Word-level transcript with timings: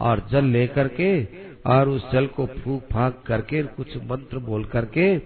और 0.00 0.26
जल 0.30 0.44
लेकर 0.44 0.88
के 0.88 1.24
और 1.66 1.88
उस 1.88 2.10
जल 2.12 2.26
को 2.26 2.46
फूक 2.46 2.82
फाक 2.92 3.22
करके 3.26 3.62
कुछ 3.62 3.96
मंत्र 3.96 4.38
बोल 4.38 4.64
करके 4.64 5.18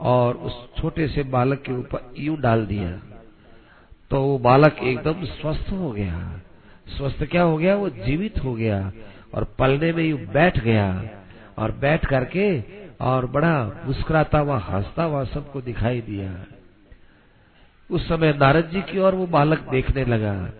और 0.00 0.34
उस 0.34 0.52
छोटे 0.78 1.08
से 1.08 1.22
बालक 1.22 1.62
के 1.62 1.72
ऊपर 1.72 2.14
यूँ 2.18 2.40
डाल 2.40 2.66
दिया। 2.66 2.90
तो 4.10 4.22
वो 4.22 4.38
बालक 4.38 4.76
एकदम 4.82 5.24
स्वस्थ 5.24 5.70
हो 5.72 5.90
गया। 5.90 6.40
स्वस्थ 6.96 7.24
क्या 7.24 7.42
हो 7.42 7.56
गया? 7.56 7.76
वो 7.76 7.88
जीवित 7.88 8.38
हो 8.44 8.54
गया 8.54 8.92
और 9.34 9.44
पलने 9.58 9.92
में 9.92 10.04
यूँ 10.04 10.18
बैठ 10.18 10.58
गया 10.58 11.10
और 11.58 11.72
बैठ 11.72 12.06
करके 12.06 12.62
और 13.00 13.26
बड़ा 13.26 13.82
मुस्कुराता 13.86 14.38
हुआ, 14.38 14.58
हंसता 14.58 15.02
हुआ 15.02 15.24
सबको 15.24 15.60
दिखाई 15.60 16.00
दिया। 16.00 16.44
उस 17.90 18.08
समय 18.08 18.32
नारद 18.32 18.70
जी 18.70 18.82
की 18.82 18.98
ओर 18.98 19.14
वो 19.14 19.26
बालक 19.26 19.60
देखने 19.60 20.04
लगा। 20.04 20.50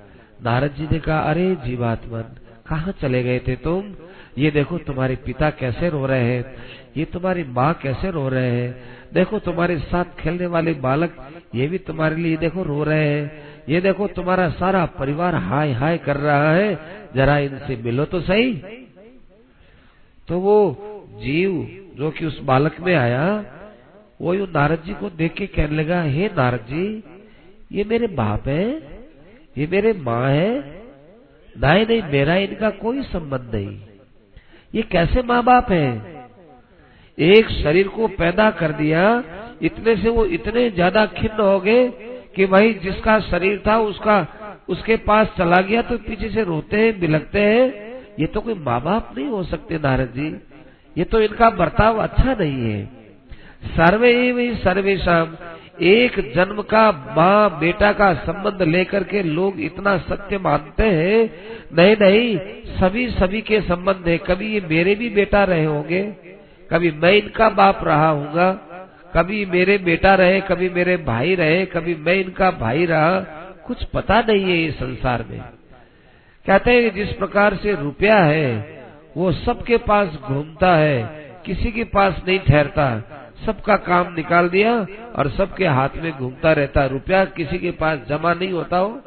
नारद 0.42 0.74
जी 0.74 0.88
ने 0.92 0.98
कहा, 0.98 1.18
अरे 1.18 1.56
जीवात्मन 1.56 2.24
कहाँ 2.66 2.92
चले 2.92 3.22
गए 3.22 3.38
थे 3.38 3.56
तुम? 3.56 3.94
ये 4.38 4.50
देखो 4.50 4.78
तुम्हारे 4.78 5.16
पिता 5.16 5.50
कैसे 5.50 5.88
रो 5.90 6.06
रहे 6.06 6.24
हैं। 6.24 6.56
ये 6.96 7.04
तुम्हारी 7.04 7.44
माँ 7.44 7.74
कैसे 7.74 8.10
रो 8.10 8.28
रहे 8.28 8.50
हैं। 8.50 8.82
देखो 9.12 9.38
तुम्हारे 9.38 9.78
साथ 9.78 10.04
खेलने 10.18 10.46
वाले 10.46 10.72
बालक, 10.72 11.16
ये 11.54 11.66
भी 11.66 11.78
तुम्हारे 11.78 12.16
लिए 12.16 12.36
देखो 12.36 12.62
रो 12.62 12.84
रहे 12.84 13.08
हैं। 13.08 13.42
ये 13.68 13.80
देखो 13.80 14.06
तुम्हारा 14.06 14.48
सारा 14.50 14.86
परिवार 14.86 15.34
हाय 15.34 15.72
हाय 15.72 15.98
कर 15.98 16.16
रहा 16.16 16.52
है। 16.52 16.78
जरा 17.14 17.38
इनसे 17.38 17.76
मिलो 17.76 18.04
तो 18.04 18.20
सही। 18.20 18.54
तो 20.28 20.38
वो 20.38 20.76
जीव 21.16 21.80
जो 21.96 22.10
कि 22.10 22.26
उस 22.26 22.40
बालक 22.42 22.80
में 22.80 22.94
आया, 22.94 23.44
वो 24.20 24.34
यू 24.34 24.46
नारद 24.46 24.82
जी 24.86 24.94
को 24.94 25.10
देख 25.10 25.32
के 25.32 25.46
कहने 25.46 25.76
लगा, 25.76 26.02
हे 26.02 26.30
नारद 26.36 26.60
जी, 26.60 27.02
ये 27.72 27.84
मेरे 27.84 28.06
बाप 28.06 28.48
है, 28.48 28.70
ये 29.58 29.66
मेरे 29.66 29.92
माँ 29.92 30.30
है 30.30 30.83
नहीं 31.56 31.86
नहीं, 31.86 32.02
मेरा 32.02 32.34
इनका 32.36 32.70
कोई 32.70 33.02
संबंध 33.02 33.54
नहीं। 33.54 33.78
ये 34.74 34.82
कैसे 34.82 35.22
माँ 35.22 35.42
बाप 35.44 35.70
है? 35.72 36.14
एक 37.18 37.48
शरीर 37.48 37.88
को 37.88 38.08
पैदा 38.08 38.50
कर 38.50 38.72
दिया, 38.72 39.02
इतने 39.62 39.96
से 39.96 40.08
वो 40.08 40.24
इतने 40.26 40.70
ज़्यादा 40.70 41.04
खिन्न 41.06 41.42
हो 41.42 41.60
गए 41.60 41.88
कि 42.36 42.46
भाई 42.46 42.72
जिसका 42.74 43.18
शरीर 43.20 43.62
था, 43.66 43.78
उसका, 43.78 44.16
उसके 44.68 44.96
पास 44.96 45.28
चला 45.38 45.60
गया 45.60 45.82
तो 45.82 45.98
पीछे 45.98 46.30
से 46.30 46.44
रोते 46.44 46.76
हैं 46.76 46.98
बिलकते 47.00 47.40
हैं। 47.40 47.64
ये 48.20 48.26
तो 48.26 48.40
कोई 48.40 48.54
माँ 48.54 48.80
बाप 48.82 49.14
नहीं 49.16 49.26
हो 49.26 49.42
सकते, 49.44 49.78
नारद 49.78 50.12
जी। 50.16 50.28
ये 50.96 51.04
तो 51.04 51.20
इनका 51.20 51.50
बर्ताव 51.50 51.98
अच्छा 51.98 52.34
नहीं 52.34 52.70
है। 52.70 52.84
सर्वे 53.76 54.12
ही 54.32 54.54
सर्वेशम 54.54 55.36
एक 55.82 56.32
जन्म 56.34 56.62
का 56.62 57.14
माँ 57.16 57.58
बेटा 57.60 57.92
का 57.92 58.14
संबंध 58.14 58.62
लेकर 58.62 59.04
के 59.04 59.22
लोग 59.22 59.60
इतना 59.60 59.98
सत्य 59.98 60.38
मानते 60.38 60.82
हैं? 60.82 61.30
नहीं 61.72 61.96
नहीं, 62.00 62.38
सभी 62.76 63.10
सभी 63.10 63.40
के 63.40 63.60
संबंध 63.60 64.08
है। 64.08 64.18
कभी 64.18 64.54
ये 64.54 64.60
मेरे 64.70 64.94
भी 64.94 65.10
बेटा 65.10 65.44
रहे 65.44 65.64
होंगे? 65.64 66.02
कभी 66.70 66.90
मैं 66.90 67.12
इनका 67.12 67.48
बाप 67.48 67.80
रहा 67.84 68.08
हूँगा 68.08 68.70
कभी 69.16 69.46
मेरे 69.46 69.78
बेटा 69.78 70.14
रहे, 70.14 70.40
कभी 70.40 70.68
मेरे 70.68 70.96
भाई 70.96 71.34
रहे, 71.34 71.66
कभी 71.66 71.94
मैं 71.94 72.14
इनका 72.14 72.50
भाई 72.50 72.86
रहा? 72.86 73.20
कुछ 73.66 73.84
पता 73.84 74.20
नहीं 74.20 74.44
है 74.44 74.64
इस 74.64 74.74
संसार 74.74 75.24
में। 75.30 75.40
कहते 76.46 76.70
हैं 76.70 76.94
जिस 76.94 77.12
प्रकार 77.12 77.54
से 77.54 77.74
रुपया 77.74 78.16
है, 78.16 78.82
वो 79.16 79.32
सबके 79.32 79.76
पास 79.76 80.08
घूमता 80.08 80.76
है, 80.76 81.02
किसी 81.46 81.72
के 81.72 81.84
पास 81.84 82.22
नहीं 82.28 82.38
ठहरता। 82.38 83.02
सबका 83.46 83.76
काम 83.76 84.12
निकाल 84.14 84.48
दिया 84.48 84.86
और 85.16 85.30
सबके 85.30 85.66
हाथ 85.66 85.88
में 85.96 86.12
घूमता 86.12 86.52
रहता 86.52 86.86
रुपया, 86.86 87.24
किसी 87.24 87.58
के 87.58 87.70
पास 87.70 87.98
जमा 88.08 88.34
नहीं 88.34 88.52
होता 88.52 88.76
हो। 88.76 89.00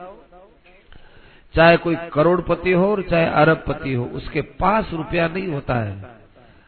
चाहे 1.53 1.77
कोई 1.77 1.95
करोड़पति 2.13 2.71
हो 2.71 2.91
और 2.91 3.01
चाहे 3.01 3.25
अरबपति 3.25 3.93
हो, 3.93 4.05
उसके 4.05 4.41
पास 4.41 4.89
रुपया 4.93 5.27
नहीं 5.27 5.47
होता 5.47 5.73
है। 5.73 5.95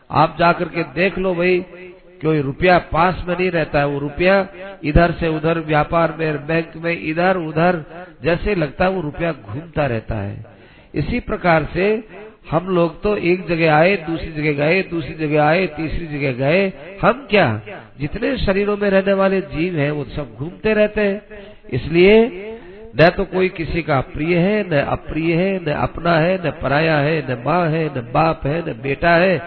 आप 0.09 0.35
जाकर 0.39 0.65
के 0.65 0.83
देख 0.83 1.17
लो 1.17 1.33
भाई, 1.35 1.59
कोई 2.21 2.41
रुपया 2.41 2.77
पास 2.79 3.23
में 3.27 3.35
नहीं 3.37 3.51
रहता 3.51 3.79
है। 3.79 3.87
वो 3.87 3.99
रुपया 3.99 4.47
इधर 4.83 5.11
से 5.11 5.27
उधर, 5.27 5.59
व्यापार 5.59 6.15
में, 6.19 6.47
बैंक 6.47 6.71
में, 6.75 7.01
इधर 7.01 7.37
उधर, 7.37 7.83
जैसे 8.23 8.55
लगता 8.55 8.85
है 8.85 8.91
वो 8.91 9.01
रुपया 9.01 9.31
घूमता 9.31 9.85
रहता 9.85 10.15
है। 10.15 10.45
इसी 10.95 11.19
प्रकार 11.19 11.67
से 11.73 11.95
हम 12.51 12.67
लोग 12.67 13.01
तो 13.01 13.17
एक 13.17 13.47
जगह 13.47 13.73
आए, 13.73 13.95
दूसरी 13.95 14.31
जगह 14.31 14.51
गए, 14.51 14.83
दूसरी 14.83 15.13
जगह 15.13 15.43
आए, 15.43 15.67
तीसरी 15.67 16.19
जगह 16.19 16.31
गए। 16.31 16.73
हम 17.01 17.27
क्या? 17.29 17.61
जितने 17.99 18.37
शरीरों 18.37 18.77
में 18.77 18.89
रहने 18.89 19.13
वाले 19.13 19.41
जीव 19.41 19.75
हैं, 19.75 19.91
वो 19.91 20.03
सब 20.03 20.35
घूमते 20.35 20.73
रहते 20.73 21.01
हैं। 21.01 21.21
इसलिए 21.73 22.25
न 23.01 23.09
तो 23.09 23.25
कोई 23.25 23.49
किसी 23.49 23.81
का 23.81 24.01
प्रिय 24.01 24.37
है, 24.37 24.69
न 24.69 24.81
अप्रिय 24.81 25.35
है, 25.35 25.65
न 25.65 25.71
अपना 25.71 26.15
है, 26.19 26.47
न 26.47 26.51
पराया 26.51 26.97
है, 26.97 27.31
न 27.31 27.43
माँ 27.45 27.69
है, 27.69 27.85
न 27.97 28.01
बाप 28.13 28.41
है, 28.45 28.69
न 28.69 28.73
बेटा 28.81 29.11
है। 29.11 29.41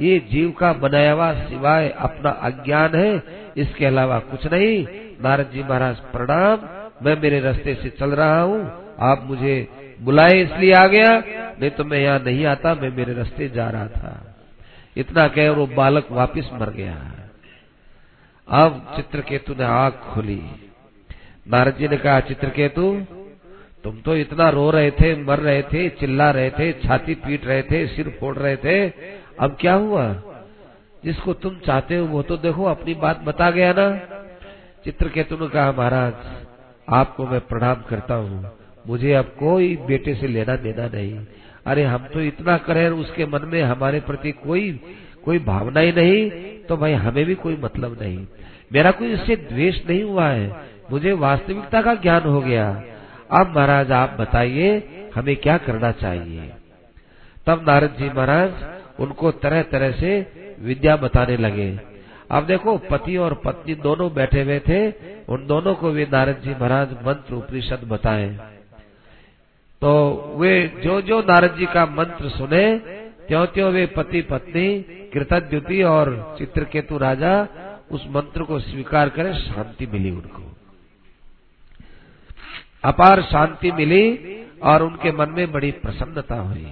ये 0.00 0.18
जीव 0.18 0.50
का 0.50 0.72
बनाया 0.72 1.12
हुआ 1.12 1.32
सिवाय 1.32 1.88
अपना 1.88 2.30
अज्ञान 2.30 2.94
है। 2.94 3.22
इसके 3.56 3.86
अलावा 3.86 4.18
कुछ 4.18 4.52
नहीं। 4.52 4.86
नारद 5.22 5.50
जी 5.54 5.62
महाराज, 5.62 5.96
प्रणाम। 5.96 6.58
मैं 7.06 7.20
मेरे 7.22 7.40
रास्ते 7.40 7.74
से 7.74 7.88
चल 7.88 8.10
रहा 8.10 8.40
हूँ। 8.40 8.72
आप 9.00 9.24
मुझे 9.26 9.68
बुलाए, 10.02 10.40
इसलिए 10.42 10.72
आ 10.72 10.86
गया। 10.86 11.22
नहीं 11.60 11.70
तो 11.70 11.84
मैं 11.84 11.98
यहाँ 11.98 12.18
नहीं 12.18 12.46
आता, 12.46 12.74
मैं 12.74 12.96
मेरे 12.96 13.14
रास्ते 13.14 13.48
जा 13.48 13.70
रहा 13.70 13.86
था। 13.86 14.36
इतना 14.96 15.28
कह 15.28 15.50
वो 15.50 15.66
बालक 15.66 16.08
वापिस 16.10 16.52
मर 16.52 16.70
गया। 16.70 17.12
अब 18.48 18.92
चित्रकेतु 18.96 19.54
ने 19.54 19.64
आग 19.64 19.92
खोली। 19.92 20.42
नारद 21.48 21.76
जी 21.76 21.88
ने 21.88 21.96
कहा, 21.96 22.20
चित्रकेतु, 22.20 23.06
तुम 23.84 24.00
तो 24.00 24.16
इतना 24.16 24.48
रो 24.48 24.70
रहे 24.70 24.90
थे, 24.90 25.22
मर 25.22 25.38
रहे 25.38 25.62
थे, 25.62 25.88
चिल्ला 25.88 26.30
रहे 26.30 26.50
थे, 26.50 26.72
छाती 26.72 27.14
पीट 27.14 27.46
रहे 27.46 27.62
थे, 27.62 27.86
सिर 27.86 28.16
फोड़ 28.20 28.36
रहे 28.36 28.56
थे। 28.56 28.88
अब 29.40 29.56
क्या 29.60 29.74
हुआ? 29.74 30.22
जिसको 31.04 31.34
तुम 31.34 31.58
चाहते 31.58 31.96
हो, 31.96 32.06
वो 32.06 32.22
तो 32.22 32.36
देखो, 32.36 32.64
अपनी 32.64 32.94
बात 32.94 33.20
बता 33.20 33.50
गया 33.50 33.72
ना। 33.72 33.96
चित्रकेतु 34.84 35.36
ने 35.36 35.48
कहा, 35.48 35.72
महाराज, 35.72 36.14
आपको 36.88 37.26
मैं 37.26 37.40
प्रणाम 37.40 37.74
करता 37.74 38.14
हूँ। 38.14 38.58
मुझे 38.86 39.12
अब 39.12 39.24
कोई 39.24 39.76
बेटे 39.76 40.14
से 40.14 40.26
लेना 40.26 40.56
देना 40.56 40.88
नहीं। 40.88 41.26
अरे 41.68 41.84
हम 41.84 42.06
तो 42.14 42.20
इतना 42.20 42.56
करें 42.56 42.88
उसके 42.88 43.26
मन 43.26 43.40
में 43.44 43.62
हमारे 43.62 44.00
प्रति 44.00 44.32
कोई 44.32 44.80
कोई 45.24 45.38
भावना 45.38 45.80
ही 45.80 45.92
नहीं 45.92 46.30
तो 46.60 46.76
भाई 46.76 46.92
हमें 46.92 47.24
भी 47.24 47.34
कोई 47.34 47.56
मतलब 47.56 47.98
नहीं। 48.02 48.26
मेरा 48.72 48.90
कोई 48.90 49.12
इससे 49.12 49.36
द्वेष 49.36 49.88
नहीं 49.88 50.02
हुआ 50.02 50.28
है। 50.28 50.64
मुझे 50.90 51.12
वास्तविकता 51.12 51.82
का 51.82 51.94
ज्ञान 51.94 52.22
हो 52.22 52.40
गया। 52.40 52.82
अब 53.40 53.52
महाराज, 53.56 53.92
आप 53.92 54.16
बताइए, 54.20 54.82
हमें 55.14 55.36
क्या 55.36 55.58
करना 55.58 55.90
चाहिए? 55.92 56.52
तब 57.46 57.64
नारद 57.68 57.96
जी 57.98 58.08
महाराज 58.08 58.52
उनको 59.00 59.30
तरह 59.30 59.62
तरह 59.62 59.92
से 59.92 60.32
विद्या 60.60 60.96
बताने 60.96 61.36
लगे। 61.36 61.80
अब 62.30 62.46
देखो, 62.46 62.76
पति 62.78 63.16
और 63.16 63.34
पत्नी 63.34 63.74
दोनों 63.74 64.14
बैठे 64.14 64.42
हुए 64.42 64.58
थे। 64.58 64.90
उन 65.28 65.46
दोनों 65.46 65.74
को 65.74 65.90
वे 65.90 66.08
नारद 66.12 66.40
जी 66.44 66.50
महाराज 66.50 66.92
मंत्र 67.06 67.34
उपनिषद 67.34 67.80
बताए। 67.84 68.38
तो 69.82 69.90
वे 70.38 70.52
जो 70.84 71.00
जो 71.02 71.20
नारद 71.22 71.54
जी 71.58 71.66
का 71.66 71.84
मंत्र 71.88 72.28
सुने 72.30 72.64
त्यों 73.28 73.44
त्यों 73.46 73.70
वे 73.72 73.84
पति 73.88 74.20
पत्नी 74.30 74.68
कृतज्ञति 75.14 75.82
और 75.84 76.08
चित्रकेतु 76.38 76.98
राजा, 76.98 77.32
उस 77.90 78.06
मंत्र 78.10 78.42
को 78.42 78.58
स्वीकार 78.60 79.08
करें, 79.08 79.32
शांति 79.34 79.86
मिली 79.86 80.10
उनको। 80.10 80.42
अपार 82.84 83.22
शांति 83.22 83.72
मिली 83.72 84.04
और 84.62 84.82
उनके 84.82 85.12
मन 85.12 85.30
में 85.30 85.52
बड़ी 85.52 85.70
प्रसन्नता 85.78 86.40
हुई। 86.40 86.66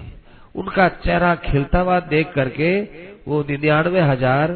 उनका 0.54 0.88
चेहरा 1.04 1.34
खिलता 1.44 1.80
हुआ 1.80 1.98
देख 2.08 2.32
करके 2.34 2.70
वो 3.26 3.42
निन्यानवे 3.48 4.00
हज़ार, 4.02 4.50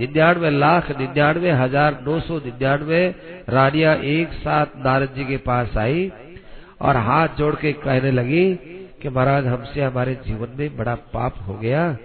निन्यानवे 0.00 0.50
लाख, 0.52 0.90
निन्यानवे 0.98 1.50
हज़ार 1.52 1.98
नौ 2.06 2.18
सौ 2.20 2.38
निन्यानवे 2.40 3.02
रानिया 3.48 3.94
एक 4.10 4.32
साथ 4.40 4.76
नारद 4.84 5.14
जी 5.14 5.24
के 5.24 5.36
पास 5.44 5.76
आई। 5.78 6.10
और 6.82 6.96
हाथ 6.96 7.28
जोड़ 7.28 7.54
के 7.54 7.72
कहने 7.72 8.10
लगी 8.10 8.54
कि 9.02 9.08
महाराज, 9.08 9.46
हमसे 9.46 9.82
हमारे 9.82 10.14
जीवन 10.14 10.48
में 10.56 10.76
बड़ा 10.76 10.94
पाप 10.94 11.34
हो 11.48 11.54
गया। 11.54 11.96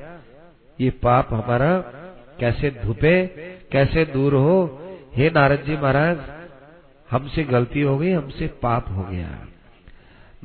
ये 0.81 0.89
पाप 0.89 1.33
हमारा 1.33 1.77
कैसे 2.39 2.69
धुपे, 2.83 3.25
कैसे 3.71 4.06
दूर 4.06 4.33
हो? 4.33 4.81
हे 5.15 5.29
नारद 5.29 5.63
जी 5.65 5.77
महाराज, 5.77 6.18
हमसे 7.12 7.44
गलती 7.44 7.81
हो 7.81 7.97
गई, 7.97 8.12
हमसे 8.12 8.47
पाप 8.47 8.89
हो 8.89 9.03
गया। 9.03 9.27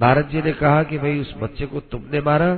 नारद 0.00 0.28
जी 0.28 0.42
ने 0.42 0.52
कहा 0.52 0.82
कि 0.82 0.98
भाई, 0.98 1.20
उस 1.20 1.34
बच्चे 1.38 1.66
को 1.66 1.80
तुमने 1.80 2.20
मारा 2.20 2.54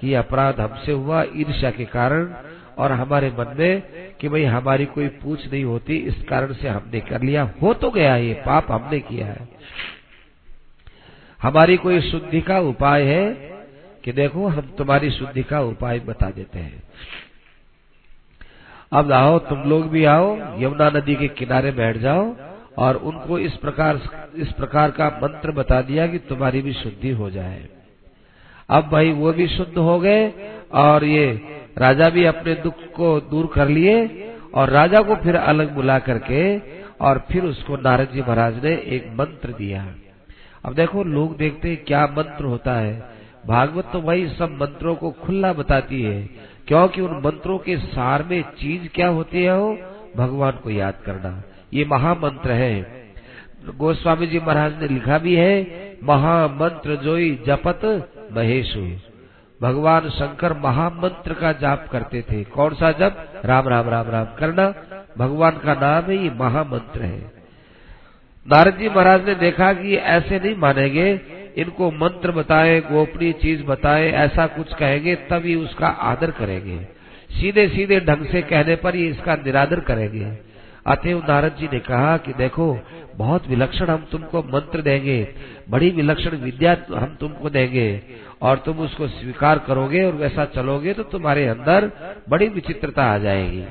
कि 0.00 0.14
अपराध 0.14 0.60
हमसे 0.60 0.92
हुआ 0.92 1.24
ईर्ष्या 1.36 1.70
के 1.70 1.84
कारण 1.84 2.34
और 2.78 2.92
हमारे 2.92 3.30
मन 3.30 3.54
में 3.58 3.82
कि 4.20 4.28
भाई, 4.28 4.44
हमारी 4.44 4.86
कोई 4.86 5.08
पूछ 5.08 5.52
नहीं 5.52 5.64
होती, 5.64 5.96
इस 5.96 6.22
कारण 6.22 6.52
से 6.52 6.68
हमने 6.68 7.00
कर 7.00 7.22
लिया। 7.22 7.52
हो 7.62 7.74
तो 7.74 7.90
गया 7.90 8.16
ये 8.16 8.34
पाप, 8.34 8.70
हमने 8.70 9.00
किया 9.00 9.26
है। 9.26 9.48
हमारी 11.42 11.76
कोई 11.76 12.00
शुद्धि 12.00 12.40
का 12.40 12.58
उपाय 12.58 13.02
है 13.02 13.32
कि 14.04 14.12
देखो, 14.12 14.46
हम 14.48 14.74
तुम्हारी 14.78 15.10
शुद्धि 15.10 15.42
का 15.42 15.60
उपाय 15.60 16.00
बता 16.00 16.30
देते 16.30 16.58
हैं। 16.58 16.82
अब 18.92 19.12
आओ, 19.12 19.38
तुम 19.38 19.62
लोग 19.62 19.88
भी 19.88 20.04
आओ, 20.04 20.36
यमुना 20.58 20.88
नदी 20.90 21.14
के 21.14 21.28
किनारे 21.28 21.70
बैठ 21.70 21.96
जाओ 21.96 22.36
और 22.78 22.96
उनको 22.96 23.38
इस 23.38 23.56
प्रकार 23.56 24.00
इस 24.36 24.52
प्रकार 24.52 24.90
का 24.90 25.08
मंत्र 25.22 25.52
बता 25.52 25.82
दिया 25.82 26.06
कि 26.06 26.18
तुम्हारी 26.18 26.62
भी 26.62 26.72
शुद्धि 26.72 27.10
हो 27.10 27.30
जाए। 27.30 27.68
अब 28.68 28.88
भाई, 28.88 29.12
वो 29.12 29.32
भी 29.32 29.48
शुद्ध 29.48 29.78
हो 29.78 29.98
गए 30.00 30.32
और 30.72 31.04
ये 31.04 31.26
राजा 31.78 32.08
भी 32.10 32.24
अपने 32.24 32.54
दुख 32.54 32.74
को 32.96 33.20
दूर 33.20 33.46
कर 33.54 33.68
लिए 33.68 34.34
और 34.54 34.70
राजा 34.70 35.02
को 35.02 35.14
फिर 35.14 35.36
अलग 35.36 35.74
बुला 35.74 35.98
करके 35.98 36.58
और 36.98 37.26
फिर 37.32 37.44
उसको 37.44 37.76
नारद 37.76 38.08
जी 38.12 38.20
महाराज 38.20 38.64
ने 38.64 38.70
एक 38.70 39.10
मंत्र 39.14 39.52
दिया। 39.52 39.86
अब 40.64 40.74
देखो, 40.74 41.04
लोग 41.04 41.36
देखते 41.36 41.68
हैं 41.68 41.84
क्या 41.84 42.06
मंत्र 42.06 42.44
होता 42.44 42.72
है। 42.72 43.10
भागवत 43.46 43.84
तो 43.92 44.00
वही 44.00 44.28
सब 44.28 44.58
मंत्रों 44.60 44.94
को 44.94 45.10
खुला 45.10 45.52
बताती 45.52 46.02
है। 46.02 46.22
क्योंकि 46.68 47.00
उन 47.00 47.22
मंत्रों 47.24 47.58
के 47.58 47.76
सार 47.76 48.22
में 48.22 48.42
चीज़ 48.42 48.88
क्या 48.94 49.08
होती 49.08 49.42
है 49.42 49.58
वो? 49.58 49.78
भगवान 50.16 50.52
को 50.52 50.70
याद 50.70 50.94
करना। 51.06 51.42
ये 51.74 51.84
महामंत्र 51.84 52.50
है। 52.50 53.04
गोस्वामी 53.76 54.26
जी 54.26 54.38
महाराज 54.38 54.82
ने 54.82 54.88
लिखा 54.88 55.18
भी 55.18 55.34
है, 55.34 55.66
महामंत्र 56.04 56.96
जोई 56.96 57.42
जपत 57.46 58.10
महेशु। 58.32 58.96
भगवान 59.62 60.08
शंकर 60.08 60.52
महामंत्र 60.52 61.34
का 61.34 61.52
जाप 61.52 61.88
करते 61.92 62.22
थे। 62.22 62.44
कौन 62.44 62.74
सा 62.74 62.92
जप? 62.92 63.42
राम 63.44 63.68
राम 63.68 63.88
राम 63.88 64.06
राम 64.08 64.24
करना। 64.24 64.74
भगवान 65.18 65.52
का 65.52 65.74
नाम 65.74 66.04
है 66.04 66.16
ये 66.16 66.30
महामंत्र 66.30 67.02
है। 67.02 67.37
नारद 68.48 68.76
जी 68.76 68.88
महाराज 68.88 69.26
ने 69.26 69.34
देखा 69.34 69.72
कि 69.72 69.94
ऐसे 69.94 70.38
नहीं 70.38 70.54
मानेंगे। 70.56 71.08
इनको 71.56 71.90
मंत्र 71.90 72.30
बताए, 72.32 72.80
गोपनीय 72.80 73.32
चीज़ 73.32 73.62
बताए, 73.62 74.10
ऐसा 74.10 74.46
कुछ 74.46 74.74
कहेंगे 74.74 75.16
ये 75.32 75.54
उसका 75.54 75.86
आदर 75.86 76.30
करेंगे। 76.30 76.78
सीधे 77.30 77.66
सीधे 77.68 77.98
ढंग 78.00 78.26
से 78.26 78.42
कहने 78.42 78.76
पर 78.76 78.96
ये 78.96 79.06
इसका 79.06 79.34
निरादर 79.36 79.80
करेंगे। 79.80 80.26
अतएव 80.86 81.18
नारद 81.28 81.56
जी 81.56 81.68
ने 81.72 81.78
कहा 81.80 82.16
कि 82.16 82.32
देखो, 82.32 82.78
बहुत 83.16 83.48
विलक्षण 83.48 83.86
हम 83.86 84.06
तुमको 84.12 84.42
मंत्र 84.44 84.82
देंगे, 84.82 85.18
बड़ी 85.70 85.90
विलक्षण 85.90 86.36
विद्या 86.36 86.76
हम 86.94 87.16
तुमको 87.20 87.50
देंगे, 87.50 87.88
और 88.42 88.58
तुम 88.58 88.78
उसको 88.78 89.08
स्वीकार 89.08 89.58
करोगे 89.58 90.04
और 90.04 90.14
वैसा 90.14 90.44
चलोगे 90.54 90.92
तो 90.94 91.02
तुम्हारे 91.02 91.46
अंदर 91.48 91.90
बड़ी 92.28 92.48
विचित्रता 92.48 93.04
आ 93.04 93.18
जाएगी। 93.18 93.64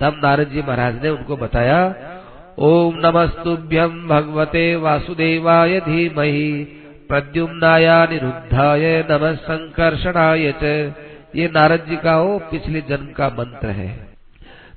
तब 0.00 0.20
नारद 0.24 0.48
जी 0.48 0.62
महाराज 0.62 1.02
ने 1.02 1.08
उनको 1.08 1.36
बताया 1.36 1.78
ओम 2.58 2.96
नमस्तुभ्यम 2.96 3.94
भगवते 4.08 4.64
वासुदेवाय 4.76 5.78
धीमहि 5.80 6.50
प्रद्युम्नाय 7.08 7.86
निरुद्धाय 8.10 8.84
नम 9.10 9.24
संकर्षणाय 9.34 10.52
च। 10.62 10.64
ये 11.36 11.48
नारद 11.48 11.86
जी 11.88 11.96
का 11.96 12.12
हो 12.12 12.38
पिछले 12.50 12.80
जन्म 12.80 13.06
का 13.12 13.28
मंत्र 13.28 13.68
है। 13.68 13.88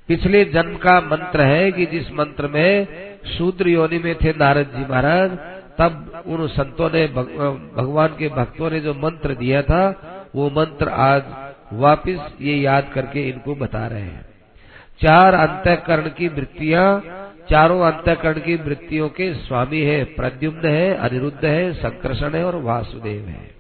पिछले 0.08 0.44
जन्म 0.46 0.76
का 0.76 1.00
मंत्र 1.02 1.46
है 1.46 1.72
कि 1.72 1.86
जिस 1.86 2.12
मंत्र 2.12 2.48
में 2.48 2.88
शूद्र 3.38 3.68
योनि 3.68 4.00
में 4.00 4.16
थे 4.16 4.32
नारद 4.32 4.72
जी 4.76 4.86
महाराज, 4.90 5.38
तब 5.78 6.24
उन 6.28 6.48
संतों 6.48 6.90
ने 6.90 7.06
भगवान 7.08 8.16
के 8.20 8.30
भक्तों 8.30 8.72
ने 8.72 8.80
जो 8.80 8.94
मंत्र 8.94 9.36
दिया 9.36 9.62
था, 9.62 9.84
वो 10.36 10.50
मंत्र 10.50 10.90
आज 10.90 11.24
वापिस 11.74 12.20
ये 12.42 12.56
याद 12.56 12.90
करके 12.94 13.28
इनको 13.30 13.56
बता 13.56 13.86
रहे 13.88 14.02
हैं। 14.02 14.26
चार 15.02 15.34
अंतकरण 15.36 16.10
की 16.10 16.28
वृत्तियाँ 16.28 16.90
चारों 17.50 17.92
अंतकरण 17.92 18.34
की 18.34 18.56
वृत्तियों 18.56 19.10
के 19.10 19.34
स्वामी 19.34 19.82
है, 19.82 20.04
प्रद्युम्न 20.04 20.66
है, 20.66 20.96
अनिरुद्ध 20.96 21.46
है, 21.46 21.74
संकर्षण 21.74 22.36
है 22.36 22.46
और 22.46 22.56
वासुदेव 22.56 23.28
है। 23.28 23.52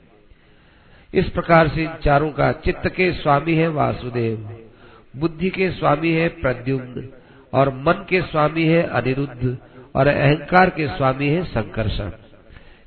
इस 1.13 1.29
प्रकार 1.29 1.67
से 1.67 1.83
इन 1.83 1.89
चारों 2.03 2.31
का 2.31 2.51
चित्त 2.51 2.87
के 2.87 3.11
स्वामी 3.11 3.53
है 3.53 3.67
वासुदेव, 3.67 4.59
बुद्धि 5.15 5.49
के 5.49 5.71
स्वामी 5.71 6.11
है 6.11 6.27
प्रद्युम्न, 6.27 7.09
और 7.53 7.69
मन 7.69 8.05
के 8.09 8.21
स्वामी 8.21 8.65
है 8.65 8.83
अनिरुद्ध, 8.83 9.57
और 9.95 10.07
अहंकार 10.07 10.69
के 10.69 10.87
स्वामी 10.87 11.27
है 11.27 11.43
संकर्षण। 11.43 12.09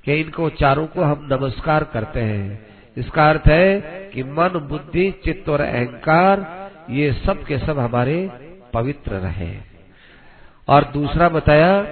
कि 0.04 0.14
इनको 0.14 0.50
चारों 0.50 0.86
को 0.86 1.02
हम 1.02 1.28
नमस्कार 1.32 1.84
करते 1.84 2.20
हैं। 2.20 2.66
इसका 2.96 3.30
अर्थ 3.30 3.42
है 3.46 3.80
कि 4.14 4.22
मन, 4.22 4.66
बुद्धि, 4.68 5.14
चित्त 5.24 5.48
और 5.48 5.60
अहंकार, 5.60 6.70
ये 6.90 7.12
सब 7.12 7.44
के 7.44 7.58
सब 7.58 7.78
हमारे 7.78 8.30
पवित्र 8.74 9.12
रहे। 9.12 9.69
और 10.70 10.84
दूसरा 10.84 11.28
बताया, 11.28 11.82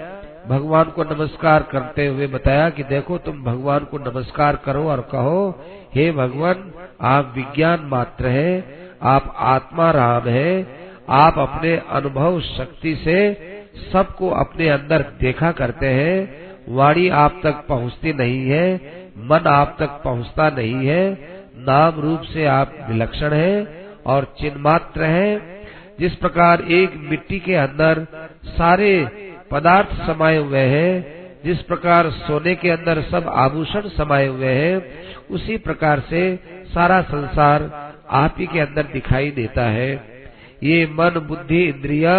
भगवान 0.48 0.84
को 0.84 1.04
नमस्कार 1.04 1.62
करते 1.62 2.06
हुए 2.06 2.26
बताया 2.26 2.70
कि 2.70 2.82
देखो 2.82 3.18
तुम 3.18 3.42
भगवान 3.44 3.78
को 3.78 3.98
नमस्कार 3.98 4.56
करो 4.56 4.88
और 4.88 5.00
कहो, 5.00 5.58
हे 5.94 6.12
भगवान, 6.12 6.72
आप 7.00 7.32
विज्ञान 7.36 7.80
मात्र 7.80 8.26
है, 8.26 8.64
आप 9.02 9.34
आत्मा 9.36 9.90
राम 9.90 10.28
है, 10.28 10.66
आप 11.08 11.38
अपने 11.38 11.76
अनुभव 11.90 12.40
शक्ति 12.40 12.94
से 12.96 13.18
सबको 13.92 14.30
अपने 14.30 14.68
अंदर 14.68 15.02
देखा 15.02 15.52
करते 15.52 15.86
हैं, 15.86 16.46
वाणी 16.68 17.08
आप 17.08 17.40
तक 17.42 17.64
पहुँचती 17.68 18.12
नहीं 18.12 18.50
है, 18.50 18.76
मन 19.18 19.46
आप 19.46 19.76
तक 19.78 20.00
पहुँचता 20.04 20.48
नहीं 20.50 20.86
है, 20.86 21.12
नाम 21.56 22.00
रूप 22.00 22.20
से 22.20 22.46
आप 22.46 22.72
विलक्षण 22.88 23.32
है 23.32 23.84
और 24.06 24.34
चिन्ह 24.40 24.58
मात्र 24.58 25.02
है 25.02 25.57
जिस 26.00 26.14
प्रकार 26.14 26.60
एक 26.60 26.92
मिट्टी 27.10 27.38
के 27.38 27.54
अंदर 27.54 28.06
सारे 28.48 28.92
पदार्थ 29.50 30.06
समाये 30.06 30.38
हुए 30.38 30.58
हैं, 30.58 31.18
जिस 31.44 31.62
प्रकार 31.62 32.10
सोने 32.10 32.54
के 32.54 32.70
अंदर 32.70 33.02
सब 33.02 33.28
आभूषण 33.28 33.88
समाये 33.88 34.26
हुए 34.26 34.46
हैं, 34.46 34.82
उसी 35.30 35.56
प्रकार 35.56 36.00
से 36.00 36.22
सारा 36.74 37.00
संसार 37.02 37.70
आप 38.10 38.34
ही 38.38 38.46
के 38.46 38.60
अंदर 38.60 38.82
दिखाई 38.82 39.30
देता 39.30 39.62
है। 39.62 39.92
ये 40.62 40.86
मन, 40.86 41.18
बुद्धि, 41.28 41.62
इंद्रिया 41.64 42.14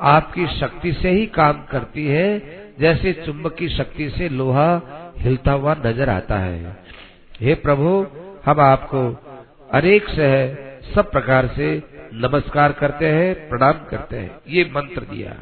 आपकी 0.00 0.46
शक्ति 0.46 0.92
से 0.92 1.10
ही 1.10 1.26
काम 1.26 1.64
करती 1.70 2.06
है, 2.06 2.38
जैसे 2.80 3.12
चुंबक 3.12 3.54
की 3.54 3.68
शक्ति 3.68 4.08
से 4.10 4.28
लोहा 4.28 4.70
हिलता 5.18 5.52
हुआ 5.52 5.74
नज़र 5.86 6.10
आता 6.10 6.38
है। 6.38 6.76
हे 7.40 7.54
प्रभु, 7.54 8.06
हम 8.46 8.60
आपको 8.60 9.02
अनेक 9.72 10.08
से 10.08 10.30
सब 10.94 11.10
प्रकार 11.10 11.46
से 11.46 11.95
नमस्कार 12.18 12.72
करते 12.72 13.08
हैं, 13.08 13.48
प्रणाम 13.48 13.72
करते 13.72 14.16
हैं। 14.16 14.40
ये 14.48 14.64
मंत्र 14.64 15.00
दिया। 15.00 15.36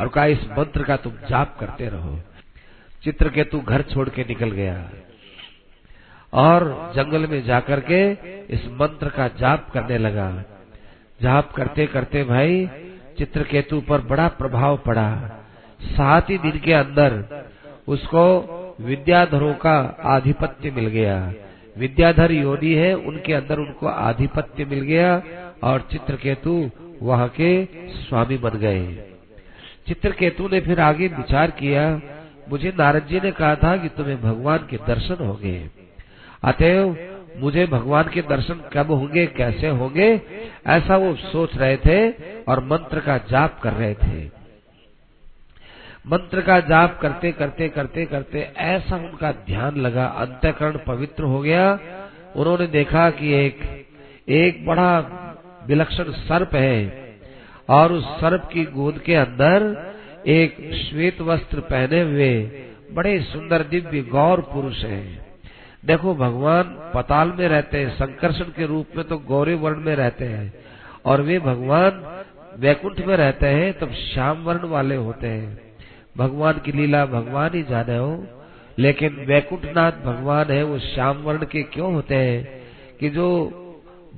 और 0.00 0.08
कहा, 0.08 0.26
इस 0.26 0.44
मंत्र 0.58 0.82
का 0.82 0.96
तुम 0.96 1.12
जाप 1.12 1.58
करते 1.60 1.88
रहो। 1.88 2.16
चित्र 2.16 3.02
चित्रकेतु 3.02 3.60
घर 3.60 3.82
छोड़ 3.82 4.08
के 4.08 4.22
निकल 4.22 4.50
गया। 4.50 4.90
और 6.32 6.92
जंगल 6.96 7.26
में 7.26 7.44
जाकर 7.44 7.80
के 7.80 8.12
इस 8.54 8.66
मंत्र 8.66 9.08
का 9.08 9.28
जाप 9.28 9.70
करने 9.70 9.98
लगा। 9.98 10.44
जाप 11.22 11.52
करते 11.52 11.86
करते 11.86 12.24
भाई 12.24 12.66
चित्रकेतु 13.18 13.80
पर 13.80 14.00
बड़ा 14.00 14.28
प्रभाव 14.28 14.76
पड़ा। 14.76 15.30
सात 15.82 16.30
ही 16.30 16.38
दिन 16.38 16.58
के 16.58 16.72
अंदर 16.72 17.44
उसको 17.88 18.38
विद्याधरों 18.80 19.54
का 19.54 19.96
आधिपत्य 20.04 20.70
मिल 20.70 20.86
गया। 20.86 21.32
विद्याधर 21.78 22.32
योनि 22.32 22.74
है, 22.74 22.94
उनके 22.94 23.32
अंदर 23.32 23.58
उनको 23.58 23.86
आधिपत्य 23.86 24.64
मिल 24.64 24.80
गया 24.80 25.22
और 25.62 25.88
चित्रकेतु 25.92 26.70
वहाँ 27.02 27.28
के 27.28 27.64
स्वामी 27.88 28.36
बन 28.36 28.50
गए। 28.50 29.10
चित्रकेतु 29.88 30.48
ने 30.48 30.60
फिर 30.60 30.80
आगे 30.80 31.08
विचार 31.08 31.50
किया, 31.50 32.00
मुझे 32.50 32.72
नारद 32.78 33.06
जी 33.06 33.20
ने 33.20 33.30
कहा 33.30 33.54
था 33.54 33.76
कि 33.76 33.88
तुम्हें 33.88 34.22
भगवान 34.22 34.58
के 34.58 34.76
दर्शन 34.76 35.24
होंगे। 35.24 35.70
अतएव, 36.44 36.96
मुझे 37.36 37.66
भगवान 37.66 38.04
के 38.04 38.22
दर्शन 38.22 38.60
कब 38.72 38.90
होंगे, 38.90 39.26
कैसे 39.26 39.68
होंगे, 39.68 40.20
ऐसा 40.66 40.96
वो 40.96 41.14
सोच 41.14 41.56
रहे 41.56 41.76
थे 41.76 42.10
और 42.42 42.64
मंत्र 42.64 43.00
का 43.00 43.18
जाप 43.18 43.60
कर 43.62 43.72
रहे 43.72 43.94
थे। 43.94 44.43
मंत्र 46.04 46.40
का 46.40 46.58
जाप 46.60 46.98
करते 47.00 47.30
करते 47.32 47.68
करते 47.68 48.04
करते 48.04 48.40
ऐसा 48.56 48.96
उनका 48.96 49.30
ध्यान 49.46 49.76
लगा, 49.76 50.04
अंतकरण 50.04 50.78
पवित्र 50.86 51.24
हो 51.24 51.40
गया। 51.40 51.78
उन्होंने 52.36 52.66
देखा 52.66 53.08
कि 53.10 53.32
एक 53.34 53.60
एक 54.28 54.66
बड़ा 54.66 54.90
विलक्षण 55.68 56.04
सर्प 56.04 56.54
है 56.54 57.22
और 57.68 57.92
उस 57.92 58.04
सर्प 58.20 58.48
की 58.52 58.64
गोद 58.64 58.98
के 58.98 59.14
अंदर 59.14 59.66
एक 60.26 60.56
श्वेत 60.74 61.20
वस्त्र 61.20 61.60
पहने 61.60 62.00
हुए 62.02 62.30
बड़े 62.92 63.18
सुंदर 63.22 63.62
दिव्य 63.62 64.02
गौर 64.02 64.40
पुरुष 64.52 64.84
है। 64.84 65.02
देखो, 65.84 66.14
भगवान 66.14 66.76
पताल 66.94 67.32
में 67.38 67.48
रहते 67.48 67.78
हैं, 67.78 67.88
संकर्षण 67.96 68.44
के 68.44 68.66
रूप 68.66 68.96
में 68.96 69.04
तो 69.06 69.18
गौरी 69.18 69.54
वर्ण 69.54 69.80
में 69.80 69.94
रहते 69.96 70.24
हैं 70.24 70.52
और 71.04 71.20
वे 71.20 71.38
भगवान 71.38 72.04
वैकुंठ 72.58 73.00
में 73.00 73.16
रहते 73.16 73.46
हैं, 73.46 73.72
तब 73.78 73.92
श्याम 73.92 74.44
वर्ण 74.44 74.68
वाले 74.68 74.96
होते 74.96 75.26
हैं। 75.26 75.63
भगवान 76.18 76.54
की 76.64 76.72
लीला 76.72 77.06
भगवान 77.06 77.50
ही 77.54 77.62
जाने 77.62 77.96
हो। 77.96 78.26
लेकिन 78.78 79.24
वैकुंठनाथ 79.28 79.92
भगवान 79.92 80.46
है, 80.50 80.62
वो 80.62 80.78
श्याम 80.78 81.16
वर्ण 81.16 81.46
के 81.46 81.62
क्यों 81.62 81.94
होते 81.94 82.14
हैं? 82.14 82.62
कि 83.00 83.10
जो 83.10 83.50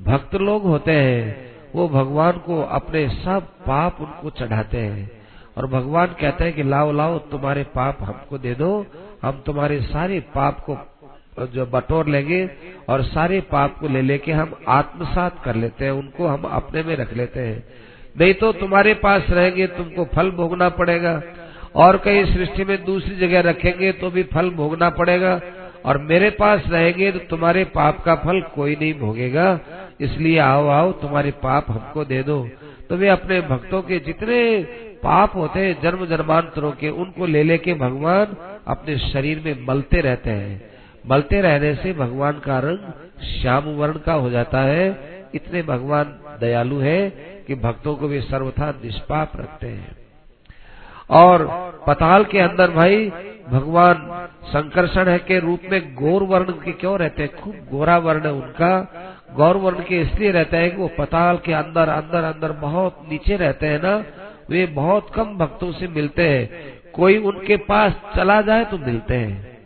भक्त 0.02 0.34
लोग 0.34 0.62
होते 0.62 0.92
हैं, 0.92 1.52
वो 1.74 1.88
भगवान 1.88 2.32
को 2.32 2.62
अपने 2.62 3.08
सब 3.08 3.42
पाप 3.66 4.00
उनको 4.00 4.30
चढ़ाते 4.30 4.78
हैं। 4.78 5.10
और 5.56 5.66
भगवान 5.66 6.06
कहते 6.06 6.44
हैं 6.44 6.52
कि, 6.52 6.62
लाओ 6.62 6.92
लाओ, 6.92 7.18
तुम्हारे 7.18 7.64
पाप 7.64 7.98
हमको 8.02 8.38
दे 8.38 8.54
दो, 8.54 8.86
हम 9.22 9.42
तुम्हारे 9.46 9.80
सारे 9.80 10.20
पाप 10.20 10.66
को 10.70 10.78
जो 11.46 11.66
बटोर 11.66 12.06
लेंगे 12.06 12.50
और 12.88 13.02
सारे 13.02 13.40
पाप 13.40 13.78
को 13.78 13.88
ले 13.88 14.02
लेके 14.02 14.32
हम 14.32 14.54
आत्मसात 14.68 15.44
कर 15.44 15.54
लेते 15.54 15.84
हैं, 15.84 15.92
उनको 15.92 16.26
हम 16.26 16.42
अपने 16.42 16.82
में 16.82 16.96
रख 16.96 17.14
लेते 17.14 17.40
हैं। 17.40 17.64
नहीं 18.20 18.34
तो 18.34 18.52
तुम्हारे 18.52 18.94
पास 18.94 19.22
रहेंगे, 19.30 19.66
तुमको 19.66 20.04
फल 20.04 20.30
भोगना 20.30 20.68
पड़ेगा 20.68 21.22
और 21.76 21.96
कहीं 21.96 22.24
सृष्टि 22.26 22.64
में 22.64 22.84
दूसरी 22.84 23.16
जगह 23.16 23.40
रखेंगे 23.40 23.92
तो 23.92 24.10
भी 24.10 24.22
फल 24.24 24.50
भोगना 24.52 24.90
पड़ेगा, 24.90 25.40
और 25.84 25.98
मेरे 26.00 26.30
पास 26.30 26.62
रहेंगे 26.68 27.10
तो 27.12 27.18
तुम्हारे 27.30 27.64
पाप 27.72 28.02
का 28.04 28.14
फल 28.16 28.40
कोई 28.54 28.76
नहीं 28.76 28.94
भोगेगा। 28.94 29.58
इसलिए 30.00 30.38
आओ 30.38 30.66
आओ, 30.68 30.92
तुम्हारे 30.92 31.30
पाप 31.42 31.70
हमको 31.70 32.04
दे 32.04 32.22
दो। 32.22 32.38
तो 32.88 32.96
वे 32.96 33.08
अपने 33.08 33.40
भक्तों 33.40 33.82
के 33.82 33.98
जितने 33.98 34.38
पाप 35.02 35.34
होते 35.36 35.60
हैं 35.60 35.76
जन्म 35.82 36.04
जन्मांतरों 36.06 36.70
के, 36.72 36.88
उनको 36.90 37.26
ले 37.26 37.42
लेके 37.42 37.74
भगवान 37.74 38.36
अपने 38.66 38.96
शरीर 39.00 39.42
में 39.44 39.66
मलते 39.68 40.00
रहते 40.00 40.30
हैं। 40.30 40.62
मलते 41.08 41.40
रहने 41.40 41.74
से 41.74 41.92
भगवान 41.92 42.40
का 42.44 42.58
रंग 42.58 43.22
श्याम 43.24 43.64
वर्ण 43.76 43.98
का 43.98 44.12
हो 44.14 44.30
जाता 44.30 44.60
है। 44.62 44.88
इतने 45.34 45.62
भगवान 45.62 46.16
दयालु 46.40 46.78
है 46.80 46.98
कि 47.46 47.54
भक्तों 47.56 47.94
को 47.96 48.08
वे 48.08 48.20
सर्वथा 48.22 48.70
निष्पाप 48.84 49.32
रखते 49.36 49.66
हैं। 49.66 49.96
और 51.10 51.44
पताल 51.86 52.24
के 52.24 52.38
अंदर 52.38 52.70
भाई, 52.70 53.10
भगवान 53.50 54.06
संकर्षण 54.46 55.08
है 55.08 55.18
के 55.18 55.38
रूप 55.38 55.62
में 55.70 55.94
गौर 55.94 56.22
वर्ण 56.22 56.52
के 56.54 56.72
क्यों 56.72 56.98
रहते 56.98 57.22
हैं? 57.22 57.34
खूब 57.36 57.54
गोरा 57.70 57.96
वर्ण 57.98 58.26
है 58.26 58.32
उनका। 58.32 58.70
गौर 59.36 59.56
वर्ण 59.56 59.82
के 59.82 60.00
इसलिए 60.00 60.30
रहता 60.30 60.56
है 60.56 60.70
कि 60.70 60.76
वो 60.76 60.90
पताल 60.98 61.36
के 61.36 61.52
अंदर 61.52 61.88
अंदर 61.88 62.24
अंदर 62.24 62.52
बहुत 62.52 63.02
नीचे 63.10 63.36
रहते 63.36 63.66
हैं 63.66 63.82
ना। 63.82 63.96
वे 64.50 64.66
बहुत 64.74 65.10
कम 65.14 65.36
भक्तों 65.38 65.72
से 65.72 65.88
मिलते 65.88 66.28
हैं। 66.28 66.74
कोई 66.92 67.16
उनके 67.18 67.56
पास 67.64 67.92
चला 68.16 68.40
जाए 68.40 68.64
तो 68.64 68.78
मिलते 68.78 69.14
हैं। 69.14 69.56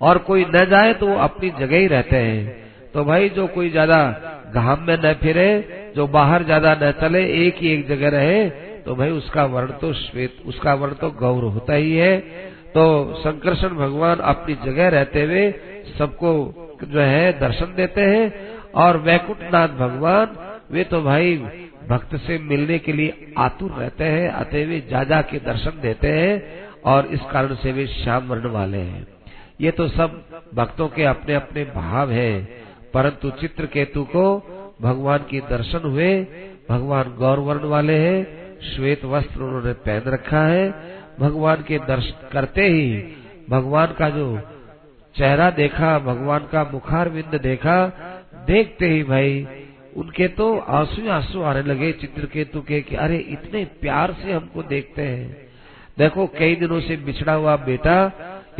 और 0.00 0.18
कोई 0.18 0.44
न 0.44 0.64
जाए 0.64 0.92
तो 0.94 1.06
वो 1.06 1.16
अपनी 1.18 1.50
जगह 1.50 1.76
ही 1.76 1.86
रहते 1.86 2.16
हैं। 2.16 2.62
तो 2.92 3.04
भाई, 3.04 3.28
जो 3.28 3.46
कोई 3.46 3.70
ज़्यादा 3.70 3.96
घाम 4.54 4.82
में 4.82 4.96
न 4.96 5.12
फिरे, 5.14 5.92
जो 5.96 6.06
बाहर 6.06 6.42
ज़्यादा 6.42 6.74
न 6.74 6.90
चले 6.92 7.24
एक 7.46 7.56
ही 7.56 7.68
एक 7.68 7.86
जगह 7.88 8.08
रहे 8.08 8.42
तो 8.86 8.94
भाई 8.94 9.10
उसका 9.10 9.44
वर्ण 9.46 9.72
तो 9.72 9.92
श्वेत, 9.92 10.36
उसका 10.46 10.74
वर्ण 10.74 10.94
तो 10.94 11.10
गौर 11.10 11.44
होता 11.44 11.74
ही 11.74 11.96
है। 11.96 12.18
तो 12.72 13.14
संकर्षण 13.18 13.68
भगवान 13.68 14.18
अपनी 14.26 14.54
जगह 14.64 14.88
रहते 14.88 15.22
हुए 15.22 15.50
सबको 15.98 16.32
जो 16.84 17.00
है 17.00 17.32
दर्शन 17.40 17.74
देते 17.76 18.00
हैं। 18.00 18.32
और 18.74 18.96
वैकुंठनाथ 18.96 19.68
भगवान, 19.68 20.36
वे 20.70 20.84
तो 20.84 21.02
भाई 21.02 21.36
भक्त 21.88 22.16
से 22.16 22.38
मिलने 22.38 22.78
के 22.78 22.92
लिए 22.92 23.32
आतुर 23.38 23.70
रहते 23.70 24.04
हैं 24.04 24.28
अतः 24.30 24.66
वे 24.66 24.80
जाजा 24.90 25.20
के 25.22 25.38
दर्शन 25.38 25.80
देते 25.80 26.08
हैं 26.08 26.42
और 26.84 27.06
इस 27.06 27.20
कारण 27.32 27.54
से 27.54 27.72
वे 27.72 27.86
श्याम 27.86 28.28
वर्ण 28.28 28.50
वाले 28.50 28.78
हैं। 28.78 29.06
ये 29.60 29.70
तो 29.70 29.88
सब 29.88 30.22
भक्तों 30.54 30.88
के 30.88 31.04
अपने 31.04 31.34
अपने 31.34 31.64
भाव 31.64 32.10
है, 32.10 32.32
परंतु 32.94 33.30
चित्र 33.30 33.66
केतु 33.66 34.04
को 34.04 34.24
भगवान 34.82 35.18
के 35.30 35.40
दर्शन 35.40 35.82
हुए, 35.84 36.10
भगवान 36.70 37.14
गौर 37.18 37.38
वर्ण 37.38 37.68
वाले 37.68 37.98
हैं। 37.98 38.43
श्वेत 38.64 39.04
वस्त्र 39.04 39.42
उन्होंने 39.42 39.72
पहन 39.82 40.10
रखा 40.12 40.46
है। 40.46 40.68
भगवान 41.20 41.62
के 41.62 41.78
दर्शन 41.78 42.28
करते 42.32 42.66
ही 42.68 42.88
भगवान 43.50 43.94
का 43.98 44.08
जो 44.10 44.26
चेहरा 45.14 45.50
देखा, 45.50 45.98
भगवान 45.98 46.48
का 46.52 46.62
मुखार 46.72 47.08
बिंद 47.08 47.40
देखा, 47.42 47.76
देखते 48.46 48.88
ही 48.88 49.02
भाई 49.02 49.46
उनके 49.96 50.28
तो 50.28 50.46
आँसू 50.58 51.08
आँसू 51.10 51.42
आने 51.42 51.62
लगे 51.62 51.92
चित्र 51.92 52.26
के 52.26 52.80
कि 52.82 52.96
अरे 52.96 53.18
इतने 53.18 53.64
प्यार 53.80 54.12
से 54.22 54.32
हमको 54.32 54.62
देखते 54.62 55.02
हैं। 55.02 55.48
देखो, 55.98 56.26
कई 56.38 56.54
दिनों 56.54 56.80
से 56.80 56.96
बिछड़ा 56.96 57.32
हुआ 57.32 57.56
बेटा 57.56 57.96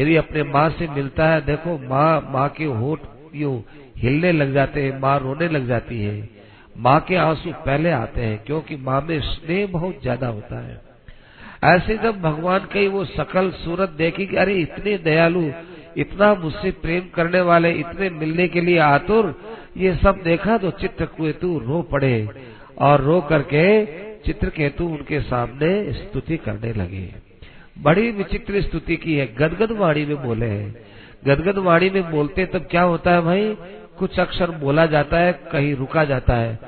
यदि 0.01 0.17
अपने 0.17 0.43
माँ 0.43 0.69
से 0.71 0.89
मिलता 0.89 1.29
है, 1.29 1.41
देखो 1.47 1.79
माँ 1.89 2.31
माँ 2.31 2.49
के 2.49 2.65
होठ 2.65 3.01
यू 3.35 3.63
हिलने 3.97 4.33
लग 4.33 4.53
जाते 4.55 4.83
हैं, 4.83 5.01
माँ 5.01 5.19
रोने 5.19 5.49
लग 5.49 5.67
जाती 5.67 6.03
है। 6.03 6.34
माँ 6.77 7.01
के 7.01 7.17
आँसू 7.17 7.53
पहले 7.53 7.91
आते 7.91 8.21
हैं, 8.21 8.39
क्योंकि 8.45 8.77
माँ 8.77 9.01
में 9.01 9.21
स्नेह 9.21 9.67
बहुत 9.67 10.03
ज़्यादा 10.03 10.27
होता 10.27 10.61
है। 10.61 10.81
ऐसे 11.65 11.97
जब 11.99 12.21
भगवान 12.21 12.59
की 12.59 12.87
वो 12.89 13.05
सकल 13.05 13.51
सूरत 13.51 13.91
देखी 13.91 14.27
कि 14.27 14.37
अरे 14.37 14.55
इतने 14.55 14.97
दयालु, 14.99 15.51
इतना 15.97 16.35
मुझसे 16.35 16.71
प्रेम 16.71 17.09
करने 17.15 17.41
वाले, 17.41 17.71
इतने 17.73 18.11
मिलने 18.11 18.49
के 18.49 18.61
लिए 18.61 18.79
आतुर, 18.79 19.35
ये 19.77 19.95
सब 19.95 20.21
देखा 20.25 20.59
तो 20.59 20.71
चित्र 20.71 21.05
केतु 21.05 21.59
रो 21.59 21.83
पड़े 21.83 22.29
और 22.79 23.01
रो 23.01 23.21
करके 23.21 23.65
चित्र 24.17 24.49
केतु 24.49 24.87
उनके 24.87 25.21
सामने 25.21 25.93
स्तुति 25.93 26.37
करने 26.37 26.73
लगे। 26.73 27.09
बड़ी 27.83 28.11
विचित्र 28.11 28.61
स्तुति 28.63 28.97
की 28.97 29.15
है। 29.15 29.27
गदगद 29.35 29.73
वाणी 29.73 30.05
में 30.07 30.23
बोले 30.23 30.47
हैं। 30.47 30.75
गदगद 31.25 31.59
वाणी 31.59 31.91
में 31.91 32.11
बोलते 32.11 32.47
तब 32.47 32.67
क्या 32.71 32.83
होता 32.83 33.11
है 33.11 33.21
भाई? 33.21 33.57
कुछ 33.99 34.19
अक्षर 34.21 34.51
बोला 34.51 34.87
जाता 34.87 35.19
है, 35.19 35.33
कहीं 35.53 35.75
रुका 35.75 36.05
जाता 36.05 36.35
है। 36.35 36.59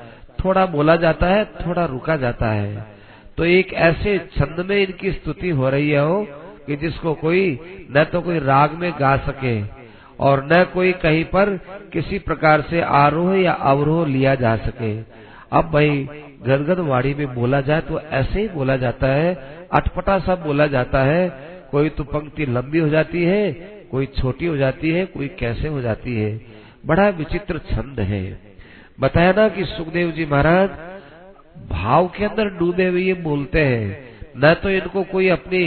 थोड़ा 0.43 0.65
बोला 0.65 0.95
जाता 0.95 1.27
है, 1.27 1.45
थोड़ा 1.45 1.85
रुका 1.85 2.15
जाता 2.17 2.51
है। 2.51 2.85
तो 3.37 3.45
एक 3.45 3.73
ऐसे 3.73 4.17
छंद 4.35 4.65
में 4.69 4.75
इनकी 4.77 5.11
स्तुति 5.11 5.49
हो 5.49 5.69
रही 5.69 5.89
है 5.89 6.25
कि 6.67 6.75
जिसको 6.75 7.13
कोई, 7.13 7.59
न 7.91 8.03
तो 8.03 8.21
कोई 8.21 8.39
राग 8.39 8.71
में 8.71 8.91
गा 8.99 9.15
सके 9.17 9.61
और 10.19 10.43
न 10.45 10.63
कोई 10.63 10.91
कहीं 10.93 11.23
पर 11.25 11.55
किसी 11.93 12.19
प्रकार 12.19 12.61
से 12.61 12.81
आरोह 12.81 13.35
या 13.35 13.51
अवरोह 13.51 14.07
लिया 14.07 14.35
जा 14.35 14.55
सके। 14.57 14.97
अब 15.51 15.69
भाई 15.71 16.07
गदगद 16.43 16.79
वाणी 16.79 17.13
में 17.13 17.33
बोला 17.35 17.61
जाए 17.61 17.81
तो 17.81 17.99
ऐसे 17.99 18.41
ही 18.41 18.47
बोला 18.47 18.77
जाता 18.77 19.07
है, 19.07 19.33
अटपटा 19.73 20.17
सा 20.19 20.35
बोला 20.35 20.67
जाता 20.67 21.03
है, 21.03 21.29
कोई 21.71 21.89
तो 21.89 22.03
पंक्ति 22.03 22.45
लंबी 22.45 22.79
हो 22.79 22.89
जाती 22.89 23.23
है, 23.23 23.51
कोई 23.91 24.05
छोटी 24.17 24.45
हो 24.45 24.57
जाती 24.57 24.91
है, 24.91 25.05
कोई 25.05 25.27
कैसे 25.39 25.67
हो 25.67 25.81
जाती 25.81 26.15
है। 26.15 26.56
बड़ा 26.83 27.07
विचित्र 27.09 27.57
छंद 27.69 27.99
है। 27.99 28.23
बताया 28.99 29.31
ना 29.31 29.47
कि 29.49 29.65
सुखदेव 29.65 30.11
जी 30.11 30.25
महाराज, 30.25 30.69
भाव 31.69 32.07
के 32.07 32.25
अंदर 32.25 32.49
डूबे 32.49 32.87
हुए 32.87 33.01
ये 33.01 33.13
बोलते 33.13 33.65
हैं, 33.65 34.05
न 34.37 34.53
तो 34.53 34.69
इनको 34.69 35.03
कोई 35.03 35.27
अपनी 35.29 35.63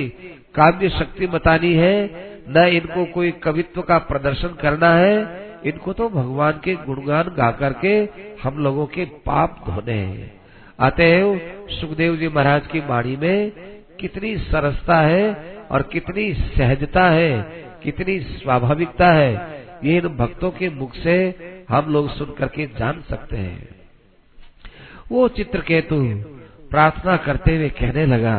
काव्य 0.54 0.88
शक्ति 0.88 1.26
बतानी 1.26 1.72
है, 1.74 1.94
न 2.48 2.66
इनको 2.68 3.04
कोई 3.04 3.30
कवित्व 3.30 3.82
का 3.82 3.98
प्रदर्शन 3.98 4.56
करना 4.62 4.94
है, 4.94 5.48
इनको 5.64 5.92
तो 5.92 6.08
भगवान 6.08 6.60
के 6.64 6.74
गुणगान 6.76 7.34
गा 7.36 7.50
करके 7.50 7.96
हम 8.42 8.58
लोगों 8.58 8.86
के 8.86 9.04
पाप 9.26 9.62
धोने 9.66 9.92
हैं। 9.92 10.32
अतएव 10.78 11.40
सुखदेव 11.70 12.16
जी 12.16 12.28
महाराज 12.28 12.66
की 12.66 12.80
वाणी 12.80 13.16
में, 13.16 13.52
कितनी 14.00 14.36
सरसता 14.38 15.00
है 15.00 15.32
और 15.70 15.82
कितनी 15.82 16.32
सहजता 16.34 17.04
है, 17.10 17.40
कितनी 17.82 18.18
स्वाभाविकता 18.20 19.12
है 19.12 19.59
ये 19.84 19.96
इन 19.96 20.08
भक्तों 20.16 20.50
के 20.50 20.68
मुख 20.70 20.94
से 20.96 21.16
हम 21.68 21.92
लोग 21.92 22.10
सुन 22.10 22.34
करके 22.38 22.66
जान 22.78 23.02
सकते 23.08 23.36
हैं। 23.36 23.68
वो 25.10 25.28
चित्र 25.28 25.60
केतु 25.60 25.96
प्रार्थना 26.70 27.16
करते 27.16 27.56
हुए 27.56 27.68
कहने 27.78 28.04
लगा, 28.06 28.36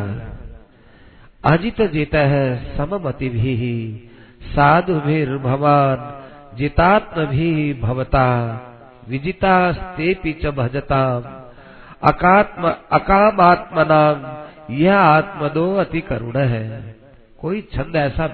अजित 1.46 1.82
जीत 1.92 2.14
है 2.16 2.76
सममति 2.78 3.30
भी, 3.30 3.56
साधु 4.52 5.00
भी 5.00 5.26
भवान 5.40 6.58
जितात्म 6.58 7.26
भी 7.26 7.74
भवता 7.74 8.28
विजिता 9.10 9.56
स्ते 9.72 10.14
च 10.42 10.54
भजता 10.56 11.04
अकात्म 12.04 12.74
अकामात्मनाम 12.92 14.24
यह 14.74 14.96
आत्मदो 14.96 15.66
अति 15.76 16.02
करुण 16.02 16.38
है। 16.38 16.96
कोई 17.40 17.62
छंद 17.74 17.96
ऐसा 17.96 18.26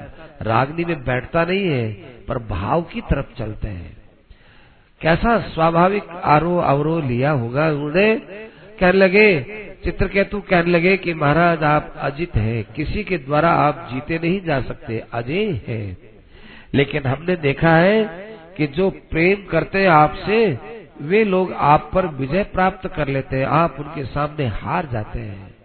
रागनी 0.42 0.86
में 0.86 1.04
बैठता 1.04 1.44
नहीं 1.46 1.68
है 1.68 2.17
पर 2.28 2.38
भाव 2.38 2.82
की 2.82 3.02
तरफ़ 3.02 3.40
चलते 3.40 3.68
हैं। 3.68 3.98
कैसा 5.02 5.40
स्वाभाविक 5.40 6.04
आरोह 6.10 6.64
अवरोह 6.64 7.08
लिया 7.08 7.32
होगा 7.32 7.70
उन्होंने? 7.70 8.16
कहने 8.80 8.92
लगे, 8.92 9.42
चित्रकेतु 9.84 10.42
कहने 10.42 10.72
लगे 10.72 10.98
कि 10.98 11.14
महाराज, 11.14 11.64
आप 11.64 11.94
अजित 11.98 12.36
हैं, 12.36 12.64
किसी 12.76 13.04
के 13.04 13.18
द्वारा 13.18 13.52
आप 13.52 13.90
जीते 13.94 14.20
नहीं 14.24 14.42
जा 14.42 14.62
सकते, 14.62 15.04
अजय 15.14 15.62
है। 15.68 15.98
लेकिन 16.74 17.04
हमने 17.04 17.36
देखा 17.36 17.76
है 17.76 18.04
कि 18.58 18.68
जो 18.68 18.90
प्रेम 18.90 19.46
करते 19.46 19.82
हैं 19.82 19.88
आपसे, 19.88 20.60
वे 21.02 21.24
लोग 21.24 21.54
आप 21.54 21.92
पर 21.94 22.08
विजय 22.08 22.44
प्राप्त 22.44 22.88
कर 22.88 23.08
लेते 23.08 23.36
हैं, 23.38 23.46
आप 23.46 23.76
उनके 23.80 24.06
सामने 24.06 24.46
हार 24.48 24.86
जाते 24.86 25.20
हैं। 25.20 25.56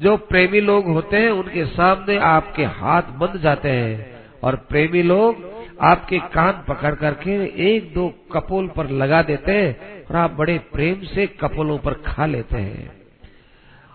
जो 0.00 0.16
प्रेमी 0.16 0.60
लोग 0.60 0.86
होते 0.86 1.16
हैं, 1.16 1.30
उनके 1.30 1.66
सामने 1.66 2.16
आपके 2.16 2.64
हाथ 2.64 3.02
बंद 3.02 3.40
जाते 3.40 3.70
हैं, 3.70 4.16
और 4.42 4.56
प्रेमी 4.56 5.02
लोग 5.02 5.57
आपके 5.80 6.18
कान 6.28 6.62
पकड़ 6.68 6.94
करके 6.94 7.32
एक 7.68 7.92
दो 7.94 8.08
कपोल 8.32 8.68
पर 8.68 8.88
लगा 8.92 9.22
देते 9.22 9.52
हैं 9.52 10.04
और 10.04 10.16
आप 10.16 10.30
बड़े 10.30 10.58
प्रेम 10.72 11.02
से 11.04 11.26
कपोलों 11.40 11.78
पर 11.78 11.94
खा 12.06 12.26
लेते 12.26 12.56
हैं। 12.56 12.90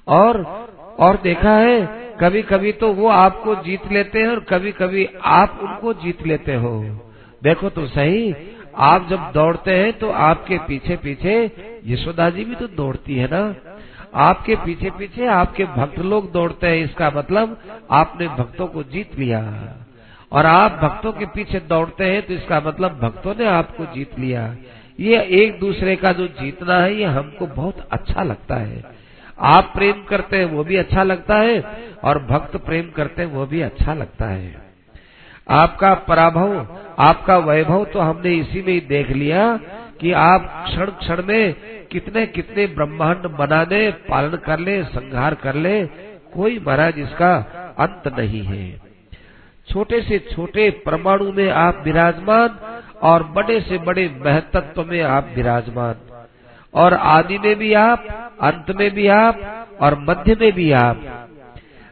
और 0.08 0.42
और 1.00 1.18
देखा 1.24 1.52
है 1.52 1.82
कभी 2.20 2.42
कभी 2.44 2.72
तो 2.72 2.92
वो 2.94 3.08
आपको 3.10 3.56
जीत 3.64 3.92
लेते 3.92 4.20
हैं 4.20 4.28
और 4.28 4.40
कभी 4.50 4.72
कभी 4.72 5.08
आप 5.34 5.60
उनको 5.64 5.94
जीत 5.94 6.26
लेते 6.28 6.56
हो। 6.56 6.80
देखो 7.44 7.70
तो 7.70 7.86
सही, 7.88 8.34
आप 8.76 9.08
जब 9.10 9.32
दौड़ते 9.34 9.72
हैं 9.72 9.92
तो 9.94 10.10
आपके 10.10 10.58
पीछे 10.68 10.96
पीछे 10.98 11.36
यशोदा 11.86 12.30
जी 12.30 12.46
भी 12.46 12.56
तो 12.56 12.68
दौड़ती 12.68 13.16
है 13.16 13.28
ना? 13.32 13.56
आपके 14.22 14.56
पीछे 14.56 14.90
पीछे 14.90 15.26
आपके 15.28 15.66
भक्त 15.68 16.00
लोग 16.02 16.32
दौड़ते 16.32 16.68
हैं, 16.68 16.84
इसका 16.84 17.10
मतलब 17.16 17.58
आपने 17.92 18.28
भक्तों 18.30 18.68
को 18.68 18.84
जीत 18.84 19.20
लिया। 19.20 19.42
और 20.34 20.46
आप 20.46 20.80
भक्तों 20.84 21.12
के 21.12 21.26
पीछे 21.26 21.60
दौड़ते 21.60 22.04
हैं 22.04 22.22
तो 22.22 22.34
इसका 22.34 22.60
मतलब 22.60 23.00
भक्तों 23.00 23.36
ने 23.36 23.46
आपको 23.46 23.86
जीत 23.86 24.20
लिया। 24.20 24.56
ये 25.00 25.22
एक 25.36 25.60
दूसरे 25.60 25.96
का 25.96 26.12
जो 26.12 26.28
जीतना 26.28 26.78
है, 26.78 26.96
ये 26.96 27.06
हमको 27.06 27.48
बहुत 27.48 27.88
अच्छा 27.92 28.24
लगता 28.24 28.56
है। 28.56 28.84
आप 29.40 29.72
प्रेम 29.76 30.04
करते 30.04 30.38
हैं, 30.38 30.46
वो 30.46 30.64
भी 30.64 30.76
अच्छा 30.76 31.04
लगता 31.04 31.38
है, 31.38 31.62
और 32.04 32.20
भक्त 32.24 32.56
प्रेम 32.58 32.90
करते 32.90 33.22
हैं, 33.22 33.30
वो 33.30 33.46
भी 33.46 33.62
अच्छा 33.62 33.94
लगता 33.94 34.26
है। 34.26 34.62
आपका 35.52 35.94
पराभव, 35.94 36.56
आपका 37.00 37.38
वैभव 37.38 37.86
तो 37.86 38.00
हमने 38.00 38.34
इसी 38.34 38.62
में 38.62 38.74
ही 38.74 38.80
देख 38.80 39.10
लिया 39.12 39.46
कि 40.02 40.12
आप 40.12 40.64
क्षण 40.66 40.92
क्षण 41.00 41.24
में 41.24 41.54
कितने 41.92 42.26
कितने 42.28 42.68
ब्रह्मांड 42.68 43.28
बना 43.38 43.64
दे 43.66 43.90
पालन 44.10 44.38
कर 44.38 44.60
ले, 44.60 44.84
संहार 44.84 45.36
कर 45.36 45.56
ले, 45.56 45.86
कोई 46.34 46.60
महाराज 46.60 47.00
इसका 47.00 47.36
अंत 47.80 48.14
नहीं 48.18 48.44
है। 48.44 48.83
छोटे 49.68 50.02
से 50.02 50.20
छोटे 50.20 50.70
परमाणु 50.86 51.32
में 51.32 51.50
आप 51.52 51.82
विराजमान 51.86 52.60
और 53.02 53.24
बड़े 53.24 53.62
से 53.62 53.78
बड़े 53.78 54.16
महतत्व 54.26 54.84
में 54.86 55.02
आप 55.02 55.34
विराजमान। 55.36 55.96
और 56.74 56.94
आदि 56.94 57.38
में 57.38 57.56
भी 57.56 57.74
आप, 57.74 58.06
अंत 58.42 58.78
में 58.80 58.92
भी 58.92 59.08
आप 59.08 59.68
और 59.82 60.00
मध्य 60.00 60.38
में 60.42 60.52
भी 60.52 60.72
आप। 60.72 61.30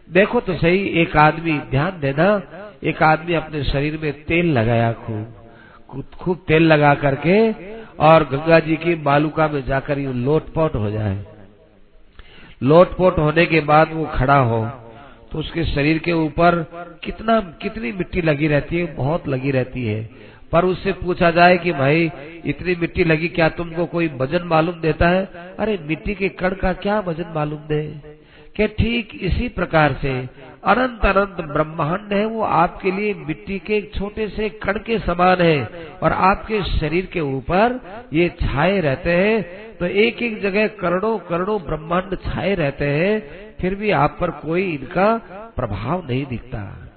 देखो 0.09 0.39
तो 0.39 0.53
सही, 0.53 0.87
एक 1.01 1.17
आदमी, 1.17 1.59
ध्यान 1.59 1.99
देना, 1.99 2.41
एक 2.83 3.03
आदमी 3.03 3.33
अपने 3.33 3.63
शरीर 3.63 3.99
में 4.03 4.23
तेल 4.23 4.51
लगाया 4.53 4.93
खूब 4.93 6.03
खूब 6.21 6.37
तेल 6.47 6.63
लगा 6.63 6.93
करके 6.95 7.51
और 7.97 8.23
गंगा 8.23 8.59
जी 8.59 8.75
की 8.75 8.95
बालुका 8.95 9.47
में 9.47 9.65
जाकर 9.65 9.99
यूँ 9.99 10.13
लोटपोट 10.15 10.75
हो 10.75 10.89
जाए। 10.91 11.25
लोटपोट 12.63 13.17
होने 13.17 13.45
के 13.45 13.59
बाद 13.59 13.89
वो 13.93 14.05
खड़ा 14.05 14.37
हो। 14.37 14.59
तो 15.31 15.39
उसके 15.39 15.63
शरीर 15.63 15.97
के 15.97 16.11
ऊपर 16.11 16.55
कितना, 17.03 17.39
कितनी 17.39 17.91
मिट्टी 17.91 18.21
लगी 18.21 18.47
रहती 18.47 18.77
है, 18.77 18.95
बहुत 18.95 19.27
लगी 19.27 19.51
रहती 19.51 19.85
है। 19.85 20.09
पर 20.51 20.65
उससे 20.65 20.91
पूछा 20.91 21.31
जाए 21.31 21.57
कि 21.57 21.71
भाई, 21.71 22.11
इतनी 22.45 22.75
मिट्टी 22.75 23.03
लगी, 23.03 23.27
क्या 23.27 23.49
तुमको 23.49 23.85
कोई 23.85 24.07
वज़न 24.07 24.43
मालूम 24.43 24.81
देता 24.81 25.07
है? 25.07 25.29
अरे, 25.59 25.79
मिट्टी 25.87 26.15
के 26.15 26.29
कण 26.29 26.49
का 26.49 26.73
क्या 26.73 26.99
वज़न 26.99 27.25
मालूम 27.35 27.59
दे? 27.59 28.11
कि 28.55 28.67
ठीक 28.67 29.09
इसी 29.21 29.47
प्रकार 29.47 29.93
से 29.93 30.29
अनंत 30.63 31.05
अनंत 31.05 31.47
ब्रह्मांड 31.51 32.13
है, 32.13 32.25
वो 32.25 32.41
आपके 32.41 32.91
लिए 32.91 33.13
मिट्टी 33.13 33.59
के 33.59 33.81
छोटे 33.81 34.27
से 34.27 34.49
कण 34.49 34.73
के 34.73 34.99
समान 34.99 35.41
है 35.41 35.69
और 36.03 36.11
आपके 36.11 36.63
शरीर 36.63 37.05
के 37.05 37.19
ऊपर 37.19 37.81
ये 38.13 38.29
छाए 38.29 38.79
रहते 38.79 39.09
हैं। 39.09 39.45
तो 39.77 39.85
एक 39.85 40.23
एक 40.23 40.41
जगह 40.41 40.67
करोड़ों 40.67 41.17
करोड़ों 41.19 41.61
ब्रह्मांड 41.61 42.15
छाए 42.15 42.55
रहते 42.55 42.85
हैं। 42.85 43.23
फिर 43.61 43.75
भी 43.75 43.91
आप 43.91 44.17
पर 44.19 44.31
कोई 44.31 44.73
इनका 44.75 45.17
प्रभाव 45.55 46.07
नहीं 46.09 46.25
दिखता। 46.25 46.91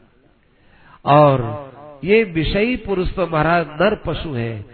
और 1.05 2.01
ये 2.05 2.25
विषयी 2.25 2.77
पुरुष 2.77 3.15
तो 3.15 3.27
महाराज 3.27 3.67
नर 3.69 3.95
पशु 3.95 4.33
है। 4.33 4.65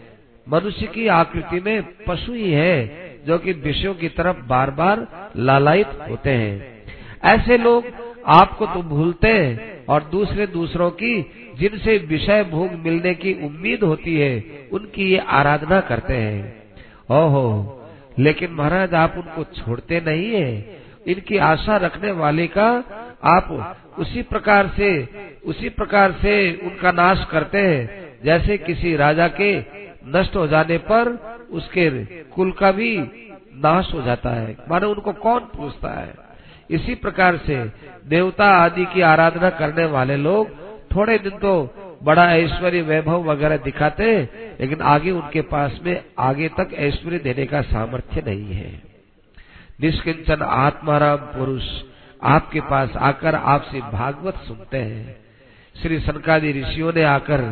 मनुष्य 0.49 0.87
की 0.87 1.07
आकृति 1.07 1.61
में 1.61 1.83
पशु 2.07 2.33
ही 2.33 2.53
है, 2.53 2.87
जो 3.27 3.39
कि 3.39 3.53
विषयों 3.53 3.95
की 3.95 4.09
तरफ़ 4.09 4.37
बार 4.37 4.71
बार 4.71 5.07
लालायित 5.37 5.87
होते 6.11 6.31
हैं। 6.31 6.83
ऐसे 7.25 7.59
लोग 7.59 7.85
आपको 8.27 8.67
तो 8.67 8.83
भूलते 8.83 9.29
हैं, 9.29 9.87
और 9.87 10.05
दूसरे 10.05 10.47
दूसरों 10.47 10.91
की 10.91 11.31
जिनसे 11.59 11.99
विषय 11.99 12.45
भोग 12.45 12.73
मिलने 12.73 13.15
की 13.15 13.33
उम्मीद 13.47 13.83
होती 13.83 14.17
है, 14.17 14.45
उनकी 14.73 15.11
ये 15.11 15.19
आराधना 15.19 15.81
करते 15.81 16.15
हैं। 16.15 16.63
ओहो, 17.11 17.81
लेकिन 18.19 18.53
महाराज 18.53 18.95
आप 18.95 19.15
उनको 19.17 19.45
छोड़ते 19.45 20.01
नहीं 20.01 20.31
है। 20.31 20.80
इनकी 21.07 21.37
आशा 21.37 21.77
रखने 21.77 22.11
वाले 22.13 22.47
का 22.47 22.69
आप 23.25 23.77
उसी 23.99 24.23
प्रकार 24.23 24.69
से, 24.77 25.09
उसी 25.45 25.69
प्रकार 25.69 26.13
से 26.13 26.35
उनका 26.65 26.93
नाश 26.93 27.27
करते 27.31 27.59
हैं। 27.59 28.19
जैसे 28.25 28.59
किसी 28.59 28.97
राजा 28.97 29.29
के 29.29 29.59
नष्ट 30.07 30.37
हो 30.37 30.47
जाने 30.47 30.79
पर 30.79 31.09
उसके 31.51 31.91
कुल 32.05 32.53
का 32.53 32.73
भी 32.73 32.97
नाश 33.55 33.93
हो 33.95 34.03
जाता 34.03 34.31
है। 34.31 34.57
माने 34.71 34.87
उनको 34.87 35.13
कौन 35.13 35.41
पूछता 35.41 35.91
है? 36.01 36.15
इसी 36.71 36.95
प्रकार 36.95 37.37
से 37.37 37.65
देवता 38.07 38.45
आदि 38.55 38.85
की 38.85 39.01
आराधना 39.01 39.51
करने 39.51 39.85
वाले 39.85 40.17
लोग 40.17 40.51
थोड़े 40.97 41.19
दिन 41.19 41.39
तो 41.39 41.55
बड़ा 42.03 42.25
ऐश्वर्य 42.35 42.83
वैभव 42.83 43.31
वगैरह 43.31 43.57
दिखाते 43.57 44.05
हैं, 44.05 44.57
लेकिन 44.61 44.81
आगे 44.81 45.11
उनके 45.11 45.41
पास 45.41 45.81
में 45.85 46.05
आगे 46.19 46.49
तक 46.49 46.75
ऐश्वर्य 46.75 47.19
देने 47.19 47.47
का 47.47 47.61
सामर्थ्य 47.63 48.23
नहीं 48.27 48.53
है। 48.53 48.90
निष्किंचन 49.83 50.43
आत्माराम 50.43 51.17
पुरुष 51.17 51.65
आपके 52.23 52.61
पास 52.61 52.97
आकर 52.97 53.35
आपसे 53.35 53.81
भागवत 53.81 54.35
सुनते 54.37 54.79
हैं। 54.79 55.17
श्री 55.83 55.99
सनकादि 55.99 56.53
ऋषियों 56.53 56.93
ने 56.93 57.03
आकर 57.03 57.45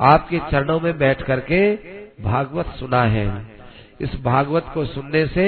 आपके 0.00 0.38
चरणों 0.50 0.80
में 0.80 0.98
बैठ 0.98 1.22
करके 1.22 1.60
भागवत 2.22 2.66
सुना 2.66 3.02
है। 3.02 3.26
इस 4.00 4.20
भागवत 4.22 4.70
को 4.74 4.84
सुनने 4.84 5.26
से 5.26 5.46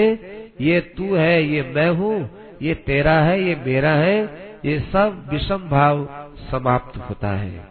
ये 0.60 0.80
तू 0.80 1.14
है, 1.14 1.44
ये 1.44 1.62
मैं 1.62 1.88
हूँ, 1.90 2.30
ये 2.62 2.74
तेरा 2.74 3.12
है, 3.12 3.42
ये 3.42 3.54
मेरा 3.66 3.90
है, 3.90 4.18
ये 4.64 4.78
सब 4.92 5.28
विषम 5.32 5.68
भाव 5.68 6.06
समाप्त 6.50 6.96
होता 6.96 7.28
है। 7.28 7.68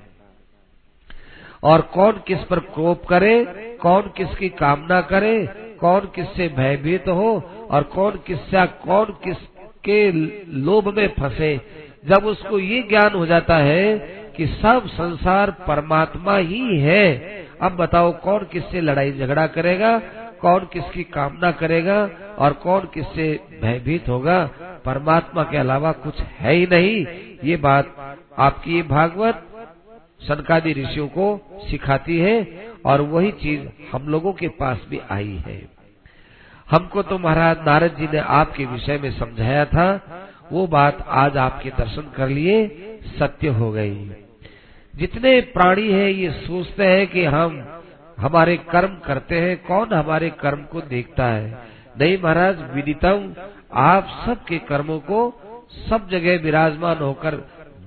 और 1.63 1.81
कौन 1.81 2.21
किस 2.27 2.43
पर 2.43 2.59
क्रोप 2.59 3.05
करे, 3.05 3.43
कौन 3.81 4.11
किसकी 4.17 4.49
कामना 4.49 5.01
करे 5.01 5.62
कौन 5.83 5.99
किससे 6.15 6.47
भयभीत 6.47 7.07
हो 7.07 7.43
और 7.71 7.83
कौन 7.83 8.19
किससे, 8.27 8.65
कौन 8.65 9.05
किसके 9.05 10.11
लोभ 10.61 10.97
में 10.97 11.07
फंसे? 11.07 11.59
जब 12.05 12.25
उसको 12.25 12.59
ये 12.59 12.81
ज्ञान 12.81 13.13
हो 13.13 13.25
जाता 13.25 13.57
है 13.57 13.97
कि 14.37 14.47
सब 14.47 14.87
संसार 14.87 15.51
परमात्मा 15.51 16.37
ही 16.37 16.79
है, 16.79 17.05
अब 17.61 17.71
बताओ 17.71 18.11
कौन 18.11 18.47
किससे 18.51 18.81
लड़ाई 18.81 19.11
झगड़ा 19.11 19.47
करेगा, 19.47 19.97
कौन 20.41 20.67
किसकी 20.73 21.03
कामना 21.03 21.51
करेगा 21.51 22.09
और 22.39 22.53
कौन 22.53 22.87
किससे 22.93 23.39
भयभीत 23.61 24.09
होगा? 24.09 24.45
परमात्मा 24.85 25.43
के 25.43 25.57
अलावा 25.57 25.91
कुछ 25.91 26.19
है 26.19 26.53
ही 26.53 26.65
नहीं। 26.65 27.05
ये 27.43 27.57
बात 27.57 27.95
आपकी 28.39 28.75
ये 28.75 28.81
भागवत 28.83 29.47
सनकादि 30.21 30.73
ऋषियों 30.73 31.07
को 31.07 31.25
सिखाती 31.71 32.17
है 32.17 32.35
और 32.85 33.01
वही 33.01 33.31
चीज़ 33.31 33.61
हम 33.91 34.07
लोगों 34.07 34.33
के 34.33 34.47
पास 34.47 34.85
भी 34.89 34.99
आई 35.11 35.43
है। 35.47 35.72
हमको 36.71 37.03
तो 37.03 37.17
महाराज 37.17 37.57
नारद 37.59 37.95
जी 37.99 38.07
ने 38.07 38.17
आपके 38.17 38.65
विषय 38.65 38.97
में 38.97 39.11
समझाया 39.11 39.65
था। 39.65 40.19
वो 40.51 40.67
बात 40.67 41.05
आज 41.07 41.37
आपके 41.37 41.69
दर्शन 41.69 42.11
कर 42.15 42.27
लिए 42.27 42.67
सत्य 43.19 43.47
हो 43.47 43.71
गई। 43.71 44.11
जितने 44.95 45.41
प्राणी 45.41 45.91
है, 45.91 46.13
ये 46.13 46.31
सोचते 46.31 46.85
हैं 46.85 47.07
कि 47.07 47.25
हम, 47.25 47.81
हमारे 48.19 48.57
कर्म 48.57 48.95
करते 48.95 49.39
हैं, 49.39 49.63
कौन 49.63 49.93
हमारे 49.93 50.29
कर्म 50.29 50.63
को 50.63 50.81
देखता 50.81 51.25
है? 51.25 51.57
नहीं 52.01 52.17
महाराज, 52.17 52.61
विदितम, 52.73 53.33
आप 53.73 54.23
सबके 54.25 54.57
कर्मों 54.57 54.99
को 54.99 55.33
सब 55.89 56.09
जगह 56.09 56.43
विराजमान 56.43 56.97
होकर 56.97 57.35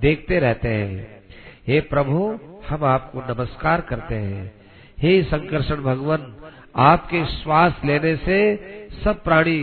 देखते 0.00 0.38
रहते 0.38 0.68
हैं। 0.68 1.22
हे 1.66 1.80
प्रभु, 1.80 2.38
हम 2.68 2.84
आपको 2.84 3.20
नमस्कार 3.20 3.80
करते 3.80 4.14
हैं। 4.14 4.54
हे 4.98 5.22
संकर्षण 5.22 5.76
भगवान 5.76 6.36
आपके 6.76 7.24
श्वास 7.24 7.80
लेने 7.84 8.16
से 8.16 8.38
सब 9.04 9.22
प्राणी 9.22 9.60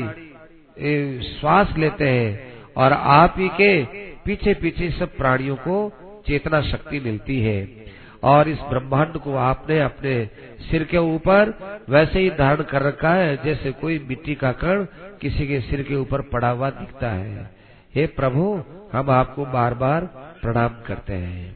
श्वास 1.21 1.73
लेते 1.77 2.09
हैं 2.09 2.53
और 2.77 2.93
आप 2.93 3.35
ही 3.37 3.49
के 3.49 3.83
पीछे 4.25 4.53
पीछे 4.53 4.89
सब 4.89 5.15
प्राणियों 5.17 5.55
को 5.55 5.91
चेतना 6.27 6.61
शक्ति 6.61 6.99
मिलती 6.99 7.39
है। 7.41 7.83
और 8.23 8.49
इस 8.49 8.59
ब्रह्मांड 8.59 9.17
को 9.17 9.35
आपने 9.35 9.79
अपने 9.81 10.29
सिर 10.71 10.83
के 10.83 10.97
ऊपर 10.97 11.49
वैसे 11.89 12.19
ही 12.19 12.29
धारण 12.29 12.63
कर 12.63 12.81
रखा 12.81 13.09
है, 13.09 13.35
जैसे 13.43 13.71
कोई 13.71 13.99
मिट्टी 13.99 14.35
का 14.35 14.51
कण 14.51 14.85
किसी 15.21 15.47
के 15.47 15.59
सिर 15.61 15.83
के 15.83 15.95
ऊपर 15.95 16.21
पड़ा 16.21 16.49
हुआ 16.49 16.69
दिखता 16.69 17.09
है। 17.09 17.49
हे 17.95 18.05
प्रभु, 18.07 18.63
हम 18.93 19.09
आपको 19.09 19.45
बार 19.45 19.73
बार 19.73 20.05
प्रणाम 20.41 20.69
करते 20.87 21.13
हैं। 21.13 21.55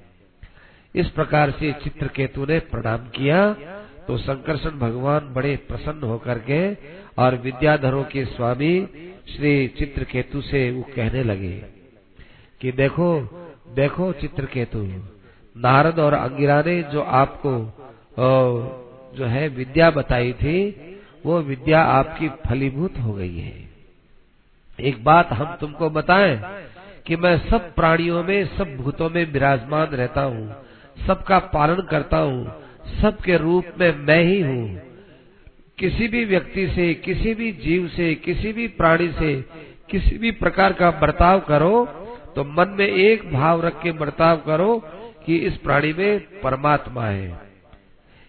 इस 0.95 1.09
प्रकार 1.09 1.51
से 1.51 1.71
चित्रकेतु 1.71 2.45
ने 2.45 2.59
प्रणाम 2.59 2.97
किया। 2.97 3.55
तो 4.07 4.17
संकर्षण 4.17 4.77
भगवान 4.79 5.33
बड़े 5.33 5.55
प्रसन्न 5.67 6.03
होकर 6.03 6.39
के 6.49 6.61
और 7.23 7.35
विद्याधरों 7.35 8.03
के 8.03 8.23
स्वामी 8.25 8.73
श्री 9.29 9.67
चित्रकेतु 9.67 10.41
से 10.41 10.69
वो 10.71 10.81
कहने 10.95 11.23
लगे 11.23 11.53
कि 12.61 12.71
देखो 12.71 13.07
देखो 13.75 14.11
चित्रकेतु, 14.13 14.79
नारद 15.55 15.99
और 15.99 16.13
अंगिरा 16.13 16.61
ने 16.61 16.81
जो 16.83 17.01
आपको 17.01 17.51
जो 19.17 19.25
है 19.25 19.47
विद्या 19.49 19.89
बताई 19.91 20.31
थी, 20.33 20.59
वो 21.25 21.39
विद्या 21.41 21.81
आपकी 21.81 22.29
फलीभूत 22.45 22.97
हो 22.97 23.13
गई 23.13 23.37
है। 23.37 23.55
एक 24.79 25.03
बात 25.03 25.31
हम 25.31 25.55
तुमको 25.55 25.89
बताएँ 25.89 26.37
कि 27.07 27.15
मैं 27.15 27.37
सब 27.49 27.73
प्राणियों 27.75 28.23
में, 28.23 28.57
सब 28.57 28.75
भूतों 28.77 29.09
में 29.09 29.23
विराजमान 29.33 29.87
रहता 29.87 30.21
हूँ, 30.21 30.55
सबका 31.07 31.39
पालन 31.49 31.81
करता 31.81 32.17
हूँ 32.17 32.66
सबके 33.01 33.37
रूप 33.37 33.65
में 33.79 33.91
मैं 33.97 34.23
ही 34.23 34.41
हूँ। 34.41 34.81
किसी 35.79 36.07
भी 36.07 36.23
व्यक्ति 36.25 36.67
से, 36.67 36.93
किसी 36.93 37.33
भी 37.33 37.51
जीव 37.51 37.87
से, 37.87 38.13
किसी 38.15 38.53
भी 38.53 38.67
प्राणी 38.67 39.07
से, 39.11 39.33
किसी 39.89 40.17
भी 40.17 40.31
प्रकार 40.31 40.73
का 40.73 40.91
बर्ताव 40.91 41.39
करो 41.39 41.85
तो 42.35 42.43
मन 42.43 42.75
में 42.77 42.87
एक 42.87 43.31
भाव 43.33 43.61
रख 43.61 43.81
के 43.81 43.91
बर्ताव 43.91 44.37
करो 44.37 44.77
कि 45.25 45.35
इस 45.37 45.57
प्राणी 45.57 45.93
में 45.93 46.19
परमात्मा 46.41 47.05
है। 47.05 47.39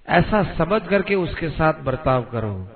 ऐसा 0.09 0.43
समझ 0.59 0.81
करके 0.83 1.15
उसके 1.15 1.49
साथ 1.49 1.83
बर्ताव 1.83 2.23
करो। 2.23 2.69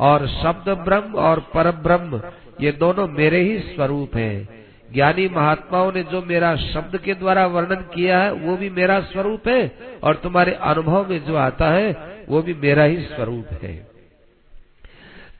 और 0.00 0.26
शब्द 0.28 0.68
ब्रह्म 0.68 1.14
और 1.14 1.40
पर 1.54 1.70
ब्रह्म 1.70 2.20
ये 2.60 2.72
दोनों 2.72 3.08
मेरे 3.08 3.40
ही 3.40 3.58
स्वरूप 3.58 4.16
हैं। 4.16 4.59
ज्ञानी 4.92 5.28
महात्माओं 5.28 5.92
ने 5.92 6.02
जो 6.02 6.22
मेरा 6.22 6.56
शब्द 6.56 6.96
के 6.96 7.14
द्वारा 7.14 7.46
वर्णन 7.46 7.84
किया 7.94 8.18
है, 8.18 8.32
वो 8.32 8.56
भी 8.56 8.70
मेरा 8.70 9.00
स्वरूप 9.00 9.48
है, 9.48 9.72
और 10.04 10.14
तुम्हारे 10.14 10.52
अनुभव 10.52 11.10
में 11.10 11.24
जो 11.24 11.36
आता 11.36 11.70
है, 11.70 11.96
वो 12.28 12.42
भी 12.42 12.54
मेरा 12.54 12.82
ही 12.82 12.96
स्वरूप 12.96 13.46
है। 13.62 13.88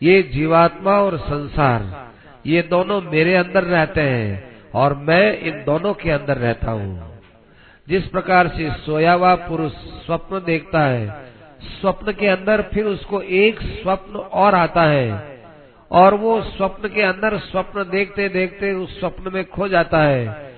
ये 0.02 0.22
जीवात्मा 0.22 0.92
और 0.92 1.18
संसार, 1.18 2.10
ये 2.46 2.62
दोनों 2.62 3.02
मेरे 3.02 3.34
अंदर 3.36 3.64
रहते 3.64 4.00
हैं, 4.00 4.50
और 4.74 4.94
मैं 4.94 5.38
इन 5.38 5.64
दोनों 5.64 5.94
के 5.94 6.10
अंदर 6.10 6.36
रहता 6.36 6.70
हूँ। 6.70 7.20
जिस 7.88 8.06
प्रकार 8.06 8.48
से 8.48 8.70
सोया 8.70 9.12
हुआ 9.12 9.34
पुरुष 9.34 9.72
स्वप्न 9.72 10.42
देखता 10.44 10.80
है, 10.80 11.24
स्वप्न 11.80 12.12
के 12.12 12.26
अंदर 12.26 12.62
फिर 12.62 12.84
उसको 12.84 13.22
एक 13.22 13.60
स्वप्न 13.60 14.16
और 14.16 14.54
आता 14.54 14.82
है 14.82 15.39
और 15.90 16.14
वो 16.14 16.42
स्वप्न 16.42 16.88
के 16.88 17.02
अंदर 17.02 17.38
स्वप्न 17.38 17.90
देखते 17.90 18.28
देखते 18.28 18.72
उस 18.72 19.00
स्वप्न 19.00 19.32
में 19.34 19.44
खो 19.44 19.68
जाता 19.68 20.02
है। 20.02 20.54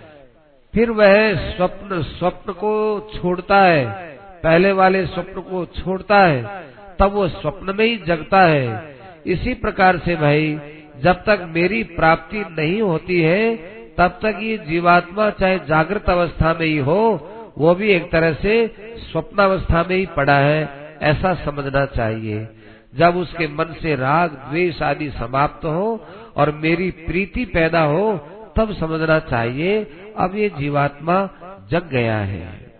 फिर 0.74 0.90
वह 0.90 1.34
स्वप्न 1.34 2.02
स्वप्न 2.02 2.52
को 2.52 3.00
छोड़ता 3.14 3.62
है। 3.62 4.12
पहले 4.42 4.72
वाले 4.72 5.06
स्वप्न 5.06 5.40
को 5.40 5.66
छोड़ता 5.66 6.18
है। 6.18 6.64
तब 6.98 7.12
वो 7.12 7.28
स्वप्न 7.28 7.76
में 7.76 7.86
ही 7.86 7.96
जगता 7.96 8.40
है। 8.40 8.96
इसी 9.26 9.54
प्रकार 9.54 9.98
से 9.98 10.16
भाई, 10.16 10.60
जब 11.00 11.24
तक 11.24 11.40
मेरी 11.42 11.82
प्राप्ति 11.82 12.38
नहीं 12.38 12.82
होती 12.82 13.22
है, 13.22 13.56
तब 13.98 14.08
तक 14.08 14.38
ये 14.40 14.58
जीवात्मा 14.58 15.30
चाहे 15.30 15.58
जागृत 15.58 16.10
अवस्था 16.10 16.56
में 16.60 16.66
ही 16.66 16.78
हो, 16.78 17.28
वो 17.58 17.74
भी 17.74 17.92
एक 17.92 18.12
तरह 18.12 18.32
से 18.32 18.74
स्वप्नावस्था 18.96 19.86
में 19.90 19.96
ही 19.96 20.06
पड़ा 20.06 20.38
है। 20.38 20.68
ऐसा 21.02 21.34
समझना 21.34 21.86
चाहिए। 21.86 22.48
जब 22.94 23.16
उसके 23.16 23.46
मन 23.48 23.74
से 23.82 23.94
राग, 23.96 24.30
द्वेष 24.30 24.82
आदि 24.82 25.10
समाप्त 25.10 25.64
हो 25.64 26.06
और 26.36 26.50
मेरी 26.50 26.90
प्रीति 26.90 27.44
पैदा 27.44 27.82
हो, 27.82 28.16
तब 28.56 28.72
समझना 28.72 29.18
चाहिए, 29.18 29.82
अब 30.16 30.36
ये 30.36 30.48
जीवात्मा 30.48 31.28
जग 31.70 31.88
गया 31.92 32.16
है। 32.16 32.72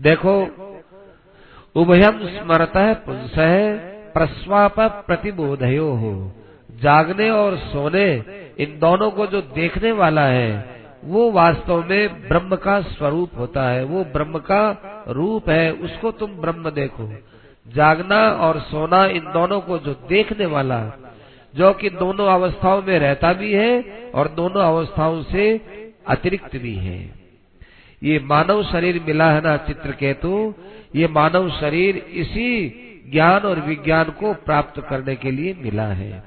देखो 0.00 0.34
उभयम 1.76 2.18
स्मरत 2.28 2.72
पुंस 2.76 3.34
प्रस्वाप 4.14 4.80
प्रतिबोधयो 5.06 5.90
हो। 5.92 6.32
जागने 6.80 7.30
और 7.30 7.56
सोने, 7.56 8.24
इन 8.58 8.78
दोनों 8.78 9.10
को 9.10 9.26
जो 9.26 9.40
देखने 9.40 9.92
वाला 9.92 10.24
है, 10.24 10.80
वो 11.04 11.30
वास्तव 11.30 11.84
में 11.90 12.28
ब्रह्म 12.28 12.56
का 12.56 12.80
स्वरूप 12.80 13.30
होता 13.38 13.68
है, 13.68 13.84
वो 13.84 14.04
ब्रह्म 14.04 14.38
का 14.38 14.62
रूप 15.08 15.48
है, 15.48 15.72
उसको 15.72 16.10
तुम 16.10 16.30
ब्रह्म 16.30 16.70
देखो। 16.70 17.12
जागना 17.68 18.30
और 18.30 18.60
सोना 18.60 19.06
इन 19.06 19.20
दोनों 19.20 19.60
को 19.60 19.78
जो 19.78 19.94
देखने 20.08 20.46
वाला, 20.46 20.92
जो 21.54 21.72
कि 21.72 21.90
दोनों 21.90 22.26
अवस्थाओं 22.26 22.82
में 22.82 22.98
रहता 22.98 23.32
भी 23.32 23.52
है 23.52 23.84
और 24.14 24.28
दोनों 24.28 24.62
अवस्थाओं 24.62 25.22
से 25.22 25.60
अतिरिक्त 26.08 26.56
भी 26.56 26.74
है। 26.74 27.20
ये 28.02 28.18
मानव 28.18 28.64
शरीर 28.64 29.02
मिला 29.06 29.30
है 29.30 29.40
ना 29.40 29.56
चित्र 29.56 29.72
चित्रकेतु? 29.72 30.54
ये 30.96 31.08
मानव 31.08 31.50
शरीर 31.50 31.96
इसी 31.96 32.68
ज्ञान 33.12 33.40
और 33.40 33.60
विज्ञान 33.60 34.04
को 34.04 34.34
प्राप्त 34.34 34.80
करने 34.80 35.16
के 35.16 35.30
लिए 35.30 35.56
मिला 35.62 35.86
है। 35.86 36.24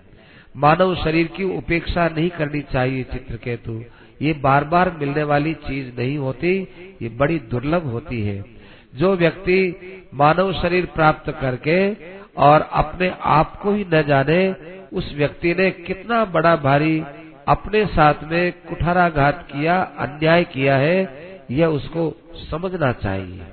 मानव 0.57 0.95
शरीर 0.95 1.27
की 1.27 1.43
उपेक्षा 1.43 2.07
नहीं 2.07 2.29
करनी 2.29 2.61
चाहिए 2.61 3.03
चित्र 3.03 3.17
चित्रकेतु। 3.17 3.83
ये 4.21 4.33
बार 4.33 4.63
बार 4.63 4.97
मिलने 4.99 5.23
वाली 5.23 5.53
चीज़ 5.53 6.01
नहीं 6.01 6.17
होती, 6.17 6.67
ये 7.01 7.09
बड़ी 7.09 7.39
दुर्लभ 7.39 7.85
होती 7.85 8.21
है। 8.21 8.52
जो 8.93 9.15
व्यक्ति 9.15 9.59
मानव 10.13 10.51
शरीर 10.53 10.85
प्राप्त 10.85 11.31
करके 11.41 11.77
और 12.37 12.69
अपने 12.73 13.11
आप 13.21 13.59
को 13.61 13.73
ही 13.73 13.85
न 13.93 14.01
जाने, 14.01 14.55
उस 14.93 15.13
व्यक्ति 15.15 15.53
ने 15.53 15.69
कितना 15.71 16.23
बड़ा 16.25 16.55
भारी 16.55 17.03
अपने 17.47 17.85
साथ 17.85 18.23
में 18.23 18.51
कुठाराघात 18.69 19.47
किया, 19.51 19.81
अन्याय 19.99 20.43
किया 20.43 20.75
है, 20.75 20.97
यह 21.51 21.67
उसको 21.67 22.11
समझना 22.51 22.91
चाहिए। 22.91 23.45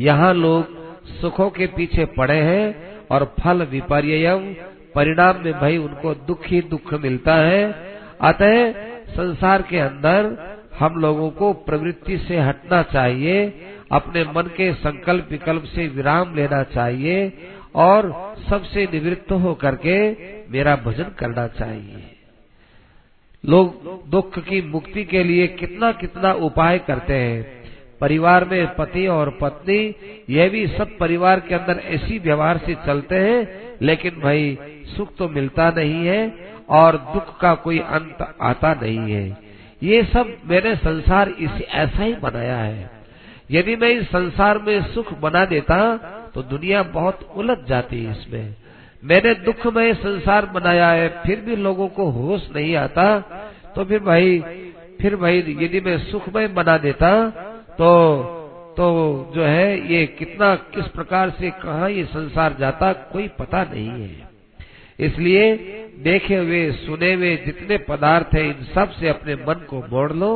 यहाँ 0.00 0.32
लोग 0.34 0.80
सुखों 1.20 1.48
के 1.50 1.66
पीछे 1.66 2.04
पड़े 2.04 2.40
हैं 2.40 3.06
और 3.08 3.24
फल 3.40 3.62
विपर्य 3.62 4.36
परिणाम 4.94 5.42
में 5.44 5.52
भाई 5.52 5.76
उनको 5.76 6.14
दुख 6.26 6.46
ही 6.46 6.60
दुख 6.60 6.94
मिलता 6.94 7.34
है। 7.34 7.62
अतः 8.20 8.72
संसार 9.10 9.62
के 9.62 9.78
अंदर 9.78 10.36
हम 10.78 10.94
लोगों 10.94 11.30
को 11.30 11.52
प्रवृत्ति 11.52 12.18
से 12.18 12.38
हटना 12.38 12.82
चाहिए 12.82 13.46
अपने 13.92 14.24
मन 14.24 14.42
के 14.42 14.72
संकल्प 14.74 15.28
विकल्प 15.30 15.62
से 15.64 15.88
विराम 15.88 16.34
लेना 16.34 16.62
चाहिए 16.62 17.32
और 17.74 18.34
सबसे 18.50 18.88
निवृत्त 18.92 19.32
हो 19.32 19.54
करके 19.54 20.10
मेरा 20.52 20.76
भजन 20.76 21.04
करना 21.18 21.46
चाहिए। 21.46 22.04
लोग 23.44 23.88
दुख 24.10 24.38
की 24.38 24.62
मुक्ति 24.62 25.04
के 25.04 25.24
लिए 25.24 25.46
कितना 25.46 25.92
कितना 25.92 26.32
उपाय 26.32 26.78
करते 26.78 27.14
हैं। 27.14 27.62
परिवार 28.00 28.44
में 28.44 28.74
पति 28.74 29.06
और 29.06 29.38
पत्नी 29.40 29.94
यह 30.30 30.48
भी 30.48 30.66
सब 30.66 30.98
परिवार 30.98 31.40
के 31.40 31.54
अंदर 31.54 31.78
ऐसी 31.78 32.18
व्यवहार 32.18 32.58
से 32.58 32.74
चलते 32.74 33.14
हैं, 33.14 33.48
लेकिन 33.82 34.20
भाई, 34.20 34.58
सुख 34.96 35.14
तो 35.16 35.28
मिलता 35.28 35.70
नहीं 35.70 36.06
है 36.06 36.34
और 36.68 36.96
दुख 36.96 37.40
का 37.40 37.54
कोई 37.54 37.78
अंत 37.78 38.36
आता 38.40 38.74
नहीं 38.74 39.12
है। 39.12 39.38
ये 39.82 40.02
सब 40.04 40.36
मैंने 40.46 40.76
संसार 40.76 41.28
इसी 41.28 41.64
ऐसा 41.64 42.02
ही 42.02 42.14
बनाया 42.14 42.56
है। 42.56 43.01
यदि 43.50 43.76
मैं 43.76 43.88
इस 43.90 44.06
संसार 44.08 44.58
में 44.58 44.82
सुख 44.92 45.12
बना 45.20 45.44
देता 45.44 45.78
तो 46.34 46.42
दुनिया 46.44 46.82
बहुत 46.92 47.28
उलझ 47.36 47.56
जाती 47.68 48.04
इसमें। 48.10 48.54
मैंने 49.02 49.34
दुख 49.36 49.66
में 49.66 49.94
संसार 49.94 50.46
बनाया 50.46 50.88
है, 50.90 51.08
फिर 51.22 51.40
भी 51.40 51.56
लोगों 51.58 51.88
को 51.88 52.10
होश 52.10 52.48
नहीं 52.56 52.74
आता। 52.76 53.06
तो 53.76 53.84
फिर 53.84 53.98
भाई 54.00 54.38
फिर 55.00 55.16
भाई 55.16 55.56
यदि 55.60 55.80
मैं 55.80 55.98
सुखमय 56.00 56.46
बना 56.50 56.76
देता 56.78 57.08
तो 57.78 57.90
तो 58.72 58.84
जो 59.34 59.42
है, 59.44 59.92
ये 59.92 60.04
कितना, 60.08 60.54
किस 60.54 60.86
प्रकार 60.88 61.30
से 61.30 61.50
कहा 61.62 61.88
ये 61.88 62.04
संसार 62.04 62.54
जाता, 62.58 62.92
कोई 62.92 63.26
पता 63.38 63.62
नहीं 63.64 63.88
है। 63.88 64.30
इसलिए 64.98 65.54
देखे 65.98 66.36
हुए, 66.36 66.70
सुने 66.76 67.12
हुए 67.14 67.34
जितने 67.36 67.78
पदार्थ 67.88 68.34
है, 68.34 68.46
इन 68.48 68.64
सबसे 68.74 69.08
अपने 69.08 69.34
मन 69.38 69.66
को 69.70 69.82
मोड़ 69.90 70.12
लो। 70.12 70.32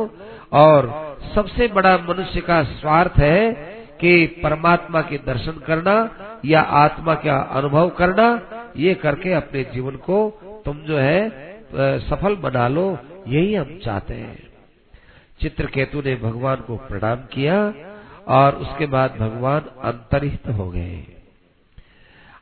और 0.51 0.87
सबसे 1.35 1.67
बड़ा 1.67 1.97
मनुष्य 1.99 2.41
का 2.41 2.61
स्वार्थ 2.63 3.17
है 3.19 3.51
कि 4.01 4.25
परमात्मा 4.43 5.01
के 5.01 5.17
दर्शन 5.17 5.59
करना 5.67 5.95
या 6.45 6.61
आत्मा 6.79 7.15
का 7.15 7.37
अनुभव 7.53 7.89
करना, 7.89 8.27
ये 8.77 8.93
करके 8.95 9.33
अपने 9.33 9.63
जीवन 9.63 9.95
को 10.05 10.17
तुम 10.65 10.77
जो 10.77 10.97
है 10.97 11.99
सफल 11.99 12.35
बना 12.35 12.67
लो, 12.67 12.97
यही 13.27 13.53
हम 13.55 13.79
चाहते 13.83 14.13
हैं। 14.13 14.37
चित्रकेतु 15.41 16.01
ने 16.01 16.15
भगवान 16.15 16.55
को 16.57 16.77
प्रणाम 16.77 17.25
किया 17.33 17.57
और 18.27 18.55
उसके 18.55 18.85
बाद 18.85 19.15
भगवान 19.19 19.69
अंतरित 19.83 20.47
हो 20.49 20.69
गए। 20.69 21.03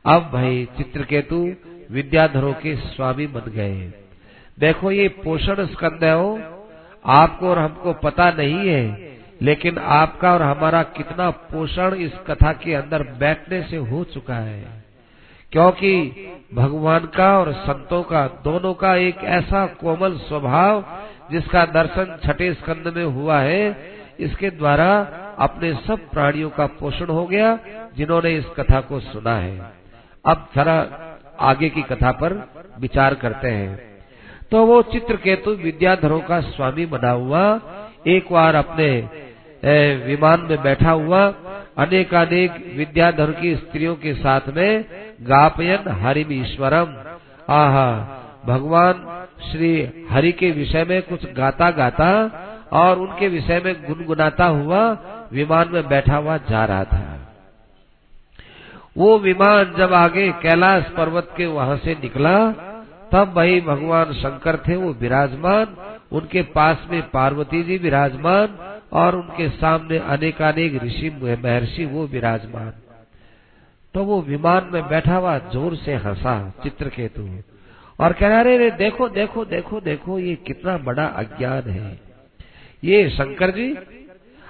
अब 0.04 0.30
भाई 0.32 0.68
चित्रकेतु 0.76 1.36
विद्याधरों 1.90 2.52
के 2.52 2.74
स्वामी 2.76 3.26
बन 3.26 3.50
गए। 3.50 3.92
देखो 4.58 4.90
ये 4.90 5.08
पोषण 5.24 5.66
स्कंद 5.66 6.04
आपको 7.06 7.48
और 7.48 7.58
हमको 7.58 7.92
पता 7.92 8.30
नहीं 8.30 8.68
है, 8.68 9.16
लेकिन 9.42 9.78
आपका 9.78 10.32
और 10.32 10.42
हमारा 10.42 10.82
कितना 10.82 11.30
पोषण 11.30 11.94
इस 11.94 12.12
कथा 12.26 12.52
के 12.52 12.74
अंदर 12.74 13.02
बैठने 13.02 13.62
से 13.62 13.76
हो 13.76 14.04
चुका 14.04 14.34
है। 14.34 14.84
क्योंकि 15.52 16.00
भगवान 16.54 17.00
का 17.00 17.38
और 17.38 17.52
संतों 17.52 18.02
का, 18.02 18.26
दोनों 18.26 18.74
का 18.74 18.94
एक 18.94 19.16
ऐसा 19.16 19.66
कोमल 19.66 20.18
स्वभाव 20.18 20.84
जिसका 21.30 21.66
दर्शन 21.66 22.18
छठे 22.24 22.54
स्कंद 22.54 22.94
में 22.96 23.04
हुआ 23.04 23.38
है, 23.40 23.76
इसके 24.20 24.50
द्वारा 24.50 24.98
अपने 25.38 25.74
सब 25.74 26.10
प्राणियों 26.10 26.50
का 26.50 26.66
पोषण 26.66 27.06
हो 27.06 27.26
गया, 27.26 27.58
जिन्होंने 27.96 28.30
इस 28.30 28.44
कथा 28.44 28.80
को 28.80 29.00
सुना 29.00 29.34
है। 29.36 29.72
अब 30.26 30.48
जरा 30.56 30.86
आगे 31.40 31.68
की 31.68 31.82
कथा 31.82 32.12
पर 32.12 32.48
विचार 32.80 33.14
करते 33.14 33.48
हैं। 33.48 33.85
तो 34.52 34.64
वो 34.66 34.80
चित्रकेतु 34.84 35.50
विद्याधरों 35.58 36.20
का 36.20 36.40
स्वामी 36.40 36.86
बना 36.86 37.10
हुआ, 37.12 37.44
एक 38.06 38.32
बार 38.32 38.54
अपने 38.54 38.88
विमान 40.06 40.40
में 40.40 40.62
बैठा 40.62 40.90
हुआ 40.92 41.22
अनेक 41.78 42.14
अनेक 42.14 42.52
विद्याधर 42.76 43.30
की 43.32 43.54
स्त्रियों 43.56 43.94
के 43.96 44.14
साथ 44.14 44.48
में, 44.56 44.84
गापयन 45.22 45.88
हरिम 46.02 46.32
ईश्वरम 46.32 46.94
आहा, 47.54 47.90
भगवान 48.46 49.02
श्री 49.42 49.72
हरि 50.10 50.32
के 50.32 50.50
विषय 50.50 50.84
में 50.84 51.00
कुछ 51.02 51.24
गाता 51.32 51.70
गाता 51.70 52.10
और 52.72 52.98
उनके 52.98 53.28
विषय 53.28 53.60
में 53.64 53.74
गुनगुनाता 53.84 54.44
हुआ 54.44 54.82
विमान 55.32 55.68
में 55.72 55.88
बैठा 55.88 56.16
हुआ 56.16 56.36
जा 56.50 56.64
रहा 56.64 56.84
था। 56.84 57.02
वो 58.96 59.18
विमान 59.18 59.74
जब 59.78 59.92
आगे 59.94 60.30
कैलाश 60.42 60.84
पर्वत 60.96 61.34
के 61.36 61.46
वहाँ 61.48 61.76
से 61.76 61.94
निकला 61.94 62.38
तब 63.12 63.32
भाई 63.34 63.60
भगवान 63.60 64.12
शंकर 64.12 64.56
थे, 64.56 64.76
वो 64.76 64.92
विराजमान। 64.92 65.76
उनके 66.12 66.42
पास 66.42 66.86
में 66.90 67.02
पार्वती 67.10 67.62
जी 67.62 67.76
विराजमान 67.78 68.58
और 68.92 69.16
उनके 69.16 69.48
सामने 69.48 69.98
अनेकानेक 69.98 70.82
ऋषि 70.84 71.10
महर्षि 71.44 71.84
वो 71.84 72.06
विराजमान। 72.06 72.72
तो 73.94 74.04
वो 74.04 74.20
विमान 74.22 74.70
में 74.72 74.88
बैठा 74.88 75.16
हुआ 75.16 75.38
ज़ोर 75.38 75.76
से 75.76 75.94
हंसा, 75.94 76.52
चित्रकेतु। 76.62 77.28
और 78.00 78.12
कह 78.12 78.40
रहे, 78.40 78.54
अरे 78.54 78.70
देखो 78.70 79.08
देखो 79.08 79.44
देखो 79.44 79.80
देखो, 79.80 80.18
ये 80.18 80.34
कितना 80.34 80.78
बड़ा 80.78 81.04
अज्ञान 81.04 81.70
है। 81.70 82.00
ये 82.84 83.08
शंकर 83.10 83.50
जी, 83.50 83.74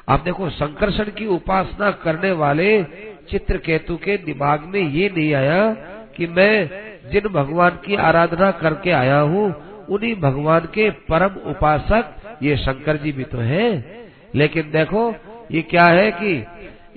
आप 0.08 0.20
देखो, 0.20 0.50
संकर्षण 0.50 1.04
की 1.04 1.26
उपासना 1.26 1.90
करने 1.90 2.32
वाले 2.32 2.82
चित्र 3.30 3.56
केतु 3.56 3.96
के 3.96 4.16
दिमाग 4.16 4.64
में 4.64 4.80
ये 4.80 5.08
नहीं 5.16 5.34
आया 5.34 5.74
कि 6.16 6.26
मैं 6.26 6.85
जिन 7.10 7.28
भगवान 7.32 7.78
की 7.84 7.96
आराधना 8.02 8.50
करके 8.54 8.90
आया 8.92 9.18
हूँ, 9.20 9.44
उन्हीं 9.88 10.14
भगवान 10.20 10.68
के 10.74 10.88
परम 11.08 11.34
उपासक 11.50 12.14
ये 12.42 12.56
शंकर 12.56 12.96
जी 12.96 13.12
भी 13.12 13.24
तो 13.24 13.38
हैं। 13.40 13.70
लेकिन 14.34 14.70
देखो, 14.70 15.14
ये 15.50 15.62
क्या 15.64 15.84
है 15.84 16.10
कि 16.12 16.32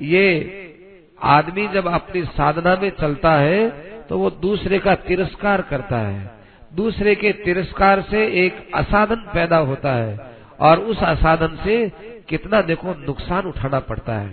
ये 0.08 0.26
आदमी 1.30 1.68
जब 1.68 1.88
अपनी 1.90 2.24
साधना 2.26 2.76
में 2.76 2.90
चलता 2.92 3.32
है 3.34 3.70
तो 4.08 4.18
वो 4.18 4.30
दूसरे 4.32 4.80
का 4.80 4.94
तिरस्कार 4.98 5.62
करता 5.62 5.98
है। 5.98 6.38
दूसरे 6.76 7.14
के 7.16 7.32
तिरस्कार 7.36 8.02
से 8.02 8.26
एक 8.46 8.70
असाधन 8.76 9.26
पैदा 9.34 9.58
होता 9.60 9.94
है, 9.94 10.18
और 10.60 10.80
उस 10.82 11.04
असाधन 11.04 11.58
से 11.64 11.78
कितना 12.30 12.62
देखो 12.62 12.94
नुकसान 12.98 13.46
उठाना 13.46 13.80
पड़ता 13.82 14.14
है। 14.14 14.30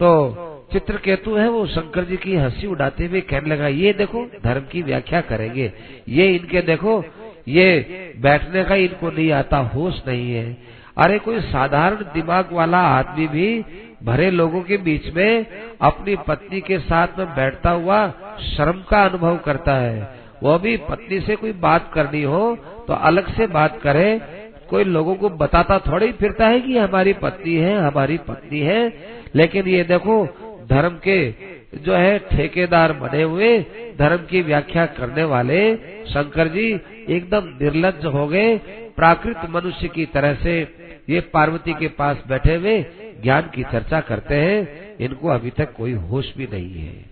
तो 0.00 0.55
चित्रकेतु 0.72 1.34
है, 1.34 1.48
वो 1.48 1.66
शंकर 1.66 2.04
जी 2.04 2.16
की 2.16 2.34
हँसी 2.36 2.66
उड़ाते 2.66 3.06
हुए 3.06 3.20
कहने 3.20 3.48
लगा, 3.48 3.68
ये 3.68 3.92
देखो, 3.92 4.24
धर्म 4.44 4.62
की 4.72 4.82
व्याख्या 4.82 5.20
करेंगे। 5.20 5.72
ये 6.08 6.26
इनके 6.34 6.60
देखो, 6.62 7.04
ये 7.48 8.14
बैठने 8.20 8.64
का 8.64 8.74
इनको 8.74 9.10
नहीं 9.10 9.32
आता, 9.32 9.56
होश 9.56 10.02
नहीं 10.08 10.32
है। 10.32 10.56
अरे 10.98 11.18
कोई 11.18 11.40
साधारण 11.40 11.96
दिमाग 11.96 12.48
वाला 12.52 12.78
आदमी 12.78 13.26
भी 13.26 13.64
भरे 14.02 14.30
लोगों 14.30 14.60
के 14.62 14.76
बीच 14.76 15.14
में 15.14 15.46
अपनी 15.80 16.16
पत्नी 16.16 16.60
के 16.60 16.78
साथ 16.78 17.18
में 17.18 17.26
बैठता 17.26 17.70
हुआ 17.70 18.08
शर्म 18.40 18.82
का 18.90 19.04
अनुभव 19.04 19.36
करता 19.36 19.74
है। 19.74 20.14
वो 20.42 20.58
भी 20.58 20.76
पत्नी 20.76 21.20
से 21.20 21.36
कोई 21.36 21.52
बात 21.52 21.90
करनी 21.94 22.22
हो 22.22 22.56
तो 22.88 22.94
अलग 22.94 23.32
से 23.34 23.46
बात 23.46 23.80
करे। 23.82 24.20
कोई 24.70 24.84
लोगों 24.84 25.14
को 25.14 25.28
बताता 25.28 25.78
थोड़ी 25.78 26.12
फिरता 26.12 26.46
है 26.46 26.60
कि 26.60 26.78
हमारी 26.78 27.12
पत्नी 27.12 27.54
है, 27.54 27.78
हमारी 27.78 28.18
पत्नी 28.18 28.60
है। 28.60 28.92
लेकिन 29.34 29.68
ये 29.68 29.84
देखो 29.84 30.24
धर्म 30.66 30.96
के 30.98 31.18
जो 31.78 31.94
है 31.94 32.18
ठेकेदार 32.28 32.92
बने 32.94 33.22
हुए, 33.22 33.58
धर्म 33.98 34.24
की 34.26 34.40
व्याख्या 34.42 34.86
करने 34.94 35.24
वाले 35.24 35.60
शंकर 36.06 36.48
जी 36.48 36.68
एकदम 37.08 37.48
निर्लज 37.62 38.04
हो 38.06 38.26
गए। 38.28 38.56
प्राकृत 38.96 39.40
मनुष्य 39.50 39.88
की 39.88 40.06
तरह 40.06 40.34
से 40.34 40.60
ये 41.08 41.20
पार्वती 41.32 41.74
के 41.74 41.88
पास 41.98 42.22
बैठे 42.28 42.54
हुए 42.54 42.80
ज्ञान 43.22 43.50
की 43.54 43.62
चर्चा 43.64 44.00
करते 44.02 44.34
हैं। 44.36 44.96
इनको 44.98 45.28
अभी 45.28 45.50
तक 45.50 45.72
कोई 45.74 45.92
होश 45.92 46.32
भी 46.36 46.46
नहीं 46.52 46.80
है। 46.80 47.04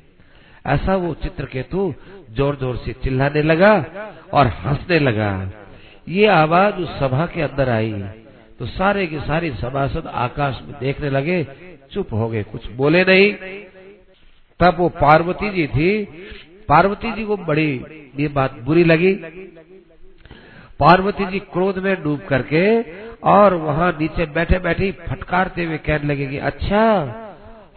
ऐसा 0.67 0.97
वो 0.97 1.13
चित्रकेतु 1.23 1.93
ज़ोर 2.31 2.57
ज़ोर 2.57 2.77
से 2.77 2.93
चिल्लाने 3.03 3.43
लगा 3.43 3.73
और 4.33 4.47
हंसने 4.59 4.99
लगा। 4.99 5.31
ये 6.09 6.27
आवाज़ 6.29 6.75
उस 6.75 6.99
सभा 6.99 7.27
के 7.27 7.43
अंदर 7.43 7.69
आई। 7.69 7.93
तो 8.59 8.67
सारे 8.69 9.07
के 9.07 9.21
सारे 9.21 9.51
सभासद 9.61 10.07
आकाश 10.07 10.61
में 10.63 10.75
देखने 10.81 11.11
लगे 11.11 11.43
चुप 11.95 12.13
हो 12.13 12.29
गए, 12.29 12.43
कुछ 12.43 12.71
बोले 12.73 13.05
नहीं। 13.05 13.33
तब 14.61 14.77
वो 14.79 14.89
पार्वती 14.89 15.51
जी 15.51 15.67
थी। 15.67 16.05
पार्वती 16.69 17.13
जी 17.13 17.25
को 17.25 17.37
बड़ी, 17.37 17.73
ये 18.19 18.29
बात 18.29 18.59
बुरी 18.61 18.85
लगी। 18.85 19.13
पार्वती 20.81 21.25
जी 21.25 21.39
क्रोध 21.39 21.79
में 21.79 22.03
डूब 22.03 22.21
करके 22.21 22.65
और 23.25 23.55
वहाँ 23.55 23.91
नीचे 24.01 24.27
बैठे 24.27 24.59
बैठे 24.59 24.91
फटकारते 25.09 25.65
हुए 25.65 25.79
कहने 25.79 26.15
लगे 26.15 26.27
कि 26.27 26.39
अच्छा 26.39 26.81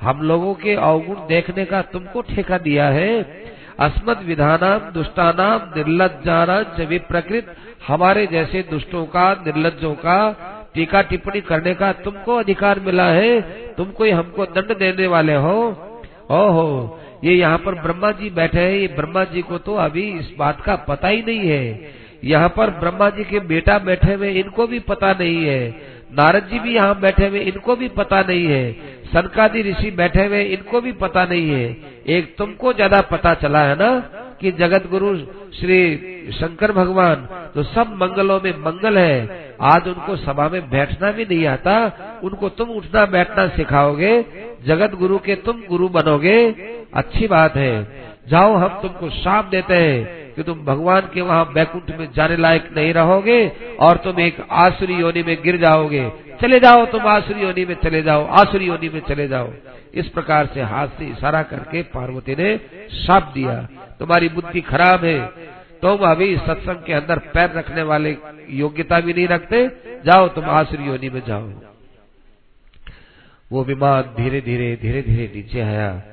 हम 0.02 0.22
लोगों 0.22 0.54
के 0.54 0.74
अवगुण 0.74 1.16
देखने 1.28 1.66
का 1.66 1.82
तुमको 1.82 2.22
ठेका 2.22 2.58
दिया 2.58 2.88
है। 2.90 3.12
अस्मद 3.80 4.24
विधानाम 4.24 4.92
दुष्टानाम 4.92 5.72
निर्लजाना 5.76 6.62
प्रकृत 7.08 7.56
हमारे 7.88 8.26
जैसे 8.28 8.62
दुष्टों 8.72 9.06
का 9.06 9.32
निर्लजों 9.46 9.94
का 9.96 10.20
टीका 10.78 11.02
टिप्पणी 11.04 11.42
करने 11.42 11.74
का 11.74 11.92
तुमको 12.04 12.36
अधिकार 12.36 12.80
मिला 12.80 13.06
है 13.12 13.40
तुम 13.76 13.92
कोई 13.92 14.10
हमको 14.12 14.46
दंड 14.48 14.78
देने 14.80 15.08
वाले 15.08 15.36
हो। 15.36 15.58
ओहो, 16.32 17.00
ये 17.24 17.34
यहाँ 17.34 17.58
पर 17.58 17.76
ब्रह्मा 17.82 18.12
जी 18.12 18.30
बैठे 18.30 18.60
हैं, 18.60 18.74
ये 18.74 18.88
ब्रह्मा 18.88 19.24
जी 19.24 19.42
को 19.42 19.58
तो 19.58 19.76
अभी 19.82 20.04
इस 20.20 20.34
बात 20.40 20.62
का 20.62 20.76
पता 20.88 21.08
ही 21.08 21.22
नहीं 21.22 21.50
है। 21.50 21.96
यहाँ 22.24 22.50
पर 22.50 22.70
ब्रह्मा 22.80 23.10
जी 23.10 23.24
के 23.24 23.40
बेटा 23.48 23.78
बैठे 23.80 24.14
हुए, 24.14 24.30
इनको 24.34 24.68
भी 24.68 24.80
पता 24.82 25.12
नहीं 25.14 25.44
है। 25.46 25.70
नारद 26.14 26.48
जी 26.52 26.60
भी 26.60 26.76
यहाँ 26.76 27.00
बैठे 27.00 27.28
हुए, 27.28 27.40
इनको 27.42 27.76
भी 27.76 27.88
पता 27.88 28.22
नहीं 28.22 28.46
है। 28.46 28.72
सनकादि 29.14 29.62
ऋषि 29.62 29.92
बैठे 29.92 30.26
हुए, 30.26 30.44
इनको 30.44 30.82
भी 30.82 30.92
पता 31.02 31.26
नहीं 31.26 31.50
है। 31.50 31.76
एक 32.10 32.36
तुमको 32.38 32.74
ज़्यादा 32.74 33.02
पता 33.12 33.34
चला 33.34 33.64
है 33.64 33.76
ना? 33.76 33.92
कि 34.42 34.52
जगत 34.52 34.88
गुरु 34.90 35.18
श्री 35.60 36.32
शंकर 36.32 36.72
भगवान 36.72 37.28
तो 37.56 37.64
सब 37.64 37.94
मंगलों 37.94 38.40
में 38.44 38.52
मंगल 38.58 38.98
है। 38.98 39.56
आज 39.62 39.88
उनको 39.88 40.16
सभा 40.16 40.48
में 40.50 40.70
बैठना 40.70 41.12
भी 41.12 41.26
नहीं 41.26 41.46
आता। 41.48 41.76
उनको 42.24 42.50
तुम 42.50 42.70
उठना 42.70 43.06
बैठना 43.06 43.48
सिखाओगे। 43.48 44.26
जगत 44.66 44.96
गुरु 44.96 45.18
के 45.18 45.36
तुम 45.36 45.62
गुरु 45.70 45.90
बनोगे। 45.90 46.38
अच्छी 46.94 47.28
बात 47.28 47.56
है। 47.56 47.74
जाओ 48.28 48.54
हम 48.54 48.80
तुमको 48.82 49.10
शाप 49.10 49.46
देते 49.46 49.74
हैं 49.74 50.34
कि 50.34 50.44
तुम 50.44 50.66
भगवान 50.66 51.02
के 51.14 51.22
वहाँ 51.22 51.54
बैकुंठ 51.54 52.00
में 52.00 52.08
जाने 52.16 52.38
लायक 52.38 52.70
नहीं 52.78 52.94
रहोगे 52.94 53.52
और 53.80 53.98
तुम 53.98 54.20
एक 54.20 54.46
आसुरी 54.52 54.94
योनि 54.94 55.24
में 55.24 55.38
गिर 55.44 55.58
जाओगे। 55.58 56.10
चले 56.42 56.60
जाओ 56.60 56.86
तुम 56.86 57.08
आसुरी 57.08 57.42
योनि 57.42 57.66
में 57.66 57.76
चले 57.76 58.02
जाओ। 58.02 58.26
आसुरी 58.26 58.66
योनि 58.66 58.90
में 58.90 59.02
चले 59.10 59.28
जाओ। 59.28 59.52
इस 59.94 60.08
प्रकार 60.08 60.46
से 60.46 60.62
हाथ 60.62 60.88
से 60.88 61.06
इशारा 61.06 61.44
करके 61.44 61.82
पार्वती 61.84 62.36
ने 62.36 62.58
साप 62.90 63.32
दिया। 63.34 63.62
तुम्हारी 64.00 64.30
बुद्धि 64.30 64.62
खराब 64.62 65.06
है। 65.06 65.28
तुम 65.82 65.98
अभी 65.98 66.38
सत्संग 66.38 66.84
के 66.84 66.94
अंदर 66.94 67.18
पैर 67.18 67.52
रखने 67.52 67.84
वाले 67.84 68.18
योग्यता 68.50 69.00
भी 69.00 69.14
नहीं 69.14 69.28
रखते। 69.28 69.68
जाओ, 70.06 70.28
तुम 70.28 70.46
आसुरी 70.46 70.84
योनि 70.84 71.10
में 71.10 71.22
जाओ। 71.28 71.52
वो 73.52 73.64
विमान 73.64 74.02
धीरे 74.02 74.42
धीरे 74.42 74.76
धीरे 74.82 75.02
धीरे 75.02 75.32
नीचे 75.36 75.62
आया 75.62 76.04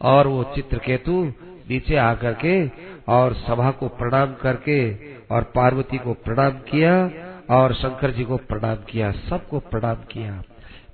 और 0.00 0.26
वो 0.26 0.44
चित्रकेतु 0.54 1.32
नीचे 1.70 1.96
आकर 1.96 2.32
के 2.32 2.68
और 3.12 3.34
सभा 3.34 3.70
को 3.70 3.88
प्रणाम 3.88 4.34
करके 4.34 4.94
और 5.34 5.42
पार्वती 5.42 5.98
को 5.98 6.12
प्रणाम 6.12 6.50
किया 6.50 7.10
और 7.50 7.74
शंकर 7.74 8.10
जी 8.10 8.24
को 8.24 8.36
प्रणाम 8.36 8.74
किया, 8.74 9.12
सबको 9.12 9.58
प्रणाम 9.58 9.94
किया। 9.94 10.42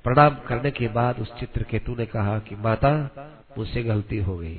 प्रणाम 0.07 0.37
करने 0.49 0.71
के 0.71 0.89
बाद 0.89 1.19
उस 1.19 1.33
चित्र 1.41 1.63
केतु 1.63 1.95
ने 1.95 2.07
कहा 2.07 2.39
कि 2.39 2.57
माता, 2.57 3.11
मुझसे 3.59 3.83
गलती 3.83 4.19
हो 4.19 4.37
गई। 4.37 4.59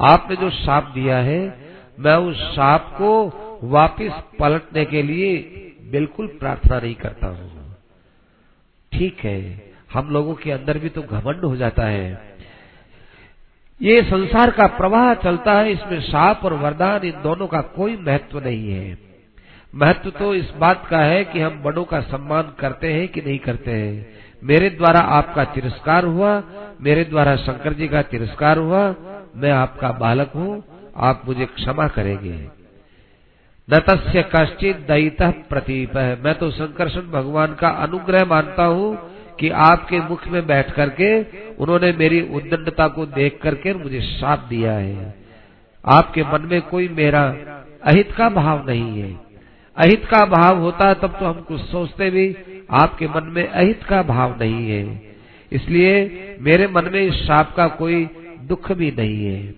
आपने 0.00 0.36
जो 0.36 0.50
साप 0.50 0.92
दिया 0.94 1.18
है, 1.18 1.58
मैं 1.98 2.16
उस 2.16 2.36
साप 2.36 2.94
को 2.98 3.10
वापस 3.62 4.22
पलटने 4.38 4.84
के 4.84 5.02
लिए 5.02 5.36
बिल्कुल 5.90 6.26
प्रार्थना 6.26 6.78
नहीं 6.80 6.94
करता 6.94 7.26
हूँ। 7.26 7.76
ठीक 8.92 9.18
है, 9.18 9.72
हम 9.92 10.10
लोगों 10.10 10.34
के 10.34 10.50
अंदर 10.50 10.78
भी 10.78 10.88
तो 10.88 11.02
घमंड 11.02 11.44
हो 11.44 11.56
जाता 11.56 11.82
है। 11.82 12.34
ये 13.82 14.02
संसार 14.02 14.50
का 14.50 14.66
प्रवाह 14.66 15.14
चलता 15.14 15.52
है, 15.52 15.72
इसमें 15.72 16.00
साप 16.00 16.44
और 16.44 16.52
वरदान 16.52 17.04
इन 17.04 17.22
दोनों 17.22 17.46
का 17.46 17.60
कोई 17.60 17.96
महत्व 17.96 18.40
नहीं 18.40 18.72
है। 18.72 18.98
महत्व 19.74 20.10
तो 20.10 20.34
इस 20.34 20.50
बात 20.50 20.86
का 20.90 20.98
है 20.98 21.24
कि 21.24 21.40
हम 21.40 21.62
बड़ों 21.62 21.84
का 21.84 22.00
सम्मान 22.00 22.54
करते 22.58 22.92
हैं 22.92 23.08
कि 23.08 23.20
नहीं 23.20 23.38
करते 23.38 23.70
हैं। 23.70 24.21
मेरे 24.42 24.70
द्वारा 24.70 25.00
आपका 25.00 25.44
तिरस्कार 25.44 26.04
हुआ, 26.04 26.42
मेरे 26.80 27.04
द्वारा 27.04 27.36
शंकर 27.36 27.72
जी 27.72 27.88
का 27.88 28.02
तिरस्कार 28.02 28.58
हुआ, 28.58 28.82
मैं 29.36 29.50
आपका 29.50 29.92
बालक 29.92 30.32
हूँ, 30.34 30.62
आप 30.96 31.22
मुझे 31.26 31.46
क्षमा 31.46 31.86
करेंगे। 31.88 32.62
न 33.68 33.78
तस्य 33.78 34.22
कश्चित 34.34 34.76
दयित 34.88 35.22
प्रतीप। 35.22 35.96
है 35.96 36.22
मैं 36.22 36.34
तो 36.34 36.50
संकर्षण 36.50 37.00
भगवान 37.00 37.54
का 37.54 37.68
अनुग्रह 37.68 38.24
मानता 38.24 38.64
हूँ 38.64 38.96
कि 39.40 39.48
आपके 39.48 40.00
मुख 40.00 40.26
में 40.28 40.46
बैठ 40.46 40.70
करके 40.70 41.22
उन्होंने 41.54 41.92
मेरी 41.92 42.20
उद्दंडता 42.20 42.88
को 42.88 43.06
देख 43.06 43.38
करके 43.42 43.74
मुझे 43.74 44.00
साथ 44.00 44.48
दिया 44.48 44.72
है। 44.72 45.14
आपके 45.84 46.22
मन 46.22 46.48
में 46.50 46.60
कोई 46.62 46.88
मेरा 46.88 47.22
अहित 47.82 48.12
का 48.12 48.28
भाव 48.28 48.66
नहीं 48.68 49.02
है। 49.02 49.12
अहित 49.76 50.04
का 50.04 50.24
भाव 50.24 50.58
होता 50.58 50.92
तब 50.94 51.16
तो 51.20 51.26
हम 51.26 51.40
कुछ 51.40 51.60
सोचते 51.60 52.10
भी 52.10 52.36
आपके 52.72 53.06
मन 53.06 53.22
में 53.24 53.46
अहित 53.48 53.82
का 53.82 54.02
भाव 54.02 54.36
नहीं 54.40 54.70
है। 54.70 55.12
इसलिए 55.52 55.92
मेरे 56.40 56.66
मन 56.66 56.90
में 56.92 57.00
इस 57.02 57.14
साप 57.14 57.54
का 57.56 57.68
कोई 57.68 58.04
दुख 58.42 58.72
भी 58.72 58.90
नहीं 58.90 59.24
है। 59.24 59.54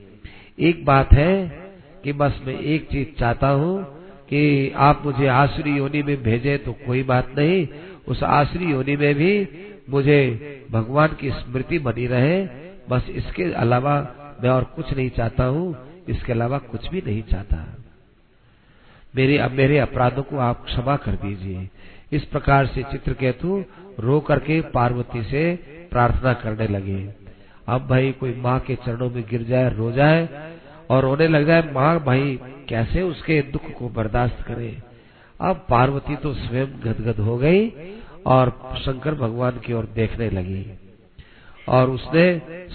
एक 0.60 0.84
बात 0.84 1.12
है 1.12 1.64
कि 2.04 2.12
बस 2.12 2.40
मैं 2.46 2.58
एक 2.58 2.88
चीज़ 2.88 3.18
चाहता 3.18 3.48
हूँ 3.48 3.84
कि 4.24 4.72
आप 4.76 5.02
मुझे 5.04 5.26
आसुरी 5.26 5.76
योनि 5.76 6.02
में 6.02 6.22
भेजे 6.22 6.56
तो 6.58 6.72
कोई 6.72 7.02
बात 7.02 7.34
नहीं। 7.38 7.66
उस 8.08 8.22
आसुरी 8.22 8.64
योनि 8.64 8.96
में 8.96 9.14
भी 9.14 9.48
मुझे 9.90 10.20
भगवान 10.70 11.08
की 11.20 11.30
स्मृति 11.30 11.78
बनी 11.78 12.06
रहे। 12.06 12.46
बस 12.90 13.06
इसके 13.10 13.52
अलावा 13.52 13.94
मैं 14.42 14.50
और 14.50 14.64
कुछ 14.64 14.92
नहीं 14.94 15.10
चाहता 15.10 15.44
हूँ। 15.44 15.76
इसके 16.08 16.32
अलावा 16.32 16.58
कुछ 16.58 16.88
भी 16.88 17.02
नहीं 17.06 17.22
चाहता। 17.22 17.76
मेरे 19.16 19.38
अब 19.38 19.50
मेरे 19.50 19.78
अपराधों 19.78 20.22
को 20.22 20.38
आप 20.38 20.64
क्षमा 20.64 20.96
कर 20.96 21.12
दीजिए। 21.12 21.68
इस 22.14 22.24
प्रकार 22.24 22.66
से 22.66 22.82
चित्रकेतु 22.82 23.62
रो 24.00 24.18
करके 24.20 24.60
पार्वती 24.70 25.22
से 25.22 25.54
प्रार्थना 25.90 26.32
करने 26.34 26.66
लगे। 26.68 26.98
अब 27.68 27.86
भाई 27.88 28.12
कोई 28.12 28.34
माँ 28.36 28.58
के 28.60 28.74
चरणों 28.76 29.10
में 29.10 29.22
गिर 29.30 29.42
जाए, 29.42 29.68
रो 29.70 29.90
जाए 29.92 30.28
और 30.90 31.02
रोने 31.02 31.28
लग 31.28 31.46
जाए, 31.46 31.62
माँ 31.72 31.98
भाई 32.04 32.38
कैसे 32.68 33.02
उसके 33.02 33.40
दुख 33.42 33.70
को 33.78 33.88
बर्दाश्त 33.88 34.42
करे? 34.42 34.76
अब 35.40 35.64
पार्वती 35.70 36.16
तो 36.16 36.32
स्वयं 36.34 36.66
गदगद 36.84 37.20
हो 37.20 37.36
गई 37.36 37.68
और 38.26 38.50
शंकर 38.78 39.14
भगवान 39.14 39.60
की 39.66 39.72
ओर 39.72 39.88
देखने 39.94 40.28
लगी 40.30 40.64
और 41.68 41.90
उसने 41.90 42.26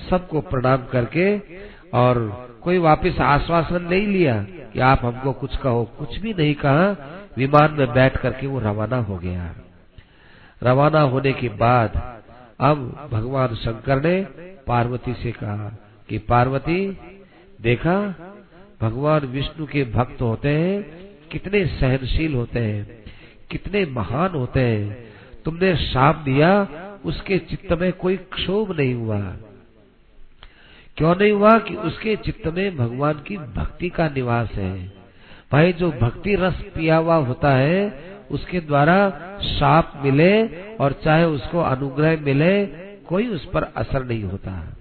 सबको 0.10 0.42
प्रणाम 0.42 0.86
करके 0.92 1.38
और 1.98 2.20
कोई 2.64 2.78
वापस 2.78 3.20
आश्वासन 3.22 3.84
नहीं 3.84 4.08
लिया 4.08 4.36
कि 4.74 4.80
आप 4.80 5.06
हमको 5.06 5.32
कुछ 5.34 5.56
कहो। 5.58 5.84
कुछ 6.00 6.18
भी 6.20 6.34
नहीं 6.34 6.54
कहा 6.56 6.92
विमान 7.40 7.72
में 7.72 7.94
बैठ 7.94 8.18
करके 8.18 8.48
वो 8.48 8.60
रवाना 8.60 8.98
हो 8.98 9.18
गया। 9.18 9.56
रवाना 10.64 11.02
होने 11.02 11.34
के 11.34 11.50
बाद 11.50 12.20
अब 12.60 13.10
भगवान 13.12 13.56
शंकर 13.56 14.04
ने 14.04 14.24
पार्वती 14.68 15.14
से 15.14 15.32
कहा 15.32 15.78
कि, 16.10 16.18
पार्वती, 16.18 16.98
देखा, 17.62 18.16
भगवान 18.82 19.22
विष्णु 19.22 19.68
के 19.68 19.84
भक्त 19.84 20.22
होते 20.22 20.50
हैं, 20.50 20.84
कितने 21.32 21.66
सहनशील 21.66 22.34
होते 22.34 22.60
हैं, 22.60 23.04
कितने 23.52 23.86
महान 23.86 24.30
होते 24.30 24.60
हैं। 24.60 25.14
तुमने 25.46 25.76
शाप 25.76 26.16
दिया, 26.16 26.68
उसके 27.06 27.38
चित्त 27.38 27.74
में 27.74 27.94
कोई 27.94 28.18
क्षोभ 28.18 28.80
नहीं 28.80 28.94
हुआ। 28.94 29.20
क्यों 30.98 31.16
नहीं 31.16 31.32
हुआ 31.32 31.60
कि 31.60 31.76
उसके 31.76 32.16
चित्त 32.16 32.48
में 32.48 32.78
भगवान 32.78 33.14
की 33.14 33.38
भक्ति 33.38 33.90
का 33.90 34.10
निवास 34.10 34.52
है? 34.52 34.99
भाई, 35.52 35.74
जो 35.74 35.92
भक्ति 35.92 36.36
रस 36.36 36.54
पिया 36.54 36.98
हुआ 36.98 37.16
होता 37.16 37.52
है, 37.52 38.00
उसके 38.32 38.60
द्वारा 38.60 39.10
साप 39.42 39.94
मिले 40.06 40.48
और 40.76 40.92
चाहे 40.92 41.24
उसको 41.24 41.60
अनुग्रह 41.60 42.22
मिले, 42.22 42.66
कोई 43.08 43.28
उस 43.28 43.46
पर 43.46 43.64
असर 43.64 44.04
नहीं 44.04 44.24
होता। 44.24 44.78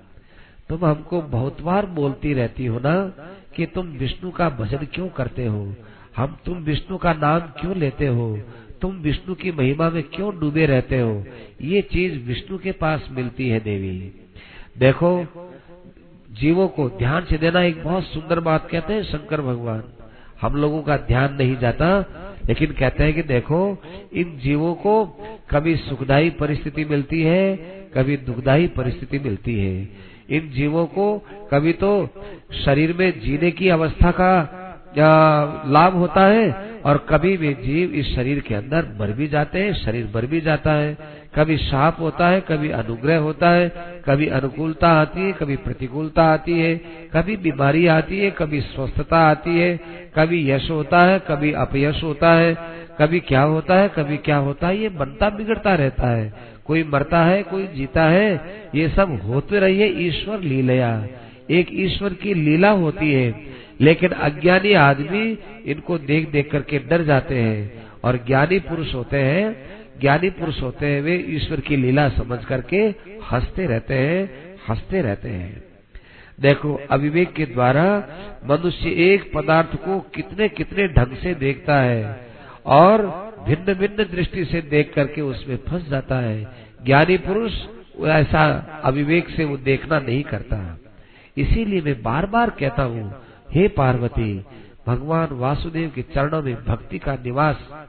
तुम 0.69 0.85
हमको 0.85 1.23
बहुत 1.23 1.61
बार 1.61 1.87
बोलती 1.87 2.35
रहती 2.35 2.67
हो 2.67 2.79
ना 2.79 3.07
कि 3.57 3.67
तुम 3.67 3.87
विष्णु 3.87 4.31
का 4.31 4.49
भजन 4.49 4.79
क्यों 4.79 5.09
करते 5.09 5.47
हो? 5.47 5.75
हम 6.17 6.39
तुम 6.47 6.59
विष्णु 6.59 6.99
का 6.99 7.13
नाम 7.13 7.41
क्यों 7.41 7.77
लेते 7.77 8.07
हो? 8.07 8.41
तुम 8.81 8.97
विष्णु 8.97 9.35
की 9.35 9.53
महिमा 9.53 9.91
में 9.91 10.03
क्यों 10.03 10.39
डूबे 10.39 10.67
रहते 10.67 11.01
हो? 11.01 11.25
ये 11.63 11.83
चीज़ 11.83 12.27
विष्णु 12.27 12.59
के 12.59 12.73
पास 12.73 13.09
मिलती 13.11 13.49
है, 13.49 13.61
देवी। 13.61 14.13
देखो, 14.79 15.27
जीवों 16.31 16.69
को 16.69 16.89
ध्यान 16.89 17.25
से 17.25 17.39
देना 17.39 17.63
एक 17.63 17.85
बहुत 17.85 18.05
सुंदर 18.05 18.41
बात 18.41 18.69
कहते 18.71 18.93
हैं 18.93 19.03
शंकर 19.03 19.41
भगवान। 19.41 19.83
हम 20.41 20.57
लोगों 20.57 20.83
का 20.83 20.97
ध्यान 20.97 21.35
नहीं 21.35 21.57
जाता, 21.57 21.89
लेकिन 22.49 22.73
कहते 22.73 23.05
हैं 23.05 23.15
कि 23.15 23.23
देखो, 23.23 23.61
इन 24.13 24.39
जीवों 24.39 24.75
को 24.75 25.05
कभी 25.51 25.75
सुखदायी 25.77 26.31
परिस्थिति 26.31 26.85
मिलती 26.85 27.23
है, 27.23 27.57
कभी 27.95 28.17
दुखदायी 28.17 28.67
परिस्थिति 28.69 29.19
मिलती 29.19 29.59
है। 29.59 29.89
इन 30.31 30.51
जीवों 30.51 30.87
को 30.87 31.07
कभी 31.53 31.73
तो 31.73 31.91
शरीर 32.65 32.93
में 32.93 33.21
जीने 33.21 33.51
की 33.51 33.69
अवस्था 33.69 34.11
का 34.11 34.33
लाभ 35.69 35.97
होता 35.97 36.27
है, 36.27 36.51
और 36.85 37.07
कभी 37.09 37.37
भी 37.37 37.53
जीव 37.55 37.93
इस 37.93 38.15
शरीर 38.15 38.41
के 38.41 38.55
अंदर 38.55 38.87
मर 39.01 39.13
भी 39.13 39.29
जाते 39.29 39.63
हैं, 39.63 39.73
शरीर 39.75 40.11
मर 40.15 40.27
भी 40.27 40.41
जाता 40.41 40.73
है। 40.73 40.97
कभी 41.37 41.57
शाप 41.57 41.97
होता 42.01 42.29
है, 42.29 42.41
कभी 42.41 42.71
अनुग्रह 42.71 43.17
होता 43.17 43.51
है, 43.51 43.69
कभी 44.09 44.27
अनुकूलता 44.29 44.89
आती 44.89 45.21
है, 45.21 45.33
कभी 45.33 45.57
प्रतिकूलता 45.57 46.23
आती 46.23 46.61
है, 46.61 46.75
कभी 47.15 47.37
बीमारी 47.37 47.87
आती 47.87 48.19
है, 48.19 48.31
कभी 48.31 48.61
स्वस्थता 48.61 49.19
आती 49.19 49.59
है, 49.59 49.81
कभी 50.19 50.51
यश 50.51 50.71
होता 50.71 51.01
है, 51.01 51.19
कभी 51.19 51.53
अपयश 51.53 52.03
होता 52.03 52.33
है, 52.33 52.57
कभी 53.01 53.21
क्या 53.21 53.43
होता 53.43 53.75
है, 53.75 53.89
कभी 53.89 54.17
क्या 54.17 54.37
होता 54.37 54.69
है, 54.69 54.79
ये 54.79 54.89
बनता 54.89 55.31
बिगड़ता 55.31 55.75
रहता 55.75 56.09
है। 56.09 56.33
कोई 56.65 56.85
मरता 56.85 57.25
है, 57.25 57.43
कोई 57.43 57.67
जीता 57.67 58.03
है, 58.03 58.41
ये 58.75 58.89
सब 58.89 59.21
होते 59.25 59.59
रहिए 59.59 59.87
ईश्वर 59.87 60.41
लीलया। 60.41 61.07
एक 61.51 61.69
ईश्वर 61.73 62.13
की 62.13 62.35
लीला 62.35 62.71
होती 62.71 63.13
है, 63.13 63.35
लेकिन 63.81 64.11
अज्ञानी 64.11 64.73
आदमी 64.73 65.39
इनको 65.67 65.99
देख 65.99 66.31
देख 66.31 66.51
करके 66.51 66.79
डर 66.79 67.03
जाते 67.03 67.35
हैं 67.35 67.89
और 68.05 68.17
ज्ञानी 68.17 68.59
पुरुष 68.59 68.95
होते 68.95 69.17
हैं 69.17 69.78
ज्ञानी 70.01 70.31
पुरुष 70.31 70.63
होते 70.63 70.87
हैं, 70.87 71.03
वे 71.03 71.17
ईश्वर 71.29 71.61
की 71.61 71.77
लीला 71.77 72.09
समझ 72.09 72.45
करके 72.45 72.77
हँसते 73.33 73.67
रहते 73.67 73.95
हैं, 73.95 74.55
हँसते 74.69 75.03
रहते 75.03 75.29
हैं। 75.29 75.65
देखो, 76.41 76.81
अविवेक 76.91 77.33
के 77.33 77.47
द्वारा 77.47 78.09
मनुष्य 78.45 78.89
एक 78.89 79.33
पदार्थ 79.35 79.77
को 79.77 80.01
कितने 80.01 80.49
कितने 80.49 80.89
ढंग 80.89 81.17
से 81.17 81.35
देखता 81.35 81.81
है 81.81 82.27
और 82.67 83.07
भिन्न 83.47 83.75
भिन्न 83.75 84.05
दृष्टि 84.05 84.45
से 84.45 84.61
देख 84.61 84.93
करके 84.95 85.21
उसमें 85.21 85.57
फंस 85.57 85.89
जाता 85.89 86.17
है। 86.17 86.49
ज्ञानी 86.85 87.17
पुरुष 87.17 87.53
ऐसा 88.05 88.43
अविवेक 88.85 89.29
से 89.29 89.45
वो 89.45 89.57
देखना 89.57 89.99
नहीं 89.99 90.23
करता। 90.23 90.79
इसीलिए 91.37 91.83
मैं 91.83 92.03
बार 92.03 92.27
बार 92.27 92.51
कहता 92.51 92.83
हूँ, 92.83 93.15
हे 93.51 93.69
पार्वती, 93.69 94.45
भगवान 94.87 95.29
वासुदेव 95.33 95.93
के 95.95 96.03
चरणों 96.03 96.43
में 96.43 96.65
भक्ति 96.65 96.99
का 96.99 97.15
निवास 97.15 97.88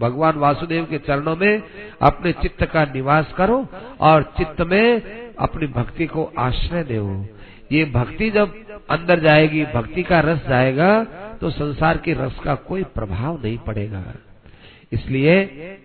भगवान 0.00 0.38
वासुदेव 0.38 0.84
के 0.84 0.98
चरणों 0.98 1.36
में 1.36 1.62
अपने 2.02 2.32
चित्त 2.32 2.64
का 2.64 2.84
निवास 2.84 3.32
करो 3.36 3.66
और 4.00 4.22
चित्त 4.38 4.60
में 4.60 5.02
अपनी 5.38 5.66
भक्ति 5.66 6.06
को 6.06 6.32
आश्रय 6.38 6.84
दो। 6.84 7.26
ये 7.72 7.84
भक्ति 7.84 8.30
जब 8.30 8.54
अंदर 8.90 9.20
जाएगी, 9.20 9.64
भक्ति 9.64 10.02
का 10.02 10.20
रस 10.20 10.46
जाएगा 10.48 11.04
तो 11.40 11.50
संसार 11.50 11.96
के 11.96 12.12
रस 12.14 12.38
का 12.38 12.54
कोई 12.54 12.82
प्रभाव 12.94 13.40
नहीं 13.44 13.58
पड़ेगा। 13.58 14.04
इसलिए 14.92 15.78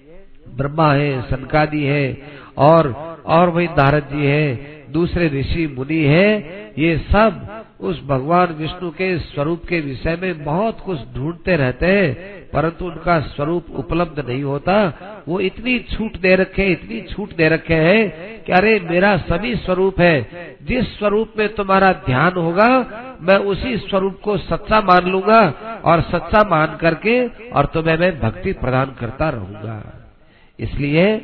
ब्रह्मा 0.58 0.92
है, 0.94 1.22
सनकादि 1.22 1.84
है, 1.84 2.18
और 2.58 2.94
और 3.26 3.50
वही 3.50 3.68
नारद 3.68 4.10
जी 4.14 4.26
है, 4.26 4.56
दूसरे 4.92 5.28
ऋषि 5.30 5.68
मुनि 5.78 6.04
है, 6.04 6.74
ये 6.78 6.98
सब 6.98 7.48
उस 7.80 8.02
भगवान 8.06 8.54
विष्णु 8.54 8.90
के 8.92 9.18
स्वरूप 9.20 9.66
के 9.66 9.80
विषय 9.80 10.18
में 10.22 10.44
बहुत 10.44 10.80
कुछ 10.80 11.00
ढूंढते 11.16 11.56
रहते 11.56 11.86
हैं। 11.86 12.39
परंतु 12.54 12.86
उनका 12.86 13.20
स्वरूप 13.20 13.66
उपलब्ध 13.72 14.30
नहीं 14.30 14.44
होता। 14.44 14.76
वो 15.28 15.40
इतनी 15.40 15.80
छूट 15.80 16.18
दे 16.18 16.36
रखे 16.36 16.66
इतनी 16.66 17.02
छूट 17.02 17.36
दे 17.36 17.50
रखे 17.50 17.74
हैं 17.74 18.44
कि 18.44 18.52
अरे, 18.52 18.80
मेरा 18.80 19.18
सभी 19.18 19.56
स्वरूप 19.56 20.00
है। 20.00 20.30
जिस 20.64 20.98
स्वरूप 20.98 21.34
में 21.38 21.56
तुम्हारा 21.56 21.92
ध्यान 21.92 22.34
होगा, 22.34 22.68
मैं 23.22 23.38
उसी 23.38 23.78
स्वरूप 23.78 24.20
को 24.24 24.38
सच्चा 24.38 24.82
मान 24.82 25.12
लूँगा 25.12 25.54
और 25.86 26.02
सच्चा 26.02 26.44
मान 26.50 26.78
करके 26.78 27.28
और 27.50 27.66
तुम्हें 27.66 27.98
मैं 27.98 28.20
भक्ति 28.20 28.54
प्रदान 28.54 28.96
करता 29.00 29.30
रहूँगा। 29.30 30.08
इसलिए 30.60 31.18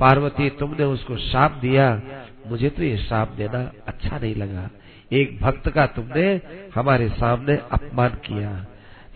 पार्वती, 0.00 0.50
तुमने 0.50 0.84
उसको 0.84 1.16
शाप 1.16 1.52
दिया। 1.52 2.02
मुझे 2.46 2.70
तो 2.70 2.82
ये 2.82 2.96
शाप 2.96 3.28
देना 3.28 3.72
अच्छा 3.88 4.18
नहीं 4.18 4.34
लगा। 4.34 4.70
एक 5.12 5.38
भक्त 5.40 5.68
का 5.68 5.86
तुमने 5.86 6.40
हमारे 6.74 7.08
सामने 7.08 7.58
अपमान 7.72 8.08
किया। 8.08 8.66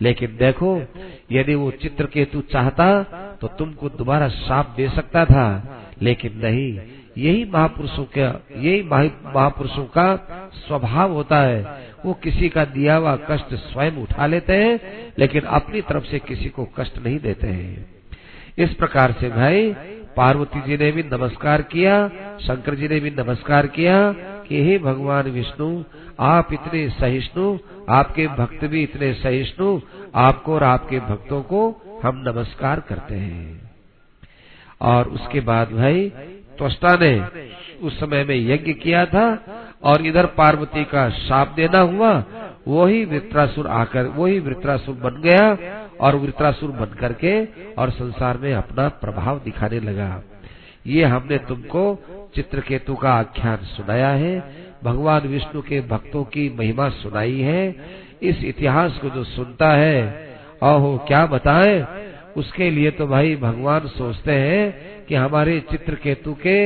लेकिन 0.01 0.37
देखो, 0.37 0.81
यदि 1.31 1.55
वो 1.55 1.71
चित्रकेतु 1.71 2.41
चाहता 2.41 3.03
तो 3.41 3.47
तुमको 3.47 3.89
दोबारा 3.89 4.29
शाप 4.29 4.73
दे 4.77 4.89
सकता 4.89 5.25
था। 5.25 5.47
लेकिन 6.01 6.37
नहीं, 6.37 6.79
यही 7.17 7.45
महापुरुषों 7.45 8.03
का, 8.17 8.45
यही 8.57 8.81
महापुरुषों 9.35 9.85
का 9.85 10.15
स्वभाव 10.67 11.11
होता 11.11 11.41
है। 11.41 11.87
वो 12.05 12.13
किसी 12.13 12.49
का 12.49 12.65
दिया 12.65 12.95
हुआ 12.95 13.15
कष्ट 13.15 13.53
स्वयं 13.53 13.91
उठा 13.91 14.25
लेते 14.27 14.53
हैं, 14.53 14.79
लेकिन 15.19 15.41
अपनी 15.41 15.81
तरफ़ 15.81 16.03
से 16.03 16.19
किसी 16.19 16.49
को 16.49 16.65
कष्ट 16.77 16.97
नहीं 16.97 17.19
देते 17.19 17.47
हैं। 17.47 17.85
इस 18.57 18.73
प्रकार 18.73 19.11
से 19.11 19.29
भाई, 19.29 19.75
पार्वती 20.17 20.61
जी 20.61 20.77
ने 20.77 20.91
भी 20.91 21.03
नमस्कार 21.03 21.61
किया, 21.61 22.07
शंकर 22.41 22.75
जी 22.75 22.87
ने 22.87 22.99
भी 22.99 23.11
नमस्कार 23.11 23.67
किया 23.67 24.11
कि 24.47 24.63
हे 24.63 24.77
भगवान 24.79 25.23
विष्णु 25.23 25.83
आप 26.19 26.53
इतने 26.53 26.89
सहिष्णु, 26.89 27.57
आपके 27.89 28.27
भक्त 28.27 28.65
भी 28.65 28.83
इतने 28.83 29.13
सहिष्णु, 29.13 29.79
आपको 30.15 30.53
और 30.53 30.63
आपके 30.63 30.99
भक्तों 30.99 31.41
को 31.41 31.81
हम 32.03 32.23
नमस्कार 32.27 32.79
करते 32.79 33.15
हैं। 33.15 33.71
और 34.81 35.07
उसके 35.07 35.39
बाद 35.39 35.71
भाई, 35.71 36.09
त्वष्टा 36.57 36.95
ने 36.95 37.27
उस 37.83 37.99
समय 37.99 38.23
में 38.23 38.35
यज्ञ 38.35 38.73
किया 38.73 39.05
था 39.05 39.43
और 39.83 40.05
इधर 40.05 40.25
पार्वती 40.25 40.83
का 40.83 41.09
शाप 41.09 41.47
देना 41.47 41.79
हुआ, 41.79 42.23
वही 42.67 43.05
वृत्रासुर 43.05 43.67
आकर, 43.67 44.05
वही 44.05 44.39
वृत्रासुर 44.39 44.95
बन 44.95 45.21
गया 45.21 45.57
और 46.01 46.15
वृत्रासुर 46.15 46.71
बन 46.71 46.85
करके 46.85 47.45
और 47.73 47.89
संसार 47.89 48.37
में 48.37 48.53
अपना 48.53 48.89
प्रभाव 48.89 49.39
दिखाने 49.39 49.79
लगा। 49.79 50.23
ये 50.87 51.03
हमने 51.03 51.37
तुमको 51.37 52.03
चित्रकेतु 52.35 52.95
का 52.95 53.13
आख्यान 53.13 53.57
सुनाया 53.57 54.09
है। 54.09 54.66
भगवान 54.83 55.27
विष्णु 55.27 55.61
के 55.61 55.79
भक्तों 55.81 56.23
की 56.23 56.49
महिमा 56.59 56.89
सुनाई 56.89 57.39
है, 57.41 57.75
इस 58.23 58.43
इतिहास 58.43 58.97
को 58.97 59.09
जो 59.09 59.23
सुनता 59.25 59.71
है 59.71 60.01
अहो 60.63 60.97
क्या 61.07 61.25
बताए? 61.25 61.85
उसके 62.37 62.69
लिए 62.71 62.91
तो 62.91 63.07
भाई 63.07 63.35
भगवान 63.35 63.87
सोचते 63.87 64.31
हैं 64.31 65.05
कि 65.05 65.15
हमारे 65.15 65.59
चित्र 65.71 65.95
केतु 65.95 66.33
के 66.43 66.57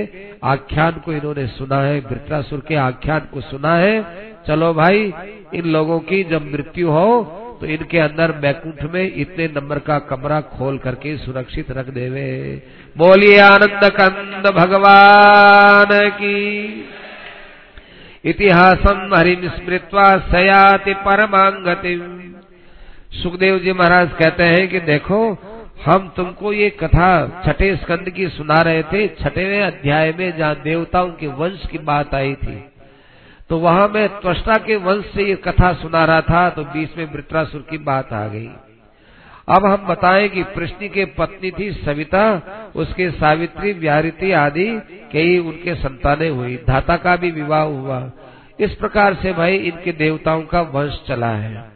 आख्यान 0.44 1.02
को 1.06 1.14
इन्होंने 1.14 1.46
सुना 1.48 1.82
है, 1.82 2.00
वृत्रासुर 2.00 2.64
के 2.68 2.76
आख्यान 2.76 3.28
को 3.34 3.42
सुना 3.42 3.76
है। 3.76 4.02
चलो 4.48 4.74
भाई, 4.74 5.14
इन 5.54 5.66
लोगों 5.66 6.00
की 6.00 6.24
जब 6.24 6.52
मृत्यु 6.52 6.90
हो 6.90 7.38
तो 7.62 7.68
इनके 7.68 7.98
अंदर 8.00 8.32
बैकुंठ 8.32 8.84
में 8.84 9.04
इतने 9.04 9.48
नंबर 9.48 9.80
का 9.80 9.98
कमरा 10.10 10.40
खोल 10.52 10.78
करके 10.78 11.18
सुरक्षित 11.18 11.72
रख 11.72 11.90
देवे। 11.90 12.30
बोलिए 12.98 13.38
आनंद 13.40 13.84
कंद 13.92 14.48
भगवान 14.56 15.90
की। 16.12 16.40
इतिहासम 18.24 19.14
हरिम 19.16 19.48
स्मृत्वा 19.50 20.06
सयाति 20.28 20.94
परमांगति 21.06 21.96
सुखदेव 23.14 23.58
जी 23.60 23.74
महाराज 23.74 24.10
कहते 24.20 24.44
हैं 24.44 24.68
कि 24.68 24.80
देखो, 24.80 25.18
हम 25.86 26.08
तुमको 26.16 26.54
ये 26.54 26.70
कथा 26.80 27.12
छठे 27.46 27.76
स्कंद 27.76 28.10
की 28.10 28.28
सुना 28.28 28.62
रहे 28.62 28.84
थे, 28.84 29.08
छठेवें 29.16 29.62
अध्याय 29.62 30.14
में 30.20 30.38
जहाँ 30.38 30.56
देवताओं 30.56 31.12
के 31.12 31.28
वंश 31.28 31.66
की 31.72 31.78
बात 31.78 32.14
आई 32.16 32.34
थी। 32.36 32.56
तो 33.50 33.58
वहाँ 33.58 33.88
मैं 33.88 34.08
त्वष्टा 34.20 34.58
के 34.58 34.76
वंश 34.76 35.06
से 35.06 35.24
ये 35.24 35.36
कथा 35.46 35.74
सुना 35.74 36.04
रहा 36.06 36.22
था 36.22 36.50
तो 36.50 36.64
बीच 36.64 36.98
में 36.98 37.06
वृत्रासुर 37.14 37.66
की 37.70 37.78
बात 37.84 38.14
आ 38.14 38.28
गई। 38.28 38.50
अब 39.50 39.66
हम 39.66 39.88
बताएँ 39.88 40.30
कि 40.30 40.44
प्रश्नि 40.44 40.90
के 40.90 41.06
पत्नी 41.06 41.52
थी 41.52 41.72
सविता, 41.72 42.42
उसके 42.76 43.12
सावित्री 43.12 43.74
व्यारिति 43.74 44.32
आदि, 44.32 44.82
कई 45.14 45.38
उनके 45.38 45.76
संतानें 45.76 46.30
हुई। 46.30 46.56
धाता 46.68 46.98
का 46.98 47.16
भी 47.16 47.32
विवाह 47.32 47.62
हुआ। 47.62 48.12
इस 48.60 48.74
प्रकार 48.76 49.14
से 49.14 49.34
भाई 49.34 49.58
इनके 49.58 49.92
देवताओं 49.92 50.42
का 50.42 50.62
वंश 50.62 51.02
चला 51.08 51.30
है। 51.30 51.72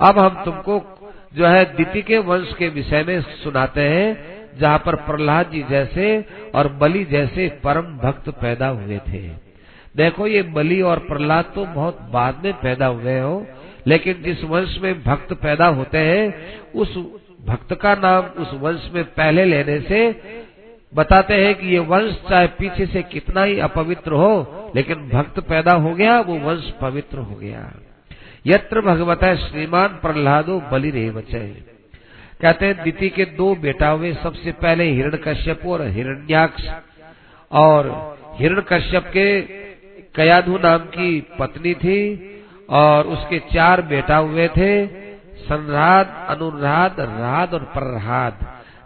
अब 0.00 0.18
हम 0.18 0.44
तुमको 0.44 0.98
जो 1.34 1.46
है 1.46 1.64
दिति 1.76 2.02
के 2.02 2.18
वंश 2.18 2.54
के 2.58 2.68
विषय 2.68 3.04
में 3.08 3.20
सुनाते 3.20 3.80
हैं, 3.80 4.32
जहाँ 4.58 4.78
पर 4.78 4.94
प्रहलाद 4.94 5.50
जी 5.50 5.64
जैसे 5.70 6.24
और 6.54 6.68
बलि 6.68 7.04
जैसे 7.04 7.48
परम 7.64 7.82
भक्त 7.82 8.28
पैदा 8.28 8.68
हुए 8.68 8.98
थे। 8.98 9.52
देखो, 9.96 10.26
ये 10.26 10.42
बलि 10.42 10.80
और 10.80 10.98
प्रहलाद 10.98 11.44
तो 11.54 11.64
बहुत 11.64 12.00
बाद 12.00 12.40
में 12.44 12.52
पैदा 12.52 12.86
हुए 12.86 13.20
हो 13.20 13.46
लेकिन 13.86 14.22
जिस 14.22 14.44
वंश 14.44 14.78
में 14.82 15.02
भक्त 15.02 15.32
पैदा 15.32 15.66
होते 15.66 15.98
हैं, 15.98 16.62
उस 16.72 16.96
भक्त 17.46 17.74
का 17.74 17.94
नाम 17.94 18.24
उस 18.42 18.54
वंश 18.54 18.90
में 18.94 19.04
पहले 19.04 19.44
लेने 19.44 19.80
से 19.80 20.00
बताते 20.94 21.34
हैं 21.34 21.54
कि 21.54 21.66
ये 21.66 21.78
वंश 21.78 22.14
चाहे 22.30 22.46
पीछे 22.46 22.86
से 22.86 23.02
कितना 23.02 23.42
ही 23.42 23.58
अपवित्र 23.58 24.12
हो, 24.12 24.72
लेकिन 24.76 25.08
भक्त 25.08 25.40
पैदा 25.40 25.72
हो 25.72 25.94
गया, 25.94 26.20
वो 26.20 26.38
वंश 26.38 26.70
पवित्र 26.80 27.18
हो 27.18 27.34
गया। 27.34 27.72
यत्र 28.46 28.80
भगवत 28.80 29.22
है 29.22 29.36
श्रीमान 29.36 29.88
प्रहलादो 29.88 30.60
बलि 30.60 30.90
रे 30.90 31.10
बचे 31.10 31.72
कहते 32.42 32.66
हैं, 32.66 32.82
दिति 32.82 33.08
के 33.08 33.24
दो 33.24 33.54
बेटा 33.54 33.88
हुए 33.88 34.12
सबसे 34.12 34.52
पहले 34.52 34.84
हिरण 34.84 35.16
कश्यप 35.16 35.66
और 35.66 35.86
हिरण्याक्ष। 35.86 36.68
और 37.52 37.88
हिरण 38.34 38.60
कश्यप 38.60 39.06
के 39.06 39.40
कयाधु 40.14 40.58
नाम 40.58 40.78
की 40.78 41.20
पत्नी 41.38 41.74
थी 41.74 41.98
और 42.72 43.06
उसके 43.06 43.38
चार 43.38 43.82
बेटा 43.82 44.16
हुए 44.16 44.48
थे 44.48 44.86
संराध 45.32 46.26
अनुराध, 46.28 47.00
राध 47.00 47.54
और 47.54 47.60
प्रहलाद। 47.60 48.38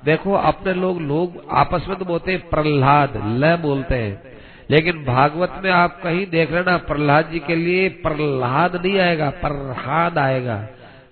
देखो, 0.04 0.32
अपने 0.32 0.74
लोग 0.74 1.00
लोग 1.00 1.42
आपस 1.52 1.84
में 1.88 1.98
तो 1.98 2.04
बोलते 2.04 2.36
प्रहलाद, 2.36 3.12
ल 3.16 3.56
बोलते 3.56 3.94
हैं। 3.94 4.22
लेकिन 4.70 5.04
भागवत 5.04 5.60
में 5.64 5.70
आप 5.70 6.00
कहीं 6.02 6.26
देख 6.26 6.52
रहे 6.52 6.62
ना 6.62 6.76
प्रहलाद 6.76 7.30
जी 7.30 7.38
के 7.38 7.56
लिए 7.56 7.88
प्रहलाद 7.88 8.76
नहीं 8.76 8.98
आएगा, 8.98 9.30
प्रहलाद 9.30 10.18
आएगा। 10.18 10.68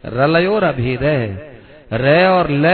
रलयोर 0.06 0.64
अभेद 0.64 1.02
है। 1.02 1.54
र 1.92 2.28
और 2.28 2.50
ल, 2.50 2.66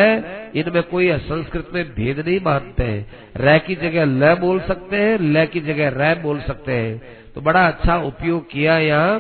इनमें 0.54 0.82
कोई 0.82 1.18
संस्कृत 1.18 1.68
में 1.74 1.84
भेद 1.84 2.24
नहीं 2.28 2.40
मानते 2.40 2.84
हैं। 2.84 3.06
र 3.36 3.58
की 3.58 3.74
जगह 3.74 4.04
ल 4.04 4.34
बोल 4.34 4.60
सकते 4.60 4.96
हैं, 4.96 5.18
ल 5.18 5.46
की 5.46 5.60
जगह 5.60 5.92
र 5.96 6.18
बोल 6.18 6.40
सकते 6.40 6.72
हैं। 6.72 7.02
तो 7.34 7.40
बड़ा 7.40 7.66
अच्छा 7.66 7.96
उपयोग 7.96 8.50
किया 8.50 8.78
यहाँ 8.78 9.18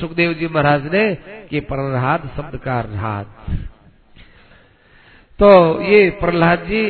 सुखदेव 0.00 0.32
जी 0.32 0.46
महाराज 0.46 0.86
ने 0.94 1.14
कि 1.50 1.60
प्रहलाद 1.60 2.30
शब्द 2.36 2.56
का 2.56 2.80
राध 2.80 3.26
तो 5.38 5.48
ये 5.82 6.10
प्रहलाद 6.10 6.58
जी, 6.58 6.82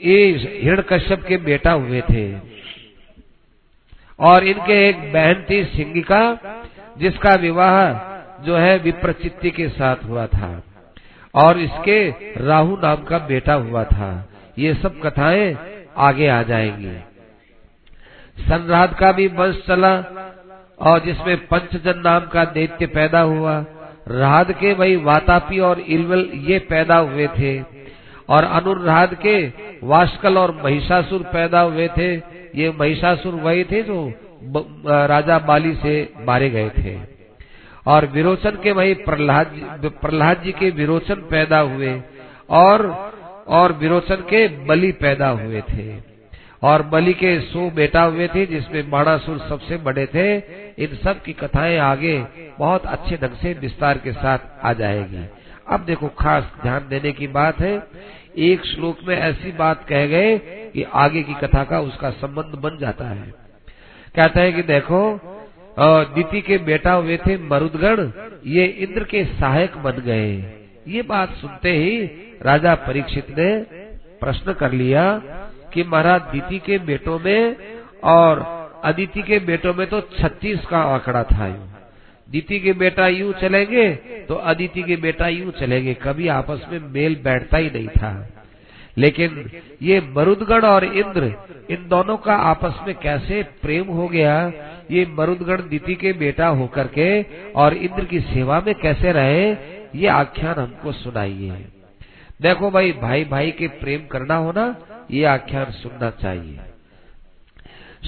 ये 0.00 0.26
हिरण 0.62 0.82
कश्यप 0.82 1.22
के 1.22 1.36
बेटा 1.36 1.72
हुए 1.72 2.00
थे। 2.00 2.24
और 4.20 4.44
इनके 4.44 4.88
एक 4.88 5.12
बहन 5.12 5.44
थी 5.50 5.64
सिंगिका, 5.64 6.20
जिसका 6.98 7.34
विवाह 7.34 7.76
जो 8.42 8.56
है 8.56 8.78
विप्रचित्ति 8.78 9.50
के 9.50 9.68
साथ 9.68 10.04
हुआ 10.04 10.26
था। 10.26 10.62
और 11.34 11.58
इसके 11.58 11.98
राहु 12.36 12.76
नाम 12.76 13.04
का 13.04 13.18
बेटा 13.18 13.54
हुआ 13.54 13.84
था। 13.84 14.28
ये 14.58 14.74
सब 14.74 15.00
कथाएँ 15.00 15.56
आगे 15.96 16.28
आ 16.28 16.42
जाएँगी। 16.42 16.96
संराध 18.38 18.94
का 18.94 19.12
भी 19.12 19.26
वंश 19.26 19.62
चला 19.66 19.96
और 20.78 21.00
जिसमें 21.00 21.46
पंचजन 21.46 22.02
नाम 22.04 22.26
का 22.26 22.44
दैत्य 22.44 22.86
पैदा 22.86 23.20
हुआ 23.20 23.58
राध 24.08 24.52
के 24.52 24.72
वही 24.72 24.96
वातापी 24.96 25.58
और 25.60 25.80
इलवल 25.80 26.28
ये 26.44 26.58
पैदा 26.68 26.96
हुए 26.96 27.26
थे। 27.28 27.52
और 28.28 28.44
अनुराध 28.44 29.14
के 29.16 29.36
वास्कल 29.82 30.38
और 30.38 30.50
महिषासुर 30.64 31.22
पैदा 31.32 31.60
हुए 31.60 31.88
थे। 31.88 32.14
ये 32.56 32.70
महिषासुर 32.80 33.34
वही 33.34 33.64
थे 33.64 33.82
जो 33.82 34.12
राजा 35.06 35.38
बाली 35.38 35.74
से 35.74 35.94
मारे 36.20 36.50
गए 36.50 36.70
थे। 36.78 36.98
और 37.86 38.06
विरोचन 38.06 38.58
के 38.62 38.72
वही 38.72 38.94
प्रहलाद 38.94 39.50
प्रहलाद 40.00 40.42
जी 40.42 40.52
के 40.52 40.70
विरोचन 40.70 41.14
पैदा 41.30 41.58
हुए 41.58 42.00
और 42.50 42.86
और 43.48 43.72
विरोचन 43.72 44.16
के 44.30 44.46
बलि 44.66 44.92
पैदा 44.92 45.28
हुए 45.28 45.60
थे। 45.60 46.14
और 46.62 46.82
बलि 46.82 47.12
के 47.12 47.38
सो 47.40 47.70
बेटा 47.70 48.02
हुए 48.02 48.28
थे, 48.28 48.46
जिसमें 48.46 48.90
बाणासुर 48.90 49.38
सबसे 49.38 49.76
बड़े 49.76 50.06
थे। 50.06 50.38
इन 50.78 50.96
सब 51.04 51.22
की 51.22 51.32
कथाएँ 51.32 51.78
आगे 51.78 52.18
बहुत 52.58 52.86
अच्छे 52.86 53.16
ढंग 53.16 53.36
से 53.36 53.52
विस्तार 53.54 53.98
के 53.98 54.12
साथ 54.12 54.38
आ 54.62 54.72
जाएगी। 54.72 55.24
अब 55.66 55.84
देखो, 55.84 56.08
खास 56.18 56.50
ध्यान 56.62 56.86
देने 56.88 57.12
की 57.12 57.26
बात 57.28 57.60
है, 57.60 57.76
एक 58.38 58.64
श्लोक 58.66 58.98
में 59.08 59.16
ऐसी 59.16 59.52
बात 59.52 59.84
कह 59.88 60.06
गए 60.06 60.36
कि 60.74 60.82
आगे 60.94 61.22
की 61.22 61.34
कथा 61.34 61.62
का 61.64 61.80
उसका 61.80 62.10
संबंध 62.12 62.58
बन 62.60 62.78
जाता 62.80 63.04
है। 63.04 63.32
कहता 64.14 64.40
है 64.40 64.52
कि 64.52 64.62
देखो 64.64 65.00
दीति 65.78 66.40
के 66.40 66.58
बेटा 66.64 66.92
हुए 66.92 67.16
थे 67.16 67.36
मरुदगण, 67.44 68.10
ये 68.46 68.64
इंद्र 68.66 69.04
के 69.04 69.24
सहायक 69.30 69.76
बन 69.78 70.02
गए। 70.06 70.34
ये 70.88 71.02
बात 71.04 71.34
सुनते 71.34 71.70
ही 71.70 72.04
राजा 72.42 72.74
परीक्षित 72.86 73.30
ने 73.38 73.48
प्रश्न 74.20 74.52
कर 74.52 74.72
लिया 74.72 75.04
कि 75.74 75.82
महाराज 75.84 76.22
दीति 76.32 76.58
के 76.58 76.78
बेटों 76.84 77.18
में 77.18 77.56
और 78.04 78.42
अदिति 78.84 79.22
के 79.22 79.38
बेटों 79.38 79.74
में 79.74 79.86
तो 79.86 80.00
छत्तीस 80.18 80.64
का 80.66 80.82
आंकड़ा 80.94 81.22
था 81.24 81.48
दीति 82.28 82.58
के 82.60 82.72
बेटा 82.72 83.06
यूँ 83.08 83.32
चलेंगे 83.32 83.90
तो 84.28 84.34
अदिति 84.44 84.82
के 84.82 84.96
बेटा 84.96 85.28
यूँ 85.28 85.52
चलेंगे। 85.52 85.94
कभी 85.94 86.28
आपस 86.28 86.64
में 86.72 86.78
मेल 86.92 87.16
बैठता 87.24 87.56
ही 87.56 87.70
नहीं 87.70 87.88
था। 87.88 88.28
लेकिन 88.98 89.50
ये 89.82 90.00
मरुदगण 90.16 90.64
और 90.64 90.84
इंद्र, 90.84 91.32
इन 91.70 91.86
दोनों 91.88 92.16
का 92.16 92.34
आपस 92.44 92.78
में 92.86 92.94
कैसे 92.94 93.42
प्रेम 93.62 93.86
हो 93.88 94.08
गया? 94.08 94.36
ये 94.90 95.06
मरुदगण 95.10 95.68
दीति 95.68 95.94
के 95.94 96.12
बेटा 96.14 96.48
होकर 96.48 96.86
के 96.88 97.08
और 97.52 97.74
इंद्र 97.74 98.04
की 98.04 98.20
सेवा 98.22 98.60
में 98.66 98.74
कैसे 98.74 99.12
रहे? 99.12 99.50
ये 99.94 100.06
आख्यान 100.08 100.54
हमको 100.54 100.92
सुनाइए। 100.94 101.64
देखो 102.42 102.70
भाई 102.70 102.92
भाई 102.92 103.24
भाई 103.24 103.50
के 103.50 103.68
प्रेम 103.80 104.06
करना 104.06 104.36
होना 104.36 104.74
ये 105.10 105.24
आख्यान 105.24 105.70
सुनना 105.72 106.10
चाहिए। 106.22 106.58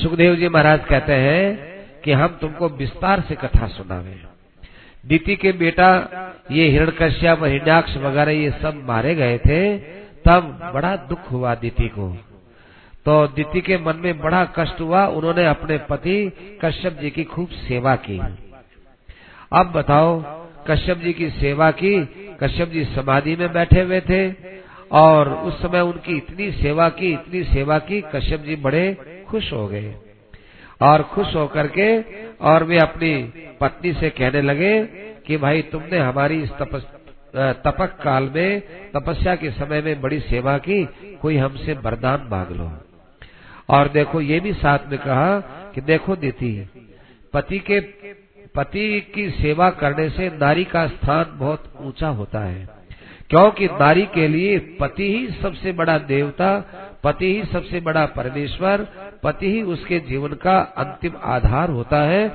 सुखदेव 0.03 0.35
जी 0.35 0.49
महाराज 0.49 0.85
कहते 0.85 1.13
हैं 1.13 1.77
कि 2.05 2.13
हम 2.13 2.39
तुमको 2.41 2.69
विस्तार 2.69 3.21
से 3.21 3.35
कथा 3.35 3.67
सुनावे। 3.67 4.17
दीति 5.07 5.37
के 5.37 5.53
बेटा, 5.53 5.89
ये 6.51 6.69
हिरण्यकश्यप 6.69 7.45
हिरण्याक्ष 7.45 7.97
वगैरह, 7.97 8.33
ये 8.33 8.51
सब 8.51 8.83
मारे 8.89 9.15
गए 9.15 9.39
थे, 9.39 9.79
तब 10.27 10.71
बड़ा 10.75 10.97
दुख 10.97 11.33
हुआ 11.33 11.55
दीति 11.55 11.89
को। 11.89 12.17
तो 13.07 13.27
दीति 13.27 13.61
के 13.61 13.79
मन 13.79 13.97
में 13.97 14.19
बड़ा 14.21 14.45
कष्ट 14.45 14.81
हुआ, 14.81 15.07
उन्होंने 15.07 15.47
अपने 15.47 15.79
पति 15.79 16.33
कश्यप 16.65 16.99
जी 17.01 17.11
की 17.11 17.25
खूब 17.25 17.49
सेवा 17.49 17.97
की। 17.97 18.21
अब 19.53 19.73
बताओ, 19.73 20.25
कश्यप 20.71 20.99
जी 20.99 21.13
की 21.13 21.31
सेवा 21.31 21.71
की, 21.71 22.05
कश्यप 22.43 22.69
जी 22.69 22.85
समाधि 22.85 23.37
में 23.37 23.53
बैठे 23.53 23.83
हुए 23.83 24.01
थे, 24.01 24.35
और 24.93 25.33
उस 25.35 25.63
समय 25.63 25.81
उनकी 25.81 26.17
इतनी 26.17 26.53
सेवा 26.53 26.89
की, 26.89 27.13
इतनी 27.13 27.45
सेवा 27.45 27.79
की, 27.79 28.01
कश्यप 28.01 28.41
जी 28.41 28.57
बड़े 28.57 29.16
खुश 29.29 29.53
हो 29.53 29.67
गए। 29.69 29.95
और 30.83 31.03
खुश 31.03 31.35
होकर 31.35 31.67
के 31.79 32.01
और 32.35 32.65
वे 32.65 32.79
अपनी 32.79 33.33
पत्नी 33.61 33.93
से 33.93 34.11
कहने 34.11 34.43
लगे 34.43 34.85
कि 35.27 35.37
भाई 35.37 35.63
तुमने 35.63 35.99
हमारी 35.99 36.43
इस 36.43 36.51
तपस 36.51 36.87
तपक 37.37 37.99
काल 38.03 38.31
में, 38.35 38.63
तपस्या 38.97 39.37
के 39.37 39.51
समय 39.51 39.83
में 39.83 40.01
बड़ी 40.01 40.21
सेवा 40.21 40.59
की, 40.59 40.89
कोई 41.23 41.37
हमसे 41.37 41.73
वरदान 41.73 42.29
मांग 42.31 42.57
लो। 42.57 42.73
और 43.69 43.89
देखो, 43.89 44.21
ये 44.21 44.41
भी 44.41 44.53
साथ 44.53 44.79
में 44.89 44.99
कहा 44.99 45.41
कि 45.75 45.81
देखो 45.81 46.17
दीदी, 46.17 46.67
पति 47.33 47.59
के, 47.59 47.81
पति 48.55 49.01
की 49.15 49.31
सेवा 49.31 49.71
करने 49.71 50.09
से 50.11 50.29
नारी 50.29 50.65
का 50.65 50.87
स्थान 50.87 51.27
बहुत 51.33 51.73
ऊँचा 51.81 52.09
होता 52.09 52.41
है। 52.41 52.69
क्योंकि 53.31 53.67
नारी 53.67 54.03
के 54.03 54.29
लिए 54.29 54.59
पति 54.59 55.17
ही 55.17 55.29
सबसे 55.43 55.73
बड़ा 55.73 55.99
देवता, 55.99 56.59
पति 57.05 57.37
ही 57.37 57.45
सबसे 57.45 57.81
बड़ा 57.81 58.07
परमेश्वर 58.07 58.89
पति 59.23 59.51
ही 59.53 59.63
उसके 59.63 59.99
जीवन 60.01 60.33
का 60.35 60.59
अंतिम 60.79 61.13
आधार 61.25 61.71
होता 61.71 62.03
है। 62.03 62.29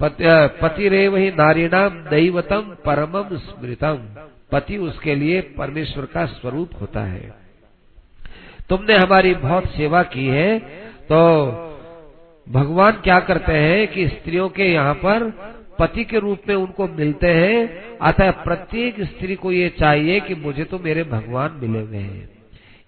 पति 0.00 0.88
रे 0.88 1.06
वही 1.08 1.30
नारीणाम 1.30 1.98
दैवतम 2.04 2.74
परमम 2.84 3.36
स्मृतम। 3.36 3.98
पति 4.52 4.76
उसके 4.78 5.14
लिए 5.14 5.40
परमेश्वर 5.58 6.04
का 6.04 6.24
स्वरूप 6.26 6.70
होता 6.80 7.00
है। 7.00 7.32
तुमने 8.68 8.96
हमारी 8.96 9.34
बहुत 9.34 9.66
सेवा 9.66 10.02
की 10.02 10.26
है। 10.26 10.58
तो 11.04 11.20
भगवान 12.46 12.92
क्या 12.92 13.18
करते 13.20 13.52
हैं 13.52 13.86
कि 13.88 14.08
स्त्रियों 14.08 14.48
के 14.48 14.72
यहाँ 14.72 14.94
पर 14.94 15.30
पति 15.78 16.04
के 16.04 16.18
रूप 16.18 16.48
में 16.48 16.54
उनको 16.54 16.86
मिलते 16.88 17.26
हैं। 17.26 17.98
अतः 17.98 18.30
प्रत्येक 18.44 19.00
स्त्री 19.00 19.34
को 19.34 19.52
ये 19.52 19.68
चाहिए 19.78 20.20
कि 20.20 20.34
मुझे 20.34 20.64
तो 20.64 20.78
मेरे 20.78 21.04
भगवान 21.04 21.58
मिले 21.62 21.80
हुए 21.80 21.98
हैं। 21.98 22.28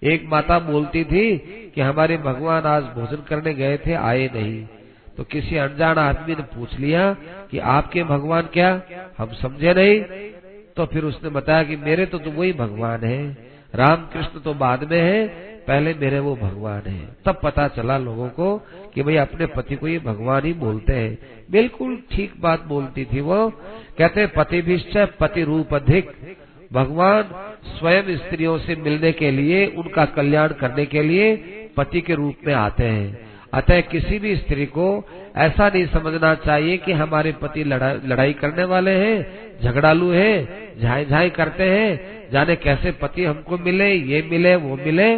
एक 0.03 0.25
माता 0.25 0.59
बोलती 0.59 1.03
थी 1.03 1.37
कि 1.75 1.81
हमारे 1.81 2.17
भगवान 2.17 2.63
आज 2.63 2.83
भोजन 2.83 3.23
करने 3.27 3.53
गए 3.53 3.77
थे 3.77 3.93
आए 3.93 4.29
नहीं। 4.35 4.67
तो 5.17 5.23
किसी 5.23 5.55
अनजान 5.55 5.97
आदमी 5.97 6.35
ने 6.35 6.43
पूछ 6.43 6.79
लिया 6.79 7.13
कि 7.51 7.57
आपके 7.57 8.03
भगवान 8.03 8.41
क्या? 8.41 8.81
हम 9.17 9.27
समझे 9.27 9.73
नहीं। 9.73 10.01
तो 10.75 10.85
फिर 10.85 11.03
उसने 11.03 11.29
बताया 11.29 11.63
कि 11.63 11.75
मेरे 11.75 12.05
तो, 12.05 12.19
तो 12.19 12.31
वही 12.31 12.53
भगवान 12.53 12.99
है। 12.99 13.37
राम 13.75 13.95
कृष्ण 13.95 14.39
तो 14.39 14.53
बाद 14.53 14.91
में 14.91 15.01
है 15.01 15.27
पहले 15.67 15.93
मेरे 15.93 16.19
वो 16.19 16.35
भगवान 16.35 16.81
है। 16.81 17.15
तब 17.25 17.39
पता 17.43 17.67
चला 17.67 17.97
लोगों 17.97 18.29
को 18.29 18.57
कि 18.93 19.03
भाई 19.03 19.15
अपने 19.15 19.45
पति 19.45 19.75
को 19.75 19.87
ये 19.87 19.99
भगवान 19.99 20.45
ही 20.45 20.53
बोलते 20.53 20.93
हैं। 20.93 21.17
बिल्कुल 21.51 22.03
ठीक 22.11 22.33
बात 22.39 22.63
बोलती 22.63 23.05
थी 23.05 23.21
वो। 23.21 23.49
कहते 23.97 24.27
पति 24.27 24.61
भी 24.61 24.83
पति 24.95 25.43
रूप 25.43 25.73
अधिक। 25.73 26.11
भगवान 26.73 27.23
स्वयं 27.69 28.15
स्त्रियों 28.17 28.57
से 28.57 28.75
मिलने 28.75 29.11
के 29.11 29.31
लिए 29.31 29.65
उनका 29.77 30.05
कल्याण 30.05 30.53
करने 30.53 30.85
के 30.85 31.03
लिए 31.03 31.35
पति 31.77 32.01
के 32.01 32.15
रूप 32.15 32.47
में 32.47 32.53
आते 32.53 32.83
हैं। 32.85 33.31
अतः 33.53 33.81
किसी 33.81 34.19
भी 34.19 34.35
स्त्री 34.35 34.65
को 34.65 34.87
ऐसा 35.37 35.67
नहीं 35.69 35.85
समझना 35.85 36.33
चाहिए 36.35 36.77
कि 36.77 36.91
हमारे 36.91 37.31
पति 37.31 37.63
लड़ा, 37.63 37.91
लड़ाई 38.05 38.33
करने 38.33 38.63
वाले 38.63 38.91
हैं 38.91 39.61
झगड़ालू 39.61 40.11
हैं 40.11 40.79
झाई 40.81 41.05
झाई 41.05 41.29
करते 41.29 41.63
हैं 41.63 42.31
जाने 42.31 42.55
कैसे 42.55 42.91
पति 42.91 43.25
हमको 43.25 43.57
मिले 43.57 43.93
ये 43.93 44.21
मिले 44.31 44.55
वो 44.55 44.75
मिले। 44.75 45.09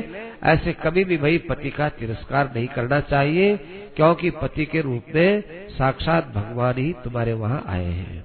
ऐसे 0.43 0.73
कभी 0.83 1.03
भी 1.03 1.17
भाई 1.17 1.37
पति 1.49 1.69
का 1.69 1.89
तिरस्कार 1.89 2.51
नहीं 2.55 2.67
करना 2.67 2.99
चाहिए 2.99 3.55
क्योंकि 3.95 4.29
पति 4.41 4.65
के 4.65 4.81
रूप 4.81 5.15
में 5.15 5.43
साक्षात 5.69 6.31
भगवान 6.35 6.77
ही 6.77 6.91
तुम्हारे 7.03 7.33
वहाँ 7.33 7.63
आए 7.67 7.85
हैं। 7.85 8.23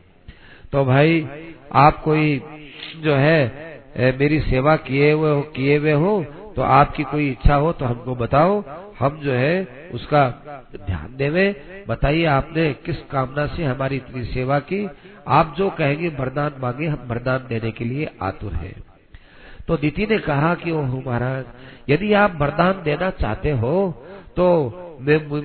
तो 0.72 0.84
भाई 0.84 1.26
आप 1.74 2.02
कोई 2.02 2.38
जो 2.96 3.14
है 3.14 4.14
मेरी 4.18 4.40
सेवा 4.40 4.76
किए 4.78 5.12
हुए 5.12 5.40
किए 5.56 5.76
हुए 5.78 5.92
हो 5.94 6.12
तो 6.56 6.62
आपकी 6.62 7.02
कोई 7.02 7.30
इच्छा 7.30 7.54
हो 7.54 7.72
तो 7.72 7.84
हमको 7.84 8.14
बताओ। 8.14 8.62
हम 8.98 9.20
जो 9.20 9.32
है, 9.32 9.88
उसका 9.92 10.22
ध्यान 10.76 11.14
देवे। 11.16 11.44
बताइए 11.88 12.24
आपने 12.28 12.72
किस 12.86 12.96
कामना 13.10 13.46
से 13.46 13.64
हमारी 13.64 13.96
इतनी 13.96 14.24
सेवा 14.24 14.58
की? 14.62 14.88
आप 15.28 15.54
जो 15.58 15.68
कहेंगे, 15.70 16.08
वरदान 16.10 16.52
मांगे, 16.62 16.86
हम 16.86 17.06
वरदान 17.06 17.46
देने 17.48 17.70
के 17.70 17.84
लिए 17.84 18.10
आतुर 18.22 18.52
हैं। 18.54 18.74
तो 19.68 19.76
दीति 19.76 20.06
ने 20.06 20.18
कहा 20.18 20.54
कि, 20.54 20.70
ओह 20.70 20.94
महाराज, 20.98 21.44
यदि 21.88 22.12
आप 22.14 22.36
वरदान 22.40 22.82
देना 22.84 23.10
चाहते 23.12 23.50
हो 23.52 23.74
तो 24.36 24.46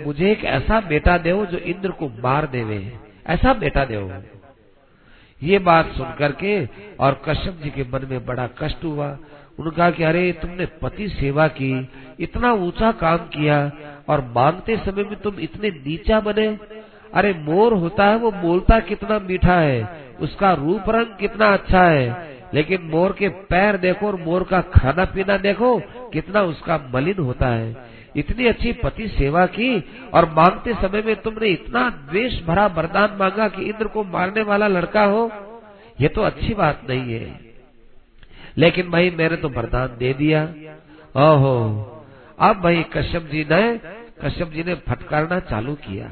मुझे 0.05 0.31
एक 0.31 0.43
ऐसा 0.45 0.79
बेटा 0.81 1.17
दो, 1.17 1.45
जो 1.45 1.57
इंद्र 1.57 1.91
को 1.91 2.07
मार 2.23 2.47
देवे। 2.47 2.79
ऐसा 3.27 3.53
बेटा 3.55 3.85
दो। 3.85 4.01
ये 5.43 5.59
बात 5.59 5.91
सुन 5.91 6.13
करके 6.19 6.65
और 6.99 7.21
कश्यप 7.29 7.59
जी 7.63 7.69
के 7.69 7.83
मन 7.83 8.07
में 8.09 8.25
बड़ा 8.25 8.47
कष्ट 8.47 8.83
हुआ। 8.83 9.07
उन्होंने 9.59 9.77
कहा 9.77 9.91
कि 9.91 10.03
अरे, 10.03 10.31
तुमने 10.31 10.65
पति 10.65 11.09
सेवा 11.09 11.47
की, 11.47 11.89
इतना 12.19 12.53
ऊँचा 12.53 12.91
काम 12.91 13.17
किया 13.17 13.71
और 14.09 14.21
मांगते 14.35 14.77
समय 14.77 15.03
में 15.03 15.15
तुम 15.15 15.39
इतने 15.39 15.69
नीचा 15.69 16.19
बने। 16.19 16.57
अरे, 17.13 17.33
मोर 17.33 17.73
होता 17.73 18.05
है 18.05 18.17
वो 18.17 18.31
बोलता 18.31 18.79
कितना 18.79 19.19
मीठा 19.19 19.59
है, 19.59 19.89
उसका 20.19 20.53
रूप 20.53 20.89
रंग 20.89 21.05
कितना 21.05 21.53
अच्छा 21.53 21.83
है। 21.83 22.35
लेकिन 22.53 22.81
मोर 22.81 23.11
के 23.11 23.29
पैर 23.29 23.77
देखो 23.77 24.07
और 24.07 24.15
मोर 24.15 24.43
का 24.43 24.61
खाना 24.61 25.05
पीना 25.05 25.37
देखो, 25.37 25.79
कितना 26.13 26.41
उसका 26.41 26.91
मलिन 26.93 27.17
होता 27.19 27.47
है। 27.47 27.94
इतनी 28.15 28.45
अच्छी 28.45 28.71
पति 28.73 29.07
सेवा 29.07 29.45
की 29.45 29.83
और 30.13 30.25
मांगते 30.29 30.73
समय 30.73 31.01
में 31.01 31.15
तुमने 31.15 31.47
इतना 31.47 31.89
द्वेष 31.89 32.41
भरा 32.43 32.67
वरदान 32.67 33.17
मांगा 33.19 33.47
कि 33.47 33.63
इंद्र 33.63 33.87
को 33.87 34.03
मारने 34.03 34.41
वाला 34.41 34.67
लड़का 34.67 35.03
हो, 35.03 35.31
ये 36.01 36.07
तो 36.07 36.21
अच्छी 36.21 36.53
बात 36.53 36.81
नहीं 36.89 37.13
है। 37.13 37.39
लेकिन 38.57 38.89
भाई, 38.89 39.09
मैंने 39.09 39.35
तो 39.35 39.49
वरदान 39.49 39.87
दे 39.97 40.13
दिया। 40.13 40.43
ओहो, 41.15 41.55
अब 42.39 42.61
भाई 42.61 42.85
कश्यप 42.93 43.23
जी 43.23 43.43
ने, 43.51 43.77
कश्यप 44.23 44.51
जी 44.51 44.63
ने 44.63 44.75
फटकारना 44.75 45.39
चालू 45.39 45.75
किया। 45.75 46.11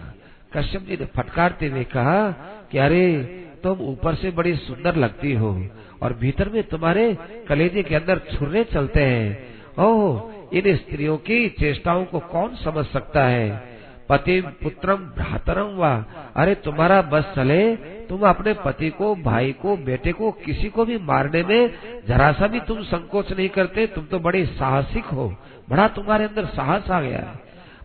कश्यप 0.58 0.82
जी 0.82 0.98
ने 0.98 1.06
फटकारते 1.06 1.68
हुए 1.68 1.84
कहा 1.84 2.32
कि 2.72 2.78
अरे, 2.78 3.24
तुम 3.64 3.80
ऊपर 3.80 4.16
से 4.16 4.32
बड़ी 4.32 4.56
सुंदर 4.56 4.96
लगती 4.96 5.34
हो 5.34 5.68
और 6.02 6.14
भीतर 6.14 6.50
में 6.50 6.64
तुम्हारे 6.64 7.18
कलेजे 7.48 7.84
के 7.84 7.96
अंदर 7.96 8.20
छुरे 8.34 8.64
चलते 8.64 9.04
हैं। 9.04 9.54
ओह 9.84 10.34
इन 10.54 10.76
स्त्रियों 10.76 11.18
की 11.18 11.50
चेष्टाओं 11.50 12.06
को 12.06 12.20
कौन 12.20 12.56
समझ 12.56 12.86
सकता 12.86 13.24
है? 13.24 13.74
पति, 14.10 14.42
पुत्रम, 14.42 14.96
भ्रातरम 14.96 15.66
वा? 15.66 16.06
अरे 16.36 16.56
तुम्हारा 16.56 17.02
बस 17.02 17.34
चले, 17.36 17.76
तुम 17.76 18.22
अपने 18.22 18.54
पति 18.54 18.90
को, 18.90 19.16
भाई 19.16 19.52
को, 19.52 19.78
बेटे 19.78 20.12
को, 20.12 20.32
किसी 20.32 20.70
को 20.70 20.86
भी 20.86 20.98
मारने 20.98 21.44
में 21.44 21.74
जरा 22.08 22.32
सा 22.32 22.48
भी 22.48 22.60
तुम 22.60 22.82
संकोच 22.82 23.32
नहीं 23.32 23.50
करते, 23.50 23.88
तुम 23.88 24.06
तो 24.06 24.20
बड़े 24.20 24.46
साहसिक 24.46 25.06
हो, 25.06 25.36
बड़ा 25.70 25.88
तुम्हारे 25.88 26.26
अंदर 26.26 26.46
साहस 26.46 26.92
आ 26.92 27.02
गया। 27.02 27.38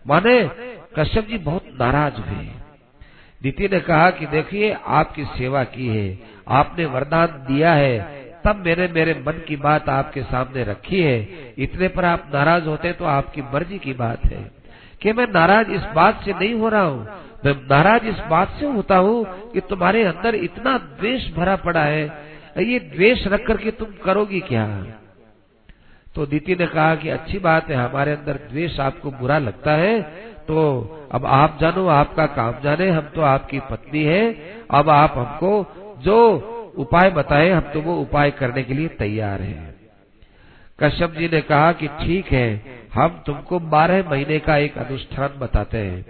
माने 0.07 0.51
कश्यप 0.99 1.27
जी 1.27 1.37
बहुत 1.37 1.63
नाराज़ 1.81 2.21
हुए। 2.21 2.45
दीति 3.41 3.67
ने 3.67 3.79
कहा 3.79 4.09
कि 4.09 4.25
देखिए, 4.25 4.77
आपकी 4.87 5.23
सेवा 5.23 5.63
की 5.63 5.87
है, 5.87 6.19
आपने 6.47 6.85
वरदान 6.85 7.27
दिया 7.27 7.73
है 7.73 8.28
तब 8.45 8.63
मैंने 8.65 8.87
मेरे 8.87 9.23
मन 9.27 9.33
की 9.33 9.55
बात 9.55 9.89
आपके 9.89 10.23
सामने 10.23 10.63
रखी 10.63 11.01
है। 11.01 11.29
इतने 11.57 11.87
पर 11.87 12.05
आप 12.05 12.31
नाराज़ 12.33 12.63
होते 12.63 12.93
तो 12.93 13.05
आपकी 13.05 13.41
मर्ज़ी 13.41 13.79
की 13.79 13.93
बात 13.93 14.25
है। 14.25 14.51
कि 15.01 15.13
मैं 15.13 15.27
नाराज़ 15.33 15.71
इस 15.71 15.81
बात 15.95 16.23
से 16.23 16.33
नहीं 16.33 16.53
हो 16.53 16.69
रहा 16.69 16.81
हूँ। 16.81 17.07
मैं 17.45 17.53
नाराज़ 17.53 18.05
इस 18.05 18.19
बात 18.29 18.49
से 18.49 18.65
होता 18.65 18.97
हूँ 18.97 19.51
कि 19.51 19.59
तुम्हारे 19.59 20.03
अंदर 20.03 20.35
इतना 20.35 20.77
द्वेष 20.77 21.33
भरा 21.33 21.55
पड़ा 21.55 21.83
है। 21.83 22.29
ये 22.57 22.79
द्वेष 22.79 23.27
रख 23.27 23.47
करके 23.47 23.71
तुम 23.71 23.87
करोगी 24.05 24.39
क्या? 24.39 24.83
तो 26.15 26.25
दीति 26.25 26.55
ने 26.55 26.67
कहा 26.67 26.95
कि 26.95 27.09
अच्छी 27.09 27.39
बात 27.39 27.69
है, 27.69 27.75
हमारे 27.75 28.11
अंदर 28.11 28.33
द्वेष 28.33 28.79
आपको 28.79 29.11
बुरा 29.11 29.37
लगता 29.37 29.71
है। 29.71 30.01
तो 30.47 30.81
अब 31.11 31.25
आप 31.25 31.57
जानो, 31.61 31.87
आपका 31.87 32.25
काम 32.25 32.55
जाने, 32.63 32.89
हम 32.89 33.01
तो 33.01 33.21
आपकी 33.21 33.59
पत्नी 33.59 34.03
है। 34.03 34.33
अब 34.71 34.89
आप 34.89 35.13
हमको 35.17 35.67
जो 35.99 36.55
उपाय 36.77 37.09
बताए, 37.09 37.49
हम 37.49 37.61
तो 37.73 37.81
वो 37.81 37.95
उपाय 37.95 38.31
करने 38.31 38.63
के 38.63 38.73
लिए 38.73 38.87
तैयार 38.87 39.41
हैं। 39.41 39.75
कश्यप 40.83 41.11
जी 41.11 41.27
ने 41.27 41.41
कहा 41.41 41.71
कि 41.71 41.87
ठीक 41.87 42.27
है, 42.27 42.61
हम 42.93 43.23
तुमको 43.25 43.59
बारह 43.59 44.09
महीने 44.09 44.39
का 44.39 44.57
एक 44.57 44.77
अनुष्ठान 44.77 45.29
बताते 45.39 45.77
हैं। 45.77 46.05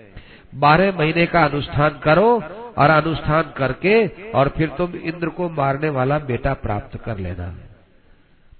बारह 0.55 0.97
महीने 0.97 1.25
का 1.25 1.43
अनुष्ठान 1.43 1.99
करो 2.03 2.43
और 2.77 2.89
अनुष्ठान 2.89 3.53
करके 3.57 4.07
और 4.31 4.49
फिर 4.49 4.69
तुम 4.69 4.95
इंद्र 4.95 5.29
को 5.29 5.49
मारने 5.49 5.89
वाला 5.89 6.19
बेटा 6.19 6.53
प्राप्त 6.53 6.97
कर 6.97 7.17
लेना। 7.17 7.55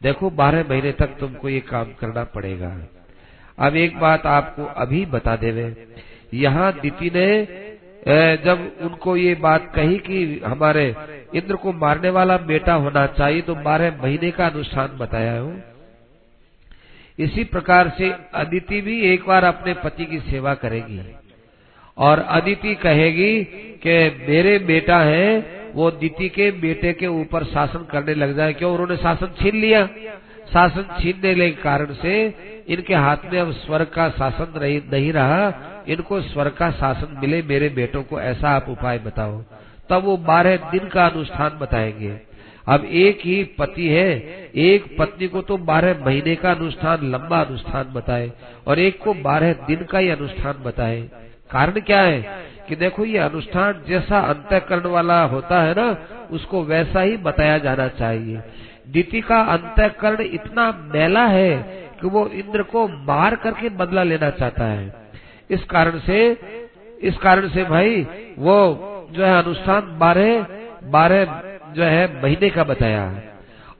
देखो, 0.02 0.30
बारह 0.30 0.66
महीने 0.70 0.92
तक 0.92 1.18
तुमको 1.20 1.50
ये 1.50 1.60
काम 1.60 1.84
करना 1.84 2.24
पड़ेगा। 2.24 2.76
अब 3.58 3.76
एक 3.76 4.00
बात 4.00 4.26
आपको 4.26 4.64
अभी 4.64 5.06
बता 5.06 5.36
देवे। 5.36 5.88
यहाँ 6.34 6.72
दीति 6.74 7.12
ने 7.16 7.26
जब 8.44 8.72
उनको 8.82 9.18
ये 9.18 9.36
बात 9.36 9.72
कही 9.76 9.98
कि 9.98 10.42
हमारे 10.46 10.96
इंद्र 11.36 11.56
को 11.56 11.74
मारने 11.74 12.10
वाला 12.10 12.38
बेटा 12.38 12.74
होना 12.74 13.06
चाहिए 13.08 13.42
तो 13.42 13.56
बारह 13.56 13.98
महीने 14.04 14.32
का 14.32 14.46
अनुष्ठान 14.48 14.88
बताया 14.88 15.40
हूँ। 15.40 15.64
इसी 17.20 17.44
प्रकार 17.44 17.90
से 17.98 18.12
अदिति 18.34 18.82
भी 18.82 19.02
एक 19.02 19.26
बार 19.28 19.44
अपने 19.44 19.74
पति 19.74 20.06
की 20.06 20.20
सेवा 20.20 20.54
करेगी। 20.54 21.02
और 21.98 22.20
अदिति 22.20 22.76
कहेगी 22.76 23.44
कि 23.84 24.26
मेरे 24.28 24.60
बेटा 24.60 25.00
है, 25.00 25.40
वो 25.74 25.92
दिति 25.92 26.30
के 26.30 26.52
बेटे 26.52 26.94
के 26.94 27.08
ऊपर 27.08 27.44
शासन 27.44 27.86
करने 27.92 28.14
लग 28.14 28.36
जाए। 28.36 28.54
क्यों? 28.54 28.72
उन्होंने 28.72 28.98
शासन 28.98 29.34
छीन 29.42 29.56
लिया। 29.56 29.86
शासन 30.54 30.86
छीनने 31.00 31.34
के 31.36 31.50
कारण 31.52 31.94
से 31.94 32.14
इनके 32.68 32.96
हाथ 32.96 33.18
में 33.26 33.40
अब 33.40 33.52
स्वर्ग 33.52 33.88
का 33.88 34.10
शासन 34.10 34.54
नहीं 34.94 35.12
रहा। 35.14 35.50
इनको 35.88 36.22
स्वर्ग 36.22 36.52
का 36.52 36.72
शासन 36.72 37.18
मिले, 37.22 37.42
मेरे 37.42 37.70
बेटों 37.70 38.04
को 38.04 38.22
ऐसा 38.22 38.50
आप 38.50 38.70
उपाय 38.70 38.98
बताओ। 38.98 39.44
तब 39.90 40.04
वो 40.04 40.18
बारह 40.18 40.56
दिन 40.56 40.88
का 40.88 41.08
अनुष्ठान 41.08 41.50
बताएँगे। 41.50 42.20
अब 42.68 42.86
एक 42.86 43.20
ही 43.26 43.44
पति 43.44 43.88
है, 43.88 44.12
एक 44.56 44.96
पत्नी 45.00 45.28
को 45.28 45.42
तो 45.42 45.58
बारह 45.58 46.06
महीने 46.06 46.36
का 46.36 46.52
अनुष्ठान, 46.52 47.12
लंबा 47.12 47.42
अनुष्ठान 47.42 47.84
बताए 47.84 48.32
और 48.68 48.80
एक 48.80 49.00
को 49.04 49.14
बारह 49.14 49.54
दिन 49.54 49.84
का 49.84 50.00
ही 50.00 50.10
अनुष्ठान 50.10 50.54
बताए। 50.54 51.02
कारण 51.52 51.72
क्या 51.72 52.02
है? 52.02 52.50
कि 52.70 52.76
देखो, 52.76 53.06
ये 53.06 53.18
अनुष्ठान 53.18 53.84
जैसा 53.88 54.20
अंतकरण 54.20 54.90
वाला 54.90 55.24
होता 55.24 55.62
है 55.62 55.72
ना, 55.72 55.98
उसको 56.32 56.64
वैसा 56.64 57.02
ही 57.02 57.18
बताया 57.18 57.58
जाना 57.58 57.88
चाहिए। 57.88 58.42
दीति 58.90 59.22
का 59.22 59.42
अंतकरण 59.42 60.22
इतना 60.22 60.92
मैला 60.96 61.26
है 61.26 61.58
कि 62.02 62.08
वो 62.08 62.28
इंद्र 62.28 62.64
को 62.64 62.88
मार 62.88 63.36
करके 63.36 63.70
बदला 63.70 64.04
लेना 64.04 64.30
चाहता 64.30 64.66
है। 64.66 65.09
इस 65.50 65.64
कारण 65.64 66.00
से, 66.00 66.38
इस 67.02 67.18
कारण 67.18 67.50
से 67.50 67.64
भाई, 67.64 68.08
वो 68.40 68.86
जो 69.12 69.26
है 69.26 69.44
अनुष्ठान 69.44 70.00
बारह 70.00 70.48
बारह 70.84 71.26
जो 71.74 71.84
है 71.84 72.24
महीने 72.24 72.50
का 72.50 72.64
बताया। 72.64 73.22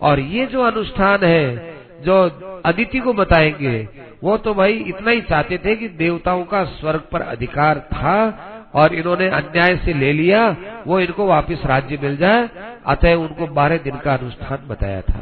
और 0.02 0.20
ये 0.20 0.46
जो 0.46 0.62
अनुष्ठान 0.62 1.24
है, 1.24 1.74
जो 2.02 2.22
अदिति 2.66 3.00
को 3.00 3.14
बताएँगे, 3.14 3.88
वो 4.24 4.38
तो 4.38 4.54
भाई 4.54 4.74
इतना 4.74 5.12
ही 5.12 5.22
चाहते 5.22 5.58
थे 5.58 5.76
कि 5.76 5.88
देवताओं 5.88 6.44
का 6.44 6.64
स्वर्ग 6.64 7.02
पर 7.12 7.22
अधिकार 7.22 7.80
था 7.80 8.40
और 8.74 8.94
इन्होंने 8.94 9.28
अन्याय 9.28 9.78
से 9.78 9.94
ले 9.94 10.14
लिया, 10.14 10.56
वो 10.88 11.00
इनको 11.00 11.26
वापस 11.26 11.58
राज्य 11.66 12.00
मिल 12.04 12.18
जाए। 12.18 12.50
अतः 12.88 13.14
उनको 13.14 13.48
बारह 13.48 13.78
दिन 13.78 13.98
का 13.98 14.14
अनुष्ठान 14.14 14.60
बताया 14.68 15.02
था। 15.02 15.20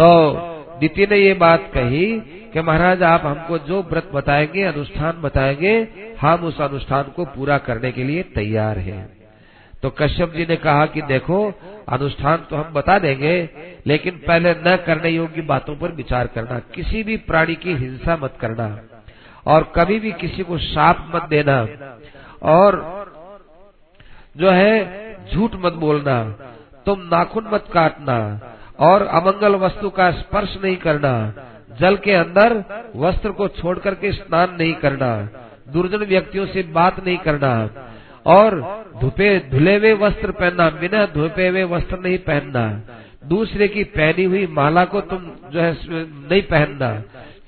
तो 0.00 0.30
दिति 0.80 1.06
ने 1.10 1.16
ये 1.16 1.34
बात 1.34 1.70
कही 1.74 2.20
कि 2.52 2.60
महाराज, 2.60 3.02
आप 3.02 3.22
हमको 3.24 3.58
जो 3.58 3.82
व्रत 3.82 4.10
बताएँगे, 4.14 4.62
अनुष्ठान 4.62 5.20
बताएँगे, 5.22 5.88
हम 6.20 6.44
उस 6.44 6.60
अनुष्ठान 6.60 7.02
को 7.02 7.24
पूरा 7.24 7.58
करने 7.58 7.92
के 7.92 8.04
लिए 8.04 8.22
तैयार 8.22 8.78
हैं। 8.78 9.24
तो 9.82 9.90
कश्यप 9.90 10.32
जी 10.32 10.46
ने 10.46 10.56
कहा 10.56 10.86
कि 10.86 11.02
देखो, 11.02 11.52
अनुष्ठान 11.88 12.36
तो 12.36 12.56
हम 12.56 12.72
बता 12.72 12.98
देंगे, 12.98 13.50
लेकिन 13.86 14.20
पहले 14.26 14.52
न 14.52 14.76
करने 14.86 15.08
योग्य 15.08 15.42
बातों 15.42 15.76
पर 15.76 15.92
विचार 15.92 16.26
करना, 16.26 16.58
किसी 16.58 17.02
भी 17.02 17.16
प्राणी 17.16 17.54
की 17.54 17.74
हिंसा 17.74 18.16
मत 18.16 18.34
करना, 18.40 18.80
और 19.46 19.72
कभी 19.76 20.00
भी 20.00 20.12
किसी 20.12 20.42
को 20.42 20.58
शाप 20.58 21.12
मत 21.14 21.22
देना, 21.22 21.66
और 22.42 22.74
जो 24.36 24.50
है, 24.50 25.04
झूठ 25.32 25.50
मत 25.54 25.72
बोलना, 25.72 26.24
तुम 26.86 27.00
नाखून 27.00 27.44
मत 27.52 27.64
काटना 27.72 28.40
और 28.78 29.02
अमंगल 29.06 29.54
वस्तु 29.54 29.90
का 29.90 30.10
स्पर्श 30.10 30.56
नहीं 30.64 30.76
करना, 30.76 31.12
जल 31.80 31.96
के 31.96 32.12
अंदर 32.12 32.54
वस्त्र 32.96 33.30
को 33.30 33.48
छोड़ 33.48 33.78
करके 33.78 34.12
स्नान 34.12 34.56
नहीं 34.58 34.74
करना, 34.74 35.10
दुर्जन 35.68 36.04
व्यक्तियों 36.04 36.46
से 36.46 36.62
बात 36.62 37.04
नहीं 37.04 37.18
करना, 37.18 37.52
और 38.26 38.60
धुपे, 39.00 39.38
धुले 39.50 39.76
हुए 39.76 39.92
वस्त्र 39.92 40.30
पहनना, 40.30 40.68
बिना 40.70 41.04
धुपे 41.06 41.48
हुए 41.48 41.64
वस्त्र 41.64 41.98
नहीं 41.98 42.18
पहनना, 42.18 42.66
दूसरे 43.24 43.68
की 43.68 43.84
पहनी 43.84 44.24
हुई 44.24 44.46
माला 44.46 44.84
को 44.84 45.00
तुम 45.00 45.30
जो 45.50 45.60
है 45.60 45.76
नहीं 45.82 46.42
पहनना, 46.42 46.90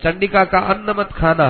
चंडिका 0.03 0.45
का 0.45 0.59
अन्न 0.59 0.95
मत 0.99 1.13
खाना। 1.13 1.49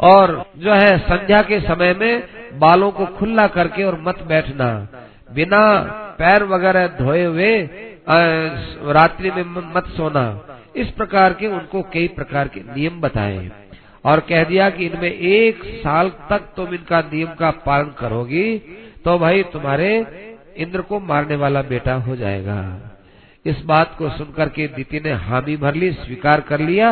और 0.00 0.44
जो 0.56 0.72
है 0.72 0.96
संध्या 1.00 1.40
के 1.42 1.60
समय 1.60 1.94
में 1.94 2.58
बालों 2.58 2.90
को 2.90 3.06
खुला 3.16 3.46
करके 3.48 3.84
और 3.84 4.00
मत 4.00 4.22
बैठना। 4.28 4.68
बिना 5.30 5.60
पैर 6.18 6.44
वगैरह 6.44 6.86
धोए 6.98 7.24
हुए 7.24 7.52
रात्रि 8.92 9.30
में, 9.30 9.44
मत 9.74 9.86
सोना। 9.88 10.24
इस 10.76 10.90
प्रकार 10.90 11.32
के 11.32 11.46
उनको 11.48 11.82
कई 11.92 12.08
प्रकार 12.08 12.48
के 12.48 12.60
नियम 12.66 13.00
बताए। 13.00 13.50
और 14.04 14.20
कह 14.20 14.44
दिया 14.44 14.68
कि 14.70 14.86
इनमें 14.86 15.10
एक 15.10 15.62
साल 15.82 16.08
तक 16.30 16.48
तुम 16.56 16.74
इनका 16.74 17.00
नियम 17.02 17.34
का 17.34 17.50
पालन 17.64 17.94
करोगी 17.98 18.58
तो 19.04 19.18
भाई 19.18 19.42
तुम्हारे 19.52 19.88
इंद्र 20.56 20.80
को 20.80 21.00
मारने 21.02 21.36
वाला 21.36 21.62
बेटा 21.64 21.94
हो 21.96 22.16
जाएगा। 22.16 22.58
इस 23.46 23.60
बात 23.64 23.94
को 23.98 24.08
सुनकर 24.10 24.48
के 24.48 24.66
दीति 24.68 25.00
ने 25.00 25.12
हामी 25.24 25.56
भर 25.56 25.74
ली, 25.74 25.90
स्वीकार 25.94 26.40
कर 26.40 26.60
लिया 26.60 26.90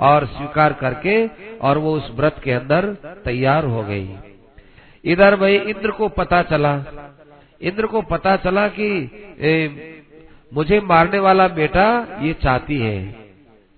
और 0.00 0.26
स्वीकार 0.26 0.72
करके 0.72 1.26
और 1.58 1.78
वो 1.78 1.94
उस 1.96 2.10
व्रत 2.16 2.40
के 2.44 2.52
अंदर 2.52 2.86
तैयार 3.24 3.64
हो 3.64 3.82
गई। 3.82 4.08
इधर 5.04 5.36
भाई 5.36 5.56
इंद्र 5.56 5.90
को 5.90 6.08
पता 6.08 6.42
चला। 6.42 6.74
इंद्र 7.60 7.86
को 7.86 8.02
पता 8.02 8.36
चला 8.36 8.66
कि 8.68 8.88
ए, 9.40 10.02
मुझे 10.54 10.80
मारने 10.80 11.18
वाला 11.18 11.48
बेटा 11.48 11.86
ये 12.22 12.32
चाहती 12.32 12.78
है 12.78 12.98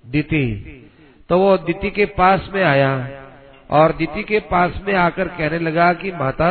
दीति। 0.05 0.83
तो 1.31 1.39
वो 1.39 1.57
दीति 1.59 1.91
के 1.91 2.05
पास 2.05 2.49
में 2.55 2.63
आया 2.65 2.93
और 3.71 3.93
दीति 3.93 4.23
के 4.23 4.41
पास 4.41 4.81
में 4.87 4.95
आकर 4.95 5.29
कहने 5.29 5.59
लगा 5.59 5.93
कि 5.93 6.13
माता 6.13 6.51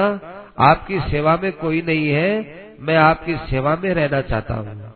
आपकी 0.59 0.99
सेवा 0.99 1.35
में 1.43 1.51
कोई 1.51 1.81
नहीं 1.81 2.07
है 2.09 2.29
मैं 2.79 2.95
आपकी 2.97 3.35
सेवा 3.49 3.75
में 3.75 3.93
रहना 3.93 4.21
चाहता 4.21 4.53
हूँ। 4.53 4.93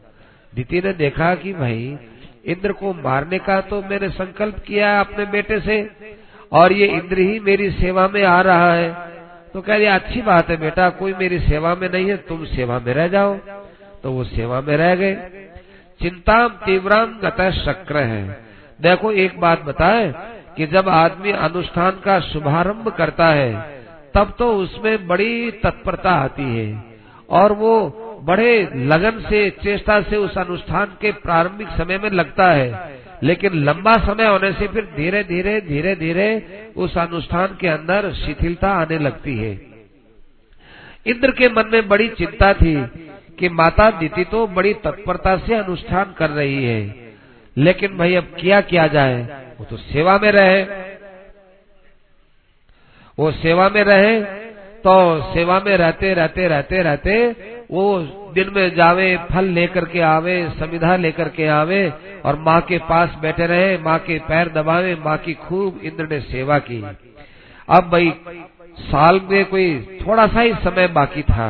दीति 0.53 0.81
ने 0.81 0.93
देखा 0.93 1.33
कि 1.35 1.53
भाई 1.53 1.97
इंद्र 2.49 2.71
को 2.71 2.93
मारने 2.93 3.39
का 3.39 3.59
तो 3.61 3.81
मैंने 3.81 4.09
संकल्प 4.09 4.59
किया 4.59 4.91
है 4.91 4.99
अपने 4.99 5.25
बेटे 5.25 5.59
से, 5.59 5.77
और 6.51 6.73
ये 6.73 6.87
इंद्र 6.87 7.19
ही 7.19 7.39
मेरी 7.39 7.69
सेवा 7.71 8.07
में 8.07 8.23
आ 8.23 8.39
रहा 8.41 8.73
है। 8.73 8.89
तो 9.53 9.61
कह 9.61 9.77
दिया 9.77 9.95
अच्छी 9.95 10.21
बात 10.21 10.49
है 10.49 10.57
बेटा, 10.57 10.89
कोई 10.89 11.13
मेरी 11.13 11.39
सेवा 11.39 11.75
में 11.75 11.89
नहीं 11.89 12.09
है, 12.09 12.17
तुम 12.17 12.45
सेवा 12.45 12.79
में 12.79 12.93
रह 12.93 13.07
जाओ। 13.07 13.37
तो 14.03 14.11
वो 14.11 14.23
सेवा 14.23 14.61
में 14.61 14.75
रह 14.77 14.95
गए। 14.95 15.15
चिंता 16.01 16.47
तीव्राम 16.65 17.17
गत 17.19 17.41
शक्र 17.55 17.97
है। 17.97 18.23
देखो, 18.79 19.11
एक 19.11 19.39
बात 19.39 19.63
बताए 19.63 20.13
कि 20.57 20.65
जब 20.67 20.89
आदमी 20.89 21.31
अनुष्ठान 21.31 21.99
का 22.05 22.19
शुभारंभ 22.19 22.87
करता 22.89 23.27
है, 23.27 23.53
तब 24.13 24.33
तो 24.39 24.51
उसमें 24.53 25.07
बड़ी 25.07 25.51
तत्परता 25.63 26.11
आती 26.11 26.43
है, 26.57 26.83
और 27.29 27.53
वो 27.53 27.73
बड़े 28.23 28.69
लगन 28.75 29.19
से, 29.29 29.49
चेष्टा 29.49 30.01
से 30.01 30.15
उस 30.15 30.37
अनुष्ठान 30.37 30.85
के 31.01 31.11
प्रारंभिक 31.11 31.67
समय 31.67 31.97
में 31.97 32.09
लगता 32.09 32.51
है। 32.51 32.99
लेकिन 33.23 33.53
लंबा 33.53 33.97
समय 33.97 34.25
होने 34.25 34.51
से 34.53 34.67
फिर 34.67 34.89
धीरे 34.95 35.23
धीरे 35.23 35.61
धीरे 35.61 35.95
धीरे 35.95 36.47
उस 36.77 36.97
अनुष्ठान 36.97 37.57
के 37.61 37.67
अंदर 37.67 38.13
शिथिलता 38.13 38.71
आने 38.71 38.99
लगती 38.99 39.37
है। 39.37 39.61
इंद्र 41.05 41.31
के 41.31 41.49
मन 41.49 41.69
में 41.71 41.87
बड़ी 41.87 42.09
चिंता 42.09 42.53
थी 42.53 42.87
कि 43.39 43.49
माता 43.49 43.91
दीति 43.91 44.23
तो 44.23 44.47
बड़ी 44.47 44.73
तत्परता 44.73 45.37
से 45.37 45.55
अनुष्ठान 45.55 46.15
कर 46.17 46.29
रही 46.29 46.65
है। 46.65 46.95
लेकिन 47.57 47.97
भाई, 47.97 48.15
अब 48.15 48.23
क्या 48.23 48.61
किया 48.61 48.87
जाए? 48.87 49.21
वो 49.59 49.65
तो 49.65 49.77
सेवा 49.77 50.19
में 50.23 50.31
रहे। 50.31 50.63
वो 53.19 53.31
सेवा 53.31 53.69
में 53.69 53.83
रहे 53.83 54.38
तो 54.79 55.21
सेवा 55.33 55.59
में 55.59 55.77
रहते 55.77 56.13
रहते 56.13 56.47
रहते 56.47 56.81
रहते, 56.81 57.35
वो 57.71 57.99
दिन 58.33 58.51
में 58.55 58.75
जावे, 58.75 59.17
फल 59.31 59.45
लेकर 59.45 59.85
के 59.85 59.99
आवे 59.99 60.49
संविधा 60.49 60.95
लेकर 60.95 61.29
के 61.29 61.47
आवे 61.47 61.93
और 62.25 62.35
माँ 62.39 62.61
के 62.61 62.77
पास 62.77 63.17
बैठे 63.21 63.45
रहे, 63.45 63.77
माँ 63.77 63.99
के 63.99 64.19
पैर 64.19 64.49
दबावे, 64.49 64.95
माँ 64.95 65.17
की 65.17 65.33
खूब 65.33 65.79
इंद्र 65.83 66.07
ने 66.11 66.19
सेवा 66.19 66.59
की। 66.59 66.83
अब 67.69 67.89
भाई, 67.91 68.13
साल 68.79 69.21
में 69.31 69.45
कोई 69.45 69.99
थोड़ा 70.07 70.27
सा 70.27 70.41
ही 70.41 70.53
समय 70.53 70.87
बाकी 70.87 71.21
था। 71.21 71.49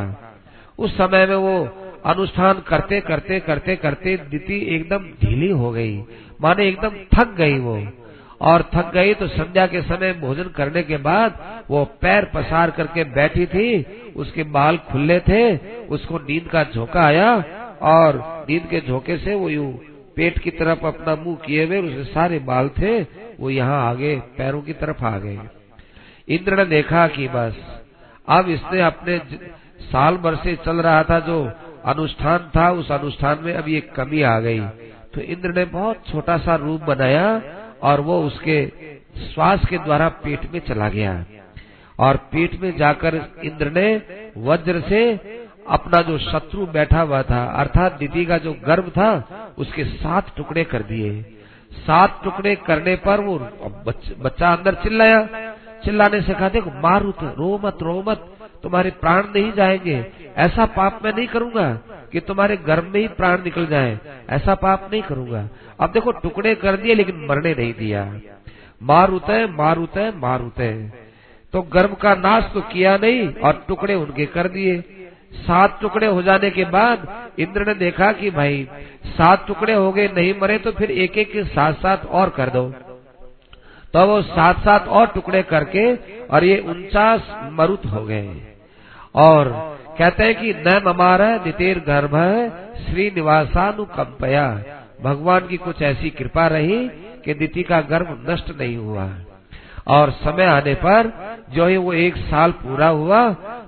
उस 0.79 0.97
समय 0.97 1.25
में 1.25 1.35
वो 1.35 1.67
अनुष्ठान 2.05 2.63
करते 2.67 2.99
करते 3.01 3.39
करते 3.39 3.75
करते, 3.75 4.17
दीति 4.17 4.75
एकदम 4.75 4.97
ढीली 4.97 5.51
हो 5.51 5.71
गई। 5.71 6.03
माने 6.41 6.67
एकदम 6.67 6.89
थक 6.89 7.35
गई 7.35 7.59
वो। 7.59 7.87
और 8.41 8.61
थक 8.75 8.91
गई 8.93 9.13
तो 9.13 9.27
संध्या 9.27 9.65
के 9.67 9.81
समय 9.81 10.13
भोजन 10.13 10.49
करने 10.55 10.83
के 10.83 10.97
बाद 10.99 11.39
वो 11.69 11.83
पैर 12.01 12.25
पसार 12.25 12.71
करके 12.71 13.03
बैठी 13.11 13.45
थी, 13.45 13.85
उसके 14.15 14.43
बाल 14.49 14.77
खुले 14.91 15.19
थे, 15.19 15.55
उसको 15.87 16.19
नींद 16.19 16.47
का 16.47 16.63
झोंका 16.65 17.01
आया 17.01 17.33
और 17.89 18.21
नींद 18.49 18.67
के 18.69 18.81
झोंके 18.81 19.17
से 19.17 19.35
वो 19.35 19.49
यू 19.49 19.67
पेट 20.15 20.39
की 20.39 20.51
तरफ़ 20.51 20.85
अपना 20.85 21.15
मुँह 21.15 21.35
किए 21.45 21.65
हुए 21.65 21.79
उसके 21.79 22.03
सारे 22.03 22.39
बाल 22.41 22.69
थे, 22.79 22.99
वो 23.39 23.49
यहाँ 23.49 23.89
आगे 23.89 24.15
पैरों 24.37 24.61
की 24.61 24.73
तरफ़ 24.75 25.03
आ 25.05 25.17
गए। 25.19 25.39
इंद्र 26.27 26.57
ने 26.57 26.65
देखा 26.65 27.07
कि 27.07 27.27
बस, 27.27 27.55
अब 28.27 28.49
इसने 28.49 28.81
अपने 28.81 29.17
साल 29.83 30.17
भर 30.17 30.35
से 30.35 30.55
चल 30.55 30.81
रहा 30.81 31.03
था 31.03 31.19
जो 31.19 31.39
अनुष्ठान 31.85 32.51
था, 32.55 32.69
उस 32.71 32.91
अनुष्ठान 32.91 33.39
में 33.43 33.53
अब 33.53 33.67
ये 33.67 33.79
कमी 33.95 34.21
आ 34.21 34.39
गई। 34.39 34.59
तो 35.13 35.21
इंद्र 35.23 35.49
ने 35.49 35.65
बहुत 35.67 36.07
छोटा 36.07 36.37
सा 36.37 36.55
रूप 36.55 36.81
बनाया 36.81 37.41
और 37.83 38.01
वो 38.01 38.21
उसके 38.23 38.65
श्वास 39.25 39.65
के 39.69 39.77
द्वारा 39.77 40.09
पेट 40.23 40.51
में 40.53 40.59
चला 40.59 40.89
गया। 40.89 41.25
और 41.99 42.17
पेट 42.31 42.59
में 42.61 42.75
जाकर 42.77 43.15
इंद्र 43.43 43.71
ने 43.71 44.01
वज्र 44.37 44.81
से 44.81 45.01
अपना 45.69 46.01
जो 46.01 46.17
शत्रु 46.17 46.65
बैठा 46.65 47.01
हुआ 47.01 47.21
था 47.23 47.43
अर्थात 47.53 47.93
दीदी 47.93 48.25
का 48.25 48.37
जो 48.37 48.53
गर्भ 48.67 48.89
था 48.89 49.11
उसके 49.57 49.83
सात 49.85 50.35
टुकड़े 50.35 50.63
कर 50.63 50.81
दिए। 50.81 51.21
सात 51.79 52.21
टुकड़े 52.23 52.55
करने 52.55 52.95
पर 52.95 53.19
वो 53.19 53.37
बच, 53.85 54.11
बच्चा 54.19 54.53
अंदर 54.53 54.73
चिल्लाया। 54.73 55.27
चिल्लाने 55.85 56.21
से 56.21 56.33
कहा 56.33 56.49
देखो 56.49 56.71
मारुत 56.81 57.23
रो 57.37 57.59
मत 57.65 57.77
रो 57.81 58.03
मत 58.07 58.25
तुम्हारे 58.63 58.91
प्राण 58.91 59.23
नहीं 59.35 59.51
जाएँगे। 59.51 60.05
ऐसा 60.37 60.65
पाप 60.65 60.99
मैं 61.05 61.13
नहीं 61.13 61.27
करूँगा। 61.27 61.67
कि 62.13 62.19
तुम्हारे 62.19 62.57
गर्भ 62.57 62.83
में 62.83 62.99
ही 63.01 63.07
प्राण 63.07 63.43
निकल 63.43 63.65
जाए। 63.65 63.99
ऐसा 64.29 64.55
पाप 64.55 64.89
नहीं 64.91 65.01
करूँगा। 65.01 65.49
अब 65.79 65.91
देखो, 65.91 66.11
टुकड़े 66.11 66.55
कर 66.55 66.77
दिए, 66.77 66.95
लेकिन 66.95 67.27
मरने 67.29 67.53
नहीं 67.53 67.73
दिया। 67.73 68.13
मारुत 68.83 69.23
है, 69.23 69.57
मारुत 69.57 69.97
मारुत 70.15 70.91
तो 71.53 71.61
गर्भ 71.61 71.93
का 71.95 72.13
नाश 72.15 72.51
तो 72.53 72.61
किया 72.61 72.97
नहीं, 72.97 73.33
और 73.33 73.65
टुकड़े 73.67 73.95
उनके 73.95 74.25
कर 74.25 74.47
दिए। 74.47 74.83
सात 75.33 75.81
टुकड़े 75.81 76.07
हो 76.07 76.21
जाने 76.21 76.49
के 76.49 76.65
बाद 76.65 77.29
इंद्र 77.39 77.67
ने 77.67 77.73
देखा 77.73 78.11
कि 78.11 78.29
भाई, 78.31 78.67
सात 79.05 79.47
टुकड़े 79.47 79.73
हो 79.73 79.91
गए, 79.91 80.07
नहीं 80.07 80.33
मरे 80.41 80.57
तो 80.57 80.71
फिर 80.71 80.91
एक 80.91 81.17
एक 81.17 81.31
के 81.31 81.43
साथ 81.43 81.73
साथ 81.73 82.05
और 82.05 82.29
कर 82.29 82.49
दो। 82.49 82.73
तो 83.93 84.05
वो 84.05 84.21
सात 84.21 84.59
सात 84.59 84.87
और 84.87 85.07
टुकड़े 85.07 85.43
करके, 85.43 85.95
और 86.27 86.43
ये 86.43 86.59
उनचास 86.59 87.49
मरुत 87.51 87.85
हो 87.85 88.03
गए। 88.05 88.41
और 89.15 89.78
कहते 89.99 90.23
हैं 90.23 90.35
कि 90.35 90.53
न 90.67 90.81
ममार 90.85 91.21
दितेर 91.39 91.79
गर्भ 91.87 92.15
श्री 92.81 93.09
निवासानुकंपया 93.15 94.45
भगवान 95.03 95.47
की 95.47 95.57
कुछ 95.57 95.81
ऐसी 95.81 96.09
कृपा 96.09 96.45
रही 96.47 96.77
कि 97.25 97.33
दिति 97.33 97.63
का 97.63 97.79
गर्भ 97.89 98.25
नष्ट 98.29 98.49
नहीं 98.59 98.77
हुआ। 98.77 99.09
और 99.87 100.11
समय 100.13 100.45
आने 100.45 100.73
पर 100.75 101.11
जो 101.53 101.65
ही 101.67 101.77
वो 101.77 101.93
एक 101.95 102.17
साल 102.25 102.51
पूरा 102.57 102.87
हुआ 102.89 103.21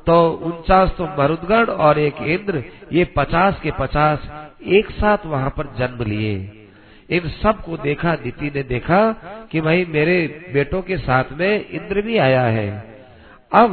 तो 0.07 0.15
उनचास 0.45 0.93
तो 0.97 1.05
मरुदगढ़ 1.19 1.69
और 1.69 1.99
एक 1.99 2.21
इंद्र, 2.23 2.63
ये 2.93 3.05
पचास 3.15 3.59
के 3.63 3.71
पचास 3.79 4.29
एक 4.69 4.89
साथ 4.91 5.25
वहाँ 5.25 5.49
पर 5.49 5.73
जन्म 5.77 6.03
लिए। 6.05 6.34
इन 7.09 7.27
सबको 7.41 7.77
देखा 7.79 8.15
दीति 8.15 8.51
ने 8.55 8.63
देखा 8.65 9.01
कि 9.51 9.61
भाई 9.61 9.86
मेरे 9.89 10.15
बेटों 10.53 10.82
के 10.82 10.97
साथ 10.99 11.32
में 11.34 11.69
इंद्र 11.69 12.01
भी 12.01 12.17
आया 12.19 12.43
है। 12.49 12.69
अब 13.51 13.71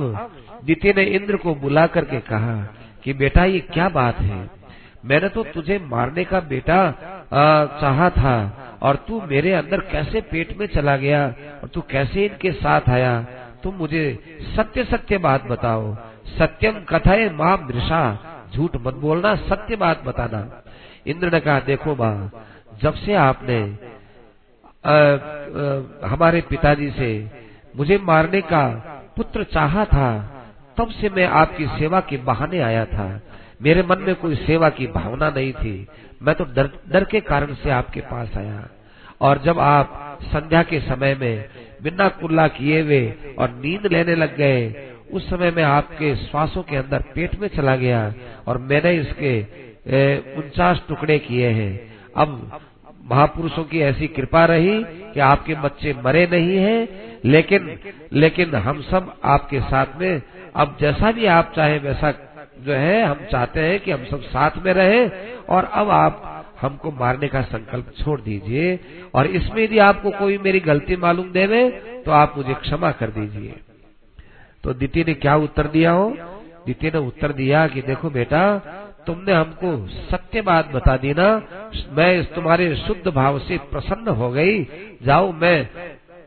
दीति 0.64 0.92
ने 0.96 1.04
इंद्र 1.16 1.36
को 1.36 1.54
बुला 1.54 1.86
करके 1.86 2.20
कहा 2.20 2.54
कि 3.04 3.12
बेटा 3.14 3.44
ये 3.44 3.60
क्या 3.72 3.88
बात 3.88 4.20
है? 4.20 4.38
मैंने 5.04 5.28
तो 5.28 5.42
तुझे 5.44 5.78
मारने 5.86 6.24
का 6.24 6.40
बेटा 6.48 6.78
चाहा 7.80 8.08
था 8.10 8.34
और 8.82 8.96
तू 9.08 9.20
मेरे 9.26 9.52
अंदर 9.52 9.80
कैसे 9.92 10.20
पेट 10.30 10.56
में 10.58 10.66
चला 10.66 10.96
गया 10.96 11.24
और 11.62 11.68
तू 11.68 11.80
कैसे 11.90 12.24
इनके 12.26 12.52
साथ 12.54 12.88
आया? 12.90 13.20
तुम 13.62 13.74
मुझे 13.74 14.02
सत्य 14.56 14.84
सत्य 14.84 15.18
बात 15.18 15.46
बताओ। 15.46 15.94
सत्यम 16.38 16.80
कथाए 16.84 17.28
माँ 17.30 17.56
मृषा 17.58 18.02
झूठ 18.54 18.76
मत 18.76 18.94
बोलना 18.96 19.34
सत्य 19.48 19.76
बात 19.76 20.04
बताना। 20.04 20.40
इंद्र 21.06 21.32
ने 21.32 21.40
कहा 21.40 21.60
देखो 21.60 21.94
माँ 21.96 22.30
जब 22.82 22.94
से 22.94 23.14
आपने 23.14 23.60
आ, 24.84 24.92
आ, 24.92 26.08
हमारे 26.08 26.40
पिताजी 26.40 26.90
से 26.90 27.10
मुझे 27.76 27.98
मारने 28.02 28.40
का 28.42 28.64
पुत्र 29.16 29.44
चाहा 29.44 29.84
था 29.84 30.10
तब 30.78 30.90
से 30.90 31.08
मैं 31.08 31.26
आपकी 31.36 31.66
सेवा 31.68 32.00
के 32.00 32.16
बहाने 32.24 32.60
आया 32.60 32.84
था। 32.84 33.08
मेरे 33.62 33.82
मन 33.82 34.02
में 34.02 34.14
कोई 34.14 34.34
सेवा 34.36 34.68
की 34.70 34.86
भावना 34.86 35.30
नहीं 35.30 35.52
थी। 35.52 35.86
मैं 36.22 36.34
तो 36.34 36.44
डर 36.44 36.70
डर 36.88 37.04
के 37.04 37.20
कारण 37.20 37.54
से 37.54 37.70
आपके 37.70 38.00
पास 38.00 38.36
आया। 38.36 38.68
और 39.20 39.38
जब 39.38 39.58
आप 39.58 40.18
संध्या 40.24 40.62
के 40.62 40.80
समय 40.80 41.14
में 41.14 41.48
बिना 41.82 42.08
कुल्ला 42.08 42.46
किए 42.48 42.80
हुए 42.82 43.02
और 43.38 43.50
नींद 43.54 43.86
लेने 43.86 44.14
लग 44.14 44.36
गए, 44.36 44.90
उस 45.12 45.28
समय 45.30 45.50
में 45.50 45.62
आपके 45.62 46.14
श्वासों 46.16 46.62
के 46.62 46.76
अंदर 46.76 47.02
पेट 47.14 47.38
में 47.40 47.48
चला 47.48 47.76
गया 47.76 48.12
और 48.46 48.58
मैंने 48.60 48.92
इसके 48.92 49.40
उनचास 50.36 50.82
टुकड़े 50.88 51.18
किए 51.18 51.48
हैं। 51.50 51.72
अब 52.16 52.60
महापुरुषों 53.10 53.64
की 53.64 53.80
ऐसी 53.80 54.06
कृपा 54.06 54.44
रही 54.44 54.82
कि 54.84 55.20
आपके 55.20 55.54
बच्चे 55.54 55.94
मरे 56.04 56.26
नहीं 56.32 56.56
हैं, 56.56 56.88
लेकिन 57.24 57.78
लेकिन 58.12 58.54
हम 58.56 58.82
सब 58.82 59.14
आपके 59.24 59.60
साथ 59.60 60.00
में 60.00 60.22
अब 60.58 60.76
जैसा 60.80 61.10
भी 61.12 61.26
आप 61.26 61.52
चाहे, 61.56 61.78
वैसा 61.78 62.10
जो 62.58 62.72
है, 62.72 63.02
हम 63.02 63.26
चाहते 63.32 63.60
हैं 63.60 63.78
कि 63.80 63.90
हम 63.90 64.04
सब 64.04 64.22
साथ 64.22 64.56
में 64.64 64.72
रहे, 64.72 65.06
और 65.48 65.64
अब 65.64 65.90
आप 65.90 66.24
हमको 66.60 66.90
मारने 66.90 67.28
का 67.28 67.42
संकल्प 67.42 67.92
छोड़ 67.98 68.20
दीजिए, 68.20 68.78
और 69.14 69.26
इसमें 69.26 69.62
यदि 69.62 69.78
आपको 69.78 70.10
कोई 70.10 70.38
मेरी 70.38 70.60
गलती 70.60 70.96
मालूम 70.96 71.30
देवे 71.32 71.68
तो 72.06 72.10
आप 72.12 72.34
मुझे 72.36 72.54
क्षमा 72.54 72.90
कर 72.90 73.10
दीजिए। 73.10 73.54
तो 74.64 74.74
दीति 74.74 75.04
ने 75.04 75.14
क्या 75.14 75.36
उत्तर 75.36 75.66
दिया 75.66 75.90
हो? 75.90 76.10
दीति 76.66 76.90
ने 76.90 76.98
उत्तर 76.98 77.32
दिया 77.32 77.66
कि 77.66 77.82
देखो 77.82 78.10
बेटा, 78.10 78.42
तुमने 79.06 79.32
हमको 79.32 79.76
सत्य 79.88 80.40
बात 80.42 80.72
बता 80.72 80.96
दी 80.96 81.12
ना, 81.14 81.28
मैं 81.90 82.24
तुम्हारे 82.24 82.74
शुद्ध 82.76 83.08
भाव 83.08 83.38
से 83.38 83.58
प्रसन्न 83.70 84.08
हो 84.08 84.30
गई, 84.30 84.62
जाओ 85.02 85.32
मैं 85.32 85.68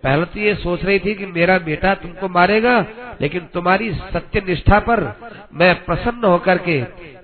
पहले 0.04 0.26
तो 0.26 0.40
ये 0.40 0.54
सोच 0.56 0.84
रही 0.86 1.00
थी 1.00 1.14
कि 1.16 1.26
मेरा 1.28 1.58
बेटा 1.60 1.94
तुमको 1.96 2.28
मारेगा, 2.30 2.80
लेकिन 3.22 3.42
तुम्हारी 3.54 3.92
सत्य 3.94 4.42
निष्ठा 4.48 4.80
पर 4.80 5.04
मैं 5.54 5.74
प्रसन्न 5.86 6.26
होकर 6.26 6.58
के 6.60 6.78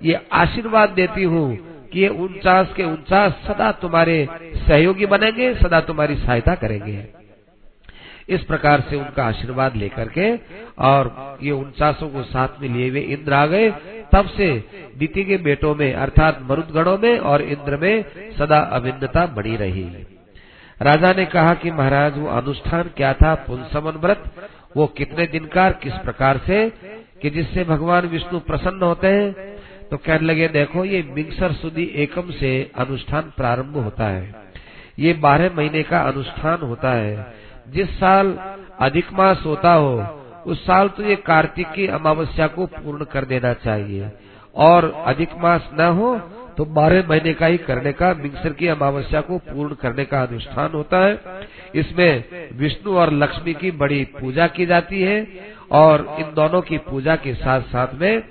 ये 0.03 0.19
आशीर्वाद 0.33 0.89
देती 0.91 1.23
हूँ 1.25 1.47
कि 1.93 1.99
ये 1.99 2.07
उनचास 2.07 2.73
के 2.75 2.83
उनचास 2.83 3.31
सदा 3.47 3.71
तुम्हारे 3.81 4.27
सहयोगी 4.57 5.05
बनेंगे, 5.05 5.53
सदा 5.55 5.79
तुम्हारी 5.81 6.15
सहायता 6.15 6.55
करेंगे। 6.55 7.05
इस 8.29 8.41
प्रकार 8.43 8.81
से 8.89 8.95
उनका 8.95 9.23
आशीर्वाद 9.25 9.75
लेकर 9.75 10.09
के 10.09 10.31
और 10.83 11.37
ये 11.41 11.51
उनचासों 11.51 12.09
को 12.09 12.23
साथ 12.23 12.61
में 12.61 12.67
लिए 12.69 12.89
हुए 12.89 12.99
इंद्र 12.99 13.33
आ 13.33 13.45
गए। 13.45 13.69
तब 14.13 14.27
से 14.27 14.49
दीति 14.97 15.23
के 15.23 15.37
बेटों 15.39 15.73
में, 15.75 15.93
अर्थात 15.93 16.39
मरुदगणों 16.41 16.97
में 16.97 17.17
और 17.19 17.41
इंद्र 17.43 17.77
में 17.77 18.03
सदा 18.37 18.59
अभिन्नता 18.59 19.25
बड़ी 19.35 19.55
रही। 19.55 19.85
राजा 20.81 21.13
ने 21.13 21.25
कहा 21.25 21.53
कि 21.53 21.71
महाराज, 21.71 22.17
वो 22.17 22.27
अनुष्ठान 22.27 22.83
क्या 22.83 23.13
था? 23.13 23.35
पुंसमन 23.35 23.91
व्रत 23.91 24.31
वो 24.77 24.87
कितने 24.87 25.27
दिन 25.27 25.45
का 25.45 25.71
किस 25.71 25.93
प्रकार 25.93 26.37
से? 26.37 26.69
कि 27.21 27.29
जिससे 27.29 27.63
भगवान 27.63 28.05
विष्णु 28.05 28.39
प्रसन्न 28.39 28.83
होते 28.83 29.07
हैं। 29.07 29.33
तो 29.91 29.97
कहने 29.97 30.27
लगे, 30.27 30.47
देखो, 30.47 30.85
ये 30.85 31.01
मिंगसर 31.01 31.51
सुदी 31.51 31.83
एकम 31.83 32.31
से 32.31 32.71
अनुष्ठान 32.75 33.21
प्रारंभ 33.21 33.77
होता 33.77 34.03
है। 34.03 34.35
ये 34.99 35.13
बारह 35.13 35.55
महीने 35.55 35.83
का 35.83 35.99
अनुष्ठान 35.99 36.59
होता 36.61 36.91
है। 36.91 37.33
जिस 37.69 37.99
साल 37.99 38.39
अधिक 38.79 39.13
मास 39.13 39.43
होता 39.45 39.73
हो, 39.73 40.23
उस 40.47 40.65
साल 40.65 40.89
तो 40.89 41.03
ये 41.03 41.15
कार्तिक 41.15 41.71
की 41.71 41.87
अमावस्या 41.87 42.47
को 42.47 42.65
पूर्ण 42.65 43.05
कर 43.05 43.25
देना 43.25 43.53
चाहिए। 43.53 44.11
और 44.55 45.03
अधिक 45.05 45.29
मास 45.37 45.69
न 45.73 45.81
हो 45.81 46.21
तो 46.57 46.65
बारह 46.65 47.07
महीने 47.09 47.33
का 47.33 47.45
ही 47.45 47.57
करने 47.57 47.91
का, 47.91 48.13
मिक्सर 48.13 48.53
की 48.53 48.67
अमावस्या 48.67 49.21
को 49.21 49.37
पूर्ण 49.37 49.75
करने 49.75 50.05
का 50.05 50.21
अनुष्ठान 50.21 50.71
होता 50.71 51.05
है। 51.05 51.19
इसमें 51.75 52.23
विष्णु 52.53 52.93
और 52.93 53.13
लक्ष्मी 53.13 53.53
की 53.53 53.71
बड़ी 53.71 54.03
पूजा 54.21 54.47
की 54.47 54.65
जाती 54.65 55.01
है 55.01 55.27
और 55.71 56.15
इन 56.19 56.33
दोनों 56.33 56.61
की 56.61 56.77
पूजा 56.77 57.15
के 57.15 57.33
साथ 57.33 57.61
साथ 57.61 57.93
में 57.93 58.23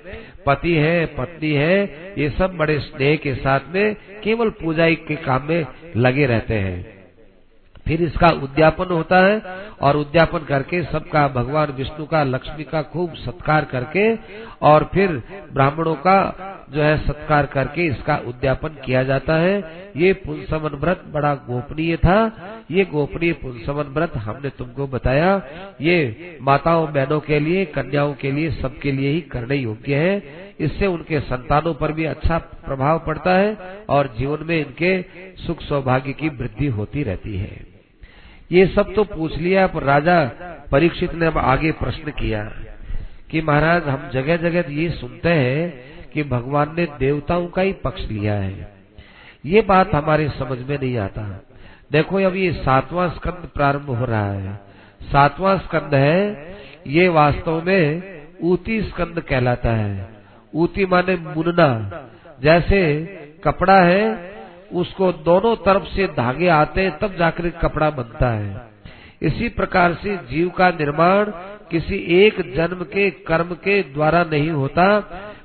पति 0.45 0.73
है, 0.73 1.05
पत्नी 1.05 1.51
है, 1.51 1.83
ये 2.17 2.29
सब 2.29 2.55
बड़े 2.57 2.79
स्नेह 2.79 3.15
के 3.15 3.35
साथ 3.35 3.59
में 3.73 3.95
केवल 4.23 4.49
पूजा 4.49 4.89
के 4.89 5.15
काम 5.15 5.47
में 5.47 5.65
लगे 5.97 6.25
रहते 6.25 6.53
हैं। 6.53 6.96
फिर 7.87 8.01
इसका 8.01 8.27
उद्यापन 8.43 8.93
होता 8.93 9.19
है 9.19 9.41
और 9.81 9.97
उद्यापन 9.97 10.39
करके 10.39 10.83
सबका, 10.83 11.27
भगवान 11.27 11.71
विष्णु 11.71 12.05
का, 12.05 12.23
लक्ष्मी 12.23 12.63
का 12.63 12.81
खूब 12.83 13.13
सत्कार 13.15 13.65
करके 13.65 14.13
और 14.61 14.89
फिर 14.93 15.21
ब्राह्मणों 15.53 15.95
का 15.95 16.19
जो 16.73 16.81
है 16.81 16.97
सत्कार 16.97 17.45
करके 17.45 17.85
इसका 17.87 18.15
उद्यापन 18.27 18.69
किया 18.85 19.03
जाता 19.03 19.35
है। 19.35 19.57
ये 19.95 20.13
पुंसमन 20.13 20.75
व्रत 20.75 21.03
बड़ा 21.07 21.33
गोपनीय 21.35 21.97
था। 21.97 22.17
ये 22.71 22.85
गोपनीय 22.85 23.33
पुंसमन 23.33 23.93
व्रत 23.93 24.17
हमने 24.17 24.49
तुमको 24.49 24.87
बताया। 24.87 25.35
ये 25.81 26.37
माताओं, 26.41 26.87
बहनों 26.93 27.19
के 27.19 27.39
लिए, 27.39 27.65
कन्याओं 27.65 28.13
के 28.13 28.31
लिए, 28.31 28.51
सबके 28.51 28.91
लिए 28.91 29.11
ही 29.11 29.21
करने 29.21 29.55
योग्य 29.55 29.95
है। 29.95 30.45
इससे 30.59 30.87
उनके 30.87 31.19
संतानों 31.19 31.73
पर 31.73 31.91
भी 31.91 32.05
अच्छा 32.05 32.37
प्रभाव 32.37 32.99
पड़ता 32.99 33.33
है 33.33 33.57
और 33.89 34.13
जीवन 34.17 34.45
में 34.45 34.59
इनके 34.59 35.01
सुख 35.45 35.61
सौभाग्य 35.61 36.13
की 36.13 36.29
वृद्धि 36.29 36.67
होती 36.67 37.03
रहती 37.03 37.37
है। 37.37 37.76
ये 38.51 38.65
सब 38.67 38.93
तो 38.93 39.03
पूछ 39.03 39.37
लिया, 39.37 39.67
पर 39.67 39.83
राजा 39.83 40.23
परीक्षित 40.71 41.13
ने 41.13 41.25
अब 41.25 41.37
आगे 41.37 41.71
प्रश्न 41.71 42.11
किया 42.11 42.43
कि 43.31 43.41
महाराज, 43.41 43.83
हम 43.83 44.09
जगह 44.13 44.37
जगह 44.37 44.73
ये 44.73 44.89
सुनते 44.89 45.29
हैं 45.29 45.73
कि 46.13 46.23
भगवान 46.23 46.75
ने 46.77 46.87
देवताओं 46.99 47.47
का 47.47 47.61
ही 47.61 47.73
पक्ष 47.73 48.01
लिया 48.01 48.33
है। 48.33 48.71
ये 49.45 49.61
बात 49.61 49.95
हमारे 49.95 50.29
समझ 50.29 50.59
में 50.59 50.77
नहीं 50.79 50.97
आता। 50.97 51.45
देखो, 51.91 52.21
अब 52.21 52.35
ये 52.35 52.51
सातवां 52.53 53.09
स्कंद 53.09 53.49
प्रारंभ 53.55 53.89
हो 53.89 54.05
रहा 54.05 54.31
है। 54.31 54.55
सातवां 55.11 55.57
स्कंद 55.57 55.95
है, 55.95 56.55
ये 56.87 57.07
वास्तव 57.07 57.63
में 57.65 58.17
ऊती 58.41 58.81
स्कंद 58.81 59.19
कहलाता 59.19 59.71
है। 59.71 60.09
ऊती 60.55 60.85
माने 60.85 61.15
मुनना। 61.15 61.67
जैसे 62.41 62.79
कपड़ा 63.43 63.77
है 63.77 64.03
उसको 64.73 65.11
दोनों 65.11 65.55
तरफ़ 65.55 65.83
से 65.83 66.07
धागे 66.07 66.47
आते 66.47 66.81
हैं, 66.81 66.97
तब 66.99 67.15
जाकर 67.15 67.49
कपड़ा 67.49 67.89
बनता 67.89 68.29
है। 68.29 68.67
इसी 69.21 69.49
प्रकार 69.49 69.93
से 69.93 70.17
जीव 70.17 70.49
का 70.49 70.69
निर्माण 70.69 71.25
किसी 71.71 71.95
एक 71.95 72.53
जन्म 72.55 72.75
के 72.75 73.09
कर्म 73.09 73.45
के 73.45 73.83
द्वारा 73.83 74.23
नहीं 74.23 74.49
होता। 74.49 74.87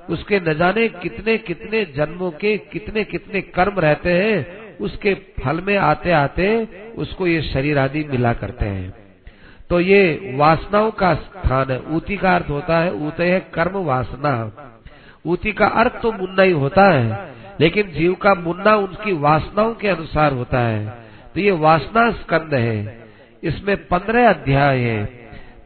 उसके 0.09 0.39
न 0.39 0.53
जाने 0.53 0.87
कितने 0.87 1.37
कितने 1.37 1.85
जन्मों 1.85 2.31
के 2.31 2.57
कितने 2.57 3.03
कितने 3.03 3.41
कर्म 3.41 3.79
रहते 3.79 4.11
हैं, 4.11 4.63
उसके 4.77 5.13
फल 5.13 5.61
में 5.61 5.77
आते 5.77 6.11
आते 6.11 6.67
उसको 6.97 7.27
ये 7.27 7.41
शरीर 7.41 7.77
आदि 7.77 8.03
मिला 8.03 8.33
करते 8.33 8.65
हैं। 8.65 8.93
तो 9.69 9.79
ये 9.79 10.33
वासनाओं 10.35 10.91
का 10.91 11.13
स्थान 11.13 11.71
है। 11.71 11.81
ऊती 11.81 12.17
का 12.17 12.35
अर्थ 12.35 12.49
होता 12.49 12.77
है, 12.77 12.93
ऊते 12.93 13.31
है 13.31 13.39
कर्म 13.53 13.77
वासना। 13.77 14.51
ऊती 15.25 15.51
का 15.51 15.67
अर्थ 15.67 16.01
तो 16.01 16.11
मुन्ना 16.11 16.41
ही 16.41 16.51
होता 16.51 16.91
है। 16.91 17.33
लेकिन 17.61 17.91
जीव 17.91 18.13
का 18.13 18.33
मुन्ना 18.33 18.75
उनकी 18.75 19.13
वासनाओं 19.13 19.73
के 19.73 19.87
अनुसार 19.87 20.33
होता 20.33 20.59
है। 20.59 21.03
तो 21.33 21.39
ये 21.39 21.51
वासना 21.51 22.11
स्कंद 22.11 22.53
है। 22.53 23.03
इसमें 23.43 23.87
पंद्रह 23.87 24.29
अध्याय 24.29 24.77
है। 24.77 25.05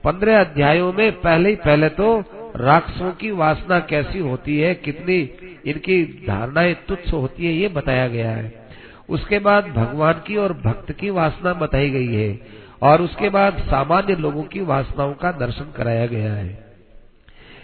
पंद्रह 0.04 0.40
अध्यायों 0.40 0.94
में 0.94 1.22
पहले 1.22 1.50
ही 1.50 1.56
पहले 1.56 1.90
तो 1.90 2.24
राक्षसों 2.56 3.12
की 3.12 3.32
वासना 3.32 3.80
कैसी 3.80 4.20
होती 4.20 4.60
है, 4.60 4.76
कितनी 4.76 5.30
इनकी 5.66 6.26
धारणाएँ 6.28 6.74
तुच्छ 6.74 7.14
होती 7.14 7.46
है, 7.46 7.54
ये 7.54 7.68
बताया 7.68 8.08
गया 8.08 8.32
है। 8.32 8.68
उसके 9.10 9.40
बाद 9.40 9.68
भगवान 9.68 10.14
की 10.14 10.36
और 10.36 10.54
भक्त 10.54 10.92
की 10.92 11.10
वासना 11.10 11.54
बताई 11.54 11.90
गई 11.90 12.14
है 12.14 12.40
और 12.82 13.02
उसके 13.02 13.30
बाद 13.30 13.58
सामान्य 13.58 14.16
लोगों 14.16 14.44
की 14.44 14.62
वासनाओं 14.62 15.14
का 15.14 15.32
दर्शन 15.32 15.66
कराया 15.78 16.06
गया 16.06 16.34
है। 16.34 16.67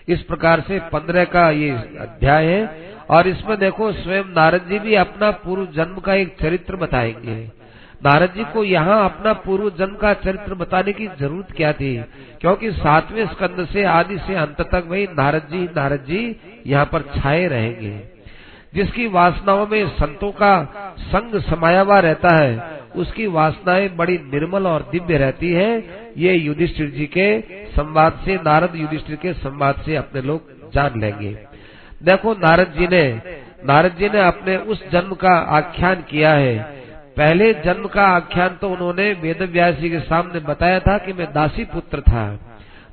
इस 0.07 0.21
प्रकार 0.21 0.61
से 0.61 0.79
पंद्रह 0.79 1.23
का 1.23 1.49
ये 1.49 1.69
अध्याय 1.99 2.45
है। 2.45 2.93
और 3.09 3.27
इसमें 3.27 3.57
देखो, 3.57 3.91
स्वयं 3.91 4.23
नारद 4.23 4.65
जी 4.69 4.79
भी 4.79 4.95
अपना 4.95 5.31
पूर्व 5.31 5.65
जन्म 5.65 5.95
का 5.95 6.13
एक 6.13 6.35
चरित्र 6.41 6.75
बताएँगे। 6.75 7.63
नारद 8.05 8.33
जी 8.35 8.43
को 8.43 8.63
यहाँ 8.63 9.05
अपना 9.05 9.33
पूर्व 9.33 9.69
जन्म 9.69 9.95
का 9.95 10.13
चरित्र 10.13 10.53
बताने 10.53 10.93
की 10.93 11.07
ज़रूरत 11.07 11.51
क्या 11.51 11.73
थी? 11.73 12.03
क्योंकि 12.41 12.71
सातवें 12.71 13.25
स्कंद 13.25 13.67
से 13.67 13.83
आदि 13.83 14.17
से 14.17 14.35
अंत 14.35 14.61
तक 14.61 14.83
वही 14.87 15.03
नारद 15.03 15.47
जी 15.51 15.63
नारद 15.63 15.99
जी 15.99 16.35
यहाँ 16.67 16.85
पर 16.85 17.01
छाए 17.01 17.47
रहेंगे। 17.47 18.13
जिसकी 18.73 19.07
वासनाओं 19.07 19.67
में 19.67 19.87
संतों 19.87 20.31
का 20.31 20.63
संग 20.99 21.41
समाया 21.41 21.81
हुआ 21.81 21.99
रहता 21.99 22.35
है 22.35 22.82
उसकी 22.95 23.27
वासनाएँ 23.27 23.89
बड़ी 23.89 24.17
निर्मल 24.17 24.67
और 24.67 24.89
दिव्य 24.91 25.17
रहती 25.17 25.51
है। 25.51 25.83
ये 26.17 26.33
युधिष्ठिर 26.33 26.89
जी 26.89 27.05
के 27.05 27.41
संवाद 27.71 28.21
से, 28.25 28.35
नारद 28.35 28.73
युधिष्ठिर 28.75 29.15
के 29.15 29.33
संवाद 29.33 29.75
से 29.85 29.95
अपने 29.95 30.21
लोग 30.21 30.71
जान 30.73 30.99
लेंगे। 31.01 31.37
देखो, 32.03 32.33
नारद 32.33 32.73
जी 32.79 32.87
ने, 32.87 33.21
नारद 33.65 33.95
जी 33.99 34.09
ने 34.09 34.19
अपने 34.19 34.57
उस 34.57 34.89
जन्म 34.91 35.13
का 35.13 35.33
आख्यान 35.33 35.95
किया 35.95 36.33
है। 36.33 36.83
पहले 37.17 37.53
जन्म 37.53 37.85
का 37.85 38.03
आख्यान 38.03 38.49
तो 38.61 38.69
उन्होंने 38.69 39.13
वेद 39.13 39.41
व्यास 39.41 39.75
जी 39.75 39.89
के 39.89 39.99
सामने 39.99 40.39
बताया 40.39 40.79
था 40.79 40.97
कि 40.97 41.13
मैं 41.13 41.33
दासी 41.33 41.65
पुत्र 41.65 42.01
था। 42.01 42.39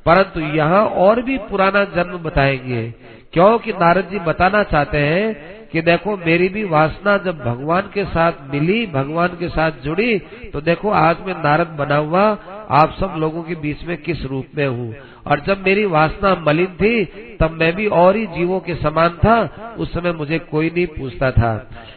परंतु 0.06 0.40
यहाँ 0.40 0.86
और 0.86 1.22
भी 1.22 1.38
पुराना 1.38 1.84
जन्म 1.84 2.18
बताएँगे। 2.18 2.94
क्योंकि 3.32 3.72
नारद 3.72 4.08
जी 4.10 4.18
बताना 4.18 4.62
चाहते 4.62 4.98
हैं 4.98 5.58
कि 5.72 5.80
देखो, 5.82 6.16
मेरी 6.16 6.48
भी 6.48 6.64
वासना 6.64 7.16
जब 7.16 7.38
भगवान 7.38 7.90
के 7.94 8.04
साथ 8.04 8.32
मिली, 8.52 8.86
भगवान 8.86 9.36
के 9.40 9.48
साथ 9.48 9.72
जुड़ी 9.84 10.18
तो 10.52 10.60
देखो, 10.60 10.90
आज 10.90 11.16
मैं 11.26 11.34
नारद 11.34 11.76
बना 11.78 11.96
हुआ, 11.96 12.22
आप 12.70 12.96
सब 13.00 13.14
लोगों 13.18 13.42
के 13.42 13.54
बीच 13.56 13.84
में 13.84 13.96
किस 13.96 14.24
रूप 14.24 14.46
में 14.56 14.66
हूँ? 14.66 14.94
और 15.26 15.40
जब 15.40 15.64
मेरी 15.64 15.84
वासना 15.84 16.34
मलिन 16.46 16.74
थी, 16.76 17.04
तब 17.40 17.50
मैं 17.50 17.74
भी 17.76 17.86
और 17.86 18.16
ही 18.16 18.26
जीवों 18.26 18.60
के 18.60 18.74
समान 18.74 19.16
था, 19.16 19.38
उस 19.78 19.92
समय 19.92 20.12
मुझे 20.12 20.38
कोई 20.40 20.70
नहीं 20.70 20.86
पूछता 20.88 21.30
था। 21.30 21.52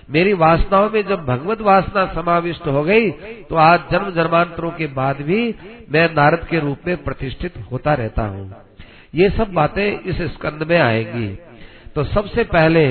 मेरी 0.09 0.33
वासनाओं 0.33 0.89
में 0.89 1.01
जब 1.07 1.25
भगवत 1.25 1.61
वासना 1.61 2.05
समाविष्ट 2.13 2.67
हो 2.67 2.83
गई 2.83 3.09
तो 3.49 3.55
आज 3.55 3.79
जन्म 3.91 4.09
जन्मांतरों 4.11 4.71
के 4.71 4.87
बाद 4.93 5.21
भी 5.21 5.55
मैं 5.91 6.07
नारद 6.15 6.47
के 6.47 6.59
रूप 6.59 6.87
में 6.87 7.03
प्रतिष्ठित 7.03 7.53
होता 7.71 7.93
रहता 7.93 8.21
हूँ। 8.21 8.51
ये 9.13 9.29
सब 9.29 9.51
बातें 9.53 9.99
इस 9.99 10.21
स्कंद 10.33 10.63
में 10.69 10.77
आएँगी। 10.79 11.27
तो 11.95 12.03
सबसे 12.03 12.43
पहले 12.43 12.85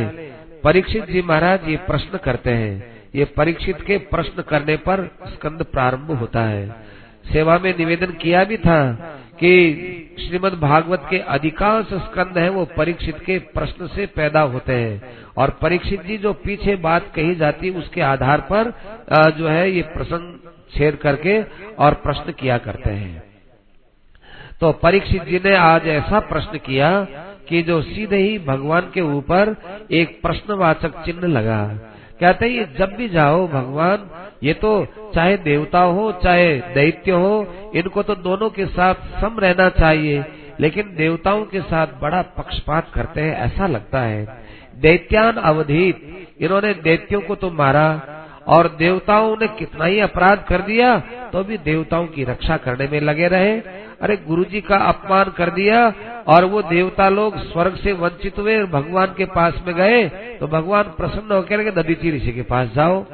परीक्षित 0.65 1.05
जी 1.05 1.23
महाराज 1.23 1.69
ये 1.69 1.77
प्रश्न 1.87 2.19
करते 2.19 2.51
हैं। 2.51 2.91
ये 3.15 3.25
परीक्षित 3.37 3.81
के 3.81 3.97
प्रश्न 4.11 4.43
करने 4.43 4.77
पर 4.79 5.05
स्कंद 5.27 5.63
प्रारंभ 5.63 6.11
होता 6.11 6.43
है। 6.43 6.69
सेवा 7.33 7.59
में 7.59 7.75
निवेदन 7.79 8.13
किया 8.13 8.45
भी 8.45 8.57
था 8.57 8.93
कि 9.35 9.51
श्रीमद् 10.19 10.55
भागवत 10.61 11.07
के 11.11 11.19
अधिकांश 11.35 11.93
स्कंद 11.95 12.39
हैं 12.39 12.49
वो 12.51 12.65
परीक्षित 12.77 13.19
के 13.19 13.39
प्रश्न 13.55 13.87
से 13.87 14.07
पैदा 14.17 14.41
होते 14.41 14.73
हैं। 14.75 15.17
और 15.37 15.51
परीक्षित 15.63 16.03
जी 16.03 16.17
जो 16.19 16.33
पीछे 16.45 16.77
बात 16.79 17.13
कही 17.15 17.35
जाती 17.35 17.71
उसके 17.75 18.01
आधार 18.01 18.41
पर 18.53 18.73
जो 19.39 19.49
है 19.49 19.71
ये 19.71 19.83
प्रसंग 19.95 20.51
छेद 20.75 20.97
करके 20.97 21.41
और 21.79 21.95
प्रश्न 22.05 22.33
किया 22.33 22.59
करते 22.59 22.91
हैं। 22.91 23.32
तो 24.63 24.73
परीक्षित 24.73 25.23
जी 25.23 25.41
ने 25.45 25.55
आज 25.57 25.87
ऐसा 25.89 26.19
प्रश्न 26.21 26.59
किया 26.59 27.07
कि 27.49 27.63
जो 27.63 27.83
सीधे 27.83 28.17
ही 28.17 28.39
भगवान 28.39 28.81
के 28.81 29.01
ऊपर 29.01 29.57
एक 29.91 30.23
प्रश्नवाचक 30.23 31.03
चिन्ह 31.05 31.27
लगा। 31.27 31.67
कहते 32.21 32.49
हैं, 32.49 32.75
जब 32.75 32.95
भी 32.95 33.09
जाओ 33.09 33.49
भगवान, 33.49 34.11
ये 34.43 34.55
तो 34.55 34.87
चाहे 35.15 35.37
देवता 35.37 35.81
हो, 35.81 36.13
चाहे 36.13 36.55
दैत्य 36.75 37.13
हो, 37.13 37.47
इनको 37.75 38.03
तो 38.03 38.15
दोनों 38.15 38.51
के 38.51 38.67
साथ 38.67 38.95
सम 38.95 39.39
रहना 39.39 39.69
चाहिए, 39.69 40.25
लेकिन 40.61 40.95
देवताओं 40.97 41.45
के 41.45 41.61
साथ 41.61 41.87
बड़ा 41.87 42.23
पक्षपात 42.23 42.91
करते 42.95 43.21
हैं, 43.21 43.37
ऐसा 43.37 43.67
लगता 43.67 44.01
है। 44.01 44.27
दैत्यान 44.77 45.33
अवधित, 45.33 46.27
इन्होंने 46.41 46.75
दैत्यों 46.75 47.21
को 47.21 47.35
तो 47.35 47.51
मारा 47.51 47.89
और 48.47 48.69
देवताओं 48.79 49.37
ने 49.37 49.47
कितना 49.49 49.85
ही 49.85 50.01
अपराध 50.01 50.45
कर 50.49 50.63
दिया 50.63 50.99
तो 51.33 51.43
भी 51.45 51.59
देवताओं 51.61 52.07
की 52.07 52.25
रक्षा 52.25 52.57
करने 52.57 52.89
में 52.89 53.01
लगे 53.01 53.29
रहे। 53.29 53.53
अरे 54.01 54.17
गुरु 54.19 54.45
जी 54.45 54.61
का 54.61 54.77
अपमान 54.85 55.31
कर 55.37 55.51
दिया 55.51 55.83
और 56.29 56.45
वो 56.45 56.63
देवता 56.63 57.09
लोग 57.09 57.37
स्वर्ग 57.43 57.77
से 57.77 57.93
वंचित 57.95 58.39
हुए 58.39 58.63
भगवान 58.69 59.15
के 59.17 59.25
पास 59.35 59.63
में 59.67 59.75
गए 59.75 60.09
तो 60.41 60.47
भगवान 60.49 60.95
प्रसन्न 60.97 61.33
होकर 61.33 61.63
के 61.65 61.71
ददीची 61.73 62.11
ऋषि 62.11 62.33
के 62.33 62.43
पास 62.45 62.69
जाओ। 62.75 63.05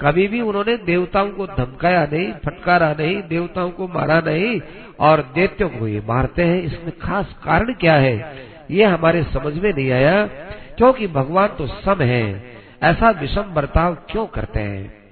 कभी 0.00 0.26
भी 0.28 0.40
उन्होंने 0.40 0.76
देवताओं 0.76 1.28
को 1.30 1.46
धमकाया 1.48 2.06
नहीं, 2.12 2.32
फटकारा 2.44 2.92
नहीं, 2.92 3.16
देवताओं 3.22 3.70
को 3.70 3.86
मारा 3.88 4.18
नहीं 4.20 4.60
और 5.00 5.20
दैत्यों 5.34 5.68
को 5.68 5.88
ये 5.88 6.00
मारते 6.08 6.42
हैं। 6.42 6.62
इसमें 6.62 6.92
खास 6.98 7.34
कारण 7.44 7.72
क्या 7.74 7.94
है, 7.96 8.16
ये 8.70 8.84
हमारे 8.84 9.22
समझ 9.24 9.52
में 9.54 9.72
नहीं 9.72 9.90
आया, 9.92 10.24
क्योंकि 10.76 11.06
भगवान 11.08 11.48
तो 11.48 11.66
सम 11.66 12.02
है। 12.02 12.51
ऐसा 12.82 13.10
विषम 13.10 13.54
बर्ताव 13.54 13.94
क्यों 14.10 14.26
करते 14.26 14.60
हैं? 14.60 15.02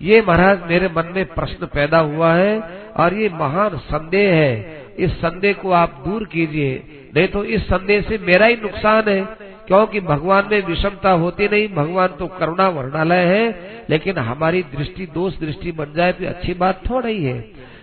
ये 0.00 0.20
महाराज 0.20 0.62
मेरे 0.62 0.88
मन 0.88 1.12
में 1.14 1.24
प्रश्न 1.24 1.66
पैदा 1.66 1.98
हुआ 1.98 2.32
है 2.34 2.58
और 2.96 3.14
ये 3.14 3.28
महान 3.28 3.76
संदेह 3.78 4.34
है। 4.34 4.80
इस 4.98 5.12
संदेह 5.12 5.52
को 5.52 5.70
आप 5.70 6.02
दूर 6.06 6.24
कीजिए। 6.24 6.82
नहीं 7.16 7.28
तो 7.28 7.44
इस 7.44 7.62
संदेह 7.62 8.00
से 8.00 8.18
मेरा 8.18 8.46
ही 8.46 8.56
नुकसान 8.56 9.08
है, 9.08 9.20
क्योंकि 9.66 10.00
भगवान 10.00 10.48
में 10.50 10.66
विषमता 10.66 11.10
होती 11.12 11.48
नहीं। 11.48 11.68
भगवान 11.68 12.08
तो 12.08 12.26
करुणा 12.26 12.68
वर्णालय 12.68 13.24
है, 13.26 13.44
लेकिन 13.90 14.18
हमारी 14.18 14.62
दृष्टि, 14.76 15.06
दोष 15.06 15.38
दृष्टि 15.38 15.72
बन 15.72 15.92
जाए 15.96 16.12
तो 16.12 16.26
अच्छी 16.26 16.54
बात 16.54 16.82
थोड़ा 16.90 17.08
ही। 17.08 17.32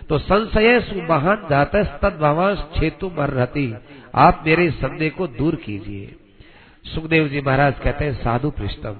तो 0.08 0.18
संशय 0.18 0.80
सुमहान 0.80 1.46
जाता 1.50 1.82
तद 1.98 2.18
भवान 2.20 2.54
छेतु 2.76 3.10
मर 3.18 3.30
रहती 3.30 3.74
आप 4.14 4.42
मेरे 4.46 4.70
संदेह 4.70 5.10
को 5.10 5.26
दूर 5.26 5.54
कीजिए। 5.56 6.14
सुखदेव 6.84 7.26
जी 7.28 7.40
महाराज 7.40 7.74
कहते 7.78 8.04
हैं, 8.04 8.12
साधु 8.14 8.50
पृष्ठम। 8.50 8.96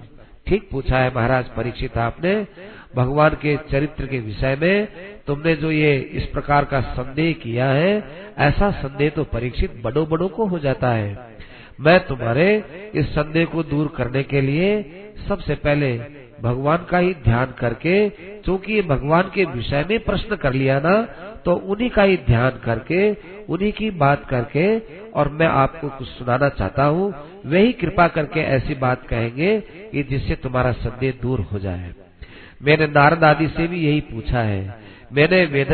ठीक 0.47 0.69
पूछा 0.71 0.99
है 0.99 1.15
महाराज 1.15 1.49
परीक्षित 1.57 1.97
आपने, 1.99 2.35
भगवान 2.97 3.35
के 3.43 3.57
चरित्र 3.71 4.07
के 4.07 4.19
विषय 4.21 4.57
में 4.61 4.89
तुमने 5.27 5.55
जो 5.57 5.71
ये 5.71 5.97
इस 5.97 6.27
प्रकार 6.27 6.65
का 6.65 6.81
संदेह 6.93 7.33
किया 7.43 7.67
है, 7.67 7.93
ऐसा 8.39 8.71
संदेह 8.73 9.11
तो 9.11 9.25
परीक्षित 9.27 9.81
बड़ो 9.85 10.05
बड़ो 10.07 10.29
को 10.29 10.47
हो 10.47 10.59
जाता 10.59 10.91
है। 10.91 11.29
मैं 11.81 11.99
तुम्हारे 12.07 12.47
इस 12.95 13.07
संदेह 13.09 13.45
को 13.47 13.63
दूर 13.65 13.93
करने 13.97 14.23
के 14.25 14.41
लिए 14.41 14.71
सबसे 15.29 15.55
पहले 15.57 15.97
भगवान 16.43 16.87
का 16.91 16.99
ही 16.99 17.15
ध्यान 17.25 17.55
करके 17.59 18.09
क्योंकि 18.09 18.73
ये 18.73 18.83
भगवान 18.85 19.31
के 19.35 19.45
विषय 19.47 19.85
में 19.91 19.99
प्रश्न 20.05 20.37
कर 20.37 20.53
लिया 20.53 20.79
ना 20.81 21.01
तो 21.45 21.55
उन्हीं 21.55 21.89
का 21.91 22.03
ही 22.03 22.17
ध्यान 22.27 22.61
करके, 22.65 23.11
उन्हीं 23.47 23.73
की 23.73 23.91
बात 23.99 24.25
करके 24.29 24.67
और 25.11 25.29
मैं 25.31 25.47
आपको 25.47 25.89
कुछ 25.89 26.09
सुनाना 26.09 26.49
चाहता 26.51 26.85
हूँ 26.85 27.13
वही 27.47 27.73
कृपा 27.73 28.09
करके 28.09 28.41
ऐसी 28.41 28.75
बात 28.75 29.07
कहेंगे 29.09 29.61
कि 29.61 30.03
जिससे 30.03 30.35
तुम्हारा 30.35 30.73
संदेह 30.73 31.15
दूर 31.23 31.41
हो 31.41 31.59
जाए। 31.59 31.95
मैंने 32.63 32.87
नारद 32.87 33.25
आदि 33.25 33.49
से 33.49 33.67
भी 33.67 33.87
यही 33.87 34.01
पूछा 34.01 34.41
है। 34.41 34.81
मैंने 35.13 35.45
वेद 35.45 35.73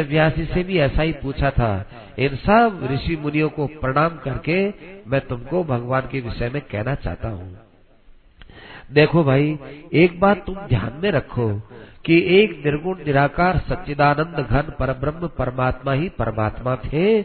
से 0.55 0.63
भी 0.63 0.79
ऐसा 0.79 1.03
ही 1.03 1.13
पूछा 1.13 1.51
था। 1.51 1.87
इन 2.19 2.29
सब 2.29 2.89
ऋषि 2.93 3.17
मुनियों 3.17 3.49
को 3.49 3.67
प्रणाम 3.67 4.09
करके 4.09 4.69
मैं 5.07 5.21
तुमको 5.21 5.65
भगवान 5.65 6.03
के 6.13 6.21
विषय 6.21 6.49
में 6.49 6.63
कहना 6.63 6.95
चाहता 6.95 7.29
हूँ। 7.29 7.59
देखो 8.93 9.25
भाई, 9.25 9.59
एक 9.93 10.21
बात 10.21 10.47
तुम 10.47 10.55
ध्यान 10.55 11.01
में 11.03 11.11
रखो 11.11 11.63
कि 12.05 12.41
एक 12.41 12.63
निर्गुण, 12.65 12.99
निराकार, 12.99 13.59
सच्चिदानंद, 13.59 14.47
घन 14.51 14.63
पर 14.79 14.93
ब्रह्म 14.93 15.27
परमात्मा 15.27 15.93
ही 15.93 16.09
परमात्मा 16.09 16.77
थे। 16.77 17.21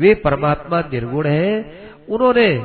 वे 0.00 0.14
परमात्मा 0.14 0.80
निर्गुण 0.80 1.26
है। 1.26 1.78
उन्होंने 2.08 2.58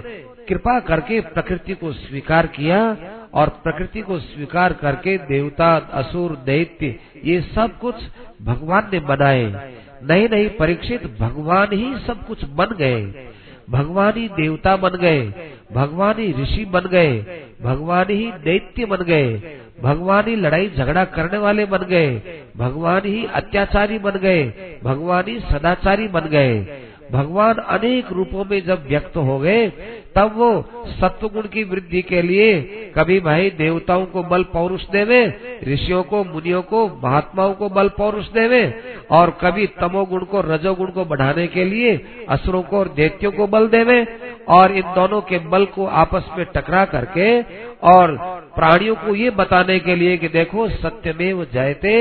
कृपा 0.50 0.80
करके 0.80 1.20
प्रकृति 1.22 1.74
को 1.74 1.92
स्वीकार 1.92 2.48
किया 2.48 2.98
और 3.34 3.50
प्रकृति 3.50 4.02
को 4.02 4.20
स्वीकार 4.20 4.74
करके 4.74 5.18
देवता, 5.18 5.76
असुर, 5.76 6.36
दैत्य, 6.36 6.96
ये 7.26 7.42
सब 7.42 7.80
कुछ 7.80 7.96
भगवान 8.42 8.90
ने 8.94 9.00
बनाए। 9.00 9.74
नहीं 10.04 10.30
नहीं 10.30 10.50
परीक्षित 10.50 11.18
भगवान 11.20 11.68
ही 11.74 11.98
सब 12.08 12.28
कुछ 12.28 12.46
बन 12.46 12.66
गए। 12.66 13.28
भगवान 13.70 14.14
ही 14.18 14.28
देवता 14.28 14.76
बन 14.76 14.90
गए। 14.90 15.34
भगवान 15.74 16.16
ही 16.20 16.34
ऋषि 16.42 16.66
बन 16.66 16.82
गए। 16.82 17.20
भगवान 17.62 18.06
ही 18.10 18.32
दैत्य 18.32 18.86
बन 18.86 18.98
गए। 18.98 19.60
भगवान 19.84 20.28
ही 20.28 20.36
लड़ाई 20.36 20.72
झगड़ा 20.78 21.06
करने 21.06 21.38
वाले 21.38 21.66
बन 21.66 21.78
गए। 21.78 22.22
भगवान 22.58 23.02
ही 23.06 23.26
अत्याचारी 23.26 24.00
बन 24.00 24.12
गए। 24.12 24.44
भगवान 24.84 25.24
ही 25.28 25.40
सदाचारी 25.40 26.08
बन 26.08 26.22
गए। 26.22 26.87
भगवान 27.12 27.56
अनेक 27.56 28.12
रूपों 28.12 28.46
में 28.46 28.66
जब 28.66 28.88
व्यक्त 28.88 29.18
हो 29.18 29.40
गए, 29.40 29.68
तब 30.16 30.32
वो 30.36 30.50
सत्वगुण 30.88 31.42
की 31.42 31.64
वृद्धि 31.64 32.02
के 32.02 32.22
लिए 32.22 32.62
कभी 32.98 33.20
भाई 33.20 33.50
देवताओं 33.50 34.06
को 34.06 34.24
बल 34.24 34.44
पौरुष 34.44 34.84
देवे, 34.90 35.26
ऋषियों 35.68 36.04
को, 36.04 36.24
मुनियों 36.24 36.62
को, 36.62 36.88
महात्माओं 37.04 37.54
को 37.54 37.70
बल 37.70 37.90
पौरुष 37.90 38.28
देवे, 38.28 38.82
और 39.12 39.38
कभी 39.42 39.68
तमोगुण 39.68 40.24
को, 40.24 40.42
रजोगुण 40.42 40.88
को 40.88 41.06
बढ़ाने 41.06 41.48
के 41.48 41.66
लिए 41.66 42.06
असुरों 42.30 42.62
को 42.62 42.80
और 42.80 42.88
दैत्यों 42.88 43.32
को 43.32 43.48
बल 43.48 43.68
देवे, 43.68 44.08
और 44.50 44.72
इन 44.72 44.94
दोनों 44.96 45.22
के 45.22 45.40
बल 45.40 45.66
को 45.66 45.86
आपस 45.86 46.30
में 46.38 46.46
टकरा 46.46 46.86
करके 46.86 47.42
और 47.84 48.16
प्राणियों 48.58 48.96
को 48.96 49.16
ये 49.16 49.30
बताने 49.30 49.78
के 49.80 49.96
लिए 49.96 50.18
कि 50.18 50.28
देखो 50.28 50.68
सत्य 50.70 51.14
में 51.20 51.32
वो 51.34 51.46
जयते, 51.46 51.94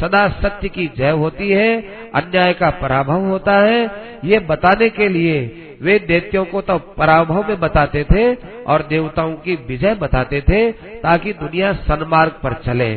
सदा 0.00 0.26
सत्य 0.40 0.68
की 0.68 0.86
जय 0.96 1.10
होती 1.16 1.50
है, 1.50 1.70
अन्याय 2.14 2.52
का 2.52 2.70
पराभव 2.80 3.24
होता 3.26 3.58
है। 3.58 3.80
ये 4.24 4.38
बताने 4.48 4.88
के 4.90 5.08
लिए 5.08 5.40
वे 5.82 5.98
दैत्यों 5.98 6.44
को 6.44 6.60
तो 6.60 6.78
पराभव 6.98 7.48
में 7.48 7.58
बताते 7.60 8.04
थे 8.04 8.34
और 8.64 8.82
देवताओं 8.82 9.32
की 9.36 9.54
विजय 9.68 9.94
बताते 9.94 10.40
थे 10.40 10.60
ताकि 11.00 11.32
दुनिया 11.32 11.72
सन्मार्ग 11.82 12.32
पर 12.42 12.54
चले। 12.66 12.94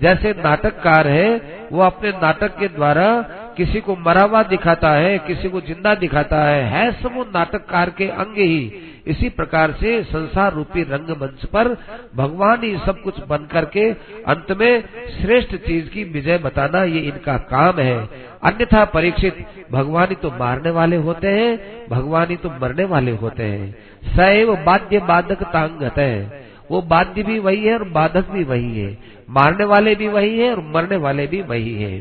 जैसे 0.00 0.32
नाटककार 0.38 1.08
है, 1.08 1.30
वो 1.72 1.82
अपने 1.82 2.10
नाटक 2.22 2.58
के 2.58 2.68
द्वारा 2.68 3.06
किसी 3.58 3.80
को 3.80 3.96
मरा 3.98 4.22
हुआ 4.22 4.42
दिखाता 4.42 4.90
है, 4.92 5.18
किसी 5.18 5.48
को 5.48 5.60
ज़िंदा 5.60 5.94
दिखाता 5.94 6.42
है 6.44 6.62
है 6.64 6.90
सब 6.92 7.24
नाटककार 7.36 7.90
के 7.90 8.08
अंग 8.16 8.36
ही। 8.38 8.84
इसी 9.06 9.28
प्रकार 9.28 9.72
से 9.72 10.02
संसार 10.02 10.52
रूपी 10.52 10.82
रंगमंच 10.82 11.44
पर 11.44 11.68
भगवान 12.16 12.64
ही 12.64 12.76
सब 12.76 13.00
कुछ 13.02 13.20
बन 13.28 13.46
करके 13.52 13.88
अंत 14.26 14.52
में 14.52 14.82
श्रेष्ठ 15.12 15.54
चीज़ 15.56 15.88
की 15.88 16.04
विजय 16.04 16.38
बताना 16.38 16.82
ये 16.84 17.00
इनका 17.02 17.36
काम 17.50 17.80
है। 17.80 17.98
अन्यथा 18.42 18.84
परीक्षित, 18.84 19.44
भगवान 19.72 20.08
ही 20.08 20.14
तो 20.14 20.30
मारने 20.30 20.70
वाले 20.70 20.96
होते 20.98 21.28
हैं, 21.28 21.88
भगवान 21.90 22.26
ही 22.30 22.36
तो 22.36 22.50
मरने 22.62 22.84
वाले 22.86 23.12
होते 23.16 23.42
हैं। 23.44 23.70
सैव 24.08 24.54
बाध्य 24.66 24.98
बाधक 25.08 25.42
तांगत। 25.52 25.98
है 25.98 26.46
वो 26.70 26.80
बाध्य 26.82 27.22
भी 27.22 27.38
वही 27.38 27.64
है 27.64 27.74
और 27.74 27.84
बाधक 27.90 28.30
भी 28.30 28.42
वही 28.44 28.80
है। 28.80 28.96
मारने 29.28 29.64
वाले 29.64 29.94
भी 29.94 30.08
वही 30.08 30.38
है 30.38 30.50
और 30.50 30.60
मरने 30.74 30.96
वाले 30.96 31.26
भी 31.26 31.40
वही 31.42 31.74
है। 31.74 31.98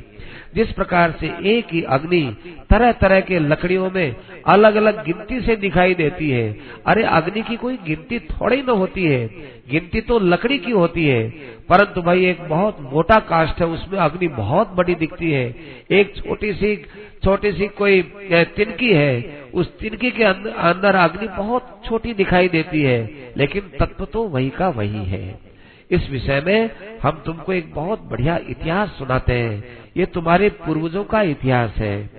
जिस 0.55 0.71
प्रकार 0.71 1.11
से 1.19 1.27
एक 1.49 1.67
ही 1.71 1.81
अग्नि 1.89 2.21
तरह 2.69 2.91
तरह 2.91 3.19
के 3.21 3.39
लकड़ियों 3.39 3.89
में 3.91 4.15
अलग 4.45 4.75
अलग 4.75 5.03
गिनती 5.05 5.39
से 5.41 5.55
दिखाई 5.55 5.93
देती 5.93 6.29
है, 6.29 6.57
अरे 6.87 7.03
अग्नि 7.03 7.41
की 7.41 7.55
कोई 7.55 7.77
गिनती 7.77 8.19
थोड़ी 8.21 8.61
न 8.61 8.69
होती 8.71 9.03
है, 9.05 9.27
गिनती 9.71 10.01
तो 10.01 10.19
लकड़ी 10.19 10.57
की 10.57 10.71
होती 10.71 11.05
है, 11.05 11.27
परंतु 11.69 12.01
भाई 12.01 12.25
एक 12.25 12.41
बहुत 12.49 12.77
मोटा 12.83 13.19
कास्ट 13.29 13.59
है, 13.61 13.67
उसमें 13.67 13.99
अग्नि 13.99 14.27
बहुत 14.27 14.73
बड़ी 14.75 14.95
दिखती 14.95 15.31
है। 15.31 15.45
एक 15.91 16.15
छोटी 16.17 16.53
सी 16.53 16.75
छोटी 17.23 17.51
सी 17.51 17.67
कोई 17.67 18.01
तिनकी 18.31 18.93
है, 18.93 19.43
उस 19.53 19.77
तिनकी 19.79 20.11
के 20.11 20.23
अंदर 20.23 20.95
अग्नि 20.95 21.27
बहुत 21.27 21.81
छोटी 21.85 22.13
दिखाई 22.13 22.47
देती 22.49 22.81
है, 22.81 22.99
लेकिन 23.37 23.71
तत्व 23.79 24.05
तो 24.05 24.23
वही 24.25 24.49
का 24.49 24.69
वही 24.69 25.05
है। 25.05 25.46
इस 25.91 26.09
विषय 26.09 26.41
में 26.45 26.69
हम 27.03 27.21
तुमको 27.25 27.53
एक 27.53 27.73
बहुत 27.73 28.01
बढ़िया 28.01 28.37
इतिहास 28.49 28.89
सुनाते 28.89 29.33
हैं। 29.33 29.63
ये 29.97 30.05
तुम्हारे 30.05 30.49
पूर्वजों 30.49 31.03
का 31.03 31.21
इतिहास 31.21 31.75
है। 31.77 32.09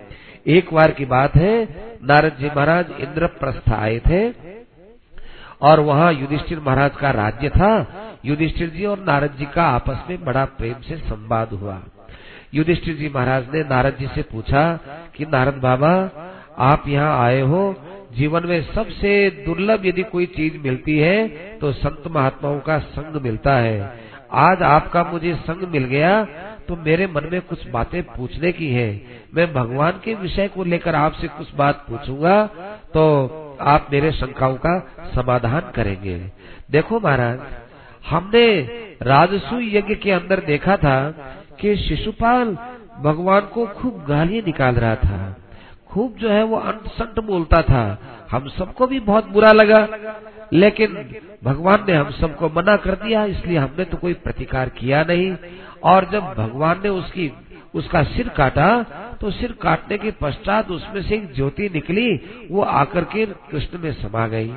एक 0.46 0.74
बार 0.74 0.90
की 0.90 1.04
बात 1.04 1.34
है, 1.34 1.64
नारद 2.04 2.36
जी 2.40 2.46
महाराज 2.46 2.90
इंद्रप्रस्थ 3.00 3.70
आए 3.70 3.98
थे 3.98 4.30
और 5.62 5.80
वहाँ 5.80 6.12
युधिष्ठिर 6.12 6.60
महाराज 6.60 6.96
का 6.96 7.10
राज्य 7.10 7.48
था। 7.48 7.72
युधिष्ठिर 8.24 8.68
जी 8.68 8.84
और 8.84 8.98
नारद 8.98 9.34
जी 9.38 9.44
का 9.44 9.64
आपस 9.64 9.98
में 10.10 10.24
बड़ा 10.24 10.44
प्रेम 10.44 10.80
से 10.80 10.96
संवाद 10.96 11.48
हुआ। 11.48 11.82
युधिष्ठिर 12.54 12.96
जी 12.96 13.08
महाराज 13.08 13.46
ने 13.54 13.62
नारद 13.62 13.96
जी 14.00 14.06
से 14.06 14.22
पूछा 14.22 14.78
कि, 15.16 15.26
नारद 15.26 15.54
बाबा, 15.54 15.92
आप 16.58 16.88
यहाँ 16.88 17.24
आए 17.24 17.40
हो 17.40 17.74
जीवन 18.18 18.46
में 18.46 18.60
सबसे 18.64 19.14
दुर्लभ 19.44 19.86
यदि 19.86 20.02
कोई 20.04 20.26
चीज़ 20.28 20.58
मिलती 20.58 20.98
है 20.98 21.26
तो 21.58 21.72
संत 21.74 22.06
महात्माओं 22.10 22.60
का 22.60 22.78
संग 22.90 23.20
मिलता 23.22 23.54
है। 23.56 24.08
आज 24.38 24.62
आपका 24.64 25.02
मुझे 25.04 25.34
संग 25.42 25.68
मिल 25.68 25.84
गया 25.86 26.12
तो 26.68 26.76
मेरे 26.76 27.06
मन 27.06 27.28
में 27.32 27.40
कुछ 27.42 27.68
बातें 27.70 28.02
पूछने 28.06 28.52
की 28.52 28.70
है। 28.70 28.88
मैं 29.34 29.52
भगवान 29.52 30.00
के 30.04 30.14
विषय 30.16 30.48
को 30.48 30.64
लेकर 30.64 30.94
आपसे 30.94 31.28
कुछ 31.28 31.54
बात 31.54 31.84
पूछूँगा 31.88 32.44
तो 32.94 33.04
आप 33.68 33.86
मेरे 33.92 34.10
शंकाओं 34.12 34.56
का 34.56 34.78
समाधान 35.14 35.70
करेंगे। 35.74 36.18
देखो 36.70 37.00
महाराज, 37.00 37.38
हमने 38.08 38.46
राजसु 39.02 39.60
यज्ञ 39.60 39.94
के 39.94 40.10
अंदर 40.10 40.40
देखा 40.44 40.76
था 40.76 40.98
कि 41.60 41.76
शिशुपाल 41.78 42.56
भगवान 43.02 43.48
को 43.54 43.66
खूब 43.72 44.04
गालियाँ 44.08 44.42
निकाल 44.46 44.74
रहा 44.76 44.94
था। 44.96 45.36
खूब 45.90 46.14
जो 46.14 46.30
है 46.30 46.42
वो 46.42 46.56
अंत 46.56 46.86
संत 46.88 47.18
बोलता 47.24 47.62
था। 47.62 47.98
हम 48.30 48.48
सबको 48.48 48.86
भी 48.86 49.00
बहुत 49.00 49.28
बुरा 49.28 49.52
लगा। 49.52 49.86
लेकिन 50.52 51.16
भगवान 51.44 51.84
ने 51.88 51.94
हम 51.94 52.10
सबको 52.10 52.48
मना 52.48 52.76
कर 52.76 52.90
दिया, 52.90 53.24
इसलिए 53.24 53.58
हमने 53.58 53.84
तो 53.84 53.96
कोई 53.96 54.14
प्रतिकार 54.14 54.68
किया 54.68 55.04
नहीं। 55.04 55.36
और 55.82 56.08
जब 56.12 56.34
भगवान 56.34 56.80
ने 56.82 56.88
उसकी, 56.88 57.32
उसका 57.74 58.02
सिर 58.02 58.28
काटा 58.28 58.82
तो 59.20 59.30
सिर 59.30 59.52
काटने 59.52 59.98
के 59.98 60.10
पश्चात 60.10 60.70
उसमें 60.70 61.02
से 61.02 61.14
एक 61.14 61.34
ज्योति 61.34 61.70
निकली, 61.74 62.14
वो 62.50 62.62
आकर 62.62 63.04
के 63.04 63.26
कृष्ण 63.26 63.78
में 63.78 63.92
समा 63.92 64.26
गई। 64.28 64.52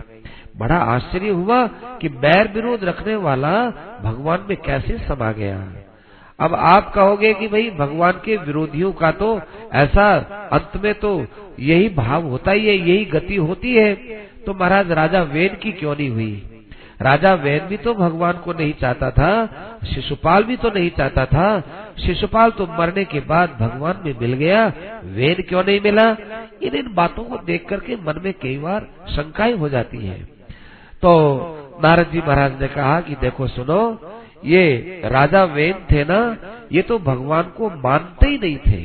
बड़ा 0.57 0.77
आश्चर्य 0.77 1.29
हुआ 1.29 1.67
कि 2.01 2.09
बैर 2.09 2.47
विरोध 2.47 2.83
रखने 2.83 3.15
वाला 3.15 3.53
भगवान 4.01 4.45
में 4.49 4.57
कैसे 4.57 4.97
समा 4.97 5.31
गया। 5.31 5.57
अब 6.41 6.55
आप 6.55 6.93
कहोगे 6.93 7.33
कि 7.33 7.47
भाई 7.47 7.69
भगवान 7.69 8.11
के 8.11 8.37
विरोधियों 8.37 8.91
का 8.91 9.11
तो 9.11 9.41
ऐसा 9.73 10.13
अंत 10.51 10.83
में 10.83 10.93
तो 10.93 11.25
यही 11.59 11.89
भाव 11.89 12.23
होता 12.23 12.51
ही 12.51 12.67
है, 12.67 12.75
यही 12.77 13.05
गति 13.05 13.35
होती 13.35 13.73
है। 13.73 13.93
तो 14.45 14.53
महाराज, 14.53 14.91
राजा 14.91 15.21
वेद 15.21 15.55
की 15.55 15.71
क्यों 15.71 15.95
नहीं 15.95 16.09
हुई? 16.09 16.47
राजा 17.01 17.33
वेद 17.33 17.63
भी 17.63 17.77
तो 17.77 17.93
भगवान 17.93 18.33
को 18.33 18.53
नहीं 18.53 18.73
चाहता 18.73 19.11
था, 19.11 19.31
शिशुपाल 19.93 20.43
भी 20.43 20.57
तो 20.57 20.69
नहीं 20.69 20.89
चाहता 20.89 21.25
था। 21.25 21.63
शिशुपाल 22.05 22.51
तो 22.51 22.67
मरने 22.79 23.05
के 23.05 23.19
बाद 23.19 23.57
भगवान 23.59 24.01
में 24.05 24.15
मिल 24.21 24.33
गया, 24.33 24.65
वेद 25.03 25.45
क्यों 25.49 25.63
नहीं 25.63 25.79
मिला? 25.81 26.09
इन 26.63 26.75
इन 26.75 26.93
बातों 26.93 27.23
को 27.23 27.37
देख 27.37 27.67
करके 27.69 27.95
मन 27.95 28.21
में 28.23 28.33
कई 28.33 28.57
बार 28.57 28.87
शंकाएँ 29.09 29.53
हो 29.53 29.69
जाती 29.69 29.97
है। 29.97 30.19
तो 31.01 31.13
नारद 31.83 32.11
जी 32.11 32.19
महाराज 32.19 32.61
ने 32.61 32.67
कहा 32.67 33.01
कि 33.01 33.15
देखो 33.15 33.47
सुनो 33.47 33.81
ये 34.45 35.01
राजा 35.05 35.43
वेन 35.43 35.85
थे 35.91 36.03
ना, 36.03 36.19
ये 36.71 36.81
तो 36.81 36.97
भगवान 36.99 37.51
को 37.57 37.69
मानते 37.83 38.29
ही 38.29 38.37
नहीं 38.37 38.57
थे। 38.57 38.83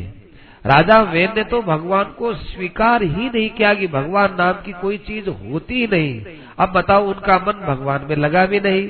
राजा 0.64 1.00
वेन 1.02 1.32
ने 1.36 1.44
तो 1.44 1.61
भगवान 1.62 2.04
को 2.18 2.32
स्वीकार 2.34 3.02
ही 3.02 3.28
नहीं 3.28 3.48
किया 3.50 3.72
कि 3.74 3.86
भगवान 3.88 4.34
नाम 4.38 4.52
की 4.62 4.72
कोई 4.72 4.96
चीज़ 4.98 5.28
होती 5.28 5.74
ही 5.74 5.86
नहीं। 5.86 6.36
अब 6.59 6.72
बताओ, 6.72 7.07
उनका 7.07 7.36
मन 7.38 7.64
भगवान 7.66 8.07
में 8.09 8.16
लगा 8.16 8.44
भी 8.46 8.61
नहीं। 8.61 8.88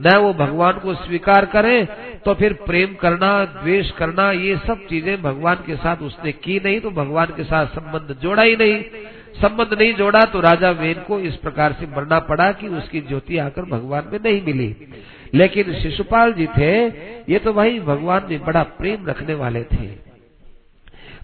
न 0.00 0.16
वो 0.16 0.32
भगवान 0.34 0.78
को 0.78 0.94
स्वीकार 0.94 1.44
करे 1.46 1.84
तो 2.24 2.34
फिर 2.34 2.52
प्रेम 2.66 2.94
करना, 2.94 3.44
द्वेष 3.44 3.90
करना, 3.90 4.30
ये 4.32 4.56
सब 4.56 4.86
चीज़ें 4.86 5.22
भगवान 5.22 5.56
के 5.66 5.76
साथ 5.76 6.02
उसने 6.02 6.32
की 6.34 6.60
नहीं 6.64 6.80
तो 6.80 6.90
भगवान 6.92 7.32
के 7.36 7.44
साथ 7.44 7.66
संबंध 7.74 8.16
जोड़ा 8.22 8.42
ही 8.42 8.56
नहीं। 8.56 8.82
संबंध 9.34 9.78
नहीं 9.78 9.94
जोड़ा 9.94 10.20
तो 10.24 10.40
राजा 10.40 10.70
वेन 10.72 11.02
को 11.06 11.18
इस 11.20 11.36
प्रकार 11.36 11.72
से 11.72 11.86
मरना 11.86 12.18
पड़ा 12.20 12.50
कि 12.52 12.68
उसकी 12.70 13.00
ज्योति 13.00 13.38
आकर 13.38 13.64
भगवान 13.70 14.08
में 14.12 14.18
नहीं 14.24 14.42
मिली। 14.42 14.74
लेकिन 15.34 15.74
शिशुपाल 15.74 16.32
जी 16.32 16.46
थे, 16.46 16.86
ये 17.32 17.38
तो 17.38 17.52
भाई 17.52 17.80
भगवान 17.80 18.26
में 18.30 18.44
बड़ा 18.44 18.62
प्रेम 18.62 19.06
रखने 19.06 19.34
वाले 19.34 19.62
थे। 19.62 19.86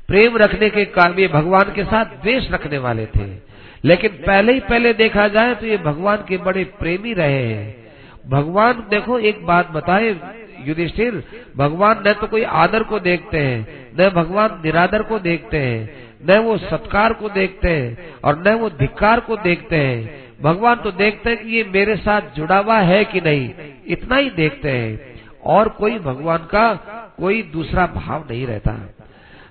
प्रेम 0.09 0.37
रखने 0.37 0.71
के 0.71 0.85
कारण 0.85 1.19
ये 1.19 1.29
भगवान 1.29 1.73
के 1.75 1.85
साथ 1.85 2.05
द्वेष 2.05 2.51
रखने 2.51 2.79
वाले 2.79 3.07
थे। 3.07 3.51
लेकिन 3.85 4.11
पहले 4.11 4.53
ही 4.53 4.61
पहले 4.61 4.93
देखा 4.93 5.29
जाए 5.29 5.55
तो 5.55 5.67
ये 5.67 5.77
भगवान 5.77 6.17
के 6.29 6.37
बड़े 6.37 6.65
प्रेमी 6.65 7.13
रहे 7.13 7.45
हैं। 7.45 7.91
भगवान 8.29 8.73
देखो, 8.73 9.19
एक 9.19 9.47
बात 9.47 9.71
बताए, 9.71 10.17
युधिष्ठिर, 10.65 11.25
भगवान 11.57 12.05
न 12.07 12.13
तो 12.13 12.27
कोई 12.27 12.43
आदर 12.43 12.83
को 12.83 12.99
देखते 13.01 13.39
हैं, 13.39 13.89
न 14.01 14.09
भगवान 14.09 14.61
निरादर 14.65 15.03
को 15.03 15.19
देखते 15.19 15.57
हैं, 15.57 16.11
न 16.31 16.39
वो 16.39 16.59
सत्कार 16.59 17.13
को 17.13 17.29
देखते 17.29 17.69
हैं, 17.69 18.15
और 18.25 18.45
न 18.49 18.55
वो 18.55 18.71
धिक्कार 18.71 19.21
को 19.21 19.37
देखते 19.37 19.77
हैं। 19.77 20.30
भगवान 20.43 20.77
तो 20.77 20.91
देखते 20.93 21.31
हैं 21.31 21.45
कि 21.45 21.51
ये 21.51 21.65
मेरे 21.65 21.97
साथ 21.97 22.21
जुड़ा 22.37 22.59
हुआ 22.59 22.79
है 22.79 23.05
कि 23.05 23.21
नहीं। 23.21 23.51
इतना 23.87 24.17
ही 24.17 24.31
देखते 24.31 24.71
हैं। 24.71 25.11
और 25.45 25.69
कोई 25.69 25.99
भगवान 25.99 26.39
का 26.39 26.75
कोई 27.19 27.43
दूसरा 27.43 27.87
भाव 27.87 28.25
नहीं 28.31 28.47
रहता। 28.47 28.95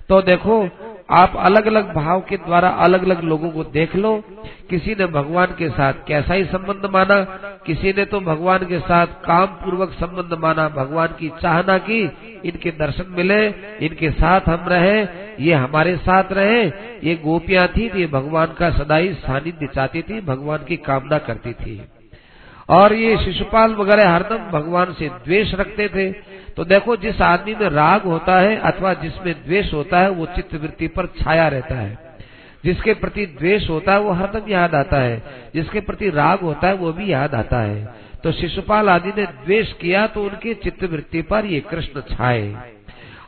तो 0.10 0.22
देखो 0.22 0.70
आप 1.10 1.34
अलग 1.38 1.66
अलग 1.66 1.94
भाव 1.96 2.22
के 2.22 2.38
द्वारा 2.38 2.70
अलग 2.70 3.04
अलग 3.04 3.24
लोगों 3.24 3.50
को 3.52 3.64
देख 3.64 3.96
लो। 3.96 4.24
किसी 4.70 4.96
ने 4.96 5.06
भगवान 5.06 5.46
के 5.46 5.70
साथ 5.70 5.94
कैसा 6.08 6.34
ही 6.34 6.44
संबंध 6.46 6.90
माना, 6.94 7.24
किसी 7.66 7.94
ने 7.94 8.06
तो 8.06 8.20
भगवान 8.20 8.66
के 8.66 8.80
साथ 8.80 9.08
काम 9.08 9.46
पूर्वक 9.46 9.92
संबंध 9.92 10.40
माना, 10.40 10.70
भगवान 10.70 11.08
की 11.08 11.32
चाहना 11.42 11.78
की, 11.78 12.02
इनके 12.46 12.72
दर्शन 12.72 13.06
मिले, 13.10 13.46
इनके 13.82 14.12
साथ 14.12 14.42
हम 14.42 14.66
रहे, 14.68 15.02
ये 15.46 15.54
हमारे 15.54 15.98
साथ 15.98 16.24
रहे, 16.32 16.64
ये 17.04 17.16
गोपियाँ 17.16 17.68
थी, 17.68 17.92
ये 18.00 18.08
भगवान 18.08 18.48
का 18.60 18.70
सदाई 18.70 19.14
सानिध्य 19.14 19.68
चाहती 19.68 20.02
थी, 20.02 20.22
भगवान 20.22 20.66
की 20.68 20.78
कामना 20.78 21.18
करती 21.18 21.54
थी। 21.54 21.82
और 22.70 22.94
ये 22.94 23.18
शिशुपाल 23.18 23.76
वगैरह 23.76 24.10
हरदम 24.10 24.38
भगवान 24.38 24.94
से 24.94 25.10
द्वेष 25.10 25.54
रखते 25.54 25.88
थे। 25.88 26.12
तो 26.58 26.64
देखो, 26.64 26.96
जिस 26.96 27.22
आदमी 27.22 27.56
में 27.56 27.70
राग 27.70 28.02
होता 28.02 28.40
है 28.40 28.58
अथवा 28.58 28.94
जिसमें 28.94 29.36
द्वेष 29.46 29.74
होता 29.74 30.00
है, 30.00 30.10
वो 30.10 30.26
चित्त 30.26 30.56
वृत्ति 30.56 30.88
पर 30.88 31.06
छाया 31.06 31.48
रहता 31.48 31.76
है। 31.76 31.98
जिसके 32.66 32.94
प्रति 32.94 33.26
द्वेष 33.26 33.70
होता 33.70 33.94
है, 33.94 34.00
वो 34.00 34.12
हरदम 34.12 34.50
याद 34.50 34.76
आता 34.76 34.98
है। 34.98 35.24
जिसके 35.56 35.80
प्रति 35.80 36.10
राग 36.10 36.40
होता 36.40 36.68
है, 36.68 36.74
वो 36.74 36.94
भी 36.94 37.12
याद 37.12 37.36
आता 37.36 37.62
है। 37.62 37.94
तो 38.24 38.32
शिशुपाल 38.32 38.90
आदि 38.90 39.10
ने 39.10 39.26
द्वेष 39.26 39.74
किया 39.74 40.08
तो 40.08 40.24
उनके 40.24 40.54
चित्त 40.54 40.84
वृत्ति 40.84 41.22
पर 41.22 41.46
ये 41.46 41.60
कृष्ण 41.60 42.02
छाए। 42.02 42.56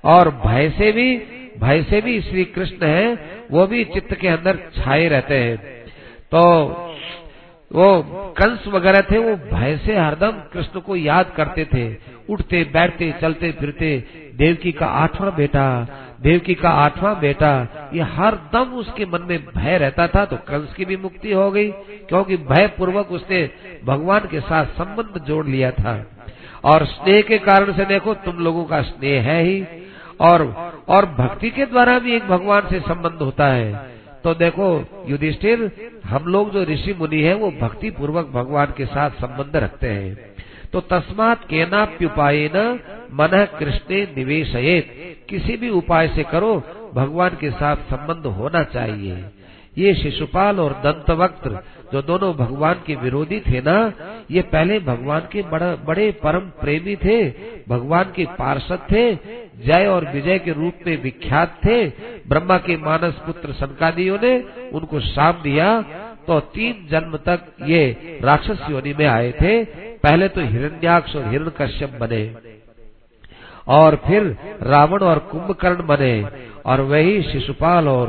और 0.04 0.42
भय 0.48 0.70
से 0.70 0.92
भी, 0.92 1.18
भय 1.60 1.84
से 1.84 2.02
भी 2.02 2.22
श्री 2.22 2.46
कृष्ण 2.46 2.86
है, 2.86 3.18
वो 3.52 3.68
भी 3.68 3.84
चित्त 3.84 4.14
के 4.14 4.28
अंदर 4.28 4.56
छाए 4.56 5.08
रहते 5.08 5.36
हैं। 5.36 5.58
तो 6.32 6.66
वो 7.72 8.02
कंस 8.38 8.68
वगैरह 8.68 9.02
थे, 9.02 9.18
वो 9.18 9.36
भय 9.52 9.78
से 9.78 9.96
हरदम 9.96 10.32
कृष्ण 10.54 10.80
को 10.80 10.96
याद 10.96 11.32
करते 11.36 11.66
थे। 11.66 11.86
उठते, 12.30 12.64
बैठते, 12.64 13.14
चलते, 13.22 13.52
फिरते, 13.52 13.98
देवकी 14.36 14.72
का 14.72 14.86
आठवां 14.86 15.32
बेटा, 15.36 15.66
देवकी 16.22 16.54
का 16.54 16.70
आठवां 16.70 17.14
बेटा, 17.20 17.52
ये 17.94 18.02
हर 18.02 18.36
दम 18.54 18.74
उसके 18.74 19.06
मन 19.06 19.22
में 19.22 19.38
भय 19.46 19.78
रहता 19.78 20.08
था 20.08 20.26
तो 20.26 20.36
कंस 20.38 20.74
की 20.74 20.86
भी 20.86 20.98
मुक्ति 20.98 21.32
हो 21.32 21.50
गई, 21.52 21.72
क्योंकि 22.10 22.38
भय 22.38 22.68
पूर्वक 22.68 23.12
उसने 23.12 23.50
भगवान 23.86 24.28
के 24.32 24.40
साथ 24.40 24.66
संबंध 24.66 25.22
जोड़ 25.26 25.46
लिया 25.46 25.72
था। 25.72 25.96
और 26.66 26.86
स्नेह 26.86 27.22
के 27.22 27.38
कारण 27.38 27.72
से 27.74 27.86
देखो, 27.86 28.14
तुम 28.14 28.36
लोगों 28.36 28.64
का 28.64 28.82
स्नेह 28.82 29.24
है 29.24 29.42
ही, 29.44 29.64
और 30.22 30.44
और 30.90 31.06
भक्ति 31.06 31.50
के 31.50 31.66
द्वारा 31.66 31.98
भी 32.00 32.16
एक 32.16 32.28
भगवान 32.28 32.68
से 32.70 32.80
संबंध 32.80 33.22
होता 33.22 33.48
है। 33.48 33.91
तो 34.24 34.34
देखो, 34.34 34.68
युधिष्ठिर, 35.08 35.72
हम 36.06 36.26
लोग 36.26 36.52
जो 36.52 36.64
ऋषि 36.64 36.94
मुनि 36.94 37.22
है, 37.22 37.34
वो 37.34 37.52
भक्ति 37.52 37.90
पूर्वक 37.90 38.28
भगवान 38.28 38.74
के 38.78 38.86
साथ 38.86 39.10
संबंध 39.10 39.56
रखते 39.56 39.88
हैं। 39.88 40.16
तो 40.74 40.82
तस्मात 40.82 41.44
के 41.44 41.66
नाप्युपाय 41.66 42.50
न 42.56 42.80
मन 43.14 43.48
कृष्ण 43.60 44.06
निवेश 44.18 44.52
किसी 45.30 45.58
भी 45.58 45.70
उपाय 45.70 46.08
से 46.08 46.24
करो, 46.24 46.56
भगवान 46.96 47.30
के 47.30 47.52
साथ 47.52 47.76
संबंध 47.76 48.26
होना 48.26 48.64
चाहिए। 48.64 49.26
ये 49.78 49.94
शिशुपाल 49.94 50.60
और 50.60 50.74
दंत 50.74 51.10
वक्त 51.10 51.48
जो 51.94 52.02
दोनों 52.02 52.34
भगवान 52.36 52.82
के 52.88 52.96
विरोधी 52.96 53.40
थे 53.40 53.62
ना, 53.62 53.94
ये 54.32 54.42
पहले 54.42 54.80
भगवान 54.80 55.22
के 55.32 55.42
बड़ा, 55.42 55.76
बड़े 55.76 56.12
परम 56.12 56.40
प्रेमी 56.40 56.96
थे, 56.96 57.30
भगवान 57.70 58.12
के 58.16 58.26
पार्षद 58.26 58.80
थे 58.92 59.16
जय 59.56 59.86
और 59.86 60.06
विजय 60.12 60.40
के 60.40 60.52
रूप 60.52 60.74
में 60.88 61.02
विख्यात 61.04 61.60
थे। 61.66 61.88
ब्रह्मा 62.28 62.58
के 62.58 62.78
मानस 62.78 63.14
पुत्र 63.14 63.54
संकादियों 63.54 64.18
ने 64.24 64.44
उनको 64.74 65.00
शाप 65.00 65.36
दिया। 65.36 65.82
तो 66.28 66.40
तीन 66.40 66.88
जन्म 66.92 67.18
तक 67.18 67.40
ये 67.62 68.20
राक्षस 68.24 68.60
योनि 68.70 68.94
में 68.94 69.06
आए 69.06 69.32
थे। 69.32 69.64
पहले 69.98 70.28
तो 70.28 70.42
हिरण्याक्ष 70.42 71.16
और 71.16 71.28
हिरण 71.28 71.50
कश्यप 71.50 71.90
बने। 71.90 72.36
और 73.68 73.96
फिर 73.96 74.38
रावण 74.62 75.00
और 75.00 75.20
कुंभकर्ण 75.20 75.88
बने 75.88 76.26
और 76.66 76.82
वही 76.82 77.22
शिशुपाल 77.24 77.88
और 77.88 78.08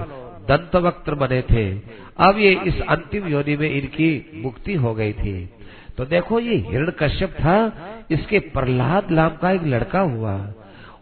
दंत 0.51 0.77
बने 1.11 1.43
थे। 1.43 1.79
अब 2.19 2.39
ये 2.39 2.61
इस 2.67 2.81
अंतिम 2.81 3.27
योनि 3.27 3.57
में 3.57 3.71
इनकी 3.71 4.43
मुक्ति 4.45 4.75
हो 4.75 4.95
गई 4.95 5.13
थी। 5.13 5.51
तो 5.97 6.05
देखो 6.05 6.41
ये 6.41 6.57
हिरण 6.57 6.91
कश्यप 6.91 7.31
था। 7.31 7.73
इसके 8.11 8.39
प्रहलाद 8.39 9.11
नाम 9.11 9.29
का 9.29 9.51
एक 9.51 9.63
लड़का 9.63 10.01
हुआ। 10.01 10.53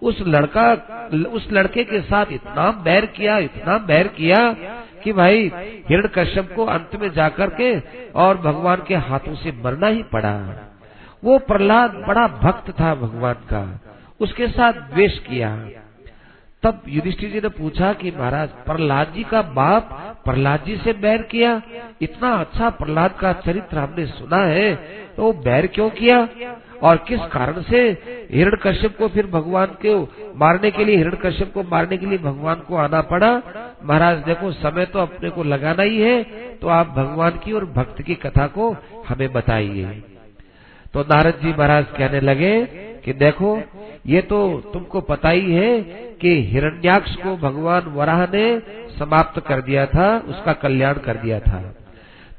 उस 0.02 0.20
लड़का, 0.20 0.72
उस 1.30 1.48
लड़के 1.52 1.84
के 1.84 2.00
साथ 2.00 2.26
इतना 2.32 2.70
बैर 2.70 3.06
किया, 3.06 3.38
इतना 3.38 3.78
बैर 3.78 4.06
किया 4.08 4.52
कि 5.04 5.12
भाई 5.12 5.50
हिरण 5.88 6.06
कश्यप 6.06 6.52
को 6.56 6.64
अंत 6.64 6.96
में 6.96 7.10
जाकर 7.10 7.50
के 7.50 7.80
और 8.10 8.36
भगवान 8.36 8.82
के 8.88 8.94
हाथों 8.94 9.34
से 9.34 9.52
मरना 9.64 9.86
ही 9.86 10.02
पड़ा। 10.02 10.34
वो 11.24 11.38
प्रहलाद 11.38 11.90
बड़ा 12.08 12.26
भक्त 12.28 12.70
था 12.80 12.94
भगवान 12.94 13.34
का। 13.34 13.80
उसके 14.20 14.48
साथ 14.48 14.72
द्वेष 14.72 15.18
किया। 15.18 15.56
तब 16.62 16.82
युधिष्ठिर 16.88 17.30
जी 17.30 17.40
ने 17.40 17.48
पूछा 17.50 17.92
कि 17.92 18.10
महाराज, 18.10 18.48
प्रहलाद 18.66 19.12
जी 19.14 19.22
का 19.24 19.40
बाप 19.42 19.88
प्रहलाद 20.24 20.64
जी 20.66 20.76
से 20.76 20.92
बैर 20.94 21.22
किया। 21.30 21.60
इतना 22.02 22.32
अच्छा 22.34 22.70
प्रहलाद 22.70 23.14
का 23.20 23.32
चरित्र 23.40 23.78
हमने 23.78 24.06
सुना 24.08 24.42
है 24.46 24.74
तो 25.16 25.32
बैर 25.44 25.66
क्यों 25.66 25.88
किया? 25.92 26.26
और 26.82 26.96
किस 27.08 27.20
कारण 27.32 27.60
से 27.62 27.80
हिरण 28.30 28.56
कश्यप 28.62 28.96
को 28.98 29.08
फिर 29.08 29.26
भगवान 29.26 29.74
को 29.80 29.96
मारने 30.36 30.70
के 30.70 30.84
लिए 30.84 30.96
हिरण 30.96 31.16
कश्यप 31.22 31.52
को 31.54 31.62
मारने 31.70 31.96
के 31.96 32.06
लिए 32.06 32.18
भगवान 32.18 32.60
को 32.68 32.76
आना 32.76 33.00
पड़ा? 33.04 33.32
महाराज, 33.84 34.18
देखो, 34.18 34.52
समय 34.52 34.86
तो 34.86 34.98
अपने 34.98 35.30
को 35.30 35.42
लगाना 35.44 35.82
ही 35.82 36.00
है 36.00 36.22
तो 36.56 36.68
आप 36.68 36.94
भगवान 36.96 37.40
की 37.44 37.52
और 37.52 37.64
भक्त 37.72 38.02
की 38.02 38.14
कथा 38.16 38.46
को 38.48 38.70
हमें 39.08 39.32
बताइए। 39.32 40.02
तो 40.94 41.00
नारद 41.04 41.40
जी 41.42 41.50
महाराज 41.50 41.86
कहने 41.98 42.20
लगे 42.20 42.54
कि 43.04 43.12
देखो, 43.12 43.62
ये 44.06 44.20
तो 44.20 44.60
तुमको 44.72 45.00
पता 45.00 45.28
ही 45.28 45.54
है 45.54 45.80
कि 46.20 46.42
हिरण्याक्ष 46.42 47.16
को 47.16 47.36
भगवान 47.36 47.82
वराह 47.82 48.24
ने 48.24 48.62
समाप्त 48.98 49.40
कर 49.40 49.60
दिया 49.60 49.86
था, 49.86 50.18
उसका 50.28 50.52
कल्याण 50.52 50.94
कर 50.94 51.16
दिया 51.16 51.40
था। 51.40 51.74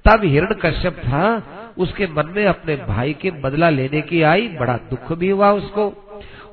तब 0.05 0.23
हिरण 0.23 0.53
कश्यप 0.53 0.93
था, 0.93 1.43
उसके 1.77 2.07
मन 2.07 2.33
में 2.35 2.45
अपने 2.45 2.75
भाई 2.75 3.13
के 3.13 3.31
बदला 3.31 3.69
लेने 3.69 4.01
की 4.01 4.21
आई, 4.21 4.47
बड़ा 4.47 4.77
दुख 4.77 5.13
भी 5.13 5.29
हुआ 5.29 5.51
उसको। 5.51 5.93